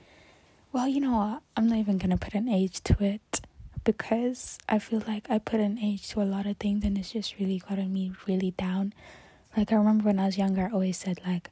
Well, 0.72 0.88
you 0.88 1.02
know 1.02 1.18
what? 1.18 1.42
I'm 1.58 1.68
not 1.68 1.80
even 1.80 1.98
gonna 1.98 2.18
put 2.18 2.34
an 2.36 2.48
age 2.48 2.82
to 2.84 2.96
it 3.04 3.42
because 3.84 4.58
I 4.68 4.80
feel 4.80 5.04
like 5.08 5.30
I 5.30 5.40
put 5.40 5.60
an 5.60 5.78
age 5.80 6.10
to 6.10 6.22
a 6.22 6.24
lot 6.24 6.46
of 6.46 6.58
things 6.58 6.84
and 6.84 6.98
it's 6.98 7.12
just 7.12 7.38
really 7.40 7.60
gotten 7.60 7.94
me 7.94 8.14
really 8.28 8.52
down. 8.52 8.94
Like 9.56 9.72
I 9.72 9.76
remember 9.76 10.06
when 10.06 10.20
I 10.20 10.26
was 10.28 10.38
younger, 10.38 10.68
I 10.68 10.74
always 10.74 10.98
said 10.98 11.20
like 11.26 11.50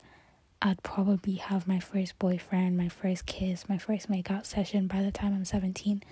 I'd 0.62 0.84
probably 0.84 1.36
have 1.36 1.68
my 1.68 1.80
first 1.80 2.20
boyfriend, 2.20 2.78
my 2.78 2.88
first 2.88 3.26
kiss, 3.26 3.68
my 3.68 3.80
first 3.80 4.12
makeout 4.12 4.46
session 4.46 4.86
by 4.86 5.02
the 5.02 5.12
time 5.12 5.34
I'm 5.34 5.46
17. 5.46 6.04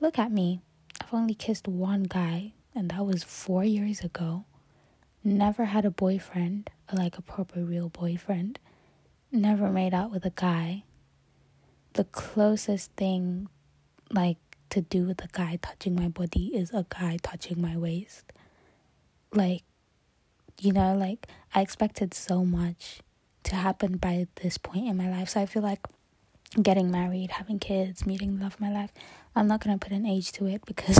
Look 0.00 0.16
at 0.18 0.30
me. 0.30 0.60
I've 1.02 1.12
only 1.12 1.34
kissed 1.34 1.66
one 1.66 2.04
guy, 2.04 2.52
and 2.74 2.90
that 2.90 3.04
was 3.04 3.24
four 3.24 3.64
years 3.64 4.00
ago. 4.02 4.44
Never 5.24 5.64
had 5.64 5.84
a 5.84 5.90
boyfriend, 5.90 6.70
like 6.92 7.18
a 7.18 7.22
proper 7.22 7.64
real 7.64 7.88
boyfriend. 7.88 8.60
Never 9.32 9.70
made 9.70 9.92
out 9.92 10.12
with 10.12 10.24
a 10.24 10.32
guy. 10.34 10.84
The 11.94 12.04
closest 12.04 12.92
thing, 12.92 13.48
like, 14.12 14.38
to 14.70 14.80
do 14.80 15.04
with 15.04 15.22
a 15.24 15.28
guy 15.28 15.58
touching 15.62 15.94
my 15.94 16.08
body 16.08 16.48
is 16.54 16.70
a 16.72 16.86
guy 16.88 17.18
touching 17.22 17.60
my 17.60 17.76
waist. 17.76 18.32
Like, 19.32 19.62
you 20.60 20.72
know, 20.72 20.94
like, 20.94 21.26
I 21.54 21.60
expected 21.60 22.14
so 22.14 22.44
much 22.44 23.00
to 23.44 23.56
happen 23.56 23.96
by 23.96 24.26
this 24.42 24.58
point 24.58 24.88
in 24.88 24.96
my 24.96 25.10
life. 25.10 25.30
So 25.30 25.40
I 25.40 25.46
feel 25.46 25.62
like 25.62 25.86
getting 26.60 26.90
married, 26.90 27.32
having 27.32 27.58
kids, 27.58 28.06
meeting 28.06 28.36
the 28.36 28.44
love 28.44 28.54
of 28.54 28.60
my 28.60 28.72
life, 28.72 28.90
I'm 29.34 29.46
not 29.46 29.62
gonna 29.62 29.78
put 29.78 29.92
an 29.92 30.06
age 30.06 30.32
to 30.32 30.46
it 30.46 30.64
because 30.66 30.98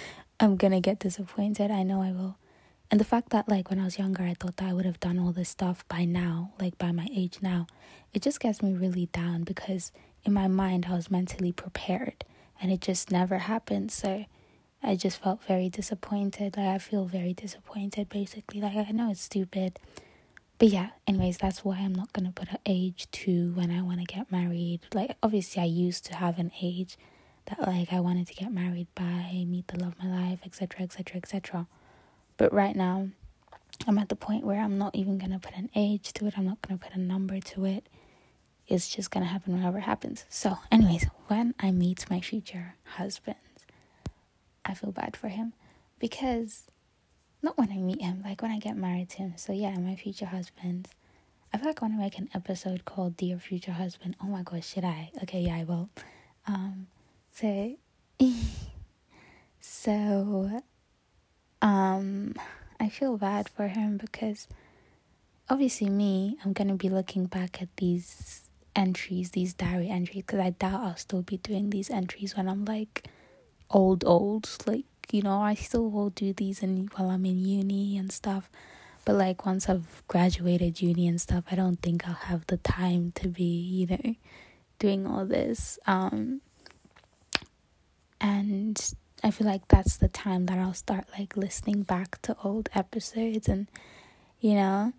I'm 0.40 0.56
gonna 0.56 0.80
get 0.80 0.98
disappointed. 0.98 1.70
I 1.70 1.82
know 1.82 2.02
I 2.02 2.12
will. 2.12 2.36
And 2.90 3.00
the 3.00 3.04
fact 3.04 3.30
that 3.30 3.48
like 3.48 3.70
when 3.70 3.80
I 3.80 3.84
was 3.84 3.98
younger 3.98 4.22
I 4.22 4.34
thought 4.34 4.56
that 4.58 4.68
I 4.68 4.72
would 4.72 4.84
have 4.84 5.00
done 5.00 5.18
all 5.18 5.32
this 5.32 5.48
stuff 5.48 5.86
by 5.88 6.04
now, 6.04 6.52
like 6.60 6.78
by 6.78 6.92
my 6.92 7.08
age 7.14 7.38
now, 7.42 7.66
it 8.12 8.22
just 8.22 8.40
gets 8.40 8.62
me 8.62 8.72
really 8.74 9.06
down 9.06 9.42
because 9.44 9.92
in 10.24 10.32
my 10.32 10.48
mind 10.48 10.86
I 10.88 10.94
was 10.94 11.10
mentally 11.10 11.52
prepared 11.52 12.24
and 12.60 12.70
it 12.72 12.80
just 12.80 13.10
never 13.10 13.38
happened. 13.38 13.90
So 13.90 14.26
I 14.82 14.96
just 14.96 15.22
felt 15.22 15.42
very 15.44 15.68
disappointed. 15.68 16.56
Like 16.56 16.66
I 16.66 16.78
feel 16.78 17.06
very 17.06 17.32
disappointed 17.32 18.08
basically. 18.08 18.60
Like 18.60 18.76
I 18.76 18.90
know 18.90 19.10
it's 19.10 19.22
stupid 19.22 19.78
but 20.58 20.68
yeah, 20.68 20.90
anyways, 21.06 21.38
that's 21.38 21.64
why 21.64 21.78
I'm 21.78 21.94
not 21.94 22.12
gonna 22.12 22.32
put 22.32 22.50
an 22.50 22.58
age 22.64 23.10
to 23.10 23.52
when 23.54 23.70
I 23.70 23.82
want 23.82 23.98
to 24.00 24.06
get 24.06 24.30
married. 24.30 24.80
Like, 24.94 25.16
obviously, 25.22 25.62
I 25.62 25.66
used 25.66 26.04
to 26.06 26.16
have 26.16 26.38
an 26.38 26.52
age 26.62 26.96
that 27.46 27.60
like 27.66 27.92
I 27.92 28.00
wanted 28.00 28.28
to 28.28 28.34
get 28.34 28.52
married 28.52 28.86
by, 28.94 29.44
meet 29.46 29.68
the 29.68 29.78
love 29.78 29.94
of 29.98 30.04
my 30.04 30.28
life, 30.30 30.40
etc., 30.44 30.82
etc., 30.82 31.16
etc. 31.16 31.66
But 32.36 32.52
right 32.52 32.76
now, 32.76 33.08
I'm 33.86 33.98
at 33.98 34.08
the 34.08 34.16
point 34.16 34.46
where 34.46 34.60
I'm 34.60 34.78
not 34.78 34.94
even 34.94 35.18
gonna 35.18 35.40
put 35.40 35.56
an 35.56 35.70
age 35.74 36.12
to 36.14 36.26
it. 36.26 36.34
I'm 36.38 36.46
not 36.46 36.62
gonna 36.62 36.78
put 36.78 36.94
a 36.94 37.00
number 37.00 37.40
to 37.40 37.64
it. 37.64 37.88
It's 38.66 38.88
just 38.88 39.10
gonna 39.10 39.26
happen 39.26 39.52
whenever 39.54 39.78
it 39.78 39.82
happens. 39.82 40.24
So, 40.28 40.58
anyways, 40.72 41.06
when 41.28 41.54
I 41.60 41.70
meet 41.70 42.08
my 42.10 42.20
future 42.20 42.74
husband, 42.84 43.36
I 44.64 44.74
feel 44.74 44.92
bad 44.92 45.16
for 45.16 45.28
him 45.28 45.52
because 45.98 46.64
not 47.42 47.58
when 47.58 47.70
I 47.70 47.76
meet 47.76 48.00
him, 48.00 48.22
like 48.24 48.40
when 48.40 48.50
I 48.50 48.58
get 48.58 48.76
married 48.76 49.10
to 49.10 49.18
him. 49.18 49.34
So 49.36 49.52
yeah, 49.52 49.76
my 49.78 49.96
future 49.96 50.26
husband. 50.26 50.88
I 51.52 51.58
feel 51.58 51.68
like 51.68 51.82
I 51.82 51.84
want 51.86 51.94
to 51.94 52.00
make 52.00 52.18
an 52.18 52.30
episode 52.34 52.84
called 52.84 53.16
Dear 53.16 53.38
Future 53.38 53.72
Husband. 53.72 54.16
Oh 54.20 54.26
my 54.26 54.42
gosh, 54.42 54.66
should 54.66 54.84
I? 54.84 55.12
Okay, 55.22 55.40
yeah, 55.40 55.56
I 55.56 55.64
will. 55.64 55.88
Um, 56.48 56.88
so, 57.30 57.76
so, 59.60 60.62
um, 61.62 62.34
I 62.80 62.88
feel 62.88 63.16
bad 63.18 63.48
for 63.48 63.68
him 63.68 63.98
because 63.98 64.48
obviously 65.48 65.88
me, 65.90 66.38
I'm 66.44 66.54
gonna 66.54 66.74
be 66.74 66.88
looking 66.88 67.26
back 67.26 67.62
at 67.62 67.68
these 67.76 68.43
entries, 68.76 69.30
these 69.30 69.54
diary 69.54 69.88
entries, 69.88 70.24
because 70.24 70.40
I 70.40 70.50
doubt 70.50 70.80
I'll 70.82 70.96
still 70.96 71.22
be 71.22 71.36
doing 71.38 71.70
these 71.70 71.90
entries 71.90 72.36
when 72.36 72.48
I'm 72.48 72.64
like 72.64 73.04
old, 73.70 74.04
old, 74.04 74.48
like 74.66 74.84
you 75.12 75.22
know, 75.22 75.40
I 75.40 75.54
still 75.54 75.90
will 75.90 76.10
do 76.10 76.32
these 76.32 76.62
and 76.62 76.90
while 76.94 77.10
I'm 77.10 77.24
in 77.24 77.44
uni 77.44 77.96
and 77.96 78.10
stuff. 78.10 78.50
But 79.04 79.16
like 79.16 79.44
once 79.44 79.68
I've 79.68 80.02
graduated 80.08 80.80
uni 80.80 81.06
and 81.06 81.20
stuff, 81.20 81.44
I 81.50 81.54
don't 81.56 81.80
think 81.80 82.08
I'll 82.08 82.14
have 82.14 82.46
the 82.46 82.56
time 82.56 83.12
to 83.16 83.28
be, 83.28 83.44
you 83.44 83.86
know, 83.86 84.14
doing 84.78 85.06
all 85.06 85.26
this. 85.26 85.78
Um 85.86 86.40
and 88.20 88.94
I 89.22 89.30
feel 89.30 89.46
like 89.46 89.68
that's 89.68 89.96
the 89.96 90.08
time 90.08 90.46
that 90.46 90.58
I'll 90.58 90.74
start 90.74 91.06
like 91.18 91.36
listening 91.36 91.82
back 91.82 92.20
to 92.22 92.36
old 92.42 92.68
episodes 92.74 93.48
and 93.48 93.68
you 94.40 94.54
know, 94.54 94.92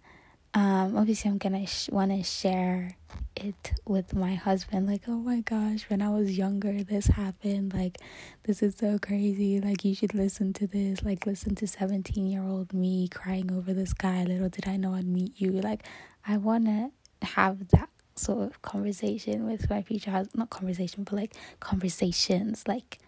um 0.55 0.95
obviously 0.95 1.29
I'm 1.29 1.37
to 1.37 1.65
sh- 1.65 1.89
want 1.89 2.11
to 2.11 2.23
share 2.23 2.95
it 3.35 3.73
with 3.85 4.15
my 4.15 4.35
husband. 4.35 4.87
Like 4.87 5.01
oh 5.07 5.17
my 5.17 5.41
gosh 5.41 5.83
when 5.89 6.01
i 6.01 6.09
was 6.09 6.37
younger 6.37 6.81
this 6.81 7.07
happened. 7.07 7.73
Like 7.73 7.97
this 8.43 8.63
is 8.63 8.75
so 8.77 8.97
crazy. 8.97 9.59
Like 9.59 9.83
you 9.83 9.93
should 9.93 10.13
listen 10.13 10.53
to 10.53 10.65
this. 10.65 11.03
Like 11.03 11.25
listen 11.25 11.55
to 11.55 11.67
17 11.67 12.25
year 12.25 12.41
old 12.41 12.73
me 12.73 13.09
crying 13.09 13.51
over 13.51 13.73
this 13.73 13.93
guy. 13.93 14.23
Little 14.23 14.47
did 14.49 14.67
i 14.67 14.77
know 14.77 14.93
i'd 14.93 15.05
meet 15.05 15.33
you. 15.41 15.51
Like 15.51 15.83
i 16.25 16.37
want 16.37 16.65
to 16.67 16.91
have 17.21 17.67
that 17.69 17.89
sort 18.15 18.47
of 18.47 18.61
conversation 18.61 19.45
with 19.45 19.69
my 19.69 19.81
future 19.81 20.11
husband 20.11 20.39
not 20.39 20.49
conversation 20.49 21.03
but 21.03 21.13
like 21.13 21.35
conversations. 21.59 22.63
Like 22.65 22.99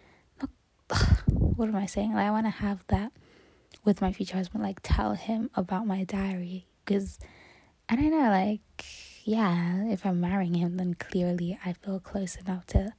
not, 0.41 0.49
what 1.31 1.69
am 1.69 1.77
i 1.77 1.85
saying? 1.85 2.13
Like 2.13 2.25
i 2.27 2.31
want 2.31 2.45
to 2.45 2.51
have 2.51 2.83
that 2.89 3.13
with 3.85 4.01
my 4.01 4.11
future 4.11 4.35
husband. 4.35 4.63
Like 4.63 4.79
tell 4.83 5.13
him 5.13 5.49
about 5.55 5.87
my 5.87 6.03
diary. 6.03 6.67
Because 6.83 7.19
i 7.89 7.95
don't 7.95 8.11
know 8.11 8.29
like 8.29 8.61
yeah, 9.27 9.83
if 9.89 10.05
I'm 10.05 10.21
marrying 10.21 10.53
him, 10.53 10.77
then 10.77 10.93
clearly 10.93 11.59
I 11.65 11.73
feel 11.73 11.99
close 11.99 12.37
enough 12.37 12.65
to 12.67 12.93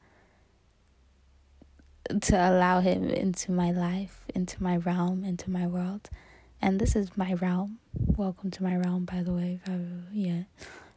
to 2.20 2.36
allow 2.36 2.80
him 2.80 3.08
into 3.08 3.50
my 3.50 3.70
life, 3.70 4.26
into 4.34 4.62
my 4.62 4.76
realm, 4.76 5.24
into 5.24 5.50
my 5.50 5.66
world. 5.66 6.10
And 6.60 6.78
this 6.78 6.94
is 6.94 7.16
my 7.16 7.32
realm. 7.32 7.78
Welcome 7.94 8.50
to 8.52 8.62
my 8.62 8.76
realm, 8.76 9.06
by 9.06 9.22
the 9.22 9.32
way. 9.32 9.60
yeah. 10.12 10.42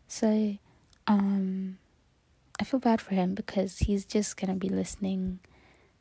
So, 0.09 0.57
um, 1.07 1.77
I 2.59 2.65
feel 2.65 2.81
bad 2.81 2.99
for 2.99 3.15
him 3.15 3.34
because 3.34 3.80
he's 3.80 4.03
just 4.03 4.35
gonna 4.35 4.55
be 4.55 4.68
listening 4.68 5.39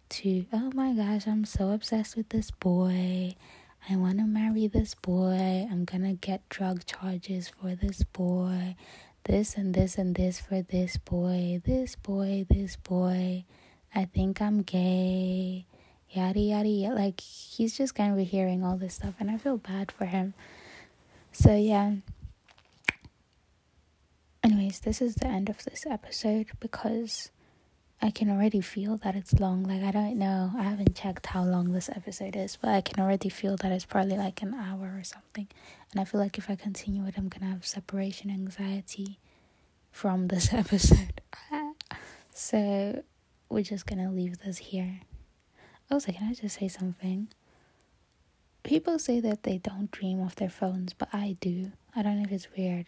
to, 0.08 0.44
oh 0.52 0.72
my 0.74 0.92
gosh, 0.92 1.28
I'm 1.28 1.44
so 1.44 1.70
obsessed 1.70 2.16
with 2.16 2.30
this 2.30 2.50
boy. 2.50 3.36
I 3.89 3.97
want 3.97 4.19
to 4.19 4.24
marry 4.24 4.66
this 4.66 4.94
boy. 4.94 5.66
I'm 5.70 5.85
gonna 5.85 6.15
get 6.15 6.48
drug 6.48 6.86
charges 6.86 7.48
for 7.48 7.74
this 7.74 8.05
boy 8.05 8.77
this 9.24 9.57
and 9.57 9.74
this 9.74 9.97
and 9.98 10.15
this 10.15 10.40
for 10.40 10.62
this 10.62 10.97
boy, 10.97 11.61
this 11.65 11.97
boy, 11.97 12.47
this 12.48 12.77
boy. 12.77 13.44
I 13.94 14.05
think 14.07 14.40
I'm 14.40 14.62
gay. 14.62 15.66
Yada 16.11 16.40
yada 16.40 16.69
yada. 16.69 16.94
Like 16.94 17.20
he's 17.20 17.77
just 17.77 17.94
kind 17.94 18.19
of 18.19 18.27
hearing 18.27 18.65
all 18.65 18.77
this 18.77 18.94
stuff, 18.94 19.15
and 19.20 19.31
I 19.31 19.36
feel 19.36 19.59
bad 19.59 19.93
for 19.93 20.07
him. 20.07 20.35
So 21.32 21.55
yeah. 21.55 21.97
Anyways, 24.43 24.81
this 24.81 25.02
is 25.02 25.16
the 25.16 25.27
end 25.27 25.51
of 25.51 25.62
this 25.65 25.85
episode 25.89 26.47
because 26.61 27.31
I 28.02 28.10
can 28.10 28.31
already 28.31 28.62
feel 28.62 28.97
that 28.98 29.14
it's 29.14 29.35
long. 29.40 29.64
Like, 29.64 29.82
I 29.82 29.90
don't 29.90 30.18
know, 30.18 30.52
I 30.56 30.62
haven't 30.62 30.97
checked 30.97 31.27
how 31.27 31.44
long 31.44 31.72
this 31.72 31.90
episode 31.90 32.35
is, 32.35 32.56
but 32.56 32.70
I 32.70 32.81
can 32.81 33.02
already 33.02 33.28
feel 33.28 33.56
that 33.59 33.72
it's 33.72 33.85
probably 33.85 34.16
like 34.16 34.40
an 34.40 34.55
hour 34.55 34.94
or 34.97 35.05
something. 35.05 35.48
And 35.93 36.01
I 36.01 36.05
feel 36.05 36.18
like 36.20 36.39
if 36.39 36.48
I 36.48 36.55
continue 36.55 37.05
it, 37.06 37.14
I'm 37.18 37.28
gonna 37.28 37.52
have 37.52 37.66
separation 37.66 38.31
anxiety 38.31 39.18
from 39.93 40.28
this 40.28 40.52
episode. 40.55 41.20
so, 42.32 43.02
we're 43.51 43.64
just 43.64 43.86
gonna 43.86 44.10
leave 44.10 44.39
this 44.39 44.59
here. 44.59 45.01
Also, 45.90 46.12
can 46.12 46.28
I 46.28 46.35
just 46.35 46.59
say 46.59 46.68
something? 46.68 47.28
People 48.62 48.98
say 48.98 49.20
that 49.20 49.43
they 49.43 49.59
don't 49.59 49.90
dream 49.90 50.22
of 50.22 50.36
their 50.36 50.48
phones, 50.51 50.94
but 50.94 51.09
I 51.12 51.36
do. 51.40 51.72
I 51.94 52.02
don't 52.02 52.16
know 52.18 52.24
if 52.24 52.32
it's 52.32 52.48
weird, 52.56 52.86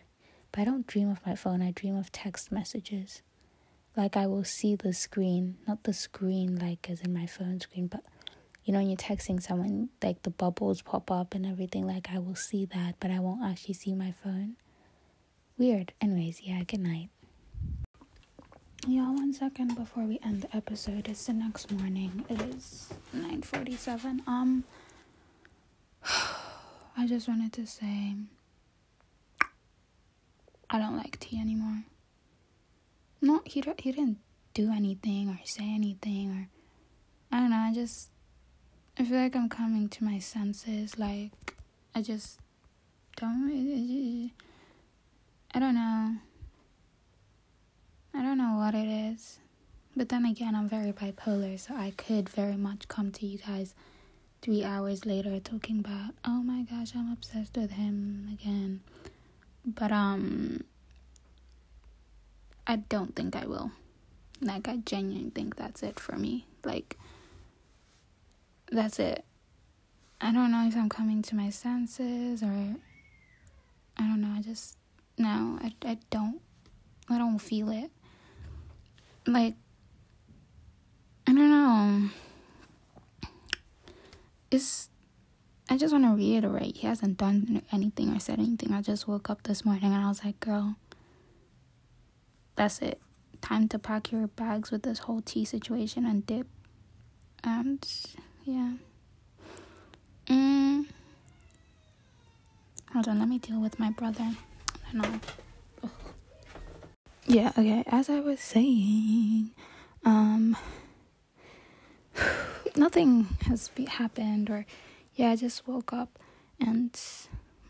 but 0.53 0.63
I 0.63 0.65
don't 0.65 0.87
dream 0.87 1.11
of 1.11 1.25
my 1.27 1.35
phone, 1.35 1.61
I 1.61 1.73
dream 1.73 1.97
of 1.97 2.13
text 2.13 2.51
messages 2.51 3.21
like 3.97 4.17
I 4.17 4.27
will 4.27 4.45
see 4.45 4.75
the 4.75 4.93
screen, 4.93 5.59
not 5.67 5.85
the 5.85 5.93
screen 5.93 6.57
like 6.59 6.89
as 6.89 7.01
in 7.01 7.13
my 7.13 7.27
phone 7.27 7.61
screen, 7.61 7.87
but 7.89 8.03
you 8.65 8.73
know 8.73 8.79
when 8.79 8.89
you're 8.89 8.97
texting 8.97 9.43
someone, 9.43 9.91
like 10.03 10.23
the 10.23 10.31
bubbles 10.31 10.83
pop 10.83 11.11
up 11.11 11.35
and 11.35 11.45
everything. 11.45 11.87
Like 11.87 12.09
I 12.11 12.19
will 12.19 12.35
see 12.35 12.65
that, 12.67 12.97
but 13.01 13.11
I 13.11 13.19
won't 13.19 13.43
actually 13.45 13.75
see 13.75 13.95
my 13.95 14.13
phone. 14.13 14.57
Weird. 15.59 15.93
Anyways, 16.01 16.41
yeah. 16.43 16.63
Good 16.65 16.81
night. 16.81 17.11
Yeah, 18.87 19.11
one 19.13 19.33
second 19.33 19.77
before 19.77 20.05
we 20.05 20.19
end 20.25 20.43
the 20.43 20.57
episode. 20.57 21.09
It's 21.09 21.27
the 21.27 21.35
next 21.35 21.71
morning. 21.71 22.25
It 22.29 22.41
is 22.43 22.93
nine 23.13 23.43
forty-seven. 23.43 24.23
Um, 24.27 24.65
I 26.97 27.07
just 27.07 27.29
wanted 27.29 27.53
to 27.55 27.67
say 27.67 28.15
I 30.71 30.79
don't 30.79 30.97
like 30.97 31.19
T 31.21 31.39
anymore 31.39 31.85
no, 33.23 33.41
he 33.47 33.63
he 33.79 33.93
didn't 33.93 34.19
do 34.53 34.71
anything 34.71 35.29
or 35.31 35.39
say 35.45 35.65
anything 35.65 36.31
or 36.31 36.49
I 37.35 37.41
don't 37.41 37.51
know. 37.51 37.57
I 37.57 37.73
just 37.73 38.11
I 38.99 39.05
feel 39.05 39.17
like 39.17 39.35
I'm 39.35 39.49
coming 39.49 39.89
to 39.89 40.05
my 40.05 40.19
senses. 40.19 40.99
Like 40.99 41.55
I 41.95 42.03
just 42.03 42.41
don't. 43.17 44.31
I 45.55 45.59
don't 45.59 45.75
know. 45.75 46.17
I 48.15 48.23
don't 48.23 48.39
know 48.39 48.57
what 48.59 48.75
it 48.75 48.89
is. 48.89 49.39
But 49.95 50.09
then 50.09 50.25
again, 50.25 50.55
I'm 50.55 50.69
very 50.69 50.93
bipolar, 50.93 51.59
so 51.61 51.75
I 51.75 51.91
could 51.91 52.29
very 52.29 52.57
much 52.57 52.89
come 52.89 53.13
to 53.13 53.27
you 53.27 53.39
guys 53.39 53.75
three 54.41 54.65
hours 54.65 55.05
later 55.05 55.39
talking 55.39 55.79
about, 55.81 56.15
oh 56.25 56.43
my 56.43 56.63
gosh, 56.63 56.93
I'm 56.97 57.13
obsessed 57.13 57.57
with 57.57 57.73
him 57.73 58.29
again. 58.33 58.81
But, 59.65 59.93
um, 59.93 60.65
I 62.67 62.77
don't 62.77 63.15
think 63.15 63.37
I 63.37 63.47
will. 63.47 63.73
Like, 64.41 64.69
I 64.69 64.77
genuinely 64.79 65.31
think 65.31 65.57
that's 65.57 65.83
it 65.83 65.99
for 66.01 66.17
me. 66.17 66.47
Like, 66.65 66.99
that's 68.71 68.99
it. 68.99 69.25
I 70.21 70.33
don't 70.33 70.53
know 70.53 70.67
if 70.67 70.77
I'm 70.77 70.89
coming 70.89 71.21
to 71.23 71.35
my 71.35 71.51
senses 71.51 72.45
or 72.45 72.77
I 73.97 74.03
don't 74.03 74.21
know. 74.21 74.35
I 74.39 74.41
just 74.41 74.77
no, 75.19 75.59
I 75.61 75.73
I 75.85 75.99
don't 76.11 76.41
I 77.09 77.19
don't 77.19 77.41
feel 77.41 77.71
it. 77.71 77.91
Like 79.27 79.55
I 81.27 81.33
don't 81.35 81.51
know. 81.51 82.09
It's 84.53 84.91
I 85.69 85.77
just 85.77 85.93
want 85.93 86.05
to 86.05 86.11
reiterate 86.15 86.77
he 86.77 86.87
hasn't 86.87 87.19
done 87.19 87.63
anything 87.73 88.15
or 88.15 88.21
said 88.21 88.39
anything. 88.39 88.73
I 88.73 88.81
just 88.81 89.09
woke 89.09 89.29
up 89.29 89.43
this 89.43 89.65
morning 89.65 89.93
and 89.93 90.05
I 90.05 90.09
was 90.09 90.25
like, 90.25 90.39
girl, 90.39 90.77
that's 92.57 92.81
it. 92.81 93.01
Time 93.41 93.69
to 93.69 93.79
pack 93.79 94.13
your 94.13 94.27
bags 94.29 94.71
with 94.71 94.83
this 94.83 95.01
whole 95.01 95.21
T 95.21 95.45
situation 95.45 96.07
and 96.07 96.25
dip. 96.27 96.47
And 97.43 97.87
yeah. 98.45 98.73
Mm. 100.27 100.87
Hold 102.93 103.09
on, 103.09 103.19
let 103.19 103.29
me 103.29 103.39
deal 103.39 103.61
with 103.61 103.79
my 103.79 103.91
brother. 103.91 104.33
Yeah, 107.27 107.53
okay. 107.57 107.83
As 107.87 108.11
I 108.11 108.21
was 108.21 108.41
saying, 108.41 109.53
um, 110.05 110.57
nothing 112.77 113.25
has 113.47 113.69
be- 113.71 113.87
happened, 113.87 114.51
or 114.51 114.67
yeah, 115.15 115.31
I 115.31 115.37
just 115.37 115.67
woke 115.67 115.93
up 115.93 116.19
and 116.61 116.99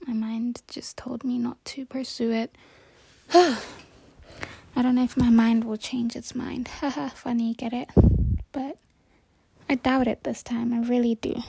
my 0.06 0.12
mind 0.12 0.62
just 0.68 0.96
told 0.96 1.22
me 1.24 1.38
not 1.38 1.64
to 1.66 1.86
pursue 1.86 2.32
it. 2.32 2.56
I 4.74 4.82
don't 4.82 4.94
know 4.94 5.04
if 5.04 5.16
my 5.16 5.30
mind 5.30 5.64
will 5.64 5.76
change 5.76 6.16
its 6.16 6.34
mind. 6.34 6.68
Haha, 6.80 7.08
funny, 7.08 7.54
get 7.54 7.72
it? 7.72 7.90
But 8.52 8.78
I 9.68 9.74
doubt 9.76 10.08
it 10.08 10.24
this 10.24 10.42
time. 10.42 10.72
I 10.72 10.80
really 10.86 11.14
do. 11.16 11.42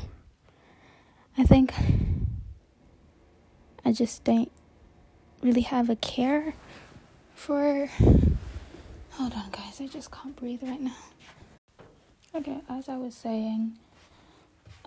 I 1.38 1.44
think 1.44 1.74
I 3.86 3.92
just 3.92 4.24
don't 4.24 4.52
really 5.42 5.62
have 5.62 5.90
a 5.90 5.96
care 5.96 6.54
for. 7.36 7.88
Hold 9.12 9.34
on, 9.34 9.50
guys. 9.52 9.80
I 9.80 9.88
just 9.88 10.12
can't 10.12 10.36
breathe 10.36 10.64
right 10.64 10.82
now. 10.82 10.96
Okay, 12.36 12.60
as 12.70 12.90
I 12.90 12.98
was 12.98 13.14
saying, 13.14 13.78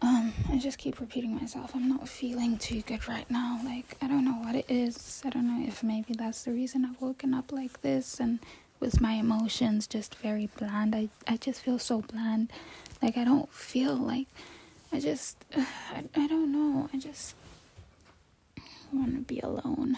um, 0.02 0.32
I 0.52 0.59
just 0.59 0.78
keep 0.78 1.01
repeating 1.01 1.35
myself. 1.35 1.74
I'm 1.74 1.89
not 1.89 2.09
feeling 2.09 2.59
too 2.59 2.82
good 2.82 3.09
right 3.09 3.28
now. 3.31 3.60
Like, 3.64 3.97
I 4.02 4.09
don't 4.09 4.24
know 4.24 4.32
what 4.43 4.55
it 4.55 4.66
is. 4.68 5.23
I 5.24 5.31
don't 5.31 5.47
know 5.47 5.66
if 5.66 5.82
maybe 5.82 6.14
that's 6.14 6.44
the 6.44 6.52
reason 6.52 6.85
I've 6.85 7.01
woken 7.01 7.32
up 7.32 7.51
like 7.51 7.81
this 7.82 8.20
and 8.20 8.39
with 8.78 9.01
my 9.01 9.12
emotions 9.12 9.86
just 9.86 10.14
very 10.16 10.51
bland. 10.59 10.94
I, 10.94 11.09
I 11.27 11.39
just 11.39 11.62
feel 11.62 11.78
so 11.78 12.02
bland. 12.02 12.52
Like, 13.02 13.16
I 13.16 13.24
don't 13.24 13.51
feel 13.52 13.94
like. 13.97 14.27
I 14.93 15.01
just. 15.01 15.36
Uh, 15.56 15.64
I, 15.94 16.05
I 16.14 16.27
don't 16.27 16.52
know. 16.52 16.89
I 16.93 16.98
just 16.98 17.35
want 18.93 19.14
to 19.14 19.20
be 19.23 19.40
alone. 19.40 19.97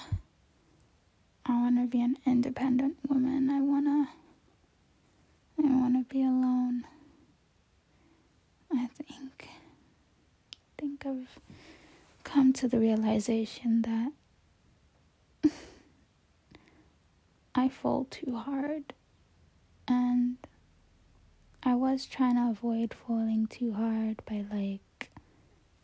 I 1.45 1.53
want 1.61 1.77
to 1.77 1.87
be 1.87 2.03
an 2.03 2.19
independent 2.25 2.97
woman. 3.09 3.51
I 3.51 3.61
want 3.61 3.87
to. 3.87 4.09
I 5.65 5.75
want 5.75 5.95
to 5.95 6.15
be 6.15 6.23
alone. 6.23 6.85
I 8.73 8.87
think. 8.87 9.49
Think 10.79 11.05
I've 11.07 11.39
come 12.25 12.53
to 12.55 12.69
the 12.69 12.79
realization 12.79 13.83
that 15.43 15.51
I 17.55 17.69
fall 17.69 18.07
too 18.11 18.37
hard. 18.37 18.93
And 19.87 20.37
I 21.63 21.75
was 21.75 22.07
trying 22.07 22.37
to 22.37 22.51
avoid 22.51 22.95
falling 22.95 23.47
too 23.47 23.73
hard 23.73 24.23
by 24.27 24.45
like 24.53 25.11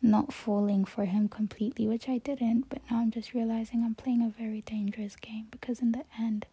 not 0.01 0.31
falling 0.31 0.85
for 0.85 1.05
him 1.05 1.27
completely, 1.27 1.87
which 1.87 2.07
I 2.07 2.19
didn't, 2.19 2.69
but 2.69 2.81
now 2.89 2.99
I'm 2.99 3.11
just 3.11 3.33
realizing 3.33 3.83
I'm 3.83 3.95
playing 3.95 4.21
a 4.21 4.29
very 4.29 4.61
dangerous 4.61 5.15
game 5.15 5.47
because 5.51 5.79
in 5.79 5.91
the 5.91 6.03
end, 6.19 6.45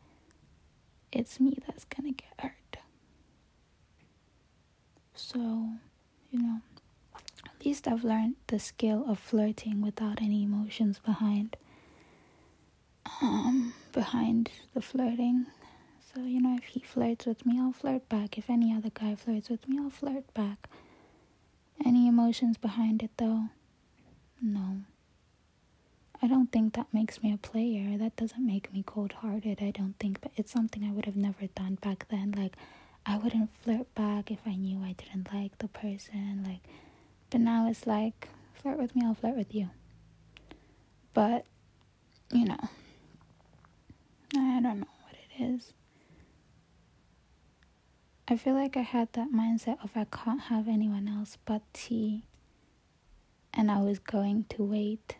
it's 1.12 1.38
me 1.38 1.58
that's 1.66 1.84
gonna 1.84 2.12
get 2.12 2.32
hurt. 2.38 2.78
So, 5.14 5.68
you 6.30 6.40
know, 6.40 6.60
least 7.64 7.86
I've 7.88 8.04
learned 8.04 8.36
the 8.46 8.58
skill 8.58 9.04
of 9.08 9.18
flirting 9.18 9.80
without 9.82 10.20
any 10.22 10.44
emotions 10.44 10.98
behind 10.98 11.56
um 13.20 13.74
behind 13.92 14.50
the 14.74 14.80
flirting. 14.82 15.46
So, 16.14 16.22
you 16.22 16.40
know, 16.42 16.56
if 16.56 16.64
he 16.64 16.80
flirts 16.80 17.24
with 17.24 17.46
me, 17.46 17.58
I'll 17.58 17.72
flirt 17.72 18.08
back. 18.08 18.36
If 18.36 18.50
any 18.50 18.72
other 18.74 18.90
guy 18.92 19.14
flirts 19.14 19.48
with 19.48 19.66
me, 19.68 19.78
I'll 19.78 19.90
flirt 19.90 20.32
back. 20.34 20.68
Any 21.84 22.06
emotions 22.06 22.58
behind 22.58 23.02
it 23.02 23.10
though? 23.16 23.44
No. 24.40 24.82
I 26.20 26.28
don't 26.28 26.52
think 26.52 26.74
that 26.74 26.86
makes 26.92 27.22
me 27.22 27.32
a 27.32 27.36
player. 27.38 27.98
That 27.98 28.14
doesn't 28.16 28.46
make 28.46 28.72
me 28.72 28.84
cold 28.86 29.12
hearted, 29.12 29.58
I 29.60 29.70
don't 29.72 29.94
think, 29.98 30.20
but 30.20 30.30
it's 30.36 30.52
something 30.52 30.84
I 30.84 30.92
would 30.92 31.06
have 31.06 31.16
never 31.16 31.46
done 31.48 31.78
back 31.80 32.06
then. 32.10 32.32
Like, 32.36 32.54
I 33.04 33.16
wouldn't 33.16 33.50
flirt 33.62 33.92
back 33.96 34.30
if 34.30 34.38
I 34.46 34.54
knew 34.54 34.78
I 34.84 34.92
didn't 34.92 35.32
like 35.32 35.58
the 35.58 35.66
person. 35.68 36.44
Like, 36.46 36.60
but 37.32 37.40
now 37.40 37.66
it's 37.66 37.86
like, 37.86 38.28
flirt 38.52 38.78
with 38.78 38.94
me, 38.94 39.02
I'll 39.06 39.14
flirt 39.14 39.36
with 39.36 39.54
you. 39.54 39.70
But, 41.14 41.46
you 42.30 42.44
know, 42.44 42.68
I 44.36 44.60
don't 44.60 44.80
know 44.80 44.86
what 45.02 45.14
it 45.14 45.42
is. 45.42 45.72
I 48.28 48.36
feel 48.36 48.52
like 48.52 48.76
I 48.76 48.82
had 48.82 49.14
that 49.14 49.32
mindset 49.32 49.82
of 49.82 49.92
I 49.94 50.04
can't 50.04 50.42
have 50.42 50.68
anyone 50.68 51.08
else 51.08 51.38
but 51.46 51.62
T. 51.72 52.26
And 53.54 53.70
I 53.70 53.80
was 53.80 53.98
going 53.98 54.44
to 54.50 54.62
wait 54.62 55.16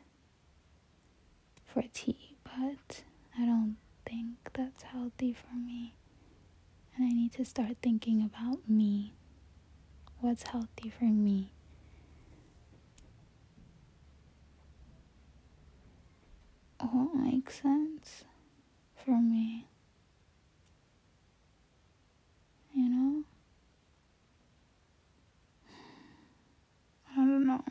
for 1.64 1.82
T, 1.94 2.36
but 2.44 3.04
I 3.38 3.46
don't 3.46 3.76
think 4.04 4.36
that's 4.52 4.82
healthy 4.82 5.32
for 5.32 5.56
me. 5.56 5.94
And 6.94 7.06
I 7.06 7.12
need 7.14 7.32
to 7.32 7.44
start 7.46 7.78
thinking 7.82 8.22
about 8.22 8.68
me. 8.68 9.14
What's 10.20 10.42
healthy 10.42 10.90
for 10.90 11.04
me? 11.04 11.52
What 16.90 17.14
makes 17.14 17.62
sense 17.62 18.24
for 19.04 19.12
me? 19.20 19.66
you 22.74 22.88
know? 22.88 23.22
I 27.12 27.16
don't 27.16 27.46
know. 27.46 27.62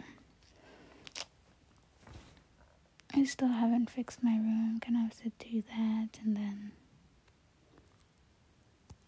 I 3.14 3.24
still 3.26 3.50
haven't 3.50 3.90
fixed 3.90 4.24
my 4.24 4.32
room. 4.38 4.80
Gonna 4.86 5.00
have 5.00 5.18
to 5.24 5.32
do 5.40 5.64
that 5.68 6.10
and 6.24 6.36
then, 6.38 6.72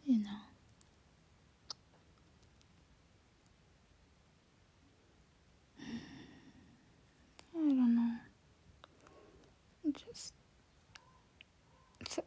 you 0.05 0.19
know. 0.19 0.29
I 7.55 7.59
don't 7.59 7.95
know. 7.95 8.15
Just 9.93 10.33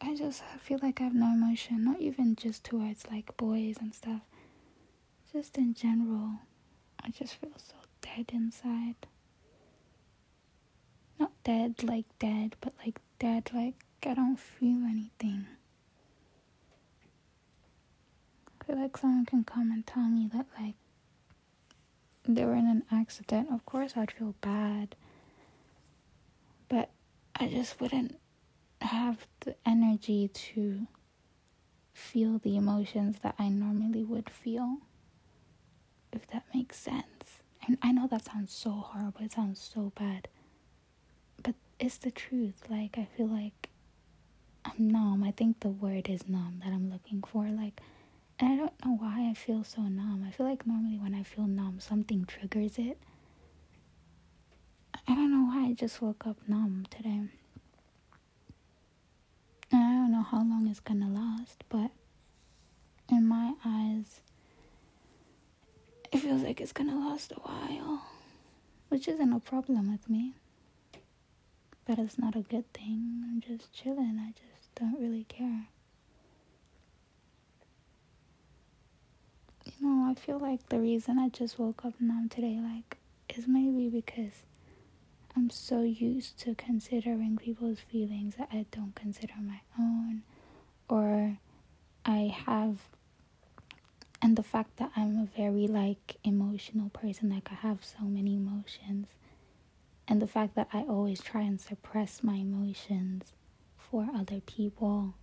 I 0.01 0.15
just 0.17 0.43
feel 0.61 0.79
like 0.83 1.01
I 1.01 1.05
have 1.05 1.15
no 1.15 1.33
emotion, 1.33 1.85
not 1.85 2.01
even 2.01 2.35
just 2.37 2.65
towards 2.65 3.07
like 3.11 3.37
boys 3.37 3.77
and 3.81 3.95
stuff. 3.95 4.23
Just 5.33 5.59
in 5.59 5.75
general, 5.75 6.41
I 7.05 7.11
just 7.11 7.35
feel 7.35 7.53
so 7.57 7.75
dead 8.01 8.31
inside. 8.33 8.95
Not 11.19 11.33
dead 11.45 11.83
like 11.83 12.07
dead, 12.19 12.57
but 12.61 12.73
like 12.85 13.01
dead 13.19 13.51
like 13.55 13.75
I 14.05 14.15
don't 14.15 14.39
feel 14.39 14.85
anything. 14.85 15.47
I 18.61 18.65
feel 18.65 18.77
like 18.81 18.97
someone 18.97 19.27
can 19.27 19.45
come 19.45 19.71
and 19.73 19.87
tell 19.87 20.09
me 20.09 20.29
that 20.33 20.47
like 20.59 20.75
they 22.27 22.45
were 22.45 22.55
in 22.55 22.67
an 22.67 22.83
accident. 22.91 23.49
Of 23.53 23.65
course 23.67 23.95
I'd 23.97 24.11
feel 24.13 24.35
bad. 24.41 24.95
But 26.69 26.91
I 27.39 27.49
just 27.49 27.81
wouldn't 27.81 28.19
have 28.81 29.27
the 29.41 29.55
energy 29.65 30.29
to 30.29 30.87
feel 31.93 32.39
the 32.39 32.57
emotions 32.57 33.19
that 33.23 33.35
I 33.39 33.49
normally 33.49 34.05
would 34.05 34.31
feel. 34.31 34.79
If 36.13 36.27
that 36.29 36.45
makes 36.55 36.79
sense. 36.79 37.43
And 37.67 37.79
I 37.83 37.93
know 37.93 38.07
that 38.07 38.25
sounds 38.25 38.53
so 38.53 38.71
horrible, 38.71 39.23
it 39.25 39.33
sounds 39.33 39.61
so 39.61 39.93
bad. 39.99 40.29
But 41.43 41.55
it's 41.79 41.99
the 41.99 42.11
truth. 42.11 42.63
Like 42.71 42.97
I 42.99 43.07
feel 43.17 43.27
like 43.29 43.69
I'm 44.65 44.89
numb. 44.91 45.23
I 45.25 45.31
think 45.33 45.61
the 45.61 45.69
word 45.69 46.09
is 46.09 46.29
numb 46.29 46.61
that 46.65 46.73
I'm 46.73 46.91
looking 46.91 47.23
for. 47.23 47.47
Like 47.49 47.81
and 48.39 48.53
I 48.53 48.57
don't 48.57 48.85
know 48.85 48.97
why 48.97 49.29
I 49.31 49.35
feel 49.35 49.65
so 49.65 49.83
numb. 49.83 50.25
I 50.27 50.31
feel 50.31 50.47
like 50.47 50.67
normally 50.67 50.99
when 50.99 51.15
I 51.15 51.23
feel 51.23 51.47
numb, 51.47 51.81
something 51.81 52.25
triggers 52.27 52.79
it. 52.79 52.99
I 55.09 55.15
don't 55.15 55.31
know 55.31 55.53
why 55.55 55.69
I 55.69 55.73
just 55.73 56.03
woke 56.03 56.27
up 56.27 56.37
numb 56.49 56.87
today. 56.91 57.21
And 59.73 59.83
I 59.83 59.93
don't 59.93 60.13
know 60.13 60.23
how 60.23 60.39
long 60.39 60.67
it's 60.69 60.81
gonna 60.81 61.09
last, 61.09 61.65
but 61.69 61.91
in 63.09 63.27
my 63.27 63.55
eyes, 63.65 64.21
it 66.13 66.19
feels 66.19 66.43
like 66.43 66.61
it's 66.61 66.73
gonna 66.73 66.99
last 66.99 67.33
a 67.33 67.41
while, 67.41 68.03
which 68.89 69.09
isn't 69.09 69.33
a 69.33 69.41
problem 69.41 69.91
with 69.91 70.09
me. 70.09 70.35
But 71.85 71.99
it's 71.99 72.19
not 72.19 72.35
a 72.35 72.41
good 72.41 72.73
thing. 72.73 73.23
I'm 73.25 73.41
just 73.41 73.73
chilling. 73.73 74.19
I 74.21 74.31
just 74.33 74.75
don't 74.75 75.01
really 75.01 75.25
care. 75.25 75.69
You 79.65 79.73
know, 79.81 80.11
I 80.11 80.15
feel 80.15 80.39
like 80.39 80.69
the 80.69 80.81
reason 80.81 81.19
I 81.19 81.29
just 81.29 81.59
woke 81.59 81.85
up 81.85 81.95
numb 82.01 82.29
today, 82.29 82.59
like, 82.61 82.99
is 83.29 83.47
maybe 83.47 83.89
because 83.89 84.43
I'm 85.37 85.51
so 85.51 85.83
used 85.83 86.39
to 86.41 86.55
considering 86.55 87.37
people's 87.37 87.81
feelings 87.81 88.37
that 88.37 88.49
I 88.53 88.65
don't 88.71 88.95
consider 88.95 89.35
my 89.41 89.61
own, 89.79 90.23
or 90.89 91.39
I 92.07 92.35
have, 92.47 92.79
and 94.23 94.37
the 94.37 94.43
fact 94.43 94.79
that 94.79 94.93
I'm 94.97 95.19
a 95.19 95.29
very 95.37 95.67
like 95.67 96.17
emotional 96.25 96.89
person, 96.89 97.29
like 97.31 97.49
I 97.53 97.55
have 97.57 97.85
so 97.85 98.05
many 98.05 98.37
emotions, 98.37 99.09
and 100.09 100.23
the 100.23 100.27
fact 100.27 100.55
that 100.55 100.69
I 100.73 100.83
always 100.83 101.21
try 101.21 101.43
and 101.43 101.61
suppress 101.61 102.23
my 102.23 102.37
emotions 102.37 103.33
for 103.77 104.09
other 104.15 104.41
people. 104.41 105.15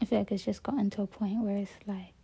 I 0.00 0.04
feel 0.04 0.18
like 0.18 0.32
it's 0.32 0.44
just 0.44 0.64
gotten 0.64 0.90
to 0.90 1.02
a 1.02 1.06
point 1.06 1.42
where 1.42 1.56
it's 1.56 1.70
like 1.86 2.14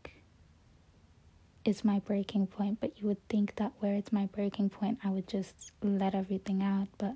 is 1.69 1.85
my 1.85 1.99
breaking 1.99 2.47
point, 2.47 2.81
but 2.81 2.99
you 2.99 3.07
would 3.07 3.29
think 3.29 3.57
that 3.57 3.73
where 3.79 3.95
it's 3.95 4.11
my 4.11 4.25
breaking 4.27 4.71
point, 4.71 4.99
I 5.05 5.11
would 5.11 5.29
just 5.29 5.73
let 5.83 6.15
everything 6.15 6.63
out. 6.63 6.89
But 6.97 7.15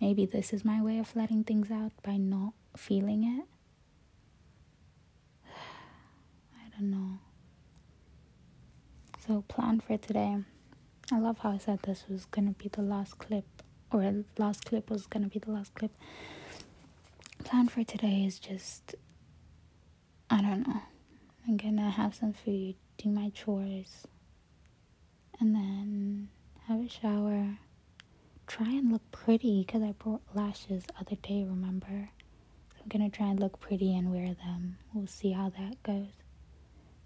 maybe 0.00 0.24
this 0.24 0.52
is 0.54 0.64
my 0.64 0.82
way 0.82 0.98
of 0.98 1.14
letting 1.14 1.44
things 1.44 1.70
out 1.70 1.92
by 2.02 2.16
not 2.16 2.54
feeling 2.74 3.22
it. 3.22 3.46
I 5.54 6.70
don't 6.78 6.90
know. 6.90 7.18
So, 9.26 9.44
plan 9.46 9.80
for 9.80 9.98
today. 9.98 10.38
I 11.12 11.18
love 11.18 11.38
how 11.38 11.50
I 11.50 11.58
said 11.58 11.80
this 11.82 12.04
was 12.08 12.24
gonna 12.24 12.52
be 12.52 12.68
the 12.68 12.82
last 12.82 13.18
clip, 13.18 13.44
or 13.92 14.24
last 14.38 14.64
clip 14.64 14.88
was 14.88 15.06
gonna 15.06 15.28
be 15.28 15.38
the 15.38 15.50
last 15.50 15.74
clip. 15.74 15.92
Plan 17.44 17.68
for 17.68 17.84
today 17.84 18.24
is 18.24 18.38
just, 18.38 18.94
I 20.30 20.40
don't 20.40 20.66
know. 20.66 20.82
I'm 21.46 21.56
gonna 21.58 21.90
have 21.90 22.14
some 22.14 22.32
food 22.32 22.74
do 22.98 23.08
my 23.10 23.30
chores, 23.30 24.06
and 25.40 25.54
then 25.54 26.28
have 26.66 26.80
a 26.80 26.88
shower. 26.88 27.58
Try 28.46 28.68
and 28.68 28.92
look 28.92 29.10
pretty 29.10 29.64
because 29.64 29.82
I 29.82 29.92
brought 29.92 30.22
lashes 30.34 30.84
the 30.84 30.94
other 31.00 31.16
day, 31.16 31.44
remember? 31.44 32.08
So 32.74 32.82
I'm 32.82 32.88
gonna 32.88 33.10
try 33.10 33.26
and 33.28 33.40
look 33.40 33.58
pretty 33.60 33.96
and 33.96 34.12
wear 34.12 34.34
them. 34.34 34.78
We'll 34.94 35.06
see 35.06 35.32
how 35.32 35.50
that 35.50 35.82
goes. 35.82 36.12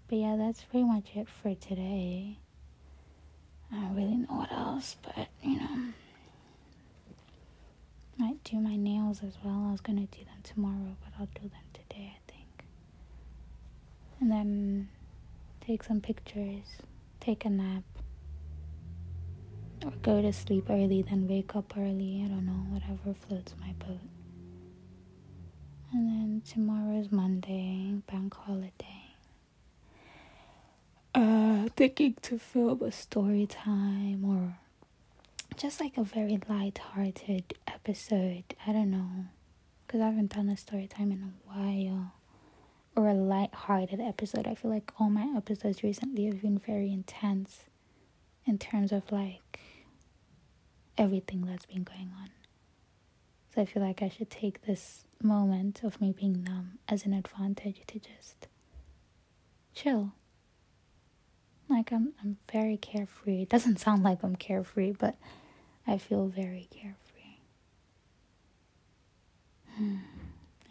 But 0.07 0.17
yeah, 0.19 0.35
that's 0.37 0.63
pretty 0.63 0.85
much 0.85 1.15
it 1.15 1.27
for 1.27 1.55
today. 1.55 2.37
I 3.71 3.75
don't 3.75 3.95
really 3.95 4.17
know 4.17 4.35
what 4.35 4.51
else, 4.51 4.97
but 5.01 5.29
you 5.41 5.59
know. 5.59 5.93
Might 8.17 8.43
do 8.43 8.57
my 8.59 8.75
nails 8.75 9.23
as 9.23 9.37
well. 9.43 9.65
I 9.67 9.71
was 9.71 9.81
gonna 9.81 10.01
do 10.07 10.23
them 10.25 10.41
tomorrow, 10.43 10.95
but 11.03 11.13
I'll 11.19 11.29
do 11.41 11.49
them 11.49 11.65
today, 11.73 12.13
I 12.15 12.31
think. 12.31 12.65
And 14.19 14.29
then 14.31 14.89
take 15.65 15.83
some 15.83 16.01
pictures, 16.01 16.65
take 17.19 17.45
a 17.45 17.49
nap, 17.49 17.83
or 19.85 19.91
go 20.01 20.21
to 20.21 20.33
sleep 20.33 20.65
early, 20.69 21.01
then 21.01 21.27
wake 21.27 21.55
up 21.55 21.73
early. 21.77 22.23
I 22.25 22.27
don't 22.27 22.45
know, 22.45 22.65
whatever 22.69 23.13
floats 23.27 23.53
my 23.59 23.73
boat. 23.73 23.99
And 25.93 26.07
then 26.07 26.41
tomorrow 26.47 26.99
is 26.99 27.11
Monday, 27.11 27.95
bank 28.11 28.33
holiday. 28.33 29.15
Uh, 31.13 31.67
thinking 31.75 32.15
to 32.21 32.39
film 32.39 32.81
a 32.81 32.91
story 32.91 33.45
time 33.45 34.23
or 34.23 34.57
just 35.57 35.81
like 35.81 35.97
a 35.97 36.03
very 36.03 36.39
light-hearted 36.47 37.53
episode. 37.67 38.45
I 38.65 38.71
don't 38.71 38.89
know, 38.89 39.25
because 39.85 40.01
I 40.01 40.05
haven't 40.05 40.33
done 40.33 40.47
a 40.49 40.55
story 40.57 40.87
time 40.87 41.11
in 41.11 41.21
a 41.21 41.33
while 41.45 42.13
or 42.95 43.07
a 43.07 43.13
light-hearted 43.13 43.99
episode. 43.99 44.47
I 44.47 44.55
feel 44.55 44.71
like 44.71 44.91
all 44.99 45.09
my 45.09 45.33
episodes 45.35 45.83
recently 45.83 46.25
have 46.25 46.41
been 46.41 46.57
very 46.57 46.91
intense 46.91 47.61
in 48.45 48.57
terms 48.57 48.91
of 48.91 49.11
like 49.11 49.59
everything 50.97 51.45
that's 51.45 51.65
been 51.65 51.83
going 51.83 52.11
on. 52.19 52.29
So 53.53 53.61
I 53.61 53.65
feel 53.65 53.83
like 53.83 54.01
I 54.01 54.09
should 54.09 54.29
take 54.29 54.61
this 54.65 55.05
moment 55.21 55.83
of 55.83 55.99
me 56.01 56.11
being 56.11 56.43
numb 56.43 56.79
as 56.87 57.05
an 57.05 57.13
advantage 57.13 57.81
to 57.87 57.99
just 57.99 58.47
chill. 59.73 60.13
Like 61.69 61.91
I'm 61.91 62.13
I'm 62.21 62.37
very 62.51 62.77
carefree. 62.77 63.43
It 63.43 63.49
doesn't 63.49 63.79
sound 63.85 64.03
like 64.03 64.23
I'm 64.23 64.35
carefree, 64.35 64.91
but 64.91 65.15
I 65.87 65.97
feel 65.97 66.27
very 66.27 66.67
carefree. 66.71 67.37
Hmm. 69.75 69.97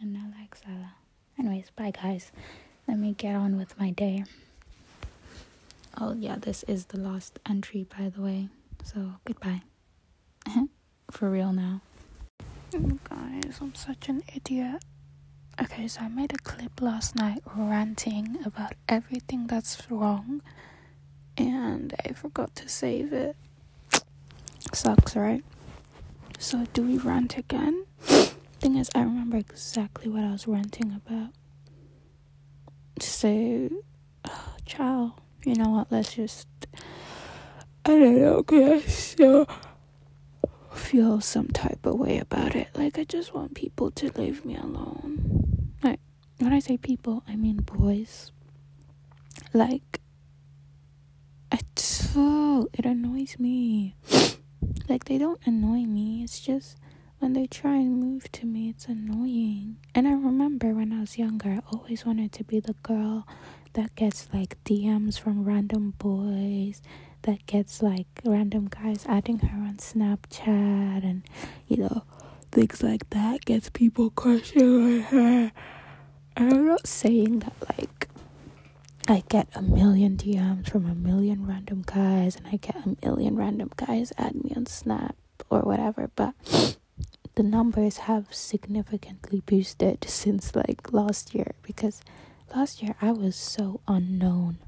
And 0.00 0.16
I 0.16 0.40
like 0.40 0.54
Salah. 0.54 0.94
Anyways, 1.40 1.70
bye 1.70 1.90
guys. 1.90 2.32
Let 2.86 2.98
me 2.98 3.14
get 3.14 3.34
on 3.34 3.56
with 3.56 3.78
my 3.80 3.92
day. 3.92 4.24
Oh, 5.98 6.12
yeah, 6.12 6.36
this 6.38 6.64
is 6.64 6.86
the 6.86 6.98
last 7.00 7.38
entry, 7.48 7.86
by 7.98 8.10
the 8.10 8.20
way. 8.20 8.48
So, 8.84 9.14
goodbye. 9.24 9.62
For 11.10 11.30
real 11.30 11.54
now. 11.54 11.80
Oh, 12.74 12.98
guys, 13.08 13.56
I'm 13.62 13.74
such 13.74 14.10
an 14.10 14.22
idiot. 14.34 14.84
Okay, 15.60 15.88
so 15.88 16.02
I 16.02 16.08
made 16.08 16.34
a 16.34 16.38
clip 16.38 16.82
last 16.82 17.16
night 17.16 17.40
ranting 17.56 18.36
about 18.44 18.74
everything 18.86 19.46
that's 19.46 19.90
wrong, 19.90 20.42
and 21.38 21.94
I 22.04 22.12
forgot 22.12 22.54
to 22.56 22.68
save 22.68 23.14
it. 23.14 23.34
Sucks, 24.74 25.16
right? 25.16 25.42
So, 26.38 26.66
do 26.74 26.82
we 26.82 26.98
rant 26.98 27.38
again? 27.38 27.86
Thing 28.60 28.76
is, 28.76 28.90
I 28.94 29.00
remember 29.00 29.38
exactly 29.38 30.10
what 30.10 30.22
I 30.22 30.32
was 30.32 30.46
ranting 30.46 30.92
about. 30.92 31.30
So, 33.00 33.70
oh, 34.26 34.54
ciao. 34.66 35.14
You 35.44 35.54
know 35.54 35.70
what? 35.70 35.90
Let's 35.90 36.14
just. 36.14 36.46
I 37.86 37.98
don't 37.98 38.20
know, 38.20 38.42
guys. 38.42 39.14
So, 39.18 39.46
feel 40.74 41.20
some 41.22 41.48
type 41.48 41.86
of 41.86 41.94
way 41.94 42.18
about 42.18 42.54
it. 42.54 42.68
Like, 42.74 42.98
I 42.98 43.04
just 43.04 43.34
want 43.34 43.54
people 43.54 43.90
to 43.92 44.12
leave 44.18 44.44
me 44.44 44.56
alone. 44.56 45.72
Like, 45.82 46.00
when 46.38 46.52
I 46.52 46.58
say 46.58 46.76
people, 46.76 47.22
I 47.26 47.36
mean 47.36 47.56
boys. 47.56 48.30
Like, 49.54 50.00
it's 51.50 51.82
so. 51.82 52.68
It 52.74 52.84
annoys 52.84 53.38
me. 53.38 53.96
Like, 54.86 55.04
they 55.04 55.16
don't 55.16 55.40
annoy 55.46 55.86
me. 55.86 56.22
It's 56.22 56.40
just 56.40 56.76
when 57.20 57.34
they 57.34 57.46
try 57.46 57.76
and 57.76 58.00
move 58.00 58.30
to 58.32 58.46
me, 58.46 58.70
it's 58.70 58.86
annoying. 58.86 59.76
And 59.94 60.08
I 60.08 60.12
remember 60.12 60.68
when 60.74 60.92
I 60.92 61.00
was 61.00 61.18
younger, 61.18 61.50
I 61.50 61.60
always 61.72 62.04
wanted 62.04 62.32
to 62.32 62.44
be 62.44 62.60
the 62.60 62.74
girl 62.82 63.26
that 63.74 63.94
gets 63.94 64.28
like 64.32 64.56
DMs 64.64 65.18
from 65.20 65.44
random 65.44 65.94
boys, 65.98 66.80
that 67.22 67.46
gets 67.46 67.82
like 67.82 68.06
random 68.24 68.68
guys 68.68 69.04
adding 69.06 69.38
her 69.40 69.58
on 69.58 69.76
Snapchat, 69.76 71.04
and 71.04 71.22
you 71.68 71.76
know, 71.76 72.04
things 72.50 72.82
like 72.82 73.08
that, 73.10 73.44
gets 73.44 73.68
people 73.70 74.10
crushing 74.10 74.82
on 74.82 75.00
her. 75.02 75.52
And 76.36 76.52
I'm 76.52 76.66
not 76.66 76.86
saying 76.86 77.40
that 77.40 77.54
like 77.78 78.08
I 79.08 79.22
get 79.28 79.48
a 79.54 79.62
million 79.62 80.16
DMs 80.16 80.70
from 80.70 80.86
a 80.86 80.94
million 80.94 81.46
random 81.46 81.82
guys 81.84 82.36
and 82.36 82.46
I 82.46 82.56
get 82.56 82.76
a 82.76 82.96
million 83.04 83.36
random 83.36 83.70
guys 83.76 84.12
add 84.16 84.36
me 84.36 84.52
on 84.56 84.66
Snap 84.66 85.16
or 85.50 85.60
whatever, 85.60 86.10
but 86.14 86.34
the 87.34 87.42
numbers 87.42 87.98
have 87.98 88.34
significantly 88.34 89.40
boosted 89.44 90.04
since 90.08 90.54
like 90.54 90.92
last 90.92 91.34
year 91.34 91.52
because 91.62 92.00
last 92.54 92.82
year 92.82 92.94
I 93.00 93.12
was 93.12 93.36
so 93.36 93.80
unknown. 93.86 94.58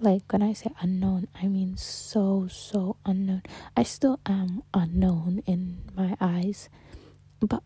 Like 0.00 0.30
when 0.30 0.42
I 0.42 0.52
say 0.52 0.70
unknown, 0.80 1.28
I 1.40 1.46
mean 1.46 1.76
so 1.76 2.48
so 2.50 2.96
unknown. 3.06 3.42
I 3.76 3.82
still 3.82 4.20
am 4.26 4.62
unknown 4.74 5.42
in 5.46 5.78
my 5.94 6.16
eyes. 6.20 6.68
But 7.40 7.62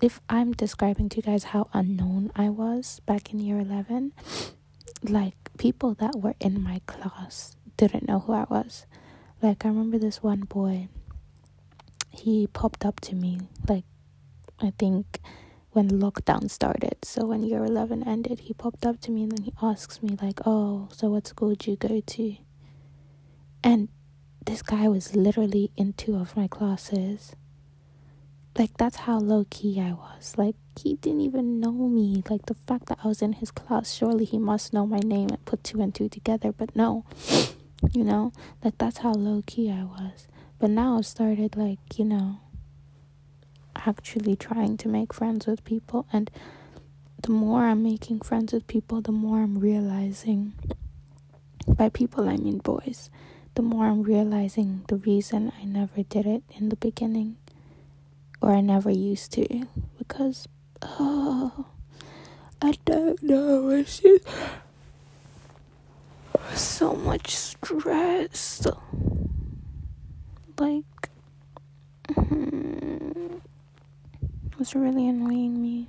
if 0.00 0.20
I'm 0.30 0.52
describing 0.52 1.08
to 1.10 1.16
you 1.18 1.22
guys 1.22 1.44
how 1.44 1.68
unknown 1.74 2.32
I 2.34 2.48
was 2.48 3.00
back 3.04 3.32
in 3.32 3.40
year 3.40 3.58
11, 3.60 4.12
like 5.02 5.36
people 5.58 5.94
that 5.94 6.16
were 6.16 6.34
in 6.40 6.62
my 6.62 6.80
class 6.86 7.56
didn't 7.76 8.08
know 8.08 8.20
who 8.20 8.32
I 8.32 8.46
was. 8.48 8.86
Like 9.42 9.64
I 9.64 9.68
remember 9.68 9.98
this 9.98 10.22
one 10.22 10.42
boy 10.42 10.88
he 12.10 12.46
popped 12.48 12.84
up 12.84 13.00
to 13.00 13.14
me 13.14 13.40
like 13.68 13.84
I 14.60 14.72
think 14.78 15.20
when 15.72 15.88
lockdown 15.88 16.50
started. 16.50 17.04
So 17.04 17.26
when 17.26 17.42
year 17.42 17.64
11 17.64 18.06
ended, 18.06 18.40
he 18.40 18.54
popped 18.54 18.84
up 18.84 19.00
to 19.02 19.10
me 19.10 19.22
and 19.22 19.32
then 19.32 19.44
he 19.44 19.52
asks 19.62 20.02
me 20.02 20.16
like, 20.20 20.40
"Oh, 20.44 20.88
so 20.92 21.10
what 21.10 21.26
school 21.26 21.50
did 21.50 21.66
you 21.66 21.76
go 21.76 22.00
to?" 22.00 22.36
And 23.62 23.88
this 24.44 24.62
guy 24.62 24.88
was 24.88 25.14
literally 25.14 25.70
in 25.76 25.92
two 25.92 26.16
of 26.16 26.36
my 26.36 26.48
classes. 26.48 27.36
Like 28.58 28.76
that's 28.76 28.96
how 29.06 29.18
low 29.18 29.46
key 29.48 29.80
I 29.80 29.92
was. 29.92 30.34
Like 30.36 30.56
he 30.78 30.96
didn't 30.96 31.20
even 31.20 31.60
know 31.60 31.72
me. 31.72 32.22
Like 32.28 32.46
the 32.46 32.54
fact 32.54 32.86
that 32.86 32.98
I 33.04 33.08
was 33.08 33.22
in 33.22 33.34
his 33.34 33.50
class, 33.50 33.92
surely 33.94 34.24
he 34.24 34.38
must 34.38 34.72
know 34.72 34.86
my 34.86 34.98
name 35.00 35.28
and 35.30 35.44
put 35.44 35.62
two 35.62 35.80
and 35.80 35.94
two 35.94 36.08
together, 36.08 36.52
but 36.52 36.74
no. 36.76 37.04
You 37.94 38.04
know? 38.04 38.32
Like 38.62 38.76
that's 38.76 38.98
how 38.98 39.12
low 39.14 39.42
key 39.46 39.70
I 39.70 39.84
was. 39.84 40.28
But 40.60 40.70
now 40.70 40.98
I've 40.98 41.06
started 41.06 41.56
like, 41.56 41.98
you 41.98 42.04
know, 42.04 42.38
actually 43.74 44.36
trying 44.36 44.76
to 44.76 44.88
make 44.88 45.14
friends 45.14 45.46
with 45.46 45.64
people. 45.64 46.06
And 46.12 46.30
the 47.22 47.30
more 47.30 47.64
I'm 47.64 47.82
making 47.82 48.20
friends 48.20 48.52
with 48.52 48.66
people, 48.66 49.00
the 49.00 49.10
more 49.10 49.42
I'm 49.42 49.58
realizing 49.58 50.52
by 51.66 51.88
people 51.88 52.28
I 52.28 52.36
mean 52.36 52.58
boys, 52.58 53.08
the 53.54 53.62
more 53.62 53.86
I'm 53.86 54.02
realizing 54.02 54.84
the 54.88 54.96
reason 54.96 55.50
I 55.60 55.64
never 55.64 56.02
did 56.02 56.26
it 56.26 56.42
in 56.54 56.68
the 56.68 56.76
beginning 56.76 57.36
or 58.42 58.52
I 58.52 58.60
never 58.60 58.90
used 58.90 59.32
to. 59.32 59.66
Because 59.96 60.46
oh 60.82 61.66
I 62.60 62.74
don't 62.84 63.22
know 63.22 63.70
it's 63.70 64.00
just 64.00 64.26
so 66.54 66.94
much 66.94 67.34
stress 67.34 68.66
like 70.60 70.84
mm, 72.10 73.40
was 74.58 74.74
really 74.74 75.08
annoying 75.08 75.60
me. 75.60 75.88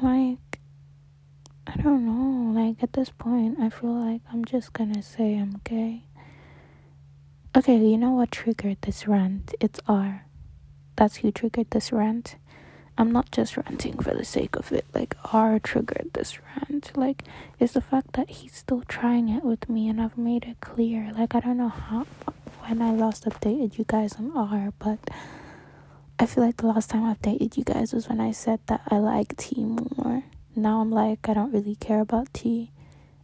Like, 0.00 0.58
I 1.66 1.76
don't 1.76 2.06
know. 2.06 2.58
Like, 2.58 2.82
at 2.82 2.94
this 2.94 3.10
point, 3.10 3.60
I 3.60 3.68
feel 3.68 3.92
like 3.92 4.22
I'm 4.32 4.44
just 4.44 4.72
gonna 4.72 5.02
say 5.02 5.36
I'm 5.36 5.60
gay. 5.62 6.04
Okay, 7.54 7.76
you 7.76 7.98
know 7.98 8.12
what 8.12 8.30
triggered 8.30 8.78
this 8.80 9.06
rant? 9.06 9.54
It's 9.60 9.78
R. 9.86 10.24
That's 10.96 11.16
who 11.16 11.30
triggered 11.30 11.70
this 11.70 11.92
rant. 11.92 12.36
I'm 12.98 13.10
not 13.10 13.30
just 13.30 13.56
ranting 13.56 13.98
for 13.98 14.14
the 14.14 14.24
sake 14.24 14.56
of 14.56 14.70
it. 14.72 14.84
Like, 14.94 15.16
R 15.32 15.58
triggered 15.58 16.10
this 16.12 16.38
rant. 16.40 16.92
Like, 16.96 17.24
it's 17.58 17.72
the 17.72 17.80
fact 17.80 18.12
that 18.14 18.28
he's 18.28 18.54
still 18.54 18.82
trying 18.86 19.28
it 19.28 19.44
with 19.44 19.68
me, 19.68 19.88
and 19.88 20.00
I've 20.00 20.18
made 20.18 20.44
it 20.44 20.60
clear. 20.60 21.12
Like, 21.16 21.34
I 21.34 21.40
don't 21.40 21.56
know 21.56 21.68
how, 21.68 22.06
when 22.66 22.82
I 22.82 22.92
last 22.92 23.24
updated 23.24 23.78
you 23.78 23.84
guys 23.86 24.14
on 24.16 24.36
R, 24.36 24.72
but 24.78 24.98
I 26.18 26.26
feel 26.26 26.44
like 26.44 26.58
the 26.58 26.66
last 26.66 26.90
time 26.90 27.04
I 27.04 27.14
updated 27.14 27.56
you 27.56 27.64
guys 27.64 27.92
was 27.92 28.08
when 28.08 28.20
I 28.20 28.32
said 28.32 28.60
that 28.66 28.82
I 28.88 28.98
like 28.98 29.36
T 29.36 29.64
more. 29.64 30.22
Now 30.54 30.80
I'm 30.80 30.90
like, 30.90 31.28
I 31.28 31.34
don't 31.34 31.52
really 31.52 31.74
care 31.76 32.00
about 32.00 32.32
T 32.32 32.70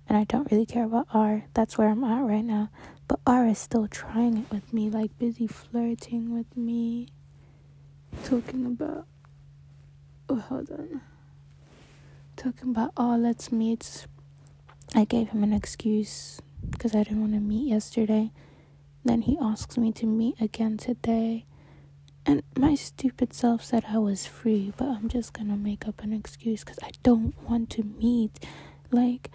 and 0.09 0.17
I 0.17 0.25
don't 0.25 0.51
really 0.51 0.67
care 0.67 0.85
about 0.85 1.07
R. 1.13 1.45
That's 1.55 1.77
where 1.77 1.89
I'm 1.91 2.03
at 2.03 2.23
right 2.23 2.45
now. 2.45 2.71
But 3.07 3.21
R 3.27 3.47
is 3.47 3.59
still 3.59 3.87
trying 3.87 4.39
it 4.39 4.51
with 4.51 4.73
me, 4.73 4.91
like 4.91 5.17
busy 5.19 5.47
flirting 5.47 6.35
with 6.35 6.57
me. 6.57 7.09
Talking 8.25 8.67
about. 8.67 9.07
Oh, 10.29 10.37
hold 10.37 10.71
on. 10.71 11.01
Talking 12.37 12.71
about, 12.71 12.93
oh, 12.97 13.17
let's 13.17 13.51
meet. 13.51 14.07
I 14.95 15.05
gave 15.05 15.31
him 15.31 15.43
an 15.43 15.53
excuse 15.53 16.41
because 16.71 16.95
I 16.95 17.03
didn't 17.03 17.21
want 17.21 17.33
to 17.35 17.41
meet 17.41 17.69
yesterday. 17.69 18.31
Then 19.05 19.23
he 19.23 19.39
asks 19.41 19.79
me 19.79 19.93
to 19.93 20.07
meet 20.07 20.41
again 20.41 20.77
today. 20.77 21.47
And 22.27 22.43
my 22.57 22.75
stupid 22.75 23.33
self 23.33 23.65
said 23.65 23.87
I 23.89 23.99
was 23.99 24.27
free, 24.27 24.73
but 24.77 24.89
I'm 24.89 25.09
just 25.09 25.33
gonna 25.33 25.57
make 25.57 25.89
up 25.89 26.03
an 26.03 26.13
excuse 26.13 26.63
because 26.63 26.79
I 26.83 26.91
don't 27.03 27.35
want 27.49 27.71
to 27.71 27.85
meet. 27.85 28.39
Like, 28.91 29.31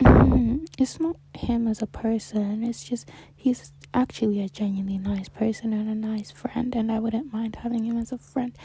it's 0.00 0.98
not 0.98 1.16
him 1.36 1.68
as 1.68 1.80
a 1.80 1.86
person, 1.86 2.64
it's 2.64 2.82
just 2.82 3.08
he's 3.36 3.72
actually 3.94 4.40
a 4.42 4.48
genuinely 4.48 4.98
nice 4.98 5.28
person 5.28 5.72
and 5.72 5.88
a 5.88 5.94
nice 5.94 6.30
friend, 6.32 6.74
and 6.74 6.90
I 6.90 6.98
wouldn't 6.98 7.32
mind 7.32 7.56
having 7.62 7.84
him 7.84 7.96
as 7.96 8.10
a 8.10 8.18
friend. 8.18 8.56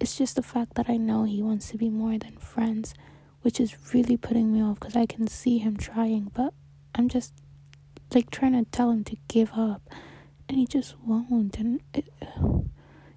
It's 0.00 0.16
just 0.16 0.36
the 0.36 0.42
fact 0.42 0.74
that 0.74 0.88
I 0.88 0.96
know 0.96 1.24
he 1.24 1.42
wants 1.42 1.70
to 1.70 1.78
be 1.78 1.88
more 1.88 2.18
than 2.18 2.36
friends, 2.38 2.94
which 3.42 3.60
is 3.60 3.76
really 3.94 4.16
putting 4.16 4.52
me 4.52 4.62
off 4.62 4.78
because 4.80 4.96
I 4.96 5.06
can 5.06 5.26
see 5.26 5.58
him 5.58 5.76
trying, 5.76 6.30
but 6.34 6.52
I'm 6.94 7.08
just 7.08 7.32
like 8.14 8.30
trying 8.30 8.52
to 8.52 8.70
tell 8.70 8.90
him 8.90 9.04
to 9.04 9.16
give 9.28 9.52
up 9.54 9.82
and 10.48 10.58
he 10.58 10.66
just 10.66 10.94
won't 11.04 11.58
and 11.58 11.80
it, 11.94 12.06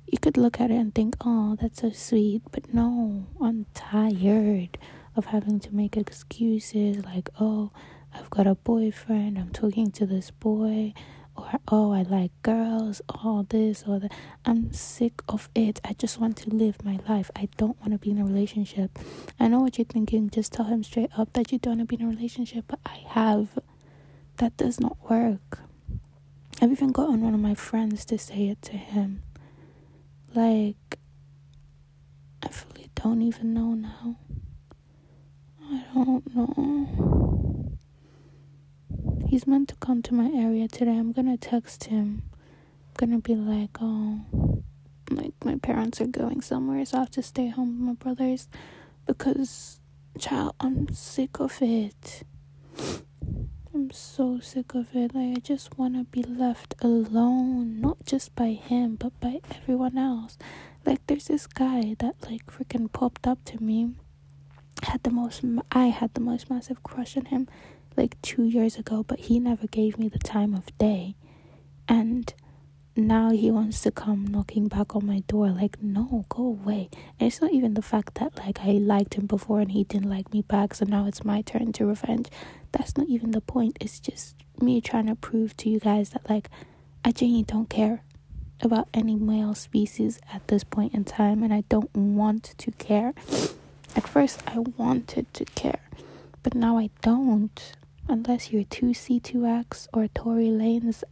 you 0.07 0.17
could 0.21 0.37
look 0.37 0.59
at 0.59 0.71
it 0.71 0.75
and 0.75 0.93
think 0.95 1.15
oh 1.21 1.55
that's 1.61 1.81
so 1.81 1.91
sweet 1.91 2.41
but 2.51 2.73
no 2.73 3.27
i'm 3.41 3.65
tired 3.73 4.77
of 5.15 5.25
having 5.25 5.59
to 5.59 5.73
make 5.73 5.95
excuses 5.95 7.03
like 7.05 7.29
oh 7.39 7.71
i've 8.13 8.29
got 8.29 8.47
a 8.47 8.55
boyfriend 8.55 9.37
i'm 9.37 9.51
talking 9.51 9.91
to 9.91 10.05
this 10.05 10.31
boy 10.31 10.93
or 11.39 11.59
oh 11.69 11.91
i 11.93 12.01
like 12.01 12.31
girls 12.43 13.01
all 13.09 13.45
this 13.49 13.83
or 13.87 13.99
that. 13.99 14.11
I'm 14.45 14.71
sick 14.73 15.21
of 15.27 15.49
it. 15.55 15.79
I 15.83 15.93
just 15.93 16.19
want 16.19 16.37
to 16.37 16.49
live 16.49 16.83
my 16.83 16.99
life. 17.07 17.29
I 17.35 17.47
don't 17.57 17.79
want 17.79 17.91
to 17.91 17.97
be 17.97 18.11
in 18.11 18.19
a 18.19 18.25
relationship. 18.25 18.97
I 19.39 19.47
know 19.47 19.59
what 19.61 19.77
you're 19.77 19.85
thinking. 19.85 20.29
Just 20.29 20.53
tell 20.53 20.65
him 20.65 20.83
straight 20.83 21.11
up 21.17 21.33
that 21.33 21.51
you 21.51 21.59
don't 21.59 21.77
want 21.77 21.89
to 21.89 21.97
be 21.97 22.01
in 22.01 22.07
a 22.07 22.09
relationship 22.15 22.65
but 22.67 22.79
i 22.85 22.97
have. 23.09 23.59
That 24.37 24.55
does 24.57 24.79
not 24.79 24.97
work. 25.09 25.59
I've 26.61 26.71
even 26.71 26.91
gotten 26.91 27.21
one 27.21 27.33
of 27.33 27.39
my 27.39 27.55
friends 27.55 28.05
to 28.05 28.17
say 28.17 28.47
it 28.47 28.61
to 28.63 28.77
him. 28.77 29.21
Like, 30.33 30.97
I 32.43 32.47
really 32.73 32.89
don't 32.95 33.21
even 33.21 33.53
know 33.53 33.73
now. 33.73 34.15
I 35.61 35.83
don't 35.93 36.35
know. 36.35 37.68
He's 39.27 39.45
meant 39.45 39.69
to 39.69 39.75
come 39.75 40.01
to 40.03 40.13
my 40.13 40.31
area 40.33 40.67
today. 40.67 40.97
I'm 40.97 41.11
gonna 41.11 41.37
text 41.37 41.85
him. 41.85 42.23
I'm 42.31 42.93
gonna 42.97 43.19
be 43.19 43.35
like, 43.35 43.77
oh, 43.79 44.21
like 45.11 45.33
my 45.43 45.55
parents 45.57 46.01
are 46.01 46.07
going 46.07 46.41
somewhere, 46.41 46.85
so 46.85 46.97
I 46.97 46.99
have 47.01 47.11
to 47.11 47.23
stay 47.23 47.47
home 47.49 47.79
with 47.79 47.87
my 47.87 47.93
brothers 47.93 48.47
because, 49.05 49.79
child, 50.19 50.55
I'm 50.59 50.91
sick 50.93 51.39
of 51.39 51.61
it. 51.61 52.23
I'm 53.73 53.91
so 53.91 54.39
sick 54.39 54.73
of 54.73 54.87
it. 54.95 55.13
Like, 55.15 55.37
I 55.37 55.39
just 55.39 55.77
want 55.77 55.95
to 55.95 56.03
be 56.03 56.23
left 56.23 56.75
alone, 56.81 57.79
not 57.79 58.05
just 58.05 58.35
by 58.35 58.53
him, 58.53 58.95
but 58.95 59.17
by 59.19 59.39
everyone 59.51 59.97
else. 59.97 60.37
Like, 60.85 61.05
there's 61.07 61.25
this 61.27 61.47
guy 61.47 61.95
that, 61.99 62.15
like, 62.29 62.45
freaking 62.47 62.91
popped 62.91 63.27
up 63.27 63.43
to 63.45 63.61
me. 63.63 63.91
Had 64.83 65.03
the 65.03 65.11
most, 65.11 65.43
I 65.71 65.85
had 65.87 66.13
the 66.13 66.19
most 66.21 66.49
massive 66.49 66.83
crush 66.83 67.15
on 67.17 67.25
him, 67.25 67.47
like, 67.99 68.21
two 68.21 68.43
years 68.43 68.77
ago, 68.77 69.03
but 69.03 69.19
he 69.19 69.39
never 69.39 69.67
gave 69.67 69.97
me 69.99 70.07
the 70.07 70.19
time 70.19 70.53
of 70.53 70.75
day. 70.77 71.15
And 71.87 72.33
now 72.95 73.31
he 73.31 73.49
wants 73.49 73.81
to 73.81 73.91
come 73.91 74.27
knocking 74.27 74.67
back 74.67 74.95
on 74.95 75.05
my 75.05 75.19
door 75.21 75.49
like 75.49 75.81
no 75.81 76.25
go 76.29 76.43
away. 76.43 76.89
And 77.19 77.27
it's 77.27 77.41
not 77.41 77.51
even 77.51 77.73
the 77.73 77.81
fact 77.81 78.15
that 78.15 78.37
like 78.37 78.59
i 78.61 78.71
liked 78.71 79.13
him 79.13 79.25
before 79.25 79.61
and 79.61 79.71
he 79.71 79.83
didn't 79.83 80.09
like 80.09 80.33
me 80.33 80.41
back 80.41 80.73
so 80.73 80.85
now 80.85 81.05
it's 81.05 81.23
my 81.23 81.41
turn 81.41 81.71
to 81.73 81.85
revenge. 81.85 82.27
That's 82.71 82.97
not 82.97 83.07
even 83.07 83.31
the 83.31 83.41
point. 83.41 83.77
It's 83.79 83.99
just 83.99 84.35
me 84.61 84.81
trying 84.81 85.07
to 85.07 85.15
prove 85.15 85.55
to 85.57 85.69
you 85.69 85.79
guys 85.79 86.09
that 86.09 86.29
like 86.29 86.49
i 87.05 87.11
genuinely 87.11 87.43
don't 87.45 87.69
care 87.69 88.03
about 88.61 88.89
any 88.93 89.15
male 89.15 89.55
species 89.55 90.19
at 90.33 90.45
this 90.49 90.65
point 90.65 90.93
in 90.93 91.05
time 91.05 91.41
and 91.43 91.53
i 91.53 91.63
don't 91.69 91.95
want 91.95 92.53
to 92.57 92.71
care. 92.71 93.13
At 93.95 94.07
first 94.07 94.43
i 94.47 94.59
wanted 94.59 95.33
to 95.35 95.45
care 95.45 95.79
but 96.43 96.53
now 96.53 96.77
i 96.77 96.89
don't 97.01 97.73
unless 98.09 98.51
you're 98.51 98.63
Toosii2x 98.63 99.87
or 99.93 100.07
tory 100.09 100.47
Lanez, 100.47 101.03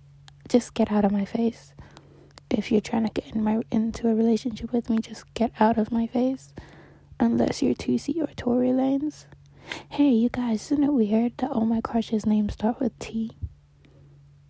just 0.49 0.73
get 0.73 0.91
out 0.91 1.05
of 1.05 1.11
my 1.11 1.25
face. 1.25 1.73
If 2.49 2.71
you're 2.71 2.81
trying 2.81 3.07
to 3.07 3.21
get 3.21 3.35
in 3.35 3.43
my 3.43 3.61
into 3.71 4.09
a 4.09 4.15
relationship 4.15 4.71
with 4.73 4.89
me, 4.89 4.97
just 4.99 5.31
get 5.33 5.51
out 5.59 5.77
of 5.77 5.91
my 5.91 6.07
face. 6.07 6.53
Unless 7.19 7.61
you're 7.61 7.75
Toosii 7.75 8.21
or 8.21 8.33
Tory 8.35 8.69
Lanez. 8.69 9.25
Hey, 9.89 10.09
you 10.09 10.29
guys, 10.29 10.71
isn't 10.71 10.83
it 10.83 10.93
weird 10.93 11.37
that 11.37 11.51
all 11.51 11.65
my 11.65 11.81
crushes' 11.81 12.25
names 12.25 12.53
start 12.53 12.79
with 12.79 12.97
T? 12.99 13.35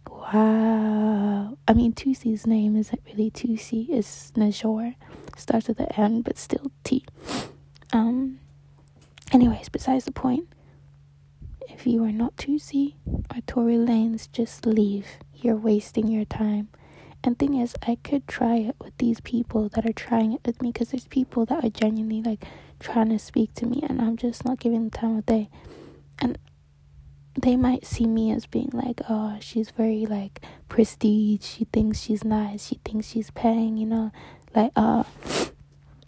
Wow. 0.09 1.57
I 1.67 1.73
mean, 1.73 1.93
Toosii's 1.93 2.45
name 2.45 2.75
isn't 2.75 3.01
really 3.05 3.31
Toosii, 3.31 3.89
it's 3.89 4.31
Nau'Jour. 4.35 4.95
Starts 5.35 5.67
with 5.67 5.79
an 5.79 5.87
N, 5.95 6.21
but 6.21 6.37
still 6.37 6.71
T. 6.83 7.05
Um, 7.93 8.39
anyways, 9.31 9.69
besides 9.69 10.05
the 10.05 10.11
point, 10.11 10.47
if 11.69 11.85
you 11.85 12.03
are 12.03 12.11
not 12.11 12.35
Toosii 12.37 12.95
or 13.05 13.41
Tory 13.45 13.75
Lanez, 13.75 14.31
just 14.31 14.65
leave. 14.65 15.07
You're 15.33 15.55
wasting 15.57 16.07
your 16.07 16.25
time. 16.25 16.69
And 17.23 17.37
thing 17.37 17.55
is, 17.55 17.75
I 17.85 17.97
could 18.03 18.27
try 18.27 18.57
it 18.57 18.75
with 18.79 18.97
these 18.97 19.19
people 19.21 19.69
that 19.69 19.85
are 19.85 19.93
trying 19.93 20.33
it 20.33 20.41
with 20.45 20.61
me 20.61 20.71
because 20.71 20.89
there's 20.91 21.07
people 21.07 21.45
that 21.47 21.63
are 21.63 21.69
genuinely 21.69 22.21
like 22.21 22.45
trying 22.79 23.09
to 23.09 23.19
speak 23.19 23.53
to 23.55 23.65
me, 23.65 23.83
and 23.87 24.01
I'm 24.01 24.17
just 24.17 24.45
not 24.45 24.59
giving 24.59 24.89
the 24.89 24.97
time 24.97 25.17
of 25.17 25.25
day. 25.25 25.49
And 26.19 26.37
they 27.39 27.55
might 27.55 27.85
see 27.85 28.05
me 28.05 28.31
as 28.31 28.45
being 28.45 28.69
like, 28.73 29.01
oh, 29.09 29.37
she's 29.41 29.69
very 29.71 30.05
like 30.05 30.41
prestige. 30.69 31.43
She 31.43 31.65
thinks 31.65 31.99
she's 31.99 32.23
nice. 32.23 32.67
She 32.67 32.79
thinks 32.83 33.07
she's 33.07 33.31
paying, 33.31 33.77
you 33.77 33.85
know, 33.85 34.11
like, 34.55 34.71
uh, 34.75 35.03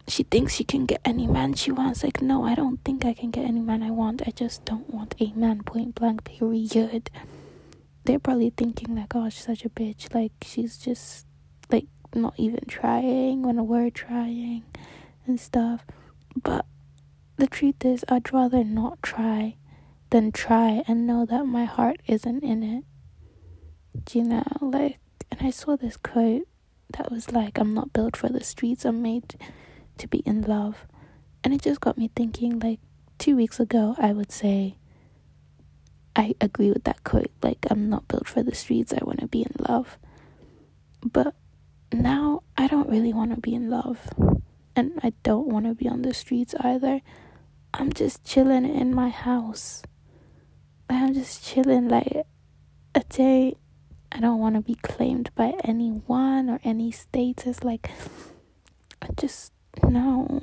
she 0.10 0.24
thinks 0.24 0.54
she 0.54 0.64
can 0.64 0.86
get 0.86 1.02
any 1.06 1.28
man 1.28 1.54
she 1.54 1.72
wants. 1.72 2.04
Like, 2.04 2.22
no, 2.22 2.44
I 2.44 2.56
don't 2.56 2.84
think 2.84 3.06
I 3.06 3.14
can 3.14 3.32
get 3.32 3.46
any 3.46 3.60
man 3.60 3.84
I 3.84 3.92
want. 3.92 4.22
I 4.28 4.32
just 4.32 4.66
don't 4.66 4.90
want 4.94 5.16
a 5.20 5.32
man, 5.34 5.64
point 5.64 5.96
blank, 5.96 6.24
period. 6.24 7.10
They're 8.06 8.20
probably 8.20 8.52
thinking, 8.52 8.96
like, 8.96 9.16
oh, 9.16 9.30
she's 9.30 9.46
such 9.46 9.66
a 9.66 9.70
bitch. 9.70 10.14
Like, 10.14 10.32
she's 10.42 10.78
just, 10.78 11.26
like, 11.72 11.88
not 12.16 12.34
even 12.38 12.62
trying 12.68 13.44
when 13.44 13.68
we're 13.68 13.90
trying 13.90 14.64
and 15.28 15.40
stuff. 15.40 15.86
But 16.42 16.66
the 17.38 17.48
truth 17.48 17.84
is, 17.86 18.06
I'd 18.10 18.34
rather 18.34 18.64
not 18.64 19.02
try 19.04 19.58
than 20.10 20.32
try 20.32 20.84
and 20.88 21.06
know 21.06 21.26
that 21.26 21.46
my 21.46 21.66
heart 21.66 22.02
isn't 22.08 22.44
in 22.44 22.64
it. 22.64 22.84
Do 24.06 24.20
you 24.20 24.26
know, 24.26 24.44
like, 24.62 25.00
and 25.32 25.42
I 25.42 25.52
saw 25.52 25.76
this 25.76 25.98
quote 25.98 26.48
that 26.98 27.12
was 27.12 27.32
like, 27.32 27.60
I'm 27.60 27.74
not 27.74 27.94
built 27.94 28.18
for 28.18 28.30
the 28.30 28.44
streets, 28.44 28.86
I'm 28.86 29.02
made 29.02 29.36
to 30.00 30.08
be 30.08 30.20
in 30.20 30.42
love. 30.42 30.86
And 31.44 31.54
it 31.54 31.62
just 31.62 31.80
got 31.80 31.98
me 31.98 32.10
thinking, 32.16 32.60
like, 32.60 32.80
two 33.18 33.36
weeks 33.36 33.60
ago, 33.60 33.96
I 33.98 34.12
would 34.14 34.32
say, 34.32 34.78
I 36.16 36.36
agree 36.42 36.72
with 36.72 36.84
that 36.84 37.04
quote. 37.04 37.32
Like, 37.42 37.66
I'm 37.70 37.90
not 37.90 38.08
built 38.08 38.28
for 38.28 38.44
the 38.44 38.56
streets, 38.56 38.94
I 38.94 39.04
want 39.04 39.20
to 39.20 39.28
be 39.28 39.42
in 39.42 39.54
love. 39.68 39.98
But 41.02 41.36
now, 41.94 42.44
I 42.58 42.68
don't 42.68 42.90
really 42.90 43.14
want 43.14 43.34
to 43.34 43.40
be 43.40 43.56
in 43.56 43.70
love. 43.70 44.10
And 44.76 45.00
I 45.04 45.14
don't 45.24 45.48
want 45.48 45.66
to 45.66 45.74
be 45.74 45.88
on 45.88 46.02
the 46.02 46.14
streets 46.14 46.56
either. 46.60 47.02
I'm 47.74 47.94
just 47.94 48.24
chilling 48.24 48.66
in 48.66 48.94
my 48.94 49.10
house. 49.10 49.84
I'm 50.90 51.14
just 51.14 51.46
chilling 51.46 51.88
like 51.88 52.26
a 52.96 53.04
day. 53.10 53.56
I 54.12 54.20
don't 54.20 54.40
want 54.40 54.56
to 54.56 54.62
be 54.62 54.76
claimed 54.76 55.30
by 55.36 55.54
anyone 55.64 56.50
or 56.50 56.60
any 56.64 56.92
status. 56.92 57.64
Like, 57.64 57.92
I 59.02 59.08
just 59.16 59.54
no. 59.84 60.42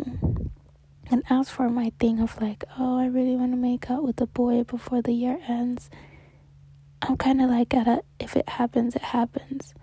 And 1.09 1.23
as 1.31 1.49
for 1.51 1.69
my 1.71 1.93
thing 2.01 2.21
of 2.21 2.41
like, 2.41 2.65
oh, 2.79 2.99
I 2.99 3.07
really 3.07 3.37
want 3.37 3.53
to 3.53 3.57
make 3.57 3.91
out 3.91 4.03
with 4.03 4.17
the 4.17 4.27
boy 4.27 4.65
before 4.65 5.03
the 5.03 5.13
year 5.13 5.39
ends, 5.47 5.89
I'm 7.03 7.17
kind 7.17 7.41
of 7.41 7.49
like, 7.51 7.73
at 7.75 7.87
a, 7.87 8.03
if 8.19 8.37
it 8.37 8.49
happens, 8.49 8.97
it 8.97 9.03
happens. 9.03 9.75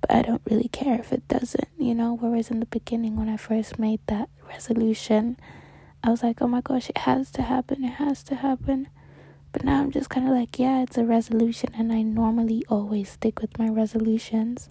But 0.00 0.12
I 0.12 0.22
don't 0.22 0.42
really 0.48 0.68
care 0.68 0.98
if 0.98 1.12
it 1.12 1.28
doesn't, 1.28 1.68
you 1.78 1.94
know? 1.94 2.16
Whereas 2.18 2.50
in 2.50 2.60
the 2.60 2.66
beginning, 2.66 3.16
when 3.16 3.28
I 3.28 3.36
first 3.36 3.78
made 3.78 4.00
that 4.06 4.30
resolution, 4.48 5.36
I 6.02 6.08
was 6.08 6.22
like, 6.22 6.40
oh 6.40 6.48
my 6.48 6.62
gosh, 6.62 6.88
it 6.88 6.98
has 6.98 7.30
to 7.32 7.42
happen, 7.42 7.84
it 7.84 7.94
has 7.94 8.22
to 8.24 8.36
happen. 8.36 8.88
But 9.52 9.64
now 9.64 9.82
I'm 9.82 9.90
just 9.90 10.08
kind 10.08 10.26
of 10.26 10.32
like, 10.32 10.58
yeah, 10.58 10.82
it's 10.82 10.96
a 10.96 11.04
resolution, 11.04 11.70
and 11.74 11.92
I 11.92 12.02
normally 12.02 12.64
always 12.70 13.10
stick 13.10 13.40
with 13.40 13.58
my 13.58 13.68
resolutions. 13.68 14.70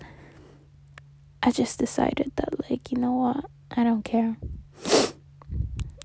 I 1.44 1.52
just 1.52 1.78
decided 1.78 2.32
that, 2.38 2.70
like, 2.70 2.92
you 2.92 2.98
know 2.98 3.14
what? 3.14 3.46
I 3.76 3.84
don't 3.84 4.04
care. 4.04 4.38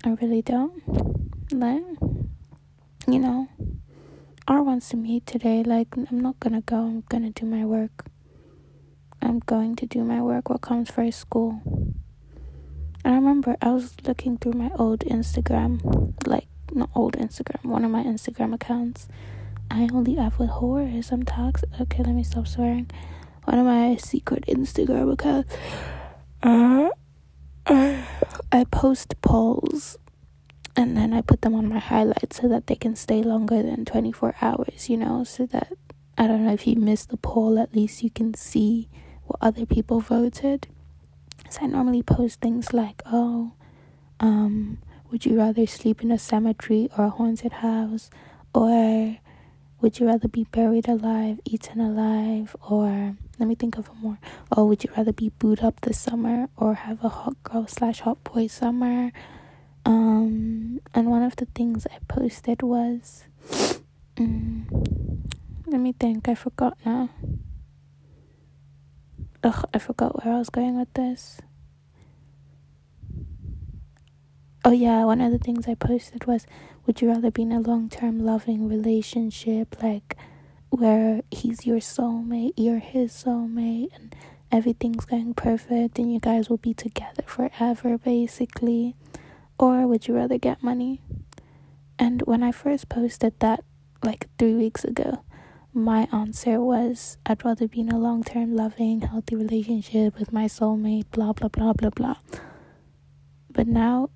I 0.03 0.09
really 0.21 0.41
don't. 0.41 0.81
Like, 1.51 1.83
you 3.07 3.19
know, 3.19 3.47
R 4.47 4.61
wants 4.63 4.89
to 4.89 4.97
meet 4.97 5.25
today. 5.25 5.63
Like, 5.63 5.95
I'm 5.95 6.19
not 6.19 6.39
gonna 6.39 6.61
go. 6.61 6.77
I'm 6.77 7.03
gonna 7.09 7.31
do 7.31 7.45
my 7.45 7.65
work. 7.65 8.05
I'm 9.21 9.39
going 9.39 9.75
to 9.77 9.85
do 9.85 10.03
my 10.03 10.21
work. 10.21 10.49
What 10.49 10.61
comes 10.61 10.91
first? 10.91 11.19
School. 11.19 11.61
And 13.03 13.13
I 13.13 13.17
remember 13.17 13.55
I 13.61 13.69
was 13.69 13.95
looking 14.05 14.37
through 14.37 14.53
my 14.53 14.71
old 14.77 15.01
Instagram, 15.01 16.13
like 16.27 16.47
not 16.71 16.89
old 16.95 17.13
Instagram, 17.17 17.63
one 17.65 17.85
of 17.85 17.91
my 17.91 18.03
Instagram 18.03 18.53
accounts. 18.53 19.07
I 19.69 19.89
only 19.93 20.15
have 20.15 20.37
with 20.39 20.49
whores. 20.49 21.11
I'm 21.11 21.23
toxic. 21.23 21.69
Okay, 21.81 22.03
let 22.03 22.13
me 22.13 22.23
stop 22.23 22.47
swearing. 22.47 22.89
One 23.45 23.59
of 23.59 23.65
my 23.65 23.95
secret 23.97 24.45
Instagram 24.47 25.11
accounts. 25.13 25.55
Uh, 26.41 26.89
I 27.67 28.63
post 28.69 29.19
polls 29.21 29.97
and 30.75 30.95
then 30.95 31.13
I 31.13 31.21
put 31.21 31.41
them 31.41 31.55
on 31.55 31.67
my 31.67 31.79
highlights 31.79 32.41
so 32.41 32.47
that 32.47 32.67
they 32.67 32.75
can 32.75 32.95
stay 32.95 33.23
longer 33.23 33.63
than 33.63 33.85
24 33.85 34.35
hours, 34.41 34.89
you 34.89 34.97
know, 34.97 35.23
so 35.23 35.45
that 35.47 35.73
I 36.17 36.27
don't 36.27 36.45
know 36.45 36.53
if 36.53 36.67
you 36.67 36.75
missed 36.75 37.09
the 37.09 37.17
poll, 37.17 37.57
at 37.57 37.73
least 37.73 38.03
you 38.03 38.09
can 38.09 38.33
see 38.33 38.89
what 39.23 39.39
other 39.41 39.65
people 39.65 39.99
voted. 39.99 40.67
So 41.49 41.61
I 41.63 41.67
normally 41.67 42.03
post 42.03 42.39
things 42.39 42.73
like, 42.73 43.01
oh, 43.05 43.53
um, 44.19 44.77
would 45.09 45.25
you 45.25 45.37
rather 45.37 45.65
sleep 45.65 46.01
in 46.01 46.11
a 46.11 46.19
cemetery 46.19 46.89
or 46.97 47.05
a 47.05 47.09
haunted 47.09 47.53
house? 47.53 48.09
Or 48.53 49.17
would 49.85 49.99
you 49.99 50.07
rather 50.07 50.27
be 50.27 50.45
buried 50.45 50.89
alive, 50.89 51.39
eaten 51.45 51.79
alive? 51.79 52.55
Or 52.71 53.15
let 53.37 53.47
me 53.47 53.53
think 53.53 53.77
of 53.77 53.87
a 53.87 53.93
more. 53.93 54.17
Or 54.57 54.67
would 54.67 54.83
you 54.83 54.89
rather 54.97 55.13
be 55.13 55.29
booed 55.29 55.59
up 55.59 55.81
this 55.81 55.99
summer 55.99 56.49
or 56.57 56.73
have 56.73 57.03
a 57.03 57.09
hot 57.09 57.35
girl 57.43 57.67
slash 57.67 57.99
hot 57.99 58.23
boy 58.23 58.47
summer? 58.47 59.11
Um, 59.85 60.81
and 60.95 61.11
one 61.11 61.21
of 61.21 61.35
the 61.35 61.45
things 61.53 61.85
I 61.85 61.99
posted 62.07 62.63
was, 62.63 63.25
um, 64.17 64.65
let 65.67 65.79
me 65.79 65.93
think, 65.93 66.27
I 66.27 66.33
forgot 66.33 66.79
now. 66.83 67.11
Ugh, 69.43 69.69
I 69.71 69.77
forgot 69.77 70.25
where 70.25 70.33
I 70.33 70.39
was 70.39 70.49
going 70.49 70.79
with 70.79 70.91
this. 70.95 71.41
Oh, 74.67 74.71
yeah, 74.71 75.05
one 75.05 75.21
of 75.21 75.31
the 75.31 75.37
things 75.37 75.67
I 75.67 75.75
posted 75.75 76.25
was 76.25 76.47
Would 76.87 76.99
you 76.99 77.09
rather 77.09 77.29
be 77.29 77.43
in 77.43 77.51
a 77.51 77.59
long 77.59 77.87
term 77.87 78.25
loving 78.25 78.67
relationship, 78.67 79.79
like 79.79 80.17
where 80.71 81.21
he's 81.29 81.67
your 81.67 81.77
soulmate, 81.77 82.53
you're 82.57 82.79
his 82.79 83.11
soulmate, 83.11 83.89
and 83.93 84.15
everything's 84.51 85.05
going 85.05 85.35
perfect, 85.35 85.99
and 85.99 86.11
you 86.11 86.19
guys 86.19 86.49
will 86.49 86.57
be 86.57 86.73
together 86.73 87.21
forever, 87.27 87.99
basically? 87.99 88.95
Or 89.59 89.85
would 89.85 90.07
you 90.07 90.15
rather 90.15 90.39
get 90.39 90.63
money? 90.63 90.99
And 91.99 92.23
when 92.23 92.41
I 92.41 92.51
first 92.51 92.89
posted 92.89 93.39
that, 93.41 93.63
like 94.03 94.27
three 94.39 94.55
weeks 94.55 94.83
ago, 94.83 95.23
my 95.73 96.07
answer 96.11 96.59
was 96.59 97.19
I'd 97.27 97.45
rather 97.45 97.67
be 97.67 97.81
in 97.81 97.91
a 97.91 97.99
long 97.99 98.23
term, 98.23 98.55
loving, 98.55 99.01
healthy 99.01 99.35
relationship 99.35 100.17
with 100.17 100.33
my 100.33 100.45
soulmate, 100.45 101.05
blah, 101.11 101.33
blah, 101.33 101.49
blah, 101.49 101.73
blah, 101.73 101.91
blah. 101.91 102.15
But 103.51 103.67
now 103.67 104.09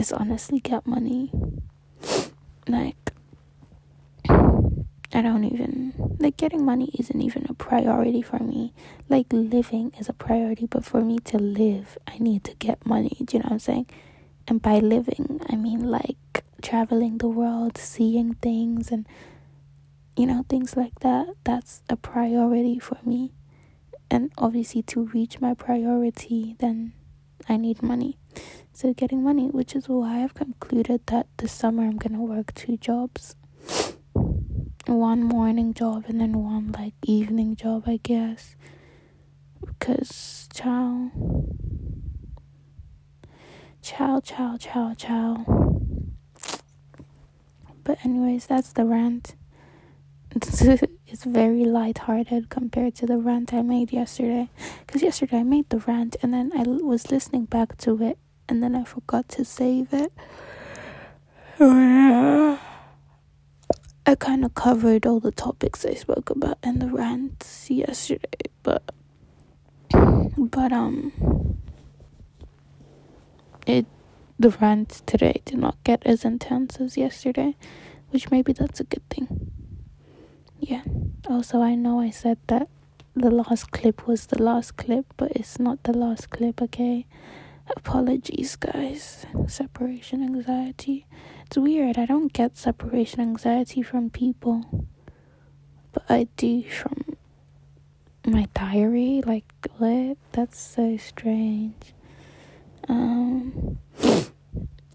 it's 0.00 0.12
honestly 0.12 0.60
get 0.60 0.86
money. 0.86 1.30
Like, 2.66 3.12
I 4.28 5.20
don't 5.20 5.44
even, 5.44 6.16
like, 6.18 6.38
getting 6.38 6.64
money 6.64 6.90
isn't 6.98 7.20
even 7.20 7.44
a 7.50 7.52
priority 7.52 8.22
for 8.22 8.38
me. 8.38 8.72
Like, 9.10 9.26
living 9.30 9.92
is 10.00 10.08
a 10.08 10.14
priority, 10.14 10.64
but 10.64 10.86
for 10.86 11.02
me 11.02 11.18
to 11.26 11.38
live, 11.38 11.98
I 12.08 12.16
need 12.16 12.44
to 12.44 12.54
get 12.54 12.86
money. 12.86 13.18
Do 13.22 13.36
you 13.36 13.42
know 13.42 13.48
what 13.48 13.52
I'm 13.52 13.58
saying? 13.58 13.86
And 14.48 14.62
by 14.62 14.78
living, 14.78 15.42
I 15.50 15.56
mean 15.56 15.82
like 15.90 16.44
traveling 16.62 17.18
the 17.18 17.28
world, 17.28 17.76
seeing 17.76 18.34
things, 18.34 18.90
and 18.90 19.06
you 20.16 20.26
know, 20.26 20.46
things 20.48 20.76
like 20.76 20.98
that, 21.00 21.28
that's 21.44 21.82
a 21.90 21.96
priority 21.96 22.78
for 22.78 22.96
me. 23.04 23.32
And 24.10 24.32
obviously, 24.38 24.82
to 24.84 25.04
reach 25.08 25.40
my 25.40 25.52
priority, 25.52 26.56
then 26.58 26.94
I 27.50 27.58
need 27.58 27.82
money. 27.82 28.19
Getting 28.82 29.22
money, 29.22 29.48
which 29.48 29.76
is 29.76 29.88
why 29.88 30.24
I've 30.24 30.34
concluded 30.34 31.02
that 31.06 31.26
this 31.36 31.52
summer 31.52 31.84
I'm 31.84 31.98
gonna 31.98 32.22
work 32.22 32.54
two 32.54 32.76
jobs 32.78 33.36
one 34.86 35.22
morning 35.22 35.72
job 35.74 36.04
and 36.08 36.20
then 36.20 36.32
one 36.32 36.72
like 36.72 36.94
evening 37.04 37.56
job, 37.56 37.84
I 37.86 38.00
guess. 38.02 38.56
Because, 39.64 40.48
ciao. 40.52 41.10
Ciao, 43.82 44.20
ciao, 44.20 44.56
ciao, 44.56 44.94
ciao. 44.94 45.76
But, 47.84 47.98
anyways, 48.04 48.46
that's 48.46 48.72
the 48.72 48.84
rant. 48.84 49.36
it's 50.34 51.24
very 51.24 51.64
light-hearted 51.64 52.48
compared 52.50 52.94
to 52.96 53.06
the 53.06 53.18
rant 53.18 53.52
I 53.52 53.62
made 53.62 53.92
yesterday. 53.92 54.48
Because 54.86 55.02
yesterday 55.02 55.38
I 55.38 55.42
made 55.42 55.68
the 55.70 55.78
rant 55.78 56.16
and 56.22 56.32
then 56.32 56.52
I 56.56 56.62
was 56.62 57.10
listening 57.10 57.44
back 57.46 57.76
to 57.78 58.02
it 58.02 58.18
and 58.50 58.62
then 58.62 58.76
I 58.76 58.84
forgot 58.84 59.28
to 59.30 59.46
save 59.46 59.94
it. 59.94 60.12
I 64.06 64.16
kind 64.16 64.44
of 64.44 64.54
covered 64.54 65.06
all 65.06 65.20
the 65.20 65.32
topics 65.32 65.86
I 65.86 65.94
spoke 65.94 66.30
about 66.30 66.58
in 66.64 66.80
the 66.80 66.88
rants 66.88 67.70
yesterday, 67.70 68.50
but 68.64 68.82
but 70.36 70.72
um 70.72 71.12
it 73.66 73.86
the 74.38 74.50
rant 74.50 75.02
today 75.06 75.42
did 75.46 75.58
not 75.58 75.76
get 75.84 76.02
as 76.06 76.24
intense 76.24 76.80
as 76.80 76.96
yesterday, 76.98 77.56
which 78.10 78.30
maybe 78.30 78.52
that's 78.52 78.80
a 78.80 78.84
good 78.84 79.08
thing 79.10 79.50
yeah 80.60 80.82
also 81.28 81.62
i 81.62 81.74
know 81.74 82.00
i 82.00 82.10
said 82.10 82.38
that 82.48 82.68
the 83.16 83.30
last 83.30 83.70
clip 83.72 84.06
was 84.06 84.26
the 84.26 84.42
last 84.42 84.76
clip 84.76 85.06
but 85.16 85.30
it's 85.32 85.58
not 85.58 85.82
the 85.84 85.92
last 85.92 86.30
clip 86.30 86.62
okay 86.62 87.06
apologies 87.76 88.56
guys 88.56 89.26
separation 89.46 90.22
anxiety 90.22 91.06
it's 91.46 91.56
weird 91.56 91.98
i 91.98 92.06
don't 92.06 92.32
get 92.32 92.56
separation 92.56 93.20
anxiety 93.20 93.82
from 93.82 94.10
people 94.10 94.86
but 95.92 96.04
I 96.08 96.28
do 96.36 96.62
from 96.62 97.16
my 98.26 98.48
diary. 98.54 99.22
Like, 99.24 99.52
what? 99.78 100.18
That's 100.32 100.58
so 100.58 100.96
strange. 100.96 101.94
Um. 102.88 103.78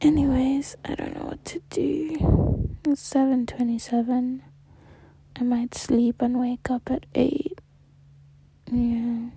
Anyways, 0.02 0.78
I 0.86 0.96
don't 0.96 1.16
know 1.16 1.26
what 1.26 1.44
to 1.46 1.62
do. 1.70 2.70
It's 2.86 3.02
seven 3.02 3.46
twenty-seven. 3.46 4.44
I 5.38 5.44
might 5.44 5.76
sleep 5.76 6.22
and 6.22 6.40
wake 6.40 6.70
up 6.70 6.90
at 6.90 7.06
eight. 7.16 7.60
Yeah. 8.72 9.30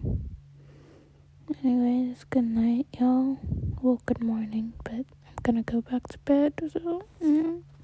Anyways, 1.48 2.24
good 2.28 2.44
night, 2.44 2.86
y'all. 3.00 3.38
Well, 3.80 4.02
good 4.04 4.22
morning, 4.22 4.74
but 4.84 4.92
I'm 4.92 5.38
gonna 5.42 5.62
go 5.62 5.80
back 5.80 6.06
to 6.08 6.18
bed. 6.18 6.52
So. 6.72 7.04
Mm. 7.22 7.62